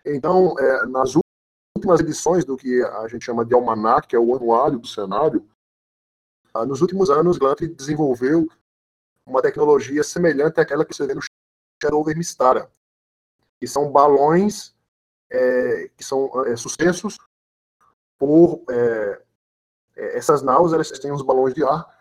Então, 0.05 0.59
é, 0.59 0.87
nas 0.87 1.15
últimas 1.77 2.01
edições 2.01 2.45
do 2.45 2.57
que 2.57 2.83
a 2.83 3.07
gente 3.07 3.25
chama 3.25 3.45
de 3.45 3.55
almanac, 3.55 4.09
que 4.09 4.17
é 4.17 4.19
o 4.19 4.35
anuário 4.35 4.81
do 4.81 4.87
cenário, 4.89 5.49
ah, 6.53 6.67
nos 6.67 6.83
últimos 6.83 7.09
anos, 7.09 7.39
Glanty 7.39 7.69
desenvolveu 7.69 8.49
uma 9.25 9.41
tecnologia 9.41 10.03
semelhante 10.03 10.61
àquela 10.61 10.85
que 10.85 10.93
você 10.93 11.07
vê 11.07 11.15
no 11.15 11.21
Shadow 11.81 12.05
Mistara, 12.17 12.69
que 13.61 13.67
são 13.69 13.91
balões 13.91 14.72
é, 15.33 15.89
que 15.97 16.05
são 16.05 16.31
é, 16.47 16.57
suspensos 16.57 17.19
por 18.19 18.63
é, 18.71 19.23
é 19.97 20.19
essas 20.19 20.43
naus, 20.43 20.73
elas 20.73 20.91
têm 20.91 21.11
uns 21.11 21.23
balões 21.23 21.55
de 21.55 21.65
ar. 21.65 21.99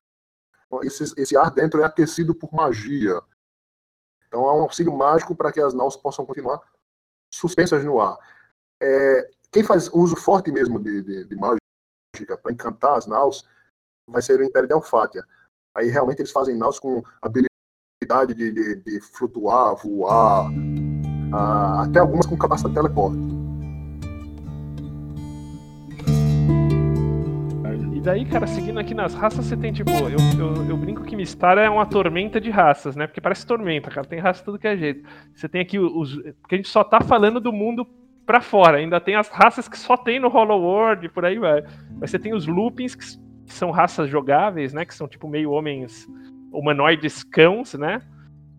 Esse, 0.84 1.04
esse 1.18 1.36
ar 1.36 1.52
dentro 1.52 1.82
é 1.82 1.86
aquecido 1.86 2.36
por 2.36 2.54
magia. 2.54 3.22
Então 4.28 4.48
há 4.48 4.56
um 4.56 4.62
auxílio 4.62 4.96
mágico 4.96 5.36
para 5.36 5.52
que 5.52 5.60
as 5.60 5.74
naus 5.74 5.96
possam 5.96 6.26
continuar 6.26 6.62
suspensas 7.34 7.84
no 7.84 8.00
ar. 8.00 8.18
É, 8.82 9.30
quem 9.52 9.64
faz 9.64 9.90
uso 9.94 10.16
forte 10.16 10.52
mesmo 10.52 10.80
de, 10.80 11.02
de, 11.02 11.26
de 11.26 11.36
mágica 11.36 12.38
para 12.42 12.52
encantar 12.52 12.98
as 12.98 13.06
naus 13.06 13.48
vai 14.08 14.22
ser 14.22 14.40
o 14.40 14.44
Império 14.44 14.68
de 14.68 14.74
Alfátia. 14.74 15.26
Aí 15.74 15.88
realmente 15.88 16.20
eles 16.20 16.32
fazem 16.32 16.58
naus 16.58 16.80
com 16.80 17.04
habilidade 17.22 18.34
de, 18.34 18.52
de, 18.52 18.76
de 18.76 19.02
flutuar, 19.02 19.76
voar, 19.76 20.50
uh, 21.32 21.82
até 21.82 22.00
algumas 22.00 22.26
com 22.26 22.38
capacidade 22.38 22.74
de 22.74 22.82
teleporte. 22.82 23.42
E 27.94 28.00
daí, 28.04 28.26
cara, 28.26 28.48
seguindo 28.48 28.80
aqui 28.80 28.96
nas 28.96 29.14
raças, 29.14 29.46
você 29.46 29.56
tem, 29.56 29.72
tipo, 29.72 29.92
eu, 29.92 30.18
eu, 30.40 30.70
eu 30.70 30.78
brinco 30.78 31.04
que 31.04 31.16
Mistara 31.16 31.62
é 31.62 31.70
uma 31.70 31.86
tormenta 31.86 32.42
de 32.42 32.50
raças, 32.50 32.96
né? 32.96 33.06
Porque 33.06 33.22
parece 33.22 33.46
tormenta, 33.46 33.92
cara, 33.92 34.08
tem 34.08 34.20
raça 34.20 34.44
tudo 34.44 34.58
que 34.58 34.68
é 34.68 34.76
jeito. 34.76 35.08
Você 35.36 35.48
tem 35.48 35.62
aqui 35.62 35.78
os. 35.78 36.16
Porque 36.42 36.56
a 36.56 36.58
gente 36.58 36.68
só 36.68 36.84
tá 36.84 37.00
falando 37.00 37.40
do 37.40 37.54
mundo 37.54 37.88
pra 38.26 38.42
fora, 38.42 38.78
ainda 38.78 39.00
tem 39.00 39.16
as 39.16 39.30
raças 39.30 39.68
que 39.68 39.78
só 39.78 39.96
tem 39.96 40.20
no 40.20 40.30
Hollow 40.30 40.62
World, 40.62 41.10
por 41.10 41.26
aí 41.26 41.38
vai. 41.38 41.64
Mas 42.00 42.10
você 42.10 42.18
tem 42.18 42.34
os 42.34 42.48
loopings 42.48 42.96
que 42.96 43.06
que 43.52 43.58
são 43.58 43.70
raças 43.70 44.10
jogáveis, 44.10 44.74
né? 44.74 44.86
Que 44.86 44.96
são 44.96 45.08
tipo 45.08 45.28
meio 45.28 45.52
homens 45.52 46.08
humanoides 46.52 47.24
cãos, 47.24 47.74
né? 47.74 48.02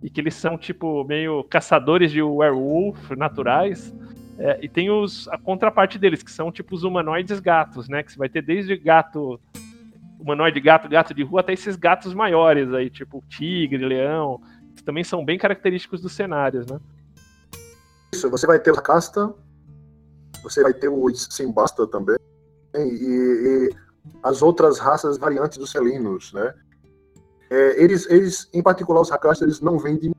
E 0.03 0.11
que 0.11 0.21
eles 0.21 0.35
são 0.35 0.59
tipo 0.59 1.05
meio 1.05 1.45
caçadores 1.45 2.11
de 2.11 2.23
werewolf 2.23 3.11
naturais. 3.11 3.95
É, 4.39 4.59
e 4.63 4.69
tem 4.69 4.91
os, 4.91 5.29
a 5.29 5.39
contraparte 5.39 5.99
deles, 5.99 6.23
que 6.23 6.31
são 6.33 6.51
tipo 6.51 6.75
os 6.75 6.83
humanoides 6.83 7.39
gatos, 7.39 7.89
né? 7.89 8.03
Que 8.03 8.13
você 8.13 8.19
vai 8.19 8.29
ter 8.29 8.43
desde 8.43 8.77
gato, 8.77 9.39
humanoide 10.19 10.61
gato, 10.61 10.89
gato 10.89 11.15
de 11.15 11.23
rua, 11.23 11.41
até 11.41 11.53
esses 11.53 11.77
gatos 11.77 12.15
maiores 12.15 12.73
aí, 12.73 12.91
tipo 12.91 13.23
tigre, 13.29 13.85
leão, 13.85 14.41
que 14.75 14.83
também 14.83 15.05
são 15.05 15.25
bem 15.25 15.39
característicos 15.39 16.01
dos 16.01 16.13
cenários, 16.13 16.67
né? 16.67 16.81
Isso, 18.13 18.29
você 18.29 18.47
vai 18.47 18.59
ter 18.59 18.77
a 18.77 18.83
casta, 18.83 19.33
você 20.43 20.63
vai 20.63 20.75
ter 20.75 20.89
o 20.89 21.09
Simbasta 21.15 21.87
também, 21.87 22.17
e, 22.75 22.79
e 22.79 23.71
as 24.23 24.43
outras 24.43 24.79
raças 24.79 25.19
variantes 25.19 25.59
dos 25.59 25.73
felinos, 25.73 26.33
né? 26.33 26.55
É, 27.53 27.85
eles, 27.85 28.09
eles, 28.09 28.49
em 28.55 28.63
particular, 28.63 29.03
os 29.03 29.13
Hakasta, 29.13 29.45
eles 29.45 29.61
não 29.61 29.79
vêm 29.79 29.99
de 29.99 30.11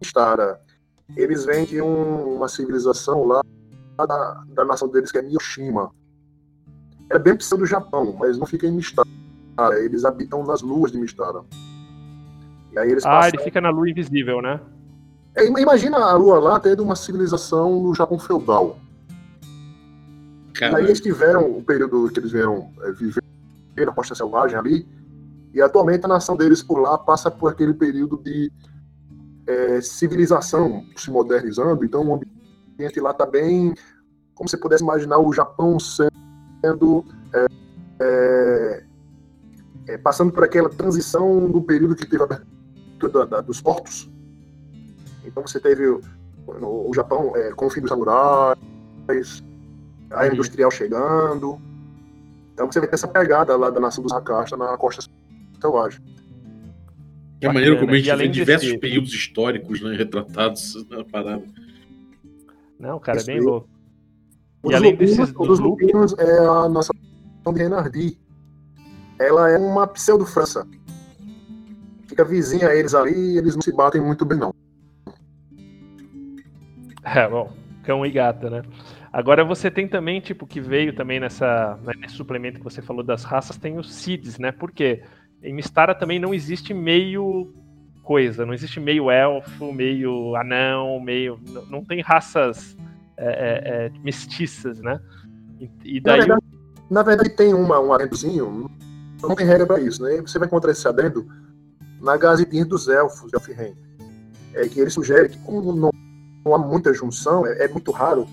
Mistara. 0.00 0.60
Eles 1.16 1.44
vêm 1.44 1.64
de 1.64 1.82
um, 1.82 2.36
uma 2.36 2.46
civilização 2.46 3.24
lá 3.24 3.42
da, 3.98 4.44
da, 4.54 4.64
nação 4.64 4.86
deles, 4.86 5.10
que 5.10 5.18
é 5.18 5.22
Miyoshima. 5.22 5.90
É 7.10 7.18
bem 7.18 7.36
pseudo 7.36 7.62
do 7.62 7.66
Japão, 7.66 8.14
mas 8.16 8.38
não 8.38 8.46
fica 8.46 8.68
em 8.68 8.70
Mistara. 8.70 9.08
Eles 9.80 10.04
habitam 10.04 10.44
nas 10.44 10.62
luas 10.62 10.92
de 10.92 10.98
Mistara. 10.98 11.40
E 12.72 12.78
aí 12.78 12.92
eles 12.92 13.04
ah, 13.04 13.10
passam... 13.10 13.30
ele 13.30 13.42
fica 13.42 13.60
na 13.60 13.70
lua 13.70 13.90
invisível, 13.90 14.40
né? 14.40 14.60
É, 15.34 15.44
imagina 15.44 15.96
a 15.96 16.14
lua 16.14 16.38
lá 16.38 16.60
tendo 16.60 16.84
uma 16.84 16.94
civilização 16.94 17.82
no 17.82 17.96
Japão 17.96 18.16
feudal. 18.16 18.78
Caramba. 20.54 20.78
Aí 20.78 20.84
eles 20.84 21.00
tiveram 21.00 21.50
o 21.50 21.64
período 21.64 22.08
que 22.10 22.20
eles 22.20 22.30
vieram 22.30 22.70
é, 22.82 22.92
viver 22.92 23.22
na 23.76 23.92
costa 23.92 24.14
selvagem 24.14 24.56
ali, 24.56 24.88
e 25.56 25.62
atualmente 25.62 26.04
a 26.04 26.08
nação 26.08 26.36
deles 26.36 26.62
por 26.62 26.78
lá 26.78 26.98
passa 26.98 27.30
por 27.30 27.50
aquele 27.50 27.72
período 27.72 28.18
de 28.18 28.52
é, 29.46 29.80
civilização 29.80 30.84
se 30.94 31.10
modernizando, 31.10 31.82
então 31.82 32.06
o 32.06 32.20
ambiente 32.76 33.00
lá 33.00 33.12
está 33.12 33.24
bem, 33.24 33.74
como 34.34 34.50
você 34.50 34.58
pudesse 34.58 34.82
imaginar 34.82 35.18
o 35.18 35.32
Japão 35.32 35.78
sendo 35.80 37.06
é, 37.32 37.46
é, 38.00 38.84
é, 39.88 39.96
passando 39.96 40.30
por 40.30 40.44
aquela 40.44 40.68
transição 40.68 41.50
do 41.50 41.62
período 41.62 41.96
que 41.96 42.04
teve 42.04 42.22
a 42.22 42.26
abertura 42.26 43.26
da, 43.26 43.40
dos 43.40 43.58
portos. 43.58 44.12
Então 45.24 45.42
você 45.42 45.58
teve 45.58 45.88
o, 45.88 46.02
o 46.46 46.92
Japão 46.94 47.34
é, 47.34 47.50
com 47.52 47.64
o 47.64 47.70
fim 47.70 47.80
dos 47.80 47.88
samurais, 47.88 49.42
a 50.10 50.26
industrial 50.26 50.70
chegando. 50.70 51.58
Então 52.52 52.70
você 52.70 52.78
ter 52.78 52.92
essa 52.92 53.08
pegada 53.08 53.56
lá 53.56 53.70
da 53.70 53.80
nação 53.80 54.04
dos 54.04 54.12
Hakasta 54.12 54.54
na 54.54 54.76
costa 54.76 55.15
selvagem. 55.60 56.00
É 57.40 57.48
maneiro 57.48 57.78
como 57.78 57.92
a 57.92 57.96
gente 57.96 58.16
vê 58.16 58.28
diversos 58.28 58.68
desse... 58.68 58.78
períodos 58.78 59.12
históricos 59.12 59.80
né, 59.82 59.94
retratados 59.94 60.74
na 60.88 61.04
parada. 61.04 61.44
Não, 62.78 62.98
cara, 62.98 63.20
é 63.20 63.24
bem 63.24 63.40
louco. 63.40 63.68
E 64.64 64.74
além 64.74 64.92
lupinos, 64.92 65.16
desses 65.16 65.34
dos 65.34 65.58
lupinos 65.58 66.14
é 66.18 66.38
a 66.38 66.68
nação 66.68 66.94
de 67.52 67.62
Renardi. 67.62 68.18
Ela 69.18 69.50
é 69.50 69.58
uma 69.58 69.86
pseudo-França. 69.86 70.66
Fica 72.06 72.24
vizinha 72.24 72.68
a 72.68 72.74
eles 72.74 72.94
ali 72.94 73.34
e 73.34 73.38
eles 73.38 73.54
não 73.54 73.62
se 73.62 73.72
batem 73.72 74.00
muito 74.00 74.24
bem, 74.24 74.38
não. 74.38 74.54
É, 77.08 77.28
bom, 77.28 77.52
cão 77.84 78.04
e 78.04 78.10
gata, 78.10 78.50
né? 78.50 78.62
Agora 79.12 79.44
você 79.44 79.70
tem 79.70 79.86
também, 79.86 80.20
tipo, 80.20 80.44
que 80.44 80.60
veio 80.60 80.92
também 80.92 81.20
nessa, 81.20 81.78
né, 81.84 81.92
nesse 82.00 82.16
suplemento 82.16 82.58
que 82.58 82.64
você 82.64 82.82
falou 82.82 83.04
das 83.04 83.22
raças, 83.22 83.56
tem 83.56 83.78
os 83.78 83.94
Cids, 83.94 84.40
né? 84.40 84.50
Porque 84.50 85.04
em 85.42 85.54
Mistara 85.54 85.94
também 85.94 86.18
não 86.18 86.34
existe 86.34 86.72
meio 86.74 87.52
coisa, 88.02 88.46
não 88.46 88.54
existe 88.54 88.78
meio 88.78 89.10
elfo, 89.10 89.72
meio 89.72 90.36
anão, 90.36 91.00
meio. 91.00 91.40
Não 91.68 91.84
tem 91.84 92.00
raças 92.00 92.76
é, 93.16 93.26
é, 93.26 93.86
é, 93.86 93.92
mestiças, 94.02 94.80
né? 94.80 95.00
E, 95.60 95.70
e 95.84 96.00
daí. 96.00 96.18
Na 96.18 96.24
verdade, 96.24 96.46
na 96.90 97.02
verdade, 97.02 97.30
tem 97.30 97.52
uma, 97.52 97.80
um 97.80 97.92
adendozinho, 97.92 98.70
não 99.20 99.34
tem 99.34 99.46
regra 99.46 99.66
para 99.66 99.80
isso, 99.80 100.02
né? 100.02 100.20
Você 100.20 100.38
vai 100.38 100.46
encontrar 100.46 100.70
esse 100.70 100.86
adendo 100.86 101.26
na 102.00 102.16
Gazidinha 102.16 102.64
dos 102.64 102.88
Elfos 102.88 103.30
de 103.30 103.36
Elfheim. 103.36 103.76
É 104.54 104.68
que 104.68 104.80
ele 104.80 104.90
sugere 104.90 105.28
que, 105.28 105.38
como 105.38 105.72
não, 105.74 105.90
não 106.44 106.54
há 106.54 106.58
muita 106.58 106.94
junção, 106.94 107.46
é, 107.46 107.64
é 107.64 107.68
muito 107.68 107.90
raro 107.90 108.26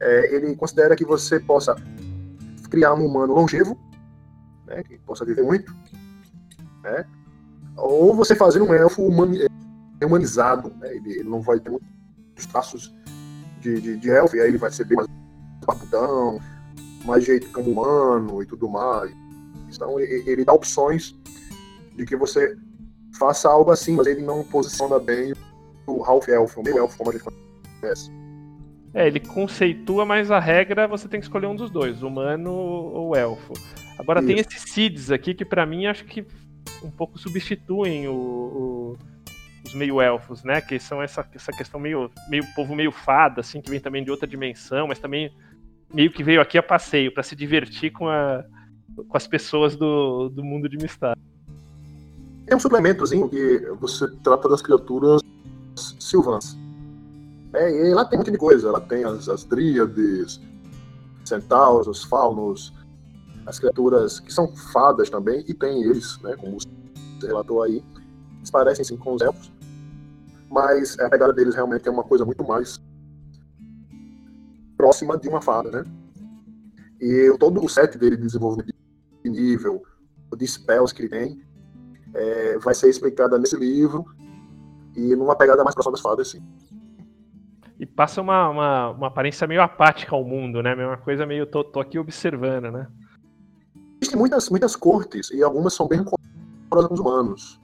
é, 0.00 0.34
ele 0.34 0.54
considera 0.56 0.94
que 0.94 1.04
você 1.04 1.40
possa 1.40 1.74
criar 2.70 2.94
um 2.94 3.06
humano 3.06 3.34
longevo, 3.34 3.78
né, 4.66 4.82
que 4.82 4.98
possa 4.98 5.24
viver 5.24 5.42
muito, 5.42 5.74
né, 6.86 7.04
ou 7.76 8.14
você 8.14 8.34
fazer 8.34 8.62
um 8.62 8.72
elfo 8.72 9.02
humani 9.02 9.46
humanizado, 10.02 10.72
né, 10.78 10.94
ele, 10.94 11.12
ele, 11.12 11.28
não 11.28 11.40
vai 11.40 11.58
ter 11.58 11.70
muitos 11.70 12.46
traços 12.50 12.94
de, 13.60 13.80
de, 13.80 13.96
de 13.96 14.10
elfo, 14.10 14.36
e 14.36 14.40
aí 14.40 14.48
ele 14.48 14.58
vai 14.58 14.70
ser 14.70 14.84
bem 14.84 14.96
mais 14.96 15.08
barbudão, 15.66 16.38
mais 17.04 17.24
jeito 17.24 17.50
como 17.50 17.70
humano 17.70 18.42
e 18.42 18.46
tudo 18.46 18.68
mais. 18.68 19.10
Então 19.74 19.98
ele, 19.98 20.22
ele 20.30 20.44
dá 20.44 20.52
opções 20.52 21.14
de 21.94 22.04
que 22.04 22.14
você 22.14 22.56
faça 23.18 23.48
algo 23.48 23.70
assim, 23.70 23.96
mas 23.96 24.06
ele 24.06 24.20
não 24.20 24.44
posiciona 24.44 24.98
bem 24.98 25.32
o 25.86 26.04
half 26.04 26.28
elfo, 26.28 26.60
o 26.60 26.64
meio 26.64 26.78
elfo 26.78 26.98
como 26.98 27.10
a 27.10 27.12
gente 27.14 27.24
conhece. 27.80 28.10
É, 28.92 29.06
ele 29.06 29.20
conceitua, 29.20 30.04
mas 30.04 30.30
a 30.30 30.38
regra 30.38 30.86
você 30.86 31.08
tem 31.08 31.20
que 31.20 31.26
escolher 31.26 31.46
um 31.46 31.56
dos 31.56 31.70
dois, 31.70 32.02
humano 32.02 32.52
ou 32.52 33.16
elfo. 33.16 33.52
Agora 33.98 34.20
Isso. 34.20 34.28
tem 34.28 34.38
esses 34.38 34.72
seeds 34.72 35.10
aqui 35.10 35.34
que 35.34 35.44
para 35.44 35.66
mim 35.66 35.86
acho 35.86 36.04
que 36.04 36.24
um 36.82 36.90
pouco 36.90 37.18
substituem 37.18 38.08
o, 38.08 38.12
o, 38.12 38.98
os 39.64 39.74
meio-elfos, 39.74 40.42
né? 40.42 40.60
Que 40.60 40.78
são 40.78 41.02
essa, 41.02 41.26
essa 41.34 41.52
questão 41.52 41.78
meio, 41.80 42.10
meio 42.28 42.44
povo 42.54 42.74
meio 42.74 42.92
fada, 42.92 43.40
assim, 43.40 43.60
que 43.60 43.70
vem 43.70 43.80
também 43.80 44.04
de 44.04 44.10
outra 44.10 44.26
dimensão, 44.26 44.86
mas 44.88 44.98
também 44.98 45.32
meio 45.92 46.10
que 46.10 46.22
veio 46.22 46.40
aqui 46.40 46.58
a 46.58 46.62
passeio 46.62 47.12
para 47.12 47.22
se 47.22 47.36
divertir 47.36 47.92
com, 47.92 48.08
a, 48.08 48.44
com 49.08 49.16
as 49.16 49.26
pessoas 49.26 49.76
do, 49.76 50.28
do 50.28 50.44
mundo 50.44 50.68
de 50.68 50.76
Mistar. 50.76 51.16
Tem 52.46 52.56
um 52.56 52.60
suplementozinho 52.60 53.28
que 53.28 53.58
você 53.80 54.08
trata 54.22 54.48
das 54.48 54.62
criaturas 54.62 55.20
silvãs. 55.98 56.56
É, 57.52 57.88
e 57.88 57.94
lá 57.94 58.04
tem 58.04 58.18
um 58.18 58.20
monte 58.20 58.30
de 58.30 58.38
coisa. 58.38 58.68
Ela 58.68 58.80
tem 58.80 59.04
as, 59.04 59.28
as 59.28 59.44
dríades, 59.44 60.40
centauros, 61.24 61.88
os 61.88 62.04
faunos, 62.04 62.72
as 63.46 63.58
criaturas 63.58 64.20
que 64.20 64.32
são 64.32 64.48
fadas 64.48 65.08
também, 65.08 65.44
e 65.46 65.54
tem 65.54 65.82
eles, 65.82 66.18
né, 66.20 66.34
como 66.36 66.58
você 66.58 67.26
relatou 67.26 67.62
aí. 67.62 67.82
Eles 68.38 68.50
parecem 68.50 68.84
sim 68.84 68.96
com 68.96 69.14
os 69.14 69.22
elfos, 69.22 69.52
mas 70.50 70.98
a 70.98 71.08
pegada 71.08 71.32
deles 71.32 71.54
realmente 71.54 71.88
é 71.88 71.90
uma 71.90 72.04
coisa 72.04 72.24
muito 72.24 72.44
mais 72.44 72.80
próxima 74.76 75.16
de 75.16 75.28
uma 75.28 75.40
fada, 75.40 75.70
né? 75.70 75.84
E 77.00 77.34
todo 77.38 77.64
o 77.64 77.68
set 77.68 77.96
dele 77.98 78.16
de 78.16 78.22
desenvolvimento 78.22 78.74
de 79.24 79.30
nível, 79.30 79.82
de 80.36 80.46
spells 80.46 80.94
que 80.94 81.02
ele 81.02 81.08
tem, 81.08 81.42
é, 82.14 82.58
vai 82.58 82.74
ser 82.74 82.88
explicada 82.88 83.38
nesse 83.38 83.56
livro 83.56 84.04
e 84.96 85.14
numa 85.14 85.36
pegada 85.36 85.62
mais 85.62 85.74
próxima 85.74 85.92
das 85.92 86.00
fadas, 86.00 86.28
sim 86.28 86.42
e 87.78 87.84
passa 87.84 88.22
uma, 88.22 88.48
uma, 88.48 88.90
uma, 88.90 89.06
aparência 89.08 89.46
meio 89.46 89.60
apática 89.60 90.14
ao 90.14 90.24
mundo, 90.24 90.62
né? 90.62 90.74
Uma 90.74 90.96
coisa 90.96 91.26
meio 91.26 91.46
tô, 91.46 91.62
tô 91.62 91.78
aqui 91.78 91.98
observando, 91.98 92.70
né? 92.72 92.88
Existem 94.00 94.18
muitas, 94.18 94.48
muitas 94.50 94.76
cortes 94.76 95.30
e 95.30 95.42
algumas 95.42 95.74
são 95.74 95.88
bem 95.88 96.04
com 96.04 96.14
os 96.70 97.00
humanos. 97.00 97.60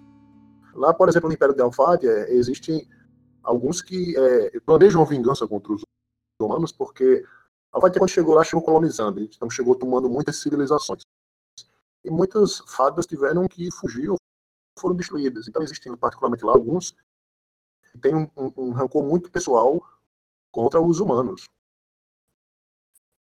Lá, 0.74 0.94
por 0.94 1.08
exemplo, 1.08 1.28
no 1.28 1.34
Império 1.34 1.54
de 1.54 1.60
Alfádia, 1.60 2.30
existem 2.30 2.88
alguns 3.42 3.82
que 3.82 4.16
é, 4.16 4.60
planejam 4.60 5.04
vingança 5.04 5.46
contra 5.46 5.72
os 5.72 5.84
humanos, 6.40 6.72
porque 6.72 7.24
Alfádia, 7.70 7.98
quando 7.98 8.10
chegou 8.10 8.34
lá, 8.34 8.44
chegou 8.44 8.62
colonizando, 8.62 9.20
então 9.20 9.50
chegou 9.50 9.74
tomando 9.74 10.08
muitas 10.08 10.36
civilizações. 10.36 11.02
E 12.04 12.10
muitas 12.10 12.58
fadas 12.60 13.06
tiveram 13.06 13.46
que 13.46 13.70
fugir 13.70 14.10
ou 14.10 14.16
foram 14.78 14.96
destruídas. 14.96 15.48
Então, 15.48 15.62
existem, 15.62 15.96
particularmente 15.96 16.44
lá, 16.44 16.52
alguns 16.52 16.94
que 17.92 17.98
têm 17.98 18.14
um, 18.14 18.28
um, 18.36 18.52
um 18.56 18.70
rancor 18.72 19.04
muito 19.04 19.30
pessoal 19.30 19.80
contra 20.50 20.80
os 20.80 21.00
humanos. 21.00 21.46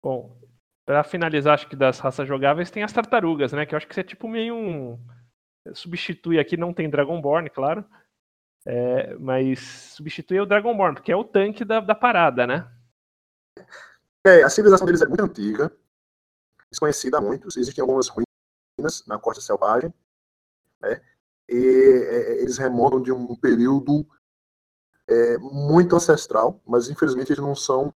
Bom, 0.03 0.37
para 0.87 1.03
finalizar, 1.03 1.55
acho 1.55 1.69
que 1.69 1.75
das 1.75 1.99
raças 1.99 2.29
jogáveis 2.29 2.71
tem 2.71 2.85
as 2.85 2.93
tartarugas, 2.93 3.53
né? 3.53 3.67
Que 3.67 3.75
eu 3.75 3.77
acho 3.77 3.89
que 3.89 3.99
é 3.99 4.05
tipo 4.05 4.29
meio 4.29 4.55
um. 4.55 4.99
Substitui 5.75 6.39
aqui, 6.39 6.57
não 6.57 6.73
tem 6.73 6.89
Dragonborn, 6.89 7.51
claro. 7.51 7.85
É, 8.65 9.15
mas 9.17 9.59
substitui 9.97 10.39
o 10.41 10.47
Dragonborn, 10.47 10.95
porque 10.95 11.11
é 11.11 11.17
o 11.17 11.25
tanque 11.25 11.65
da, 11.65 11.81
da 11.81 11.95
parada, 11.95 12.47
né? 12.47 12.71
É, 14.25 14.45
a 14.45 14.49
civilização 14.49 14.87
deles 14.87 15.03
é 15.03 15.07
muito 15.07 15.25
antiga, 15.25 15.73
desconhecida 16.71 17.19
há 17.19 17.21
muitos. 17.21 17.57
Existem 17.57 17.83
algumas 17.83 18.09
ruínas 18.09 19.05
na 19.09 19.19
costa 19.19 19.43
selvagem, 19.43 19.93
né? 20.81 21.01
E 21.49 21.57
é, 21.57 22.43
eles 22.43 22.59
remontam 22.59 23.03
de 23.03 23.11
um 23.11 23.35
período 23.35 24.07
é, 25.09 25.37
muito 25.39 25.97
ancestral, 25.97 26.61
mas 26.65 26.89
infelizmente 26.89 27.33
eles 27.33 27.43
não 27.43 27.57
são 27.57 27.93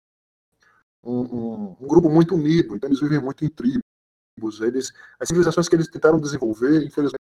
um, 1.02 1.76
um, 1.80 1.86
grupo 1.86 2.10
muito 2.10 2.34
unido, 2.34 2.76
então 2.76 2.88
eles 2.88 3.00
vivem 3.00 3.20
muito 3.20 3.44
em 3.44 3.48
tribos. 3.48 3.82
Eles, 4.60 4.92
as 5.18 5.28
civilizações 5.28 5.68
que 5.68 5.74
eles 5.74 5.88
tentaram 5.88 6.20
desenvolver, 6.20 6.84
infelizmente, 6.84 7.20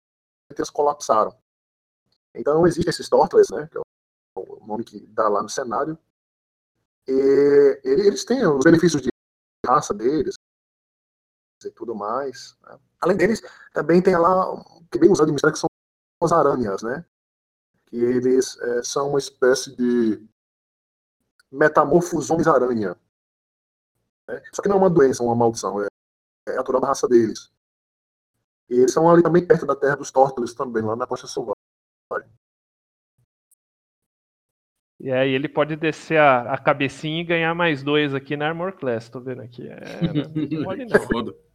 elas 0.55 0.71
colapsaram. 0.71 1.37
Então 2.35 2.67
existem 2.67 2.91
esses 2.91 3.09
Tortless, 3.09 3.53
né, 3.55 3.69
que 3.71 3.79
é 3.79 3.81
o 4.37 4.67
nome 4.67 4.85
que 4.85 5.01
dá 5.07 5.29
lá 5.29 5.43
no 5.43 5.49
cenário, 5.49 5.99
e 7.09 7.81
eles 7.85 8.25
têm 8.25 8.47
os 8.47 8.65
benefícios 8.65 9.01
de 9.01 9.09
raça 9.67 9.95
deles 9.95 10.35
e 11.65 11.71
tudo 11.71 11.95
mais. 11.95 12.57
Né? 12.63 12.79
Além 13.01 13.17
deles, 13.17 13.43
também 13.73 14.03
tem 14.03 14.17
lá, 14.17 14.63
que 14.91 14.99
é 14.99 15.01
bem 15.01 15.11
usado 15.11 15.29
em 15.29 15.33
mistério, 15.33 15.55
que 15.55 15.61
são 15.61 15.69
as 16.23 16.33
aranhas, 16.33 16.83
né? 16.83 17.05
que 17.87 17.97
eles 17.97 18.59
é, 18.61 18.83
são 18.83 19.11
uma 19.11 19.19
espécie 19.19 19.75
de 19.77 20.27
metamorfos 21.51 22.31
homens-aranha. 22.31 22.97
Né? 24.29 24.43
Só 24.53 24.63
que 24.63 24.69
não 24.69 24.77
é 24.77 24.79
uma 24.79 24.91
doença, 24.91 25.23
uma 25.23 25.35
maldição, 25.35 25.83
é, 25.83 25.87
é 26.49 26.55
natural 26.55 26.81
da 26.81 26.89
raça 26.89 27.09
deles. 27.09 27.53
E 28.69 28.75
eles 28.75 28.93
são 28.93 29.09
ali 29.09 29.23
também 29.23 29.47
perto 29.47 29.65
da 29.65 29.77
terra 29.77 29.97
dos 29.97 30.11
Tórtoles 30.11 30.55
também, 30.55 30.83
lá 30.83 30.97
na 30.97 31.07
costa 31.07 31.27
selvagem. 31.27 31.55
E 34.99 35.13
aí 35.13 35.31
ele 35.31 35.49
pode 35.49 35.77
descer 35.77 36.19
a, 36.19 36.55
a 36.55 36.59
cabecinha 36.59 37.21
e 37.21 37.25
ganhar 37.25 37.55
mais 37.55 37.83
dois 37.83 38.15
aqui 38.15 38.37
na 38.37 38.49
Armor 38.49 38.73
Class, 38.73 39.09
tô 39.09 39.21
vendo 39.21 39.43
aqui. 39.43 39.69
É, 39.69 39.79
não 40.57 40.65
pode 40.65 40.85
não. 40.87 41.47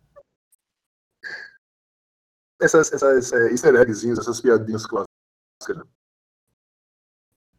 Essas, 2.61 2.93
essas 2.93 3.33
é, 3.33 3.49
easter 3.49 3.73
eggzinhos, 3.75 4.19
essas 4.19 4.39
piadinhas 4.39 4.85
clássicas, 4.85 5.77
né? 5.77 5.83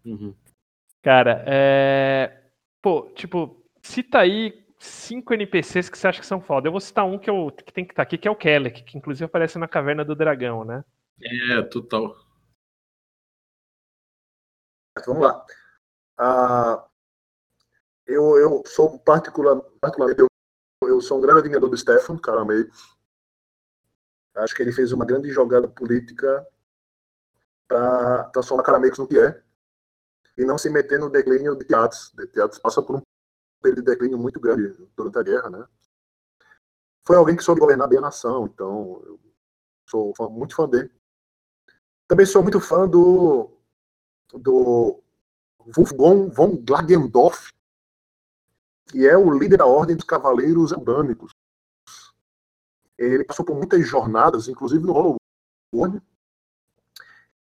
Uhum. 0.04 0.34
Cara, 1.02 1.44
é. 1.46 2.50
Pô, 2.80 3.10
tipo, 3.10 3.64
cita 3.82 4.18
aí 4.18 4.61
cinco 4.82 5.32
NPCs 5.32 5.88
que 5.88 5.96
você 5.96 6.08
acha 6.08 6.20
que 6.20 6.26
são 6.26 6.40
foda. 6.40 6.66
Eu 6.66 6.72
vou 6.72 6.80
citar 6.80 7.06
um 7.06 7.18
que, 7.18 7.30
eu, 7.30 7.50
que 7.50 7.72
tem 7.72 7.84
que 7.84 7.92
estar 7.92 8.02
tá 8.02 8.06
aqui, 8.06 8.18
que 8.18 8.26
é 8.26 8.30
o 8.30 8.36
Kelek, 8.36 8.82
que 8.82 8.98
inclusive 8.98 9.24
aparece 9.24 9.58
na 9.58 9.68
Caverna 9.68 10.04
do 10.04 10.16
Dragão, 10.16 10.64
né? 10.64 10.84
É, 11.22 11.62
total. 11.62 12.16
Vamos 15.06 15.22
lá. 15.22 15.46
Uh, 16.20 16.82
eu, 18.06 18.36
eu 18.36 18.62
sou 18.66 18.98
particular, 18.98 19.60
particularmente, 19.80 20.20
eu, 20.20 20.28
eu 20.88 21.00
sou 21.00 21.18
um 21.18 21.20
grande 21.20 21.40
admirador 21.40 21.70
do 21.70 21.76
Stefan 21.76 22.18
Caramei. 22.18 22.68
Acho 24.34 24.54
que 24.54 24.62
ele 24.62 24.72
fez 24.72 24.92
uma 24.92 25.04
grande 25.04 25.30
jogada 25.30 25.68
política 25.68 26.46
para 27.68 28.24
transformar 28.24 28.64
Carameiros 28.64 28.98
no 28.98 29.06
que 29.06 29.18
é 29.18 29.42
e 30.36 30.44
não 30.44 30.58
se 30.58 30.68
meter 30.68 30.98
no 30.98 31.10
declínio 31.10 31.56
de 31.56 31.64
teatros. 31.64 32.12
De 32.14 32.26
teatros 32.26 32.58
passa 32.58 32.82
por 32.82 32.96
um 32.96 33.02
período 33.62 33.84
de 33.84 33.90
declínio 33.90 34.18
muito 34.18 34.40
grande 34.40 34.76
durante 34.96 35.18
a 35.18 35.22
guerra, 35.22 35.50
né? 35.50 35.66
Foi 37.06 37.16
alguém 37.16 37.36
que 37.36 37.42
soube 37.42 37.60
governar 37.60 37.88
bem 37.88 37.98
a 37.98 38.02
nação, 38.02 38.46
então 38.46 39.02
eu 39.06 39.20
sou 39.88 40.14
fã, 40.16 40.28
muito 40.28 40.54
fã 40.54 40.68
dele. 40.68 40.90
Também 42.06 42.26
sou 42.26 42.42
muito 42.42 42.60
fã 42.60 42.88
do 42.88 43.50
do 44.34 45.02
Wolfgang 45.58 46.30
von 46.30 46.56
Glagendorf, 46.56 47.52
que 48.86 49.06
é 49.06 49.16
o 49.16 49.30
líder 49.30 49.58
da 49.58 49.66
Ordem 49.66 49.96
dos 49.96 50.04
Cavaleiros 50.04 50.72
Eudâmicos. 50.72 51.32
Ele 52.98 53.24
passou 53.24 53.44
por 53.44 53.56
muitas 53.56 53.86
jornadas, 53.86 54.48
inclusive 54.48 54.84
no 54.84 54.92
Hollow 54.92 55.16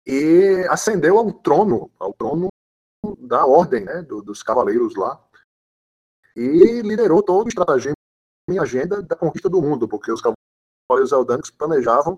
e 0.07 0.66
ascendeu 0.70 1.19
ao 1.19 1.32
trono, 1.32 1.90
ao 1.99 2.12
trono 2.15 2.49
da 3.19 3.45
ordem 3.47 3.85
né, 3.85 4.03
do, 4.03 4.23
dos 4.23 4.43
cavaleiros 4.43 4.95
lá 4.97 5.23
e 6.39 6.82
liderou 6.82 7.20
todo 7.20 7.47
o 7.47 7.48
estratagema 7.48 7.97
e 8.48 8.59
agenda 8.59 9.02
da 9.02 9.16
conquista 9.16 9.48
do 9.48 9.60
mundo, 9.60 9.89
porque 9.89 10.12
os 10.12 10.23
cavaleiros 10.23 11.12
eldânicos 11.12 11.51
planejavam 11.51 12.16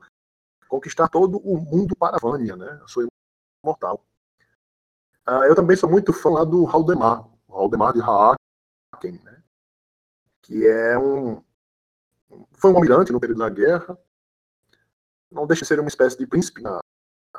conquistar 0.69 1.09
todo 1.09 1.39
o 1.39 1.57
mundo 1.57 1.97
para 1.97 2.17
a 2.17 2.21
Vânia, 2.21 2.55
né, 2.55 2.81
a 2.85 2.87
sua 2.87 3.07
imortal. 3.65 4.05
Uh, 5.27 5.45
eu 5.45 5.55
também 5.55 5.77
sou 5.77 5.91
muito 5.91 6.13
fã 6.13 6.31
lá 6.31 6.45
do 6.45 6.67
Haldemar, 6.67 7.27
o 7.49 7.57
Haldemar 7.57 7.93
de 7.95 8.01
Haaken, 8.01 9.21
né, 9.25 9.43
que 10.43 10.67
é 10.67 10.99
um 10.99 11.43
foi 12.53 12.71
um 12.71 12.77
almirante 12.77 13.11
no 13.11 13.19
período 13.19 13.39
da 13.39 13.49
guerra, 13.49 13.99
não 15.31 15.47
deixa 15.47 15.63
de 15.63 15.69
ser 15.69 15.81
uma 15.81 15.89
espécie 15.89 16.19
de 16.19 16.27
príncipe 16.27 16.61
na, 16.61 16.79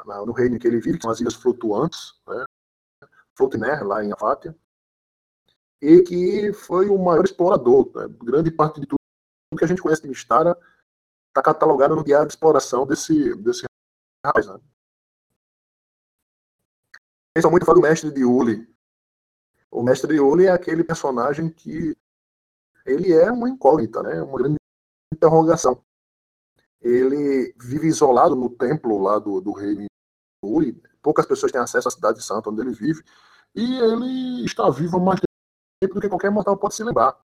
na, 0.06 0.26
no 0.26 0.34
reino 0.34 0.60
que 0.60 0.68
ele 0.68 0.80
vive, 0.80 0.98
que 0.98 1.04
são 1.04 1.12
as 1.12 1.20
ilhas 1.20 1.36
flutuantes, 1.36 2.20
né, 3.58 3.76
lá 3.82 4.04
em 4.04 4.12
Afátia, 4.12 4.56
e 5.82 6.02
que 6.04 6.54
foi 6.54 6.88
o 6.90 6.98
maior 6.98 7.26
explorador. 7.26 7.92
Né? 7.96 8.08
Grande 8.24 8.52
parte 8.52 8.80
de 8.80 8.86
tudo 8.86 9.00
que 9.58 9.66
a 9.66 9.68
gente 9.68 9.82
conhece 9.82 10.02
de 10.02 10.08
Mistara 10.08 10.58
está 11.30 11.42
catalogado 11.42 11.96
no 11.96 12.04
diário 12.04 12.28
de 12.28 12.34
exploração 12.34 12.86
desse, 12.86 13.36
desse 13.36 13.66
rapaz. 14.24 14.48
Né? 14.48 14.60
São 17.40 17.50
muito 17.50 17.66
fã 17.66 17.74
do 17.74 17.82
mestre 17.82 18.12
de 18.12 18.24
Uli. 18.24 18.70
O 19.72 19.82
mestre 19.82 20.14
de 20.14 20.20
Uli 20.20 20.46
é 20.46 20.52
aquele 20.52 20.84
personagem 20.84 21.50
que 21.50 21.98
ele 22.86 23.14
é 23.14 23.32
uma 23.32 23.50
incógnita, 23.50 24.04
né? 24.04 24.22
uma 24.22 24.38
grande 24.38 24.58
interrogação. 25.14 25.84
Ele 26.82 27.54
vive 27.60 27.88
isolado 27.88 28.36
no 28.36 28.50
templo 28.50 29.02
lá 29.02 29.18
do, 29.18 29.40
do 29.40 29.52
rei 29.52 29.88
Uli. 30.44 30.82
Poucas 31.02 31.26
pessoas 31.26 31.52
têm 31.52 31.62
acesso 31.62 31.88
à 31.88 31.92
cidade 31.92 32.24
santa 32.24 32.50
onde 32.50 32.62
ele 32.62 32.74
vive. 32.74 33.04
E 33.56 33.76
ele 33.76 34.46
está 34.46 34.70
vivo 34.70 34.98
há 34.98 35.00
mais 35.00 35.20
do 35.88 36.00
que 36.00 36.10
qualquer 36.10 36.30
mortal 36.30 36.58
pode 36.58 36.76
se 36.76 36.84
lembrar. 36.84 37.20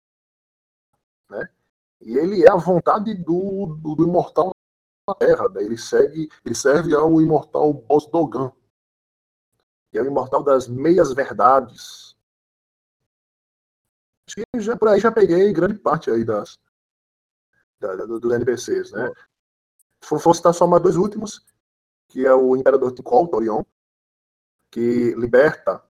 Né? 1.28 1.48
E 2.00 2.16
ele 2.16 2.44
é 2.44 2.50
a 2.50 2.56
vontade 2.56 3.14
do, 3.14 3.66
do, 3.80 3.94
do 3.94 4.04
imortal 4.04 4.52
na 5.06 5.14
Terra. 5.14 5.48
Né? 5.50 5.62
Ele, 5.62 5.76
segue, 5.76 6.28
ele 6.44 6.54
serve 6.54 6.94
ao 6.94 7.20
imortal 7.20 7.72
Boss 7.72 8.06
Dogan, 8.06 8.52
que 9.90 9.98
é 9.98 10.02
o 10.02 10.06
imortal 10.06 10.42
das 10.42 10.68
meias 10.68 11.12
verdades. 11.12 12.16
Acho 14.26 14.36
que 14.36 14.60
já, 14.60 14.76
por 14.76 14.88
aí 14.88 15.00
já 15.00 15.12
peguei 15.12 15.52
grande 15.52 15.78
parte 15.78 16.10
aí 16.10 16.24
das, 16.24 16.58
da, 17.78 17.94
dos 17.94 18.32
NPCs. 18.32 18.92
Né? 18.92 19.12
Se 20.02 20.18
for 20.18 20.34
citar 20.34 20.54
só 20.54 20.66
mais 20.66 20.82
dois 20.82 20.96
últimos, 20.96 21.44
que 22.08 22.24
é 22.24 22.34
o 22.34 22.56
Imperador 22.56 22.92
Tikol, 22.92 23.28
Torion, 23.28 23.62
que 24.70 25.14
liberta 25.14 25.84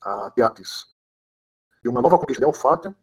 a 0.00 0.30
Teatis 0.30 0.97
uma 1.88 2.02
nova 2.02 2.18
conquista 2.18 2.40
de 2.40 2.46
Alfátia. 2.46 2.94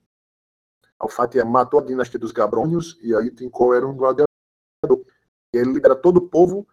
Alfátia 1.00 1.44
matou 1.44 1.80
a 1.80 1.84
dinastia 1.84 2.20
dos 2.20 2.32
Gabrônios 2.32 2.98
e 3.02 3.14
aí 3.16 3.30
Tinkol 3.32 3.74
era 3.74 3.86
um 3.86 3.96
gladiador. 3.96 4.28
Ele 5.54 5.74
libera 5.74 5.96
todo 5.96 6.18
o 6.18 6.30
povo 6.30 6.68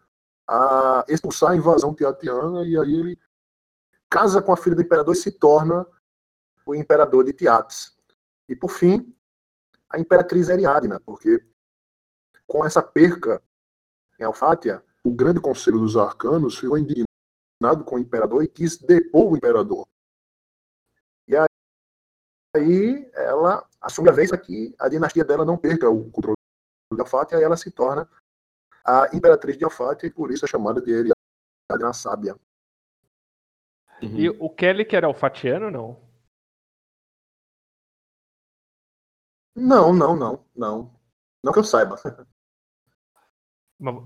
a 0.49 1.05
expulsar 1.09 1.53
a 1.53 1.57
invasão 1.57 1.95
teatiana 1.95 2.65
e 2.65 2.79
aí 2.79 2.95
ele 2.95 3.19
casa 4.09 4.43
com 4.43 4.53
a 4.53 4.57
filha 4.57 4.77
do 4.77 4.83
imperador 4.83 5.15
e 5.15 5.19
se 5.19 5.33
torna 5.33 5.87
o 6.67 6.75
imperador 6.75 7.25
de 7.25 7.33
Tiates. 7.33 7.97
E 8.49 8.55
por 8.55 8.71
fim, 8.71 9.15
a 9.89 9.99
imperatriz 9.99 10.51
Ariadna, 10.51 11.01
porque 11.01 11.45
com 12.47 12.65
essa 12.65 12.83
perca 12.83 13.43
em 14.19 14.25
Alfátia, 14.25 14.85
o 15.03 15.11
grande 15.11 15.41
conselho 15.41 15.79
dos 15.79 15.97
arcanos 15.97 16.59
ficou 16.59 16.79
indignado 16.79 17.85
com 17.85 17.97
o 17.97 17.99
imperador 17.99 18.45
e 18.45 18.49
quis 18.49 18.77
depor 18.79 19.33
o 19.33 19.37
imperador. 19.37 19.87
E 22.55 22.59
aí 22.59 23.11
ela 23.15 23.67
assume 23.81 24.11
a 24.11 24.13
vez 24.13 24.29
para 24.29 24.39
que 24.39 24.75
a 24.79 24.89
dinastia 24.89 25.25
dela 25.25 25.45
não 25.45 25.57
perca 25.57 25.89
o 25.89 26.11
controle 26.11 26.37
de 26.93 27.01
Alfátia 27.01 27.39
e 27.39 27.43
ela 27.43 27.57
se 27.57 27.71
torna 27.71 28.09
a 28.85 29.09
imperatriz 29.15 29.57
de 29.57 29.65
Alfátia 29.65 30.07
e 30.07 30.11
por 30.11 30.31
isso 30.31 30.45
é 30.45 30.49
chamada 30.49 30.81
de 30.81 31.15
Ariadna 31.71 31.93
Sábia. 31.95 32.37
Uhum. 34.03 34.17
E 34.17 34.29
o 34.29 34.51
Kelly 34.51 34.85
que 34.85 34.97
era 34.97 35.07
alfatiano 35.07 35.71
não? 35.71 35.99
Não, 39.55 39.93
não, 39.93 40.17
não, 40.17 40.45
não. 40.55 41.01
Não 41.43 41.53
que 41.53 41.59
eu 41.59 41.65
saiba. 41.65 41.97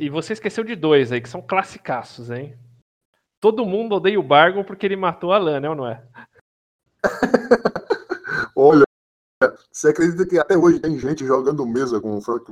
E 0.00 0.08
você 0.08 0.32
esqueceu 0.32 0.64
de 0.64 0.74
dois 0.74 1.12
aí, 1.12 1.20
que 1.20 1.28
são 1.28 1.42
classicaços, 1.42 2.30
hein? 2.30 2.58
Todo 3.40 3.66
mundo 3.66 3.96
odeia 3.96 4.18
o 4.18 4.22
Bargon 4.22 4.64
porque 4.64 4.86
ele 4.86 4.96
matou 4.96 5.32
a 5.32 5.38
Lana, 5.38 5.74
não 5.74 5.86
é? 5.86 6.06
Olha, 8.56 8.84
você 9.70 9.90
acredita 9.90 10.26
que 10.26 10.38
até 10.38 10.56
hoje 10.56 10.80
tem 10.80 10.98
gente 10.98 11.26
jogando 11.26 11.66
mesa 11.66 12.00
com 12.00 12.16
o 12.16 12.22
Frank 12.22 12.50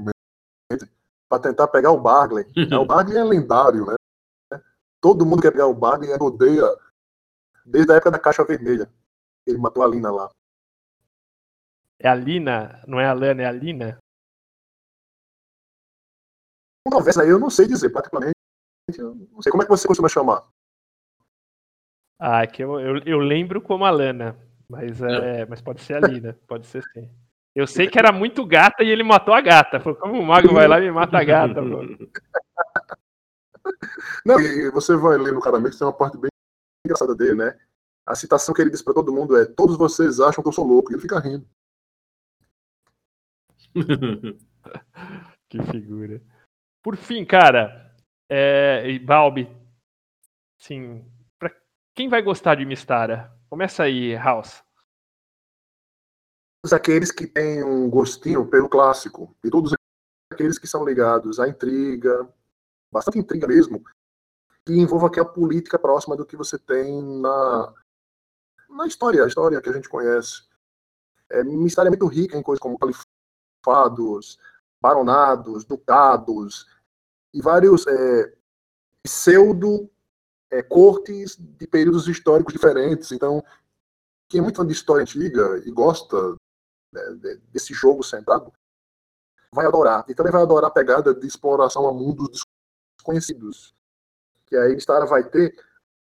para 1.31 1.43
tentar 1.43 1.67
pegar 1.69 1.93
o 1.93 2.01
Barley? 2.01 2.45
É, 2.71 2.77
o 2.77 2.85
Barley 2.85 3.17
é 3.17 3.25
lendário, 3.25 3.87
né? 3.87 3.97
Todo 5.01 5.25
mundo 5.25 5.41
quer 5.41 5.51
pegar 5.51 5.67
o 5.67 5.75
Barley 5.75 6.11
e 6.11 6.23
odeia 6.23 6.65
desde 7.65 7.91
a 7.91 7.97
época 7.97 8.11
da 8.11 8.19
Caixa 8.19 8.45
Vermelha. 8.45 8.93
Ele 9.47 9.57
matou 9.57 9.83
a 9.83 9.89
Lina 9.89 10.11
lá. 10.11 10.31
É 11.99 12.09
a 12.09 12.15
Lina, 12.15 12.83
não 12.87 13.01
é 13.01 13.07
a 13.07 13.15
Lana, 13.15 13.43
é 13.43 13.47
a 13.47 13.53
Lina? 13.53 13.99
Talvez 16.91 17.17
aí 17.17 17.31
eu 17.31 17.39
não 17.39 17.49
sei 17.49 17.67
dizer, 17.67 17.89
particularmente. 17.91 18.35
não 18.99 19.41
sei 19.41 19.51
como 19.51 19.63
é 19.63 19.67
que 19.67 19.71
você 19.71 19.89
costuma 19.89 20.09
chamar. 20.09 20.47
Ah, 22.19 22.43
é 22.43 22.47
que 22.47 22.63
eu, 22.63 22.79
eu, 22.79 22.99
eu 23.05 23.19
lembro 23.19 23.61
como 23.61 23.85
a 23.85 23.91
Lana, 23.91 24.39
mas, 24.69 25.01
é, 25.03 25.41
é. 25.41 25.47
mas 25.47 25.61
pode 25.61 25.81
ser 25.82 25.97
a 25.97 26.07
Lina, 26.07 26.39
pode 26.47 26.66
ser 26.66 26.82
sim. 26.93 27.11
Eu 27.55 27.66
sei 27.66 27.86
que 27.89 27.99
era 27.99 28.11
muito 28.12 28.45
gata 28.45 28.82
e 28.82 28.89
ele 28.89 29.03
matou 29.03 29.32
a 29.32 29.41
gata. 29.41 29.81
Falou, 29.81 29.99
como 29.99 30.20
o 30.20 30.27
mago 30.27 30.53
vai 30.53 30.66
lá 30.66 30.78
e 30.81 30.82
me 30.82 30.91
mata 30.91 31.19
a 31.19 31.24
gata, 31.24 31.62
pô. 31.62 31.82
Não, 34.27 34.41
e 34.41 34.70
você 34.70 34.97
vai 34.97 35.16
ler 35.16 35.32
no 35.32 35.41
Caramelo, 35.41 35.77
tem 35.77 35.86
uma 35.86 35.93
parte 35.93 36.19
bem 36.19 36.28
engraçada 36.85 37.15
dele, 37.15 37.35
né? 37.35 37.59
A 38.07 38.15
citação 38.15 38.55
que 38.55 38.61
ele 38.61 38.70
diz 38.70 38.82
para 38.82 38.93
todo 38.93 39.12
mundo 39.12 39.36
é: 39.36 39.47
Todos 39.47 39.78
vocês 39.78 40.20
acham 40.20 40.43
que 40.43 40.49
eu 40.49 40.53
sou 40.53 40.66
louco. 40.66 40.91
E 40.91 40.95
ele 40.95 41.01
fica 41.01 41.19
rindo. 41.19 41.49
que 45.49 45.62
figura. 45.70 46.23
Por 46.82 46.97
fim, 46.97 47.24
cara, 47.24 47.95
é, 48.28 48.99
Balbi, 48.99 49.49
sim, 50.59 51.05
pra 51.39 51.51
quem 51.95 52.09
vai 52.09 52.20
gostar 52.20 52.57
de 52.57 52.66
Mistara? 52.66 53.34
Começa 53.55 53.85
aí, 53.85 54.17
House. 54.17 54.65
Todos 56.61 56.73
aqueles 56.73 57.13
que 57.13 57.25
têm 57.25 57.63
um 57.63 57.89
gostinho 57.89 58.45
pelo 58.51 58.69
clássico 58.69 59.33
e 59.45 59.49
todos 59.49 59.73
aqueles 60.33 60.59
que 60.59 60.67
são 60.67 60.85
ligados 60.85 61.39
à 61.39 61.47
intriga, 61.47 62.29
bastante 62.93 63.17
intriga 63.17 63.47
mesmo, 63.47 63.81
que 64.67 64.73
envolva 64.73 65.07
aqui 65.07 65.21
a 65.21 65.25
política 65.25 65.79
próxima 65.79 66.17
do 66.17 66.27
que 66.27 66.37
você 66.37 66.59
tem 66.59 67.01
na, 67.21 67.73
na 68.71 68.89
história, 68.89 69.23
a 69.23 69.29
história 69.29 69.63
que 69.63 69.69
a 69.69 69.73
gente 69.73 69.89
conhece. 69.89 70.49
É, 71.31 71.45
Mistério 71.45 71.87
é 71.87 71.91
muito 71.91 72.09
rica 72.09 72.37
em 72.37 72.43
coisas 72.43 72.61
como 72.61 72.77
califados, 72.77 74.37
baronados, 74.83 75.65
ducados, 75.65 76.69
e 77.33 77.41
vários 77.41 77.87
é, 77.87 78.37
pseudo 79.05 79.89
é, 80.51 80.62
cortes 80.62 81.37
de 81.37 81.66
períodos 81.66 82.09
históricos 82.09 82.53
diferentes. 82.53 83.12
Então, 83.12 83.43
quem 84.29 84.41
é 84.41 84.43
muito 84.43 84.57
fã 84.57 84.66
de 84.66 84.73
história 84.73 85.03
antiga 85.03 85.62
e 85.65 85.71
gosta 85.71 86.16
né, 86.93 87.03
desse 87.53 87.73
jogo 87.75 88.03
centrado, 88.03 88.53
vai 89.53 89.66
adorar. 89.66 90.05
E 90.09 90.15
também 90.15 90.33
vai 90.33 90.43
adorar 90.43 90.71
a 90.71 90.75
pegada 90.75 91.15
de 91.15 91.27
exploração 91.27 91.87
a 91.87 91.93
mundos 91.93 92.43
desconhecidos. 92.97 93.75
Que 94.47 94.57
aí 94.57 94.79
Star 94.81 95.07
vai 95.07 95.29
ter 95.29 95.57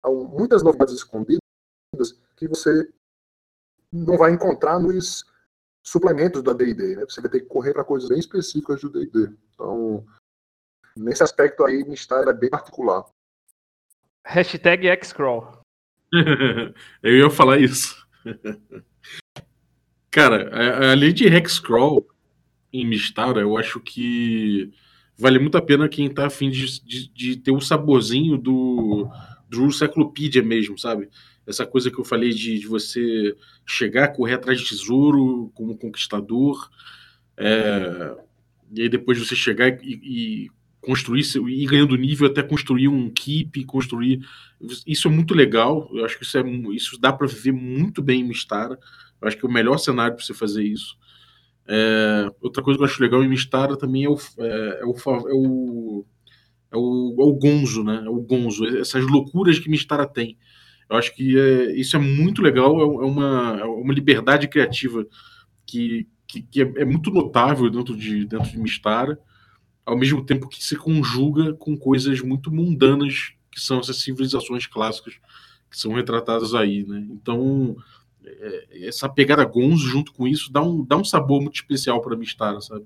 muitas 0.06 0.64
novidades 0.64 0.96
escondidas 0.96 1.40
que 2.36 2.48
você 2.48 2.92
não 3.92 4.18
vai 4.18 4.32
encontrar 4.32 4.80
nos 4.80 5.26
suplementos 5.84 6.42
da 6.42 6.54
D&D. 6.54 6.96
Né? 6.96 7.06
Você 7.06 7.22
vai 7.22 7.30
ter 7.30 7.42
que 7.42 7.48
correr 7.48 7.74
para 7.74 7.84
coisas 7.84 8.10
bem 8.10 8.20
específicas 8.20 8.82
do 8.82 8.90
D&D. 8.90 9.36
Então, 9.54 10.06
Nesse 10.96 11.24
aspecto 11.24 11.64
aí, 11.66 11.84
Mistar 11.86 12.28
é 12.28 12.34
bem 12.34 12.50
particular. 12.50 13.06
Hashtag 14.26 14.88
Xcrawl. 15.04 15.62
eu 17.04 17.18
ia 17.18 17.30
falar 17.30 17.60
isso. 17.60 17.96
Cara, 20.12 20.92
além 20.92 21.14
de 21.14 21.26
Hexcrawl 21.26 22.06
em 22.72 22.86
Mistara, 22.86 23.40
eu 23.42 23.58
acho 23.58 23.80
que 23.80 24.70
vale 25.18 25.40
muito 25.40 25.58
a 25.58 25.62
pena 25.62 25.88
quem 25.88 26.14
tá 26.14 26.28
afim 26.28 26.50
de, 26.50 26.82
de, 26.84 27.08
de 27.14 27.38
ter 27.38 27.52
o 27.52 27.58
um 27.58 27.62
saborzinho 27.62 28.38
do, 28.38 29.10
do 29.48 29.72
Cyclopedia 29.72 30.44
mesmo, 30.44 30.78
sabe? 30.78 31.10
Essa 31.48 31.66
coisa 31.66 31.90
que 31.90 31.98
eu 31.98 32.04
falei 32.04 32.32
de, 32.32 32.60
de 32.60 32.68
você 32.68 33.36
chegar, 33.66 34.10
correr 34.10 34.34
atrás 34.34 34.60
de 34.60 34.68
tesouro 34.68 35.50
como 35.56 35.78
conquistador, 35.78 36.70
é, 37.38 38.16
e 38.74 38.82
aí 38.82 38.90
depois 38.90 39.18
você 39.18 39.36
chegar 39.36 39.70
e, 39.82 40.00
e 40.04 40.52
construir, 40.82 41.24
ir 41.48 41.66
ganhando 41.68 41.96
nível 41.96 42.28
até 42.28 42.42
construir 42.42 42.88
um 42.88 43.10
keep, 43.10 43.64
construir. 43.66 44.20
Isso 44.86 45.08
é 45.08 45.12
muito 45.12 45.34
legal. 45.34 45.90
Eu 45.94 46.04
acho 46.04 46.18
que 46.18 46.24
isso, 46.24 46.38
é, 46.38 46.44
isso 46.74 47.00
dá 47.00 47.14
para 47.14 47.28
viver 47.28 47.52
muito 47.52 48.02
bem 48.02 48.22
em 48.22 48.28
Mistara. 48.28 48.78
Eu 49.22 49.28
acho 49.28 49.38
que 49.38 49.46
é 49.46 49.50
o 49.50 49.52
melhor 49.52 49.78
cenário 49.78 50.16
para 50.16 50.26
você 50.26 50.34
fazer 50.34 50.64
isso. 50.64 50.98
É, 51.68 52.28
outra 52.42 52.64
coisa 52.64 52.78
que 52.78 52.84
eu 52.84 52.88
acho 52.88 53.02
legal 53.02 53.24
em 53.24 53.30
Mistara 53.30 53.78
também 53.78 54.06
é 54.06 54.10
o, 54.10 54.18
é, 54.40 54.80
é, 54.82 54.86
o, 54.86 54.96
é, 54.96 55.34
o, 55.34 56.06
é, 56.72 56.78
o, 56.78 57.16
é 57.20 57.24
o 57.24 57.34
Gonzo, 57.34 57.84
né? 57.84 58.02
É 58.04 58.10
o 58.10 58.20
Gonzo, 58.22 58.66
essas 58.78 59.06
loucuras 59.06 59.60
que 59.60 59.70
Mistara 59.70 60.08
tem. 60.08 60.38
Eu 60.90 60.98
acho 60.98 61.16
que 61.16 61.40
é, 61.40 61.72
isso 61.80 61.96
é 61.96 62.00
muito 62.00 62.42
legal, 62.42 62.78
é, 62.80 62.84
é 62.84 63.08
uma, 63.08 63.58
é 63.62 63.64
uma 63.64 63.94
liberdade 63.94 64.48
criativa 64.48 65.06
que, 65.66 66.08
que, 66.28 66.42
que 66.42 66.64
é, 66.64 66.74
é, 66.78 66.86
muito 66.86 67.12
notável 67.12 67.70
dentro 67.70 67.96
de, 67.96 68.26
dentro 68.26 68.50
de 68.50 68.60
Mistara 68.60 69.18
ao 69.92 69.98
mesmo 69.98 70.26
tempo 70.26 70.48
que 70.48 70.64
se 70.64 70.78
conjuga 70.78 71.54
com 71.54 71.78
coisas 71.78 72.22
muito 72.22 72.50
mundanas 72.50 73.34
que 73.52 73.60
são 73.60 73.82
essas 73.82 73.98
civilizações 73.98 74.66
clássicas 74.66 75.16
que 75.70 75.78
são 75.78 75.92
retratadas 75.92 76.56
aí, 76.56 76.86
né? 76.86 77.06
Então, 77.12 77.76
é, 78.24 78.88
essa 78.88 79.10
pegada 79.10 79.44
Gonzo 79.44 79.86
junto 79.88 80.14
com 80.14 80.26
isso 80.26 80.50
dá 80.50 80.62
um, 80.62 80.86
dá 80.86 80.96
um 80.96 81.04
sabor 81.04 81.42
muito 81.42 81.56
especial 81.56 82.00
para 82.02 82.16
Mistara, 82.16 82.62
sabe? 82.62 82.86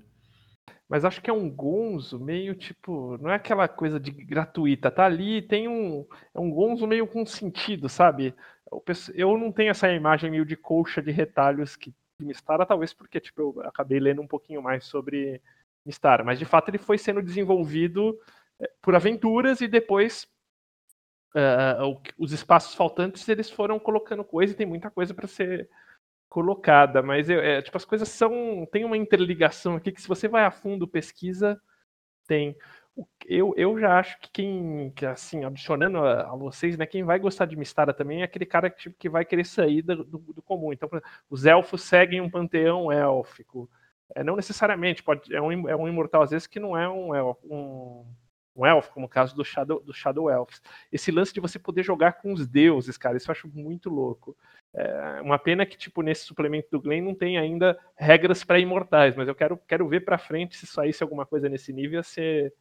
mas 0.88 1.04
acho 1.04 1.20
que 1.20 1.28
é 1.28 1.32
um 1.32 1.50
gonzo 1.50 2.18
meio 2.18 2.54
tipo, 2.54 3.18
não 3.18 3.28
é 3.30 3.34
aquela 3.34 3.66
coisa 3.66 3.98
de 3.98 4.12
gratuita, 4.12 4.88
tá 4.88 5.04
ali, 5.04 5.42
tem 5.42 5.66
um, 5.66 6.06
é 6.32 6.38
um 6.38 6.48
gonzo 6.48 6.86
meio 6.86 7.08
com 7.08 7.26
sentido, 7.26 7.88
sabe? 7.88 8.32
Eu 9.14 9.36
não 9.36 9.50
tenho 9.50 9.70
essa 9.70 9.92
imagem 9.92 10.30
meio 10.30 10.44
de 10.44 10.56
colcha 10.56 11.02
de 11.02 11.10
retalhos 11.10 11.74
que 11.74 11.92
de 12.20 12.26
Mistara, 12.26 12.64
talvez 12.64 12.94
porque 12.94 13.20
tipo, 13.20 13.40
eu 13.40 13.62
acabei 13.62 13.98
lendo 13.98 14.22
um 14.22 14.28
pouquinho 14.28 14.62
mais 14.62 14.84
sobre 14.84 15.42
Mistara, 15.86 16.24
mas 16.24 16.38
de 16.38 16.44
fato 16.44 16.68
ele 16.68 16.78
foi 16.78 16.98
sendo 16.98 17.22
desenvolvido 17.22 18.18
eh, 18.60 18.70
por 18.82 18.94
aventuras 18.94 19.60
e 19.60 19.68
depois 19.68 20.26
uh, 21.34 22.00
os 22.18 22.32
espaços 22.32 22.74
faltantes 22.74 23.28
eles 23.28 23.50
foram 23.50 23.78
colocando 23.78 24.24
coisa 24.24 24.52
e 24.52 24.56
tem 24.56 24.66
muita 24.66 24.90
coisa 24.90 25.14
para 25.14 25.28
ser 25.28 25.68
colocada, 26.28 27.02
mas 27.02 27.30
é, 27.30 27.62
tipo 27.62 27.76
as 27.76 27.84
coisas 27.84 28.08
são 28.08 28.66
tem 28.72 28.84
uma 28.84 28.96
interligação 28.96 29.76
aqui 29.76 29.92
que 29.92 30.02
se 30.02 30.08
você 30.08 30.28
vai 30.28 30.44
a 30.44 30.50
fundo 30.50 30.86
pesquisa 30.88 31.60
tem 32.26 32.56
eu, 33.26 33.52
eu 33.56 33.78
já 33.78 33.98
acho 33.98 34.18
que 34.20 34.30
quem, 34.30 34.90
que, 34.96 35.04
assim, 35.04 35.44
adicionando 35.44 35.98
a, 35.98 36.22
a, 36.22 36.36
vocês, 36.36 36.78
né, 36.78 36.86
quem 36.86 37.04
vai 37.04 37.18
gostar 37.18 37.44
de 37.44 37.56
Mistara 37.56 37.92
também 37.92 38.22
é 38.22 38.24
aquele 38.24 38.46
cara 38.46 38.70
que, 38.70 38.78
tipo, 38.78 38.96
que 38.98 39.08
vai 39.08 39.24
querer 39.24 39.44
sair 39.44 39.82
do, 39.82 40.04
do, 40.04 40.18
do 40.18 40.42
comum. 40.42 40.72
Então, 40.72 40.88
os 41.28 41.44
elfos 41.44 41.82
seguem 41.82 42.20
um 42.20 42.30
panteão 42.30 42.90
élfico. 42.90 43.68
É, 44.14 44.22
não 44.22 44.36
necessariamente, 44.36 45.02
pode, 45.02 45.34
é, 45.34 45.40
um, 45.40 45.68
é 45.68 45.74
um 45.76 45.88
imortal 45.88 46.22
às 46.22 46.30
vezes 46.30 46.46
que 46.46 46.60
não 46.60 46.76
é 46.76 46.88
um, 46.88 47.12
um, 47.44 48.06
um 48.54 48.64
elfo, 48.66 48.92
como 48.92 49.06
o 49.06 49.08
caso 49.08 49.34
do 49.34 49.44
Shadow, 49.44 49.80
do 49.82 49.92
Shadow 49.92 50.30
Elves. 50.30 50.62
Esse 50.92 51.10
lance 51.10 51.34
de 51.34 51.40
você 51.40 51.58
poder 51.58 51.82
jogar 51.82 52.12
com 52.14 52.32
os 52.32 52.46
deuses, 52.46 52.96
cara, 52.96 53.16
isso 53.16 53.28
eu 53.28 53.32
acho 53.32 53.48
muito 53.48 53.90
louco. 53.90 54.36
É 54.74 55.20
uma 55.22 55.38
pena 55.38 55.66
que, 55.66 55.76
tipo, 55.76 56.02
nesse 56.02 56.24
suplemento 56.24 56.68
do 56.70 56.80
Glen 56.80 57.02
não 57.02 57.14
tem 57.14 57.38
ainda 57.38 57.78
regras 57.96 58.44
para 58.44 58.58
imortais, 58.60 59.16
mas 59.16 59.26
eu 59.26 59.34
quero, 59.34 59.56
quero 59.66 59.88
ver 59.88 60.04
para 60.04 60.18
frente 60.18 60.56
se 60.56 60.66
saísse 60.66 61.02
alguma 61.02 61.26
coisa 61.26 61.48
nesse 61.48 61.72
nível, 61.72 61.96
ia 61.98 62.02
ser 62.02 62.54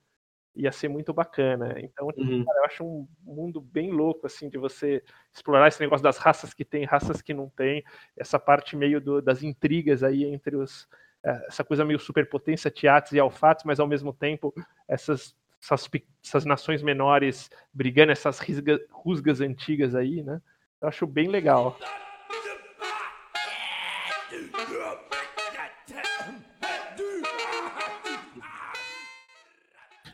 ia 0.55 0.72
ser 0.72 0.88
muito 0.88 1.13
bacana. 1.13 1.76
Então, 1.80 2.07
tipo, 2.11 2.22
Uhum. 2.23 2.45
cara, 2.45 2.59
eu 2.59 2.65
acho 2.65 2.84
um 2.85 3.07
mundo 3.23 3.59
bem 3.59 3.91
louco, 3.91 4.26
assim, 4.26 4.49
de 4.49 4.57
você 4.57 5.03
explorar 5.34 5.67
esse 5.67 5.81
negócio 5.81 6.03
das 6.03 6.17
raças 6.17 6.53
que 6.53 6.63
tem, 6.63 6.85
raças 6.85 7.22
que 7.22 7.34
não 7.34 7.49
tem, 7.49 7.84
essa 8.17 8.39
parte 8.39 8.76
meio 8.76 9.01
do- 9.01 9.22
das 9.22 9.43
intrigas 9.43 10.01
aí 10.03 10.23
entre 10.23 10.55
os. 10.55 10.88
Eh, 11.26 11.45
Essa 11.47 11.64
coisa 11.64 11.84
meio 11.84 11.99
superpotência, 11.99 12.72
Tiates 12.72 13.11
e 13.11 13.19
Alfates, 13.19 13.65
mas 13.65 13.80
ao 13.80 13.88
mesmo 13.88 14.14
tempo 14.14 14.53
essas, 14.88 15.35
essas, 15.61 15.89
essas 16.23 16.45
nações 16.45 16.84
menores 16.84 17.49
brigando, 17.73 18.11
essas 18.11 18.39
risga- 18.39 18.80
rusgas 18.91 19.41
antigas 19.41 19.95
aí, 19.95 20.22
né? 20.23 20.41
Eu 20.81 20.88
acho 20.88 21.07
bem 21.07 21.27
legal. 21.27 21.77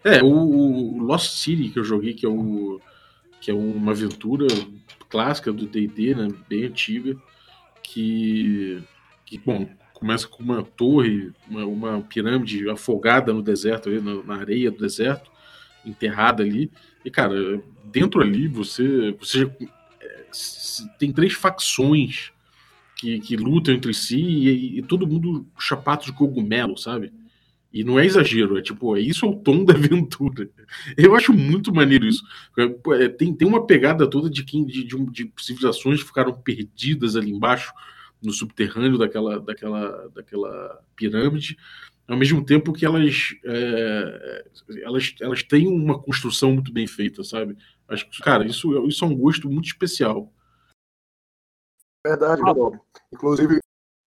É, 0.04 0.24
o, 0.24 0.98
Lost 1.00 1.32
City 1.38 1.70
que 1.70 1.78
eu 1.78 1.84
joguei, 1.84 2.14
que 2.14 2.26
é, 2.26 2.30
o, 2.30 2.82
que 3.40 3.52
é 3.52 3.54
uma 3.54 3.92
aventura 3.92 4.48
clássica 5.10 5.52
do 5.52 5.68
D&D, 5.68 6.16
né, 6.16 6.28
bem 6.48 6.66
antiga, 6.66 7.16
que, 7.84 8.82
que, 9.26 9.38
bom, 9.38 9.70
começa 10.02 10.28
com 10.28 10.41
uma 10.41 10.64
torre, 10.64 11.32
uma, 11.48 11.64
uma 11.64 12.02
pirâmide 12.02 12.68
afogada 12.68 13.32
no 13.32 13.44
deserto, 13.44 13.88
ali, 13.88 14.02
na, 14.02 14.23
na 14.23 14.36
areia 14.36 14.72
do 14.72 14.80
deserto, 14.80 15.30
enterrada 15.86 16.41
ali, 16.41 16.72
e, 17.06 17.11
cara, 17.11 17.61
dentro 17.86 18.19
ali 18.19 18.48
você, 18.48 19.11
você 19.11 19.44
é, 20.02 20.26
tem 20.98 21.11
três 21.11 21.34
facções 21.34 22.32
que, 22.95 23.19
que 23.19 23.38
lutam 23.38 23.76
entre 23.76 23.94
si 23.94 24.19
e, 24.19 24.80
e 24.80 24.82
todo 24.82 25.07
mundo 25.07 25.45
chapado 25.60 26.03
de 26.03 26.14
cogumelo, 26.14 26.76
sabe? 26.76 27.14
E 27.72 27.84
não 27.84 27.99
é 27.99 28.06
exagero, 28.06 28.57
é 28.57 28.61
tipo, 28.61 28.98
é 28.98 28.99
isso 28.99 29.23
é 29.23 29.30
o 29.30 29.36
tom 29.36 29.64
da 29.64 29.76
aventura. 29.76 30.49
Eu 30.98 31.15
acho 31.15 31.32
muito 31.32 31.72
maneiro 31.72 32.07
isso. 32.07 32.23
É, 32.99 33.07
Tem, 33.07 33.34
tem 33.34 33.48
uma 33.48 33.68
pegada 33.68 34.10
toda 34.10 34.32
de, 34.32 34.44
quem, 34.44 34.65
de, 34.65 34.84
de, 34.84 35.06
de 35.11 35.32
civilizações 35.38 36.02
que 36.02 36.07
ficaram 36.07 36.34
perdidas 36.34 37.15
ali 37.15 37.30
embaixo, 37.30 37.72
no 38.22 38.31
subterrâneo 38.31 38.98
daquela, 38.98 39.39
daquela, 39.39 40.10
daquela 40.10 40.84
pirâmide, 40.95 41.57
ao 42.07 42.18
mesmo 42.18 42.45
tempo 42.45 42.73
que 42.73 42.85
elas, 42.85 43.30
é, 43.45 44.52
elas, 44.84 45.15
elas 45.22 45.43
têm 45.43 45.68
uma 45.68 46.02
construção 46.02 46.53
muito 46.53 46.72
bem 46.72 46.85
feita, 46.85 47.23
sabe? 47.23 47.57
Acho 47.88 48.10
que, 48.10 48.22
cara, 48.22 48.45
isso, 48.45 48.85
isso 48.88 49.03
é 49.03 49.07
um 49.07 49.15
gosto 49.15 49.49
muito 49.49 49.65
especial. 49.65 50.31
Verdade, 52.06 52.41
Bob. 52.41 52.80
Inclusive, 53.11 53.60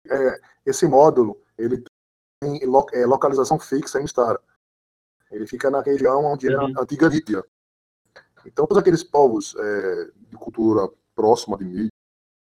é, 0.09 0.41
esse 0.67 0.87
módulo, 0.87 1.43
ele 1.59 1.85
tem 2.43 2.65
lo- 2.67 2.87
é, 2.93 3.05
localização 3.07 3.59
fixa 3.59 4.01
em 4.01 4.07
Star. 4.07 4.39
Ele 5.31 5.47
fica 5.47 5.71
na 5.71 5.81
região 5.81 6.25
onde 6.25 6.49
era 6.49 6.65
Uhum. 6.65 6.79
a 6.79 6.83
antiga 6.83 7.09
Lídia. 7.09 7.45
Então, 8.45 8.67
todos 8.67 8.79
aqueles 8.81 9.05
povos 9.05 9.55
é, 9.57 10.11
de 10.29 10.37
cultura 10.37 10.89
próxima 11.15 11.57
de 11.57 11.65
Mídia 11.65 11.89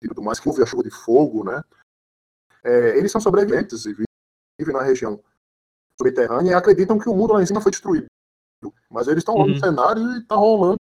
e 0.03 0.09
tudo 0.09 0.23
mais, 0.23 0.39
que 0.41 0.49
houve 0.49 0.63
a 0.63 0.67
chuva 0.67 0.83
de 0.83 0.91
fogo, 0.91 1.45
né? 1.45 1.63
é, 2.65 2.99
eles 2.99 3.11
são 3.13 3.21
sobreviventes 3.21 3.87
e 3.87 3.93
vi- 3.95 4.05
vivem 4.59 4.75
na 4.75 4.83
região 4.83 5.23
subterrânea 6.01 6.51
e 6.51 6.55
acreditam 6.55 6.99
que 6.99 7.09
o 7.09 7.15
mundo 7.15 7.33
lá 7.33 7.43
em 7.43 7.47
cima 7.47 7.61
foi 7.61 7.71
destruído. 7.71 8.07
Mas 8.91 9.07
eles 9.07 9.19
estão 9.23 9.35
Uhum. 9.37 9.49
no 9.49 9.59
cenário 9.59 10.17
e 10.17 10.25
tá 10.25 10.35
rolando. 10.35 10.77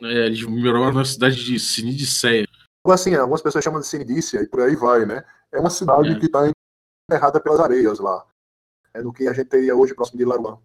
É, 0.00 0.26
eles 0.26 0.42
moravam 0.44 0.92
na 0.92 1.04
cidade 1.04 1.44
de 1.44 1.58
Sinidicéia. 1.60 2.46
Assim, 2.86 3.14
algumas 3.14 3.42
pessoas 3.42 3.62
chamam 3.64 3.80
de 3.80 3.86
Sinidícia 3.86 4.40
e 4.42 4.48
por 4.48 4.60
aí 4.62 4.74
vai, 4.74 5.04
né? 5.06 5.24
É 5.52 5.58
uma 5.60 5.70
cidade 5.70 6.08
É. 6.12 6.18
que 6.18 6.26
está 6.26 6.50
enterrada 7.10 7.40
pelas 7.40 7.60
areias 7.60 7.98
lá. 7.98 8.26
É 8.94 9.02
no 9.02 9.12
que 9.12 9.28
a 9.28 9.32
gente 9.32 9.48
teria 9.48 9.74
hoje 9.76 9.94
próximo 9.94 10.18
de 10.18 10.24
Laruan. 10.24 10.58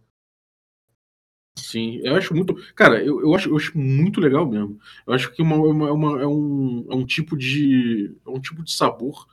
Sim, 1.70 2.00
eu 2.02 2.16
acho 2.16 2.34
muito. 2.34 2.56
Cara, 2.74 3.04
eu, 3.04 3.20
eu, 3.20 3.36
acho, 3.36 3.50
eu 3.50 3.58
acho 3.58 3.78
muito 3.78 4.22
legal 4.22 4.50
mesmo. 4.50 4.80
Eu 5.06 5.14
acho 5.14 5.30
que 5.34 5.42
uma, 5.42 5.58
uma- 5.58 5.92
uma- 5.92 6.22
é, 6.22 6.26
um, 6.26 6.88
é 6.90 6.96
um 6.96 7.06
tipo 7.06 7.36
de. 7.36 8.16
É 8.26 8.30
um 8.30 8.40
tipo 8.40 8.64
de 8.64 8.72
sabor 8.74 9.28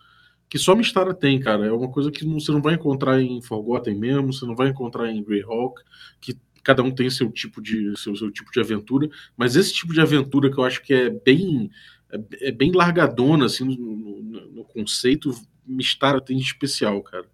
que 0.49 0.59
só 0.59 0.75
Mistara 0.75 1.15
tem, 1.15 1.39
cara. 1.39 1.65
É 1.65 1.71
uma 1.71 1.89
coisa 1.93 2.11
que 2.11 2.25
não- 2.27 2.41
você 2.41 2.51
não 2.51 2.61
vai 2.61 2.75
encontrar 2.75 3.21
em 3.23 3.41
Forgotten 3.41 3.95
mesmo, 3.97 4.33
você 4.33 4.45
não 4.45 4.57
vai 4.57 4.69
encontrar 4.69 5.09
em 5.13 5.23
Greyhawk, 5.23 5.81
que 6.21 6.37
cada 6.65 6.83
um 6.83 6.91
tem 6.91 7.09
seu 7.09 7.31
tipo 7.31 7.63
de 7.63 7.97
seu, 7.97 8.17
seu 8.17 8.33
tipo 8.33 8.51
de 8.51 8.59
aventura, 8.59 9.09
mas 9.37 9.55
esse 9.55 9.73
tipo 9.73 9.93
de 9.93 10.01
aventura 10.01 10.51
que 10.51 10.59
eu 10.59 10.65
acho 10.65 10.83
que 10.83 10.93
é 10.93 11.11
bem 11.11 11.71
é, 12.11 12.49
é 12.49 12.51
bem 12.51 12.73
largadona 12.73 13.47
assim 13.47 13.65
no, 13.65 14.23
no- 14.25 14.47
no 14.51 14.65
conceito, 14.65 15.31
Mistara 15.65 16.21
tem 16.21 16.37
de 16.37 16.43
especial, 16.43 17.01
cara. 17.01 17.27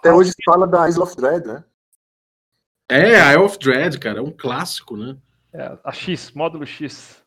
Até 0.00 0.12
hoje 0.12 0.30
se 0.30 0.42
fala 0.44 0.66
da 0.66 0.88
Isle 0.88 1.02
of 1.02 1.14
Dread, 1.14 1.46
né? 1.46 1.62
É, 2.90 3.20
a 3.20 3.32
Isle 3.34 3.44
of 3.44 3.58
Dread, 3.58 3.98
cara, 4.00 4.18
é 4.18 4.22
um 4.22 4.32
clássico, 4.32 4.96
né? 4.96 5.16
É, 5.52 5.78
a 5.84 5.92
X, 5.92 6.32
módulo 6.32 6.66
X. 6.66 7.22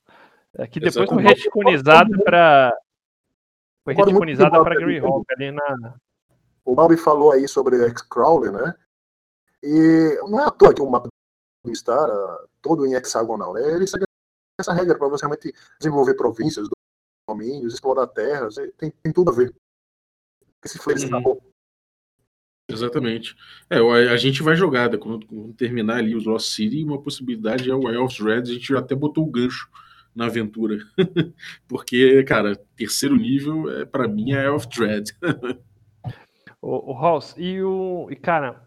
É, 0.55 0.67
que 0.67 0.79
depois 0.79 0.93
foi 0.93 1.03
Exatamente. 1.03 1.37
reticonizada 1.37 2.23
para. 2.23 2.77
Foi 3.83 3.93
reticonizada 3.93 4.63
para 4.63 4.75
Greyhawk 4.75 5.25
ali 5.33 5.51
na. 5.51 5.95
O 6.65 6.75
Balbi 6.75 6.97
falou 6.97 7.31
aí 7.31 7.47
sobre 7.47 7.81
X-Crawler, 7.89 8.51
né? 8.51 8.75
E 9.61 10.19
não 10.29 10.39
é 10.39 10.45
à 10.45 10.51
toa 10.51 10.73
que 10.73 10.81
o 10.81 10.89
mapa 10.89 11.07
do 11.63 11.75
Star, 11.75 12.09
ah, 12.09 12.45
todo 12.61 12.85
em 12.85 12.93
hexagonal, 12.93 13.53
né? 13.53 13.61
Ele 13.61 13.87
segue 13.87 14.03
essa 14.59 14.73
regra 14.73 14.97
para 14.97 15.07
você 15.07 15.25
realmente 15.25 15.53
desenvolver 15.79 16.13
províncias, 16.15 16.67
domínios, 17.27 17.73
explorar 17.73 18.07
terras, 18.07 18.55
tem, 18.77 18.91
tem 18.91 19.13
tudo 19.13 19.31
a 19.31 19.33
ver. 19.33 19.53
Esse 20.63 20.77
Uhum. 21.11 21.39
Exatamente. 22.73 23.35
É, 23.69 23.81
o- 23.81 23.91
a 23.91 24.17
gente 24.17 24.41
vai 24.43 24.55
jogar, 24.55 24.89
né, 24.89 24.97
quando, 24.97 25.25
quando 25.25 25.53
terminar 25.53 25.97
ali 25.97 26.15
os 26.15 26.25
Lost 26.25 26.49
City, 26.49 26.83
uma 26.83 27.01
possibilidade 27.01 27.69
é 27.69 27.75
o 27.75 27.89
Elves 27.89 28.19
Red, 28.19 28.41
a 28.41 28.45
gente 28.45 28.75
até 28.75 28.95
botou 28.95 29.23
o 29.25 29.31
gancho 29.31 29.69
na 30.15 30.25
aventura. 30.25 30.77
Porque, 31.67 32.23
cara, 32.23 32.55
terceiro 32.75 33.15
nível, 33.15 33.69
é, 33.71 33.85
para 33.85 34.07
mim, 34.07 34.33
é 34.33 34.45
Elf 34.45 34.65
Dread. 34.67 35.11
O, 36.61 36.93
o 36.93 37.01
House, 37.01 37.35
e 37.37 37.61
o. 37.61 38.07
E, 38.09 38.15
cara, 38.15 38.63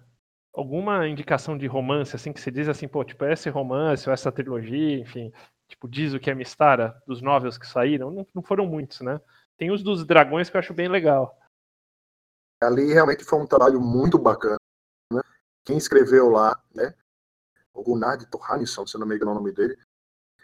alguma 0.53 1.09
indicação 1.09 1.57
de 1.57 1.67
romance, 1.67 2.15
assim, 2.15 2.33
que 2.33 2.41
você 2.41 2.51
diz 2.51 2.69
assim, 2.69 2.87
pô, 2.87 3.03
tipo, 3.05 3.25
esse 3.25 3.49
romance 3.49 4.09
ou 4.09 4.13
essa 4.13 4.31
trilogia, 4.31 4.99
enfim, 4.99 5.33
tipo, 5.69 5.89
diz 5.89 6.13
o 6.13 6.21
que 6.21 6.31
é 6.31 6.35
Mistara, 6.35 6.95
dos 7.07 7.23
novels 7.23 7.57
que 7.59 7.67
saíram, 7.67 8.11
não, 8.11 8.27
não 8.35 8.43
foram 8.43 8.67
muitos, 8.67 9.01
né? 9.01 9.19
Tem 9.57 9.71
os 9.71 9.83
dos 9.83 10.05
dragões 10.05 10.51
que 10.51 10.57
eu 10.57 10.59
acho 10.59 10.75
bem 10.75 10.89
legal. 10.89 11.35
Ali 12.61 12.93
realmente 12.93 13.25
foi 13.25 13.39
um 13.39 13.47
trabalho 13.47 13.81
muito 13.81 14.19
bacana. 14.19 14.59
Né? 15.13 15.21
Quem 15.65 15.77
escreveu 15.77 16.31
lá, 16.31 16.61
né? 16.75 16.95
O 17.75 17.83
Gunnar 17.83 18.17
de 18.17 18.27
Torhansson, 18.27 18.87
se 18.87 18.97
não 18.97 19.07
me 19.07 19.15
engano 19.15 19.33
é 19.33 19.35
o 19.35 19.39
nome 19.39 19.53
dele, 19.53 19.79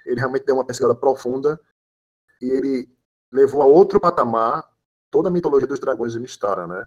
ele 0.04 0.20
realmente 0.20 0.44
deu 0.44 0.56
uma 0.56 0.66
pesquisa 0.66 0.94
profunda 0.94 1.58
e 2.40 2.50
ele 2.50 2.94
levou 3.30 3.62
a 3.62 3.66
outro 3.66 3.98
patamar 3.98 4.70
toda 5.10 5.28
a 5.28 5.32
mitologia 5.32 5.66
dos 5.66 5.80
dragões 5.80 6.12
de 6.12 6.20
Mistara, 6.20 6.66
né? 6.66 6.86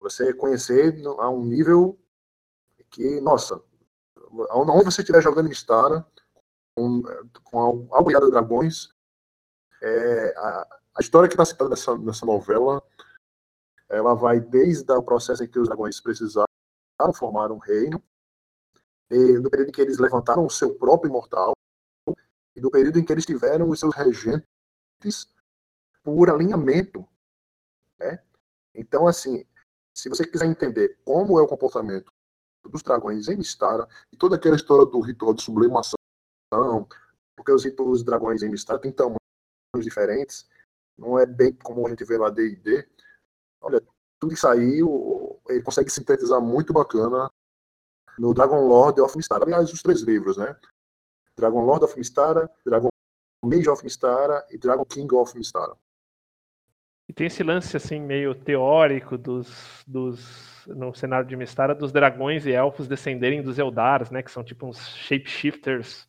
Você 0.00 0.32
conhecer 0.32 0.94
a 1.18 1.28
um 1.28 1.44
nível 1.44 1.98
que, 2.90 3.20
nossa, 3.20 3.60
onde 4.50 4.84
você 4.84 5.00
estiver 5.00 5.22
jogando 5.22 5.48
Mistara, 5.48 6.06
com, 6.74 7.02
com 7.42 7.88
a 7.92 7.98
Algoiada 7.98 8.26
de 8.26 8.32
Dragões, 8.32 8.92
é, 9.82 10.34
a, 10.36 10.78
a 10.96 11.00
história 11.00 11.28
que 11.28 11.34
está 11.34 11.44
citada 11.44 11.70
nessa, 11.70 11.96
nessa 11.98 12.26
novela 12.26 12.82
ela 13.94 14.14
vai 14.14 14.40
desde 14.40 14.90
o 14.92 15.02
processo 15.02 15.44
em 15.44 15.48
que 15.48 15.58
os 15.58 15.68
dragões 15.68 16.00
precisaram 16.00 16.46
formar 17.14 17.50
um 17.50 17.58
reino, 17.58 18.02
do 19.10 19.50
período 19.50 19.68
em 19.68 19.72
que 19.72 19.80
eles 19.80 19.98
levantaram 19.98 20.44
o 20.44 20.50
seu 20.50 20.74
próprio 20.74 21.08
imortal, 21.08 21.52
e 22.56 22.60
do 22.60 22.70
período 22.70 22.98
em 22.98 23.04
que 23.04 23.12
eles 23.12 23.26
tiveram 23.26 23.68
os 23.68 23.80
seus 23.80 23.94
regentes 23.94 25.32
por 26.02 26.30
alinhamento. 26.30 27.06
Né? 27.98 28.22
Então, 28.74 29.06
assim, 29.06 29.44
se 29.96 30.08
você 30.08 30.26
quiser 30.26 30.46
entender 30.46 30.98
como 31.04 31.38
é 31.38 31.42
o 31.42 31.48
comportamento 31.48 32.12
dos 32.64 32.82
dragões 32.82 33.28
em 33.28 33.36
Mistara, 33.36 33.86
e 34.12 34.16
toda 34.16 34.36
aquela 34.36 34.56
história 34.56 34.86
do 34.86 35.00
ritual 35.00 35.34
de 35.34 35.42
sublimação, 35.42 35.98
porque 37.36 37.52
os 37.52 37.64
dos 37.64 38.02
dragões 38.02 38.42
em 38.42 38.48
Mistara 38.48 38.78
têm 38.78 38.92
tamanhos 38.92 39.18
diferentes, 39.76 40.48
não 40.96 41.18
é 41.18 41.26
bem 41.26 41.52
como 41.52 41.86
a 41.86 41.90
gente 41.90 42.04
vê 42.04 42.16
lá 42.16 42.30
D&D. 42.30 42.88
Olha, 43.64 43.82
tudo 44.20 44.34
isso 44.34 44.46
aí, 44.46 44.80
ele 45.48 45.62
consegue 45.62 45.90
sintetizar 45.90 46.40
muito 46.40 46.72
bacana 46.72 47.30
no 48.18 48.34
Dragon 48.34 48.66
Lord 48.66 49.00
of 49.00 49.16
Mistara. 49.16 49.44
Aliás, 49.44 49.72
os 49.72 49.82
três 49.82 50.02
livros, 50.02 50.36
né? 50.36 50.54
Dragon 51.36 51.64
Lord 51.64 51.84
of 51.84 51.98
Mistara, 51.98 52.50
Dragon 52.64 52.88
Mage 53.44 53.68
of 53.68 53.82
Mistara 53.82 54.46
e 54.50 54.58
Dragon 54.58 54.84
King 54.84 55.14
of 55.14 55.36
Mistara. 55.36 55.74
E 57.08 57.12
tem 57.12 57.26
esse 57.26 57.42
lance 57.42 57.76
assim 57.76 58.00
meio 58.00 58.34
teórico 58.34 59.18
dos, 59.18 59.84
dos 59.86 60.64
no 60.66 60.94
cenário 60.94 61.26
de 61.26 61.36
Mistara 61.36 61.74
dos 61.74 61.92
dragões 61.92 62.46
e 62.46 62.52
elfos 62.52 62.88
descenderem 62.88 63.42
dos 63.42 63.58
Eldars, 63.58 64.10
né, 64.10 64.22
que 64.22 64.30
são 64.30 64.42
tipo 64.42 64.66
uns 64.66 64.78
shapeshifters, 64.96 66.08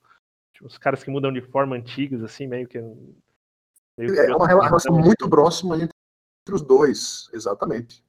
tipo, 0.53 0.65
uns 0.65 0.77
caras 0.77 1.03
que 1.03 1.09
mudam 1.09 1.33
de 1.33 1.41
forma 1.41 1.75
antigos 1.75 2.23
assim, 2.23 2.47
meio 2.47 2.67
que 2.67 2.79
meio 3.97 4.17
é 4.17 4.35
uma 4.35 4.47
relação 4.47 4.95
muito 4.95 5.29
próxima 5.29 5.75
entre 5.75 5.94
os 6.53 6.61
dois, 6.61 7.29
exatamente. 7.33 8.05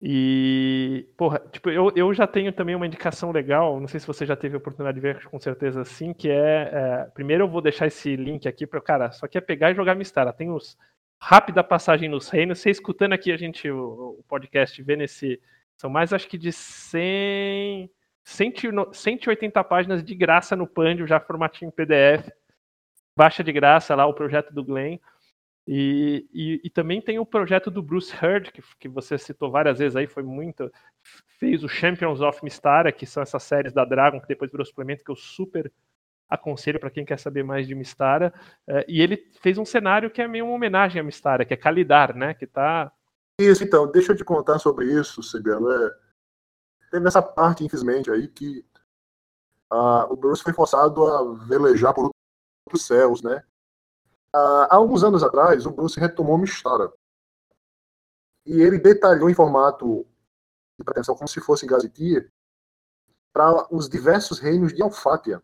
E, 0.00 1.08
porra, 1.16 1.40
tipo, 1.50 1.70
eu, 1.70 1.90
eu 1.96 2.12
já 2.12 2.26
tenho 2.26 2.52
também 2.52 2.74
uma 2.74 2.86
indicação 2.86 3.32
legal, 3.32 3.80
não 3.80 3.88
sei 3.88 3.98
se 3.98 4.06
você 4.06 4.26
já 4.26 4.36
teve 4.36 4.54
a 4.54 4.58
oportunidade 4.58 4.94
de 4.94 5.00
ver, 5.00 5.24
com 5.24 5.40
certeza 5.40 5.84
sim, 5.84 6.12
que 6.12 6.28
é, 6.28 6.70
é 6.72 7.10
primeiro 7.14 7.44
eu 7.44 7.48
vou 7.48 7.62
deixar 7.62 7.86
esse 7.86 8.14
link 8.14 8.46
aqui 8.46 8.66
para 8.66 8.78
o 8.78 8.82
cara, 8.82 9.10
só 9.10 9.26
que 9.26 9.38
é 9.38 9.40
pegar 9.40 9.70
e 9.70 9.74
jogar 9.74 9.94
Mistara. 9.94 10.32
Tem 10.32 10.50
os 10.50 10.76
rápida 11.18 11.64
passagem 11.64 12.08
nos 12.10 12.28
reinos, 12.28 12.60
você 12.60 12.70
escutando 12.70 13.14
aqui 13.14 13.32
a 13.32 13.36
gente 13.38 13.70
o, 13.70 14.18
o 14.20 14.24
podcast, 14.28 14.80
vê 14.82 14.96
nesse, 14.96 15.40
são 15.76 15.88
mais 15.88 16.12
acho 16.12 16.28
que 16.28 16.36
de 16.36 16.52
100, 16.52 17.90
180 18.22 19.64
páginas 19.64 20.04
de 20.04 20.14
graça 20.14 20.54
no 20.54 20.66
Pandio, 20.66 21.06
já 21.06 21.18
formatinho 21.18 21.72
PDF, 21.72 22.30
baixa 23.16 23.42
de 23.42 23.50
graça 23.50 23.94
lá 23.94 24.06
o 24.06 24.14
projeto 24.14 24.52
do 24.52 24.62
Glenn. 24.62 24.98
E, 25.66 26.28
e, 26.32 26.60
e, 26.64 26.70
também 26.70 27.02
tem 27.02 27.18
o 27.18 27.26
projeto 27.26 27.72
do 27.72 27.82
Bruce 27.82 28.14
Hurd, 28.14 28.52
que, 28.52 28.62
que 28.78 28.88
você 28.88 29.18
citou 29.18 29.50
várias 29.50 29.80
vezes 29.80 29.96
aí, 29.96 30.06
foi 30.06 30.22
muito. 30.22 30.70
Fez 31.40 31.64
o 31.64 31.68
Champions 31.68 32.20
of 32.20 32.38
Mistara, 32.44 32.92
que 32.92 33.04
são 33.04 33.20
essas 33.22 33.42
séries 33.42 33.72
da 33.72 33.84
Dragon, 33.84 34.20
que 34.20 34.28
depois 34.28 34.50
virou 34.50 34.64
suplemento, 34.64 35.02
que 35.02 35.10
eu 35.10 35.16
super 35.16 35.72
aconselho 36.28 36.78
para 36.78 36.90
quem 36.90 37.04
quer 37.04 37.18
saber 37.18 37.42
mais 37.42 37.66
de 37.66 37.74
Mistara. 37.74 38.32
É, 38.66 38.84
e 38.88 39.00
ele 39.00 39.28
fez 39.40 39.58
um 39.58 39.64
cenário 39.64 40.10
que 40.10 40.22
é 40.22 40.28
meio 40.28 40.44
uma 40.44 40.54
homenagem 40.54 41.00
a 41.00 41.04
Mistara, 41.04 41.44
que 41.44 41.54
é 41.54 41.56
Kalidar, 41.56 42.16
né? 42.16 42.32
Que 42.32 42.46
tá. 42.46 42.92
Isso, 43.40 43.64
então, 43.64 43.90
deixa 43.90 44.12
eu 44.12 44.16
te 44.16 44.24
contar 44.24 44.60
sobre 44.60 44.86
isso, 44.86 45.20
Sibelo. 45.20 45.70
É... 45.70 45.90
Teve 46.92 47.08
essa 47.08 47.20
parte, 47.20 47.64
infelizmente, 47.64 48.08
aí, 48.08 48.28
que 48.28 48.64
uh, 49.72 50.12
o 50.12 50.16
Bruce 50.16 50.44
foi 50.44 50.52
forçado 50.52 51.04
a 51.04 51.34
velejar 51.46 51.92
por 51.92 52.10
outros 52.66 52.86
céus, 52.86 53.20
né? 53.20 53.42
Há 54.36 54.74
alguns 54.76 55.02
anos 55.04 55.22
atrás, 55.22 55.66
o 55.66 55.70
Bruce 55.70 55.98
retomou 55.98 56.38
Mistara. 56.38 56.92
E 58.44 58.60
ele 58.60 58.78
detalhou 58.78 59.28
em 59.28 59.34
formato 59.34 60.06
de 60.78 60.84
pretensão, 60.84 61.16
como 61.16 61.28
se 61.28 61.40
fosse 61.40 61.66
gazetia, 61.66 62.30
para 63.32 63.66
os 63.74 63.88
diversos 63.88 64.38
reinos 64.38 64.72
de 64.72 64.82
Alfátia. 64.82 65.42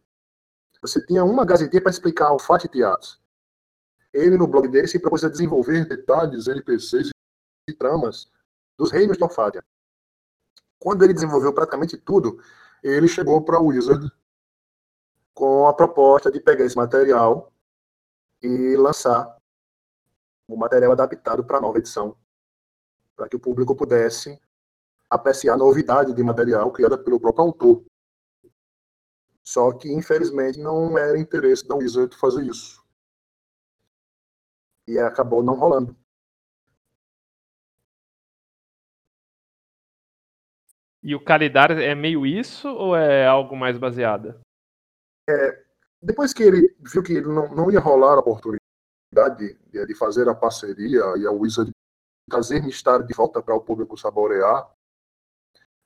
Você 0.81 1.05
tinha 1.05 1.24
uma 1.24 1.44
gazetia 1.44 1.81
para 1.81 1.90
explicar 1.90 2.28
Alfátia 2.28 2.66
e 2.66 2.70
Teatros. 2.70 3.20
Ele, 4.12 4.36
no 4.36 4.47
blog 4.47 4.69
dele, 4.69 4.89
se 4.89 4.98
propôs 4.98 5.24
a 5.24 5.28
desenvolver 5.28 5.86
detalhes, 5.86 6.48
NPCs 6.48 7.10
e 7.69 7.73
tramas 7.73 8.31
dos 8.77 8.90
reinos 8.90 9.16
de 9.16 9.23
Alfátia. 9.23 9.64
Quando 10.78 11.05
ele 11.05 11.14
desenvolveu 11.14 11.52
praticamente 11.52 11.97
tudo, 11.97 12.43
ele 12.82 13.06
chegou 13.06 13.43
para 13.44 13.60
o 13.60 13.66
Wizard 13.66 14.10
com 15.32 15.66
a 15.66 15.74
proposta 15.74 16.31
de 16.31 16.40
pegar 16.40 16.64
esse 16.64 16.77
material 16.77 17.51
e 18.43 18.77
lançar 18.77 19.36
o 20.48 20.56
material 20.56 20.93
adaptado 20.93 21.44
para 21.44 21.59
a 21.59 21.60
nova 21.60 21.78
edição, 21.78 22.16
para 23.16 23.28
que 23.28 23.36
o 23.36 23.40
público 23.40 23.74
pudesse 23.77 24.39
apreciar 25.09 25.55
a 25.55 25.59
novidade 25.59 26.14
de 26.14 26.23
material 26.23 26.70
criada 26.73 26.98
pelo 26.98 27.20
próprio 27.20 27.44
autor. 27.44 27.85
Só 29.43 29.73
que, 29.73 29.93
infelizmente, 29.93 30.59
não 30.59 30.97
era 30.97 31.19
interesse 31.19 31.66
da 31.66 31.74
Wizard 31.74 32.16
fazer 32.16 32.44
isso. 32.44 32.82
E 34.86 34.98
acabou 34.98 35.43
não 35.43 35.55
rolando. 35.55 35.97
E 41.02 41.14
o 41.16 41.24
Calidar 41.24 41.73
é 41.73 41.94
meio 41.94 42.24
isso 42.24 42.69
ou 42.69 42.97
é 42.97 43.27
algo 43.27 43.56
mais 43.56 43.77
baseado? 43.77 44.40
É, 45.28 45.61
depois 46.02 46.32
que 46.32 46.42
ele 46.42 46.74
viu 46.80 47.02
que 47.02 47.12
ele 47.12 47.28
não, 47.28 47.54
não 47.54 47.70
ia 47.70 47.78
rolar 47.78 48.14
a 48.14 48.20
oportunidade 48.20 48.58
de, 49.70 49.86
de, 49.86 49.94
fazer 49.94 50.28
a 50.28 50.34
parceria 50.34 51.00
e 51.16 51.26
a 51.26 51.30
Wizard 51.30 51.70
trazer 52.28 52.62
Mistar 52.62 53.04
de 53.04 53.14
volta 53.14 53.42
para 53.42 53.54
o 53.54 53.60
público 53.60 53.96
saborear, 53.96 54.70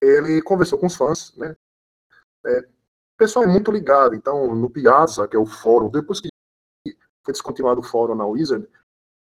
ele 0.01 0.40
conversou 0.43 0.78
com 0.78 0.86
os 0.86 0.94
fãs, 0.94 1.36
né? 1.36 1.56
É, 2.47 2.60
o 2.60 3.18
pessoal 3.18 3.44
é 3.44 3.48
muito 3.48 3.70
ligado, 3.70 4.14
então 4.14 4.55
no 4.55 4.70
Piazza, 4.70 5.26
que 5.26 5.36
é 5.36 5.38
o 5.38 5.47
fórum, 5.47 5.90
depois 5.90 6.20
que 6.20 6.28
foi 7.24 7.32
descontinuado 7.32 7.80
o 7.80 7.84
fórum 7.84 8.14
na 8.14 8.26
Wizard, 8.26 8.68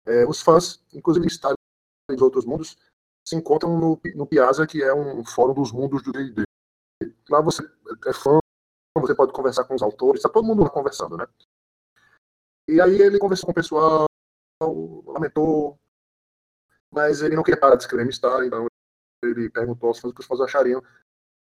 é, 0.07 0.27
os 0.27 0.41
fãs, 0.41 0.83
inclusive 0.93 1.25
Mistar 1.25 1.55
dos 2.11 2.23
outros 2.23 2.45
mundos, 2.45 2.77
se 3.25 3.37
encontram 3.37 3.79
no, 3.79 4.01
no 4.17 4.27
Piazza, 4.27 4.67
que 4.67 4.83
é 4.83 4.93
um 4.93 5.25
fórum 5.25 5.55
dos 5.55 5.71
mundos 5.71 6.03
do 6.03 6.11
D&D. 6.11 6.43
Lá 7.31 7.41
você 7.41 7.63
é 8.07 8.13
fã 8.13 8.42
você 9.01 9.15
pode 9.15 9.33
conversar 9.33 9.65
com 9.65 9.75
os 9.75 9.83
autores, 9.83 10.21
está 10.21 10.29
todo 10.29 10.47
mundo 10.47 10.69
conversando, 10.71 11.17
né? 11.17 11.27
E 12.69 12.81
aí 12.81 13.01
ele 13.01 13.19
conversou 13.19 13.47
com 13.47 13.53
o 13.53 13.55
pessoal, 13.55 14.07
lamentou, 15.07 15.79
mas 16.91 17.23
ele 17.23 17.35
não 17.35 17.43
queria 17.43 17.59
parar 17.59 17.77
de 17.77 17.83
escrever 17.83 18.05
Mistar, 18.05 18.45
então 18.45 18.67
ele 19.23 19.49
perguntou 19.49 19.89
aos 19.89 19.99
fãs 19.99 20.13
o 20.13 20.15
que 20.15 20.21
os 20.21 20.27
fãs 20.27 20.41
achariam 20.41 20.83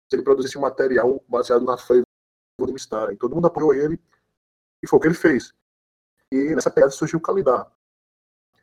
se 0.09 0.15
ele 0.15 0.23
produzisse 0.23 0.57
um 0.57 0.61
material 0.61 1.23
baseado 1.27 1.63
na 1.63 1.77
flavor 1.77 2.05
do 2.59 2.73
Mistar. 2.73 3.11
E 3.11 3.17
todo 3.17 3.35
mundo 3.35 3.47
apoiou 3.47 3.73
ele, 3.73 4.01
e 4.83 4.87
foi 4.87 4.97
o 4.97 5.01
que 5.01 5.07
ele 5.07 5.15
fez. 5.15 5.53
E 6.31 6.55
nessa 6.55 6.71
pegada 6.71 6.91
surgiu 6.91 7.19
o 7.19 7.21
Calidar. 7.21 7.71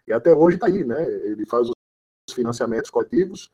E 0.06 0.12
até 0.12 0.34
hoje 0.34 0.56
está 0.56 0.66
aí, 0.66 0.84
né? 0.84 1.02
Ele 1.04 1.46
faz 1.46 1.68
os 1.68 2.34
financiamentos 2.34 2.90
coletivos, 2.90 3.50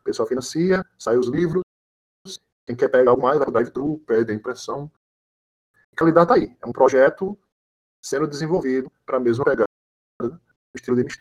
o 0.00 0.04
pessoal 0.04 0.28
financia, 0.28 0.84
sai 0.98 1.16
os 1.16 1.28
livros, 1.28 1.63
quem 2.66 2.74
quer 2.74 2.88
pegar 2.88 3.10
algo 3.10 3.22
mais, 3.22 3.38
vai 3.38 3.50
drive-thru, 3.50 3.98
pede 4.06 4.32
a 4.32 4.34
impressão. 4.34 4.90
A 5.92 5.96
qualidade 5.96 6.32
está 6.32 6.34
aí. 6.34 6.56
É 6.62 6.66
um 6.66 6.72
projeto 6.72 7.38
sendo 8.02 8.26
desenvolvido 8.26 8.90
para 9.06 9.16
a 9.16 9.20
mesma 9.20 9.44
pegada 9.44 9.68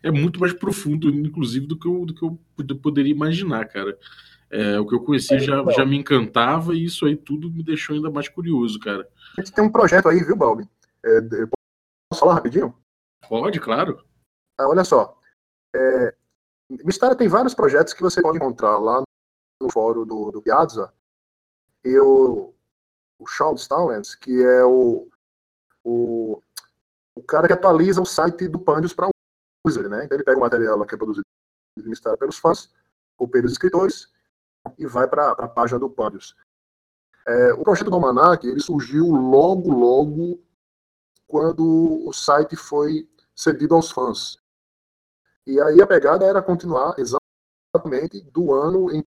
É 0.03 0.11
muito 0.11 0.39
mais 0.39 0.53
profundo, 0.53 1.09
inclusive, 1.09 1.67
do 1.67 1.77
que 1.77 1.87
eu, 1.87 2.05
do 2.05 2.13
que 2.13 2.23
eu 2.23 2.79
poderia 2.79 3.11
imaginar, 3.11 3.67
cara. 3.67 3.97
É, 4.49 4.79
o 4.79 4.85
que 4.85 4.93
eu 4.93 5.03
conheci 5.03 5.33
é, 5.33 5.39
já, 5.39 5.59
então. 5.59 5.71
já 5.71 5.85
me 5.85 5.97
encantava 5.97 6.75
e 6.75 6.85
isso 6.85 7.05
aí 7.05 7.15
tudo 7.15 7.51
me 7.51 7.63
deixou 7.63 7.95
ainda 7.95 8.11
mais 8.11 8.29
curioso, 8.29 8.79
cara. 8.79 9.09
A 9.37 9.41
gente 9.41 9.53
tem 9.53 9.63
um 9.63 9.71
projeto 9.71 10.07
aí, 10.09 10.23
viu, 10.23 10.35
Balbi? 10.35 10.69
É, 11.03 11.21
posso 12.09 12.19
falar 12.19 12.35
rapidinho? 12.35 12.75
Pode, 13.27 13.59
claro. 13.59 14.03
Ah, 14.57 14.67
olha 14.67 14.83
só. 14.83 15.19
É, 15.75 16.15
Mistério 16.69 17.15
tem 17.15 17.27
vários 17.27 17.53
projetos 17.53 17.93
que 17.93 18.01
você 18.01 18.21
pode 18.21 18.37
encontrar 18.37 18.77
lá 18.77 19.01
no 19.61 19.71
fórum 19.71 20.05
do, 20.05 20.31
do 20.31 20.41
Piazza, 20.41 20.93
e 21.83 21.99
o, 21.99 22.53
Charles 23.27 23.61
Stallings, 23.61 24.15
que 24.15 24.43
é 24.43 24.63
o, 24.65 25.07
o, 25.83 26.41
o 27.15 27.23
cara 27.23 27.47
que 27.47 27.53
atualiza 27.53 28.01
o 28.01 28.05
site 28.05 28.47
do 28.47 28.59
Pandius 28.59 28.93
para 28.93 29.07
o 29.07 29.11
user, 29.65 29.87
né? 29.89 30.05
Então 30.05 30.17
ele 30.17 30.25
pega 30.25 30.37
o 30.37 30.41
material 30.41 30.85
que 30.85 30.95
é 30.95 30.97
produzido 30.97 31.25
e 31.77 31.79
administrado 31.79 32.17
pelos 32.17 32.37
fãs, 32.37 32.73
ou 33.17 33.27
pelos 33.27 33.51
escritores, 33.51 34.11
e 34.77 34.85
vai 34.85 35.07
para 35.07 35.31
a 35.31 35.47
página 35.47 35.79
do 35.79 35.89
Pandius. 35.89 36.35
É, 37.25 37.53
o 37.53 37.63
projeto 37.63 37.89
do 37.89 37.95
Almanac, 37.95 38.45
ele 38.45 38.59
surgiu 38.59 39.07
logo, 39.07 39.71
logo 39.71 40.43
quando 41.25 42.05
o 42.05 42.11
site 42.11 42.55
foi 42.55 43.09
cedido 43.35 43.75
aos 43.75 43.89
fãs. 43.89 44.37
E 45.47 45.59
aí 45.59 45.81
a 45.81 45.87
pegada 45.87 46.25
era 46.25 46.41
continuar 46.41 46.95
exatamente 46.97 48.21
do 48.31 48.53
ano 48.53 48.91
em 48.91 49.03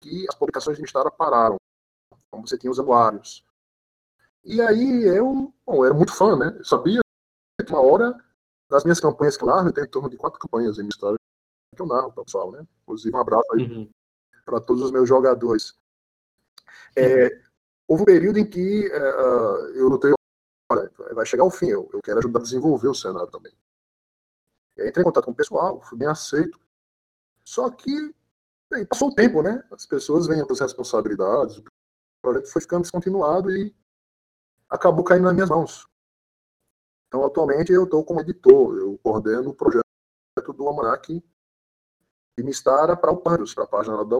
que 0.00 0.26
as 0.28 0.34
publicações 0.34 0.76
de 0.76 0.82
Mistara 0.82 1.10
pararam 1.10 1.56
como 2.36 2.46
você 2.46 2.58
tinha 2.58 2.70
os 2.70 2.78
anuários. 2.78 3.44
E 4.44 4.60
aí 4.60 5.02
eu, 5.04 5.52
bom, 5.64 5.76
eu 5.76 5.84
era 5.86 5.94
muito 5.94 6.14
fã, 6.14 6.36
né? 6.36 6.54
Eu 6.58 6.64
sabia 6.64 7.00
que 7.64 7.72
uma 7.72 7.80
hora, 7.80 8.16
das 8.68 8.84
minhas 8.84 9.00
campanhas, 9.00 9.36
claro, 9.36 9.68
eu 9.68 9.72
tenho 9.72 9.86
em 9.86 9.90
torno 9.90 10.10
de 10.10 10.16
quatro 10.16 10.38
campanhas 10.38 10.76
em 10.76 10.82
minha 10.82 10.90
história 10.90 11.18
que 11.74 11.82
eu 11.82 11.86
narro, 11.86 12.12
pessoal, 12.12 12.52
né? 12.52 12.66
Inclusive, 12.82 13.14
um 13.14 13.20
abraço 13.20 13.52
aí 13.54 13.62
Uhum. 13.62 13.90
para 14.44 14.60
todos 14.60 14.82
os 14.82 14.90
meus 14.90 15.08
jogadores. 15.08 15.74
É, 16.94 17.42
houve 17.88 18.02
um 18.02 18.06
período 18.06 18.38
em 18.38 18.48
que 18.48 18.90
ah, 18.92 19.72
eu 19.74 19.90
notei, 19.90 20.12
olha, 20.70 20.90
vai 21.12 21.26
chegar 21.26 21.44
o 21.44 21.50
fim, 21.50 21.68
eu, 21.68 21.90
eu 21.92 22.00
quero 22.00 22.18
ajudar 22.18 22.38
a 22.40 22.42
desenvolver 22.42 22.88
o 22.88 22.94
cenário 22.94 23.30
também. 23.30 23.52
E 24.76 24.82
aí 24.82 24.88
entrei 24.88 25.02
em 25.02 25.04
contato 25.04 25.24
com 25.24 25.32
o 25.32 25.34
pessoal, 25.34 25.80
fui 25.82 25.98
bem 25.98 26.08
aceito. 26.08 26.58
Só 27.44 27.70
que 27.70 28.14
bem, 28.70 28.86
passou 28.86 29.08
o 29.08 29.14
tempo, 29.14 29.42
né? 29.42 29.62
As 29.70 29.86
pessoas 29.86 30.26
vêm 30.26 30.44
com 30.46 30.52
as 30.52 30.60
responsabilidades, 30.60 31.58
o 31.58 31.64
projeto 32.26 32.48
foi 32.48 32.62
ficando 32.62 32.82
descontinuado 32.82 33.50
e 33.50 33.74
acabou 34.68 35.04
caindo 35.04 35.24
nas 35.24 35.34
minhas 35.34 35.48
mãos. 35.48 35.86
Então, 37.06 37.24
atualmente, 37.24 37.72
eu 37.72 37.84
estou 37.84 38.04
como 38.04 38.20
editor, 38.20 38.76
eu 38.78 38.98
coordeno 38.98 39.50
o 39.50 39.54
projeto 39.54 39.84
do 40.54 40.66
Almanac 40.66 41.22
de 42.36 42.44
Mistara 42.44 42.96
para 42.96 43.12
o 43.12 43.16
Pandos, 43.16 43.54
para 43.54 43.64
a 43.64 43.68
página 43.68 44.04
da 44.04 44.16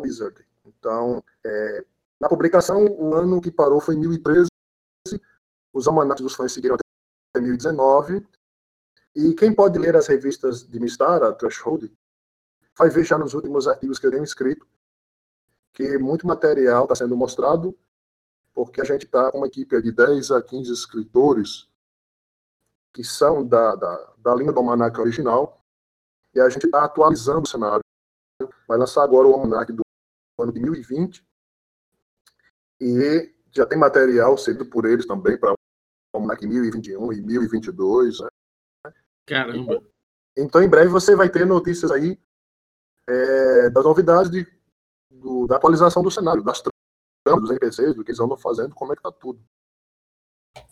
Wizard. 0.00 0.46
Então, 0.64 1.22
é, 1.44 1.84
na 2.20 2.28
publicação, 2.28 2.86
o 2.86 3.14
ano 3.14 3.40
que 3.40 3.50
parou 3.50 3.80
foi 3.80 3.96
2013, 3.96 4.48
os 5.72 5.88
almanacs 5.88 6.22
dos 6.22 6.34
fãs 6.34 6.52
seguiram 6.52 6.76
até 6.76 6.84
2019, 7.34 8.26
e 9.16 9.34
quem 9.34 9.54
pode 9.54 9.78
ler 9.78 9.96
as 9.96 10.06
revistas 10.06 10.66
de 10.66 10.78
Mistara, 10.78 11.34
Threshold, 11.34 11.92
vai 12.78 12.88
ver 12.88 13.04
já 13.04 13.18
nos 13.18 13.34
últimos 13.34 13.66
artigos 13.66 13.98
que 13.98 14.06
eu 14.06 14.10
tenho 14.10 14.24
escrito, 14.24 14.66
que 15.76 15.98
muito 15.98 16.26
material 16.26 16.84
está 16.84 16.94
sendo 16.94 17.14
mostrado, 17.14 17.78
porque 18.54 18.80
a 18.80 18.84
gente 18.84 19.04
está 19.04 19.30
com 19.30 19.36
uma 19.36 19.46
equipe 19.46 19.78
de 19.82 19.92
10 19.92 20.30
a 20.30 20.42
15 20.42 20.72
escritores 20.72 21.68
que 22.94 23.04
são 23.04 23.46
da, 23.46 23.76
da, 23.76 24.14
da 24.16 24.34
linha 24.34 24.50
do 24.50 24.58
almanac 24.58 24.98
original, 24.98 25.62
e 26.34 26.40
a 26.40 26.48
gente 26.48 26.64
está 26.64 26.82
atualizando 26.82 27.42
o 27.42 27.46
cenário. 27.46 27.82
Vai 28.66 28.78
lançar 28.78 29.04
agora 29.04 29.28
o 29.28 29.34
almanac 29.34 29.70
do 29.70 29.82
ano 30.40 30.50
de 30.50 30.60
2020, 30.60 31.22
e 32.80 33.34
já 33.52 33.66
tem 33.66 33.78
material 33.78 34.38
cedido 34.38 34.64
por 34.64 34.86
eles 34.86 35.06
também 35.06 35.36
para 35.36 35.52
o 35.52 35.56
almanac 36.14 36.46
1021 36.46 37.12
e 37.12 37.20
1022. 37.20 38.20
Né? 38.20 38.28
Caramba. 39.26 39.82
Então, 40.34 40.62
em 40.62 40.68
breve, 40.70 40.88
você 40.88 41.14
vai 41.14 41.28
ter 41.28 41.44
notícias 41.44 41.90
aí 41.90 42.18
é, 43.06 43.68
das 43.68 43.84
novidades 43.84 44.30
de, 44.30 44.55
do, 45.20 45.46
da 45.46 45.56
atualização 45.56 46.02
do 46.02 46.10
cenário, 46.10 46.42
das 46.42 46.62
tramas, 46.62 47.42
dos 47.42 47.50
NPCs, 47.50 47.94
do 47.94 48.04
que 48.04 48.10
eles 48.10 48.20
andam 48.20 48.36
fazendo, 48.36 48.74
como 48.74 48.92
é 48.92 48.96
que 48.96 49.02
tá 49.02 49.12
tudo. 49.12 49.40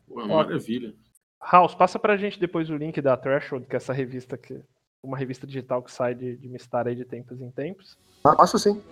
Pô, 0.06 0.26
maravilha. 0.26 0.94
House, 1.40 1.74
passa 1.74 1.98
pra 1.98 2.16
gente 2.16 2.40
depois 2.40 2.70
o 2.70 2.76
link 2.76 3.00
da 3.02 3.16
Threshold, 3.16 3.66
que 3.66 3.74
é 3.74 3.78
essa 3.78 3.92
revista 3.92 4.36
que. 4.36 4.62
Uma 5.02 5.18
revista 5.18 5.46
digital 5.46 5.82
que 5.82 5.92
sai 5.92 6.14
de, 6.14 6.34
de 6.38 6.48
Mistar 6.48 6.86
aí 6.86 6.96
de 6.96 7.04
tempos 7.04 7.38
em 7.38 7.50
tempos. 7.50 7.98
Ah, 8.24 8.34
passa 8.34 8.56
sim. 8.56 8.82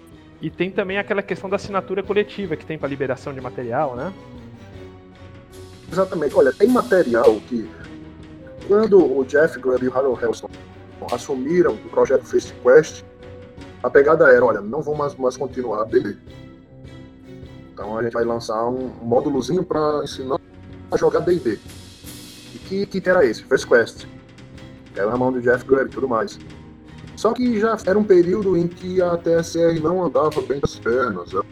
E 0.43 0.51
tem 0.51 0.71
também 0.71 0.99
aquela 0.99 1.23
questão 1.23 1.49
da 1.49 1.57
assinatura 1.57 2.03
coletiva 2.03 2.55
que 2.55 2.67
tem 2.67 2.79
para 2.79 2.89
liberação 2.89 3.33
de 3.33 3.41
material, 3.41 3.97
né? 3.97 4.13
Exatamente. 5.91 6.35
Olha, 6.35 6.53
tem 6.53 6.69
material 6.69 7.41
que, 7.49 7.67
quando 8.69 8.99
o 8.99 9.25
Jeff 9.25 9.59
Grubb 9.59 9.85
e 9.85 9.89
o 9.89 9.97
Harold 9.97 10.23
Helston 10.23 10.51
assumiram 11.11 11.75
o 11.75 11.89
projeto 11.89 12.25
Face 12.25 12.53
Quest, 12.63 13.05
a 13.83 13.91
pegada 13.91 14.29
era, 14.31 14.45
olha, 14.45 14.61
não 14.61 14.81
vamos 14.81 14.99
mais, 14.99 15.15
mais 15.17 15.37
continuar 15.37 15.83
a 15.83 15.85
DD. 15.85 16.17
Então 17.73 17.99
a 17.99 18.03
gente 18.03 18.13
vai 18.13 18.25
lançar 18.25 18.65
um 18.69 18.89
módulozinho 19.03 19.65
para 19.65 20.03
ensinar 20.05 20.39
a 20.91 20.97
jogar 20.97 21.21
D&D. 21.21 21.59
E 22.55 22.59
que, 22.59 22.87
que 22.87 23.09
era 23.09 23.25
esse? 23.25 23.43
Face 23.45 23.67
Quest. 23.67 24.07
Que 24.93 25.01
era 25.01 25.11
na 25.11 25.17
mão 25.17 25.33
do 25.33 25.41
Jeff 25.41 25.65
Grubb 25.65 25.87
e 25.87 25.89
tudo 25.89 26.09
mais. 26.09 26.39
Só 27.17 27.33
que 27.33 27.59
já 27.59 27.77
era 27.87 27.99
um 27.99 28.05
período 28.05 28.57
em 28.57 28.69
que 28.69 29.01
a 29.01 29.17
TSR 29.17 29.81
não 29.81 30.05
andava 30.05 30.41
bem 30.43 30.61
das 30.61 30.79
pernas. 30.79 31.33
Ela 31.33 31.45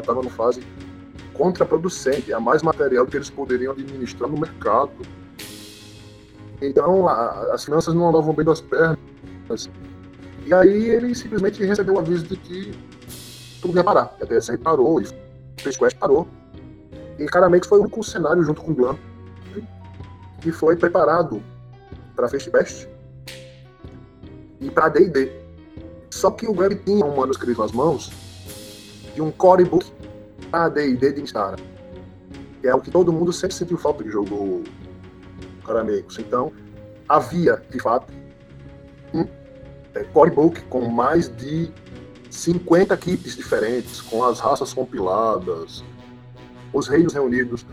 estava 0.00 0.14
numa 0.14 0.30
fase 0.30 0.62
contraproducente. 1.34 2.32
Há 2.32 2.40
mais 2.40 2.62
material 2.62 3.06
que 3.06 3.16
eles 3.16 3.30
poderiam 3.30 3.72
administrar 3.72 4.28
no 4.30 4.38
mercado. 4.38 4.90
Então 6.60 7.06
a, 7.08 7.54
as 7.54 7.64
finanças 7.64 7.94
não 7.94 8.08
andavam 8.08 8.34
bem 8.34 8.44
das 8.44 8.60
pernas. 8.60 8.98
E 10.48 10.54
aí 10.54 10.88
ele 10.88 11.14
simplesmente 11.14 11.62
recebeu 11.62 11.96
o 11.96 11.98
aviso 11.98 12.24
de 12.24 12.34
que 12.34 12.72
tudo 13.60 13.76
ia 13.76 13.84
parar. 13.84 14.16
A 14.18 14.24
TSR 14.24 14.56
parou 14.56 14.98
e 14.98 15.04
o 15.04 15.08
Face 15.62 15.78
Quest 15.78 15.98
parou. 15.98 16.26
E 17.18 17.26
claramente 17.26 17.68
foi 17.68 17.78
o 17.78 17.82
único 17.82 18.02
cenário 18.02 18.42
junto 18.42 18.62
com 18.62 18.72
o 18.72 18.74
Glam 18.74 18.98
que 20.40 20.50
foi 20.50 20.74
preparado 20.74 21.42
para 22.16 22.30
Face 22.30 22.50
Quest 22.50 22.88
e 24.58 24.70
para 24.70 24.88
D&D. 24.88 25.30
Só 26.08 26.30
que 26.30 26.46
o 26.46 26.58
Web 26.58 26.76
tinha 26.76 27.04
um 27.04 27.14
manuscrito 27.14 27.60
nas 27.60 27.72
mãos 27.72 28.10
de 29.14 29.20
um 29.20 29.30
core 29.30 29.66
book 29.66 29.92
para 30.50 30.70
D&D 30.70 31.12
de 31.12 31.20
Instara. 31.20 31.56
Que 32.62 32.68
é 32.68 32.74
o 32.74 32.80
que 32.80 32.90
todo 32.90 33.12
mundo 33.12 33.34
sempre 33.34 33.54
sentiu 33.54 33.76
falta 33.76 34.02
que 34.02 34.10
jogou 34.10 34.64
Caramecos. 35.66 36.18
Então, 36.18 36.50
havia, 37.06 37.62
de 37.70 37.78
fato, 37.78 38.10
um 39.12 39.26
é, 39.94 40.04
book 40.04 40.60
com 40.62 40.88
mais 40.88 41.28
de 41.36 41.70
50 42.30 42.96
kits 42.96 43.36
diferentes, 43.36 44.00
com 44.00 44.22
as 44.22 44.38
raças 44.38 44.72
compiladas, 44.72 45.82
os 46.72 46.86
reinos 46.86 47.14
reunidos, 47.14 47.66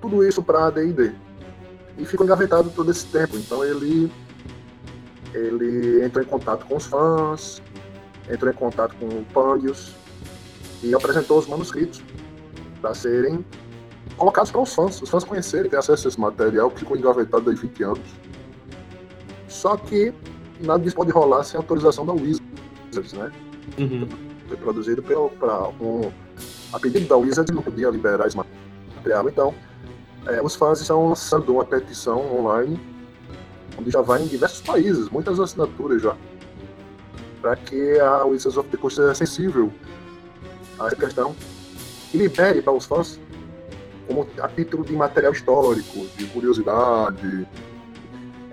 tudo 0.00 0.26
isso 0.26 0.42
para 0.42 0.70
D&D. 0.70 1.12
E 1.96 2.04
ficou 2.04 2.26
engavetado 2.26 2.70
todo 2.70 2.90
esse 2.90 3.06
tempo. 3.06 3.36
Então 3.36 3.64
ele 3.64 4.10
ele 5.32 6.04
entrou 6.04 6.24
em 6.24 6.28
contato 6.28 6.64
com 6.64 6.76
os 6.76 6.86
fãs, 6.86 7.60
entrou 8.30 8.52
em 8.52 8.54
contato 8.54 8.94
com 8.96 9.06
o 9.06 9.24
Pandius 9.32 9.94
e 10.82 10.94
apresentou 10.94 11.38
os 11.38 11.46
manuscritos 11.48 12.00
para 12.80 12.94
serem 12.94 13.44
colocados 14.16 14.50
para 14.50 14.60
os 14.60 14.72
fãs, 14.72 15.02
os 15.02 15.08
fãs 15.08 15.24
conhecerem, 15.24 15.68
ter 15.68 15.76
acesso 15.76 16.06
a 16.06 16.08
esse 16.08 16.20
material 16.20 16.70
que 16.70 16.80
ficou 16.80 16.96
engavetado 16.96 17.50
há 17.50 17.54
20 17.54 17.82
anos. 17.82 18.14
Só 19.48 19.76
que 19.76 20.12
nada 20.60 20.82
disso 20.82 20.96
pode 20.96 21.10
rolar 21.10 21.44
sem 21.44 21.58
autorização 21.58 22.04
da 22.06 22.12
Wizards, 22.12 23.12
né? 23.12 23.30
Uhum. 23.78 24.08
Foi 24.48 24.56
produzido 24.56 25.02
pra, 25.02 25.68
um, 25.80 26.10
a 26.72 26.78
pedido 26.78 27.06
da 27.06 27.16
Wizards, 27.16 27.54
não 27.54 27.62
podia 27.62 27.90
liberar 27.90 28.26
esse 28.26 28.36
material, 28.36 29.28
então 29.28 29.54
é, 30.26 30.42
os 30.42 30.54
fãs 30.54 30.80
estão 30.80 31.08
lançando 31.08 31.52
uma 31.52 31.64
petição 31.64 32.38
online 32.38 32.78
onde 33.78 33.90
já 33.90 34.00
vai 34.00 34.22
em 34.22 34.26
diversos 34.26 34.60
países, 34.60 35.08
muitas 35.10 35.40
assinaturas 35.40 36.02
já, 36.02 36.16
para 37.40 37.56
que 37.56 37.98
a 37.98 38.24
Wizards 38.24 38.56
of 38.56 38.68
the 38.68 38.76
Coast 38.76 39.00
seja 39.00 39.14
sensível 39.14 39.72
a 40.78 40.86
essa 40.86 40.96
questão 40.96 41.34
e 42.12 42.18
libere 42.18 42.62
para 42.62 42.72
os 42.72 42.84
fãs 42.84 43.18
como 44.06 44.26
a 44.40 44.48
título 44.48 44.84
de 44.84 44.92
material 44.92 45.32
histórico, 45.32 46.06
de 46.16 46.26
curiosidade, 46.26 47.46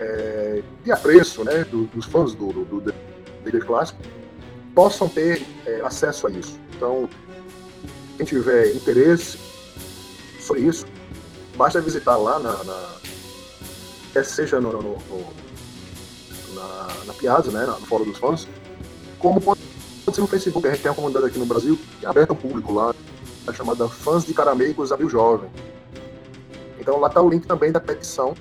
é, 0.01 0.63
de 0.83 0.91
apreço 0.91 1.43
né, 1.43 1.63
do, 1.65 1.85
dos 1.85 2.05
fãs 2.05 2.33
do, 2.33 2.51
do, 2.51 2.81
D&D 2.81 3.59
clássico, 3.61 4.01
possam 4.73 5.07
ter 5.07 5.45
é, 5.65 5.81
acesso 5.81 6.27
a 6.27 6.31
isso. 6.31 6.59
Então, 6.75 7.07
quem 8.17 8.25
tiver 8.25 8.75
interesse 8.75 9.37
sobre 10.39 10.63
isso, 10.63 10.85
basta 11.55 11.79
visitar 11.79 12.17
lá 12.17 12.39
na, 12.39 12.63
na 12.63 14.23
seja 14.23 14.59
no, 14.59 14.71
no, 14.71 14.81
no 14.81 15.41
na, 16.55 16.87
na 17.05 17.13
Piazza, 17.13 17.51
né, 17.51 17.65
no 17.65 17.85
Fórum 17.85 18.05
dos 18.05 18.17
Fãs, 18.17 18.47
como 19.19 19.39
pode 19.39 19.61
ser 20.11 20.19
no 20.19 20.27
Facebook. 20.27 20.67
A 20.67 20.71
gente 20.71 20.81
tem 20.81 20.89
uma 20.89 20.95
comunidade 20.95 21.27
aqui 21.27 21.39
no 21.39 21.45
Brasil 21.45 21.79
que 21.99 22.05
é 22.05 22.09
aberta 22.09 22.33
ao 22.33 22.37
público 22.37 22.73
lá, 22.73 22.93
chamada 23.53 23.87
Fãs 23.87 24.25
de 24.25 24.33
Caramecos 24.33 24.91
Abril 24.91 25.09
Jovem. 25.09 25.49
Então 26.79 26.99
lá 26.99 27.07
está 27.07 27.21
o 27.21 27.29
link 27.29 27.45
também 27.45 27.71
da 27.71 27.79
petição. 27.79 28.33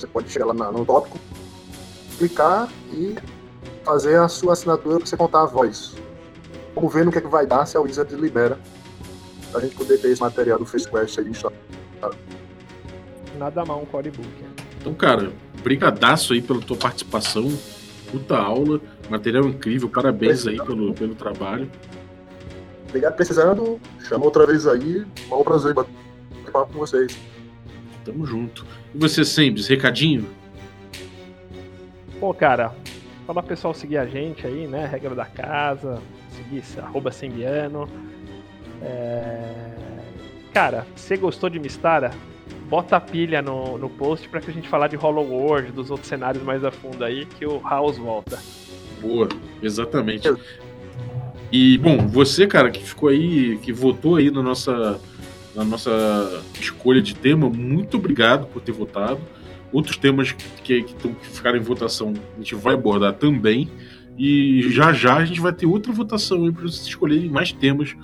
Você 0.00 0.06
pode 0.06 0.30
chegar 0.30 0.46
lá 0.46 0.54
na, 0.54 0.72
no 0.72 0.84
tópico, 0.84 1.18
clicar 2.16 2.68
e 2.90 3.14
fazer 3.84 4.16
a 4.18 4.28
sua 4.28 4.54
assinatura 4.54 4.96
para 4.96 5.06
você 5.06 5.16
contar 5.16 5.42
a 5.42 5.46
voz. 5.46 5.94
Vamos 6.74 6.92
ver 6.92 7.04
no 7.04 7.12
que, 7.12 7.18
é 7.18 7.20
que 7.20 7.28
vai 7.28 7.46
dar 7.46 7.66
se 7.66 7.76
a 7.76 7.80
Wizard 7.80 8.14
libera 8.14 8.58
pra 9.52 9.60
gente 9.60 9.74
poder 9.74 9.98
ter 9.98 10.08
esse 10.08 10.20
material 10.22 10.58
do 10.58 10.64
FaceQuest 10.64 11.18
aí 11.18 11.28
instalado. 11.28 11.60
Nada 13.38 13.64
mal 13.64 13.82
um 13.82 13.84
core 13.84 14.10
book. 14.10 14.26
né? 14.26 14.48
Então, 14.80 14.94
cara, 14.94 15.32
brigadaço 15.62 16.32
aí 16.32 16.40
pela 16.40 16.60
tua 16.60 16.76
participação. 16.76 17.46
Puta 18.10 18.36
aula, 18.36 18.80
material 19.10 19.44
incrível, 19.44 19.88
parabéns 19.88 20.46
aí 20.46 20.56
pelo, 20.56 20.94
pelo 20.94 21.14
trabalho. 21.14 21.70
Obrigado, 22.88 23.16
precisando. 23.16 23.78
Chama 24.00 24.24
outra 24.24 24.46
vez 24.46 24.66
aí. 24.66 25.04
Bom 25.28 25.44
prazer 25.44 25.74
bater 25.74 25.92
papo 26.50 26.72
com 26.72 26.78
vocês. 26.80 27.16
Tamo 28.04 28.26
junto. 28.26 28.66
E 28.94 28.98
você, 28.98 29.24
Sembes, 29.24 29.66
recadinho? 29.66 30.26
Pô, 32.18 32.34
cara, 32.34 32.74
falar 33.26 33.42
pro 33.42 33.50
pessoal 33.50 33.72
seguir 33.72 33.98
a 33.98 34.06
gente 34.06 34.46
aí, 34.46 34.66
né? 34.66 34.86
Regra 34.86 35.14
da 35.14 35.24
casa, 35.24 36.00
seguir 36.30 36.62
arroba 36.78 37.10
sembiano. 37.10 37.88
É... 38.82 39.70
Cara, 40.52 40.86
você 40.96 41.16
gostou 41.16 41.48
de 41.48 41.58
Mistara, 41.58 42.10
bota 42.68 42.96
a 42.96 43.00
pilha 43.00 43.40
no, 43.40 43.78
no 43.78 43.88
post 43.88 44.28
pra 44.28 44.40
que 44.40 44.50
a 44.50 44.54
gente 44.54 44.68
falar 44.68 44.88
de 44.88 44.96
Hollow 44.96 45.26
World, 45.26 45.72
dos 45.72 45.90
outros 45.90 46.08
cenários 46.08 46.42
mais 46.42 46.64
a 46.64 46.70
fundo 46.70 47.04
aí, 47.04 47.24
que 47.24 47.46
o 47.46 47.60
House 47.60 47.98
volta. 47.98 48.38
Boa, 49.00 49.28
exatamente. 49.62 50.28
E, 51.52 51.78
bom, 51.78 52.06
você, 52.06 52.46
cara, 52.46 52.70
que 52.70 52.82
ficou 52.82 53.08
aí, 53.08 53.58
que 53.58 53.72
votou 53.72 54.16
aí 54.16 54.30
na 54.30 54.42
nossa, 54.42 55.00
na 55.54 55.64
nossa 55.64 56.42
escolha 56.60 57.02
de 57.02 57.14
tema, 57.14 57.48
muito 57.48 57.96
obrigado 57.96 58.46
por 58.46 58.62
ter 58.62 58.72
votado. 58.72 59.20
Outros 59.72 59.96
temas 59.96 60.32
que, 60.32 60.82
que, 60.82 60.94
que 60.94 61.26
ficaram 61.26 61.58
em 61.58 61.62
votação 61.62 62.12
a 62.34 62.38
gente 62.38 62.54
vai 62.54 62.74
abordar 62.74 63.14
também. 63.14 63.68
E 64.18 64.62
já 64.70 64.92
já 64.92 65.16
a 65.16 65.24
gente 65.24 65.40
vai 65.40 65.52
ter 65.52 65.66
outra 65.66 65.92
votação 65.92 66.52
para 66.52 66.62
vocês 66.62 66.86
escolherem 66.86 67.30
mais 67.30 67.52
temas 67.52 67.96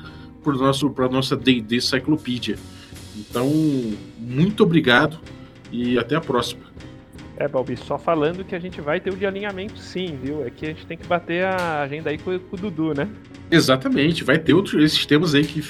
para 0.95 1.07
a 1.07 1.09
nossa 1.09 1.37
DD 1.37 1.81
Cyclopedia. 1.81 2.57
Então, 3.17 3.51
muito 4.19 4.63
obrigado 4.63 5.19
e 5.73 5.99
até 5.99 6.15
a 6.15 6.21
próxima. 6.21 6.63
É, 7.39 7.47
Balbi, 7.47 7.77
só 7.77 7.99
falando 7.99 8.45
que 8.45 8.55
a 8.55 8.59
gente 8.59 8.81
vai 8.81 8.99
ter 8.99 9.13
o 9.13 9.17
de 9.17 9.27
alinhamento 9.27 9.79
sim, 9.79 10.19
viu? 10.23 10.47
É 10.47 10.51
que 10.51 10.65
a 10.65 10.69
gente 10.69 10.87
tem 10.87 10.97
que 10.97 11.07
bater 11.07 11.45
a 11.45 11.83
agenda 11.83 12.09
aí 12.09 12.17
com, 12.17 12.39
com 12.39 12.57
o 12.57 12.59
Dudu, 12.59 12.95
né? 12.95 13.09
Exatamente, 13.51 14.25
vai 14.25 14.39
ter 14.39 14.55
outros 14.55 14.83
esses 14.83 15.05
temas 15.05 15.35
aí 15.35 15.45
que, 15.45 15.63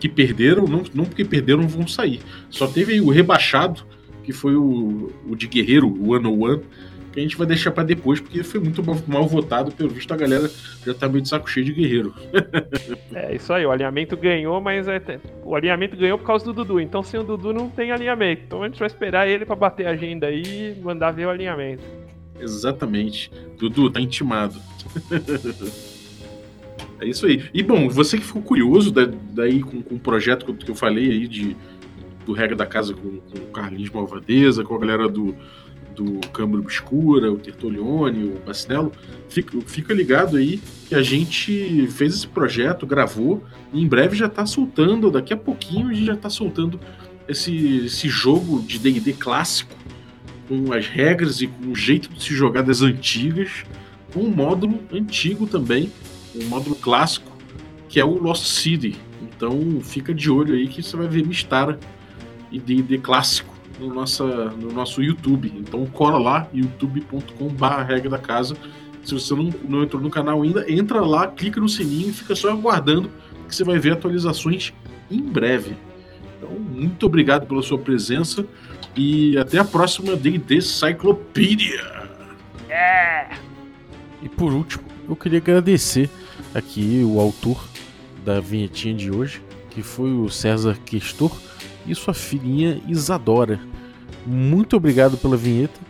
que 0.00 0.08
perderam, 0.08 0.66
não, 0.66 0.82
não 0.92 1.04
porque 1.04 1.24
perderam 1.24 1.66
vão 1.68 1.86
sair. 1.86 2.20
Só 2.50 2.66
teve 2.66 2.94
aí 2.94 3.00
o 3.00 3.08
rebaixado, 3.08 3.84
que 4.24 4.32
foi 4.32 4.56
o, 4.56 5.12
o 5.28 5.36
de 5.36 5.46
Guerreiro, 5.46 5.86
o 5.86 6.12
One 6.12 6.26
on 6.26 6.44
One, 6.44 6.62
que 7.12 7.20
a 7.20 7.22
gente 7.22 7.36
vai 7.36 7.46
deixar 7.46 7.70
para 7.70 7.84
depois, 7.84 8.20
porque 8.20 8.42
foi 8.42 8.58
muito 8.58 8.82
mal, 9.06 9.26
votado, 9.26 9.70
pelo 9.70 9.90
visto 9.90 10.12
a 10.12 10.16
galera 10.16 10.50
já 10.84 10.94
tá 10.94 11.08
meio 11.08 11.20
de 11.20 11.28
saco 11.28 11.48
cheio 11.48 11.66
de 11.66 11.72
guerreiro. 11.72 12.14
é 13.14 13.34
isso 13.34 13.52
aí, 13.52 13.66
o 13.66 13.70
alinhamento 13.70 14.16
ganhou, 14.16 14.60
mas 14.60 14.88
é, 14.88 15.00
o 15.44 15.54
alinhamento 15.54 15.96
ganhou 15.96 16.18
por 16.18 16.26
causa 16.26 16.44
do 16.44 16.52
Dudu, 16.52 16.80
então 16.80 17.02
sem 17.02 17.20
o 17.20 17.22
Dudu 17.22 17.52
não 17.52 17.68
tem 17.68 17.92
alinhamento. 17.92 18.42
Então 18.46 18.62
a 18.62 18.66
gente 18.66 18.78
vai 18.78 18.88
esperar 18.88 19.28
ele 19.28 19.44
para 19.44 19.54
bater 19.54 19.86
a 19.86 19.90
agenda 19.90 20.26
aí 20.26 20.42
e 20.42 20.80
mandar 20.80 21.10
ver 21.10 21.26
o 21.26 21.30
alinhamento. 21.30 21.82
Exatamente. 22.40 23.30
Dudu, 23.58 23.90
tá 23.90 24.00
intimado. 24.00 24.58
é 27.00 27.06
isso 27.06 27.26
aí. 27.26 27.44
E 27.52 27.62
bom, 27.62 27.88
você 27.88 28.16
que 28.16 28.24
ficou 28.24 28.42
curioso 28.42 28.90
da, 28.90 29.06
daí 29.06 29.60
com, 29.60 29.82
com 29.82 29.94
o 29.94 30.00
projeto 30.00 30.52
que 30.54 30.70
eu 30.70 30.74
falei 30.74 31.10
aí 31.10 31.28
de, 31.28 31.56
do 32.24 32.32
Regra 32.32 32.56
da 32.56 32.66
Casa 32.66 32.94
com, 32.94 33.18
com 33.18 33.38
o 33.38 33.52
Carlinhos 33.52 33.90
Malvadeza, 33.90 34.64
com 34.64 34.74
a 34.74 34.78
galera 34.78 35.08
do 35.08 35.36
do 35.94 36.20
Câmara 36.28 36.60
Obscura, 36.60 37.30
o 37.30 37.36
Tertolione, 37.36 38.24
o 38.24 38.38
Bacinello, 38.44 38.92
fica, 39.28 39.58
fica 39.66 39.94
ligado 39.94 40.36
aí 40.36 40.60
que 40.88 40.94
a 40.94 41.02
gente 41.02 41.86
fez 41.88 42.14
esse 42.14 42.26
projeto, 42.26 42.86
gravou, 42.86 43.42
e 43.72 43.80
em 43.80 43.86
breve 43.86 44.16
já 44.16 44.26
está 44.26 44.44
soltando, 44.46 45.10
daqui 45.10 45.32
a 45.32 45.36
pouquinho 45.36 45.88
a 45.88 45.92
gente 45.92 46.06
já 46.06 46.14
está 46.14 46.30
soltando 46.30 46.78
esse, 47.28 47.86
esse 47.86 48.08
jogo 48.08 48.60
de 48.62 48.78
D&D 48.78 49.12
clássico, 49.14 49.74
com 50.48 50.72
as 50.72 50.86
regras 50.86 51.40
e 51.40 51.46
com 51.46 51.70
o 51.70 51.74
jeito 51.74 52.08
de 52.08 52.22
se 52.22 52.34
jogar 52.34 52.62
das 52.62 52.82
antigas, 52.82 53.64
com 54.12 54.20
um 54.20 54.30
módulo 54.30 54.80
antigo 54.92 55.46
também, 55.46 55.90
um 56.34 56.44
módulo 56.46 56.76
clássico, 56.76 57.30
que 57.88 58.00
é 58.00 58.04
o 58.04 58.18
Lost 58.18 58.44
City. 58.44 58.96
Então 59.22 59.80
fica 59.82 60.12
de 60.12 60.30
olho 60.30 60.54
aí 60.54 60.68
que 60.68 60.82
você 60.82 60.96
vai 60.96 61.08
ver 61.08 61.26
Mistara 61.26 61.78
e 62.50 62.58
D&D 62.58 62.98
clássico 62.98 63.51
no, 63.78 63.92
nossa, 63.92 64.24
no 64.50 64.72
nosso 64.72 65.02
YouTube. 65.02 65.52
Então 65.56 65.84
cola 65.86 66.18
lá, 66.18 66.48
youtube.com.br 66.52 67.66
regra 67.86 68.10
da 68.10 68.18
casa. 68.18 68.56
Se 69.04 69.14
você 69.14 69.34
não, 69.34 69.52
não 69.68 69.82
entrou 69.82 70.00
no 70.00 70.10
canal 70.10 70.42
ainda, 70.42 70.70
entra 70.70 71.00
lá, 71.00 71.26
clica 71.26 71.60
no 71.60 71.68
sininho 71.68 72.10
e 72.10 72.12
fica 72.12 72.34
só 72.34 72.50
aguardando 72.50 73.10
que 73.48 73.56
você 73.56 73.64
vai 73.64 73.78
ver 73.78 73.92
atualizações 73.92 74.72
em 75.10 75.20
breve. 75.20 75.76
Então, 76.36 76.50
muito 76.50 77.04
obrigado 77.06 77.46
pela 77.46 77.62
sua 77.62 77.78
presença 77.78 78.46
e 78.96 79.36
até 79.36 79.58
a 79.58 79.64
próxima 79.64 80.16
D&D 80.16 80.60
Cyclopedia. 80.60 81.82
Yeah! 82.68 83.36
E 84.22 84.28
por 84.28 84.52
último, 84.52 84.84
eu 85.08 85.16
queria 85.16 85.38
agradecer 85.38 86.08
aqui 86.54 87.02
o 87.04 87.20
autor 87.20 87.68
da 88.24 88.40
vinhetinha 88.40 88.94
de 88.94 89.10
hoje, 89.10 89.42
que 89.70 89.82
foi 89.82 90.12
o 90.12 90.28
César 90.30 90.78
Questor 90.84 91.36
e 91.86 91.94
sua 91.94 92.14
filhinha 92.14 92.80
Isadora. 92.86 93.60
Muito 94.26 94.76
obrigado 94.76 95.16
pela 95.16 95.36
vinheta. 95.36 95.80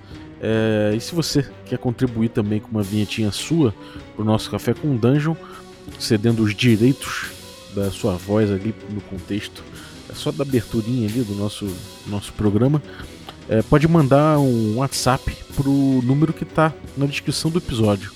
É, 0.41 0.93
e 0.97 1.01
se 1.01 1.15
você 1.15 1.47
quer 1.67 1.79
contribuir 1.79 2.31
também 2.31 2.59
com 2.59 2.71
uma 2.71 2.83
vinhetinha 2.83 3.31
sua 3.31 3.73
para 4.15 4.23
o 4.23 4.25
nosso 4.25 4.51
Café 4.51 4.75
com 4.75 4.97
Dungeon, 4.97 5.37
cedendo 5.99 6.43
os 6.43 6.55
direitos 6.55 7.31
da 7.75 7.91
sua 7.91 8.15
voz 8.15 8.51
ali 8.51 8.75
no 8.91 9.01
contexto, 9.03 9.63
é 10.11 10.15
só 10.15 10.33
da 10.33 10.43
aberturinha 10.43 11.09
ali 11.09 11.23
do 11.23 11.35
nosso, 11.35 11.69
nosso 12.07 12.33
programa, 12.33 12.83
é, 13.49 13.63
pode 13.63 13.87
mandar 13.87 14.39
um 14.39 14.77
WhatsApp 14.79 15.33
pro 15.55 15.71
número 16.03 16.33
que 16.33 16.45
está 16.45 16.73
na 16.97 17.07
descrição 17.07 17.51
do 17.51 17.59
episódio. 17.59 18.13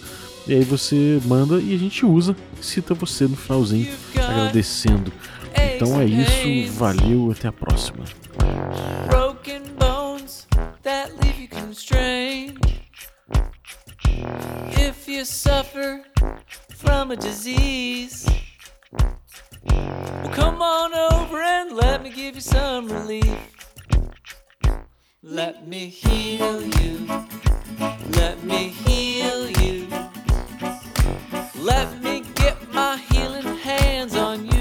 E 0.47 0.55
aí 0.55 0.65
você 0.65 1.21
manda 1.25 1.59
e 1.61 1.75
a 1.75 1.79
gente 1.79 2.07
usa, 2.07 2.37
cita 2.61 2.95
você 2.95 3.25
no 3.25 3.37
finalzinho, 3.37 3.89
agradecendo. 4.15 5.13
Então 5.77 6.01
é 6.01 6.05
isso, 6.05 6.73
valeu, 6.73 7.31
até 7.31 7.49
a 7.49 7.53
próxima. 7.53 8.05
Broken 9.09 9.63
bones 9.79 10.47
that 10.83 11.13
leave 11.23 11.41
you 11.41 11.49
constrained. 11.49 12.59
If 14.73 15.09
you 15.09 15.25
suffer 15.25 16.03
from 16.75 17.11
a 17.11 17.17
disease, 17.17 18.27
well, 18.93 20.31
come 20.33 20.63
on 20.63 20.93
over 21.13 21.43
and 21.43 21.73
let 21.73 22.03
me 22.03 22.11
give 22.11 22.35
you 22.35 22.41
some 22.41 22.89
relief. 22.89 23.39
Let 25.23 25.67
me 25.67 25.89
heal 25.89 26.63
you. 26.63 27.07
Let 28.13 28.43
me 28.45 28.69
heal 28.69 29.51
you. 29.63 29.89
Let 31.57 32.01
me 32.03 32.23
get 32.35 32.57
my 32.73 32.97
healing 33.11 33.57
hands 33.59 34.15
on 34.17 34.47
you. 34.47 34.56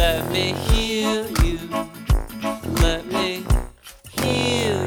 Let 0.00 0.32
me 0.32 0.54
heal 0.54 1.26
you. 1.44 1.58
Let 2.80 3.04
me 3.12 3.44
heal 4.22 4.79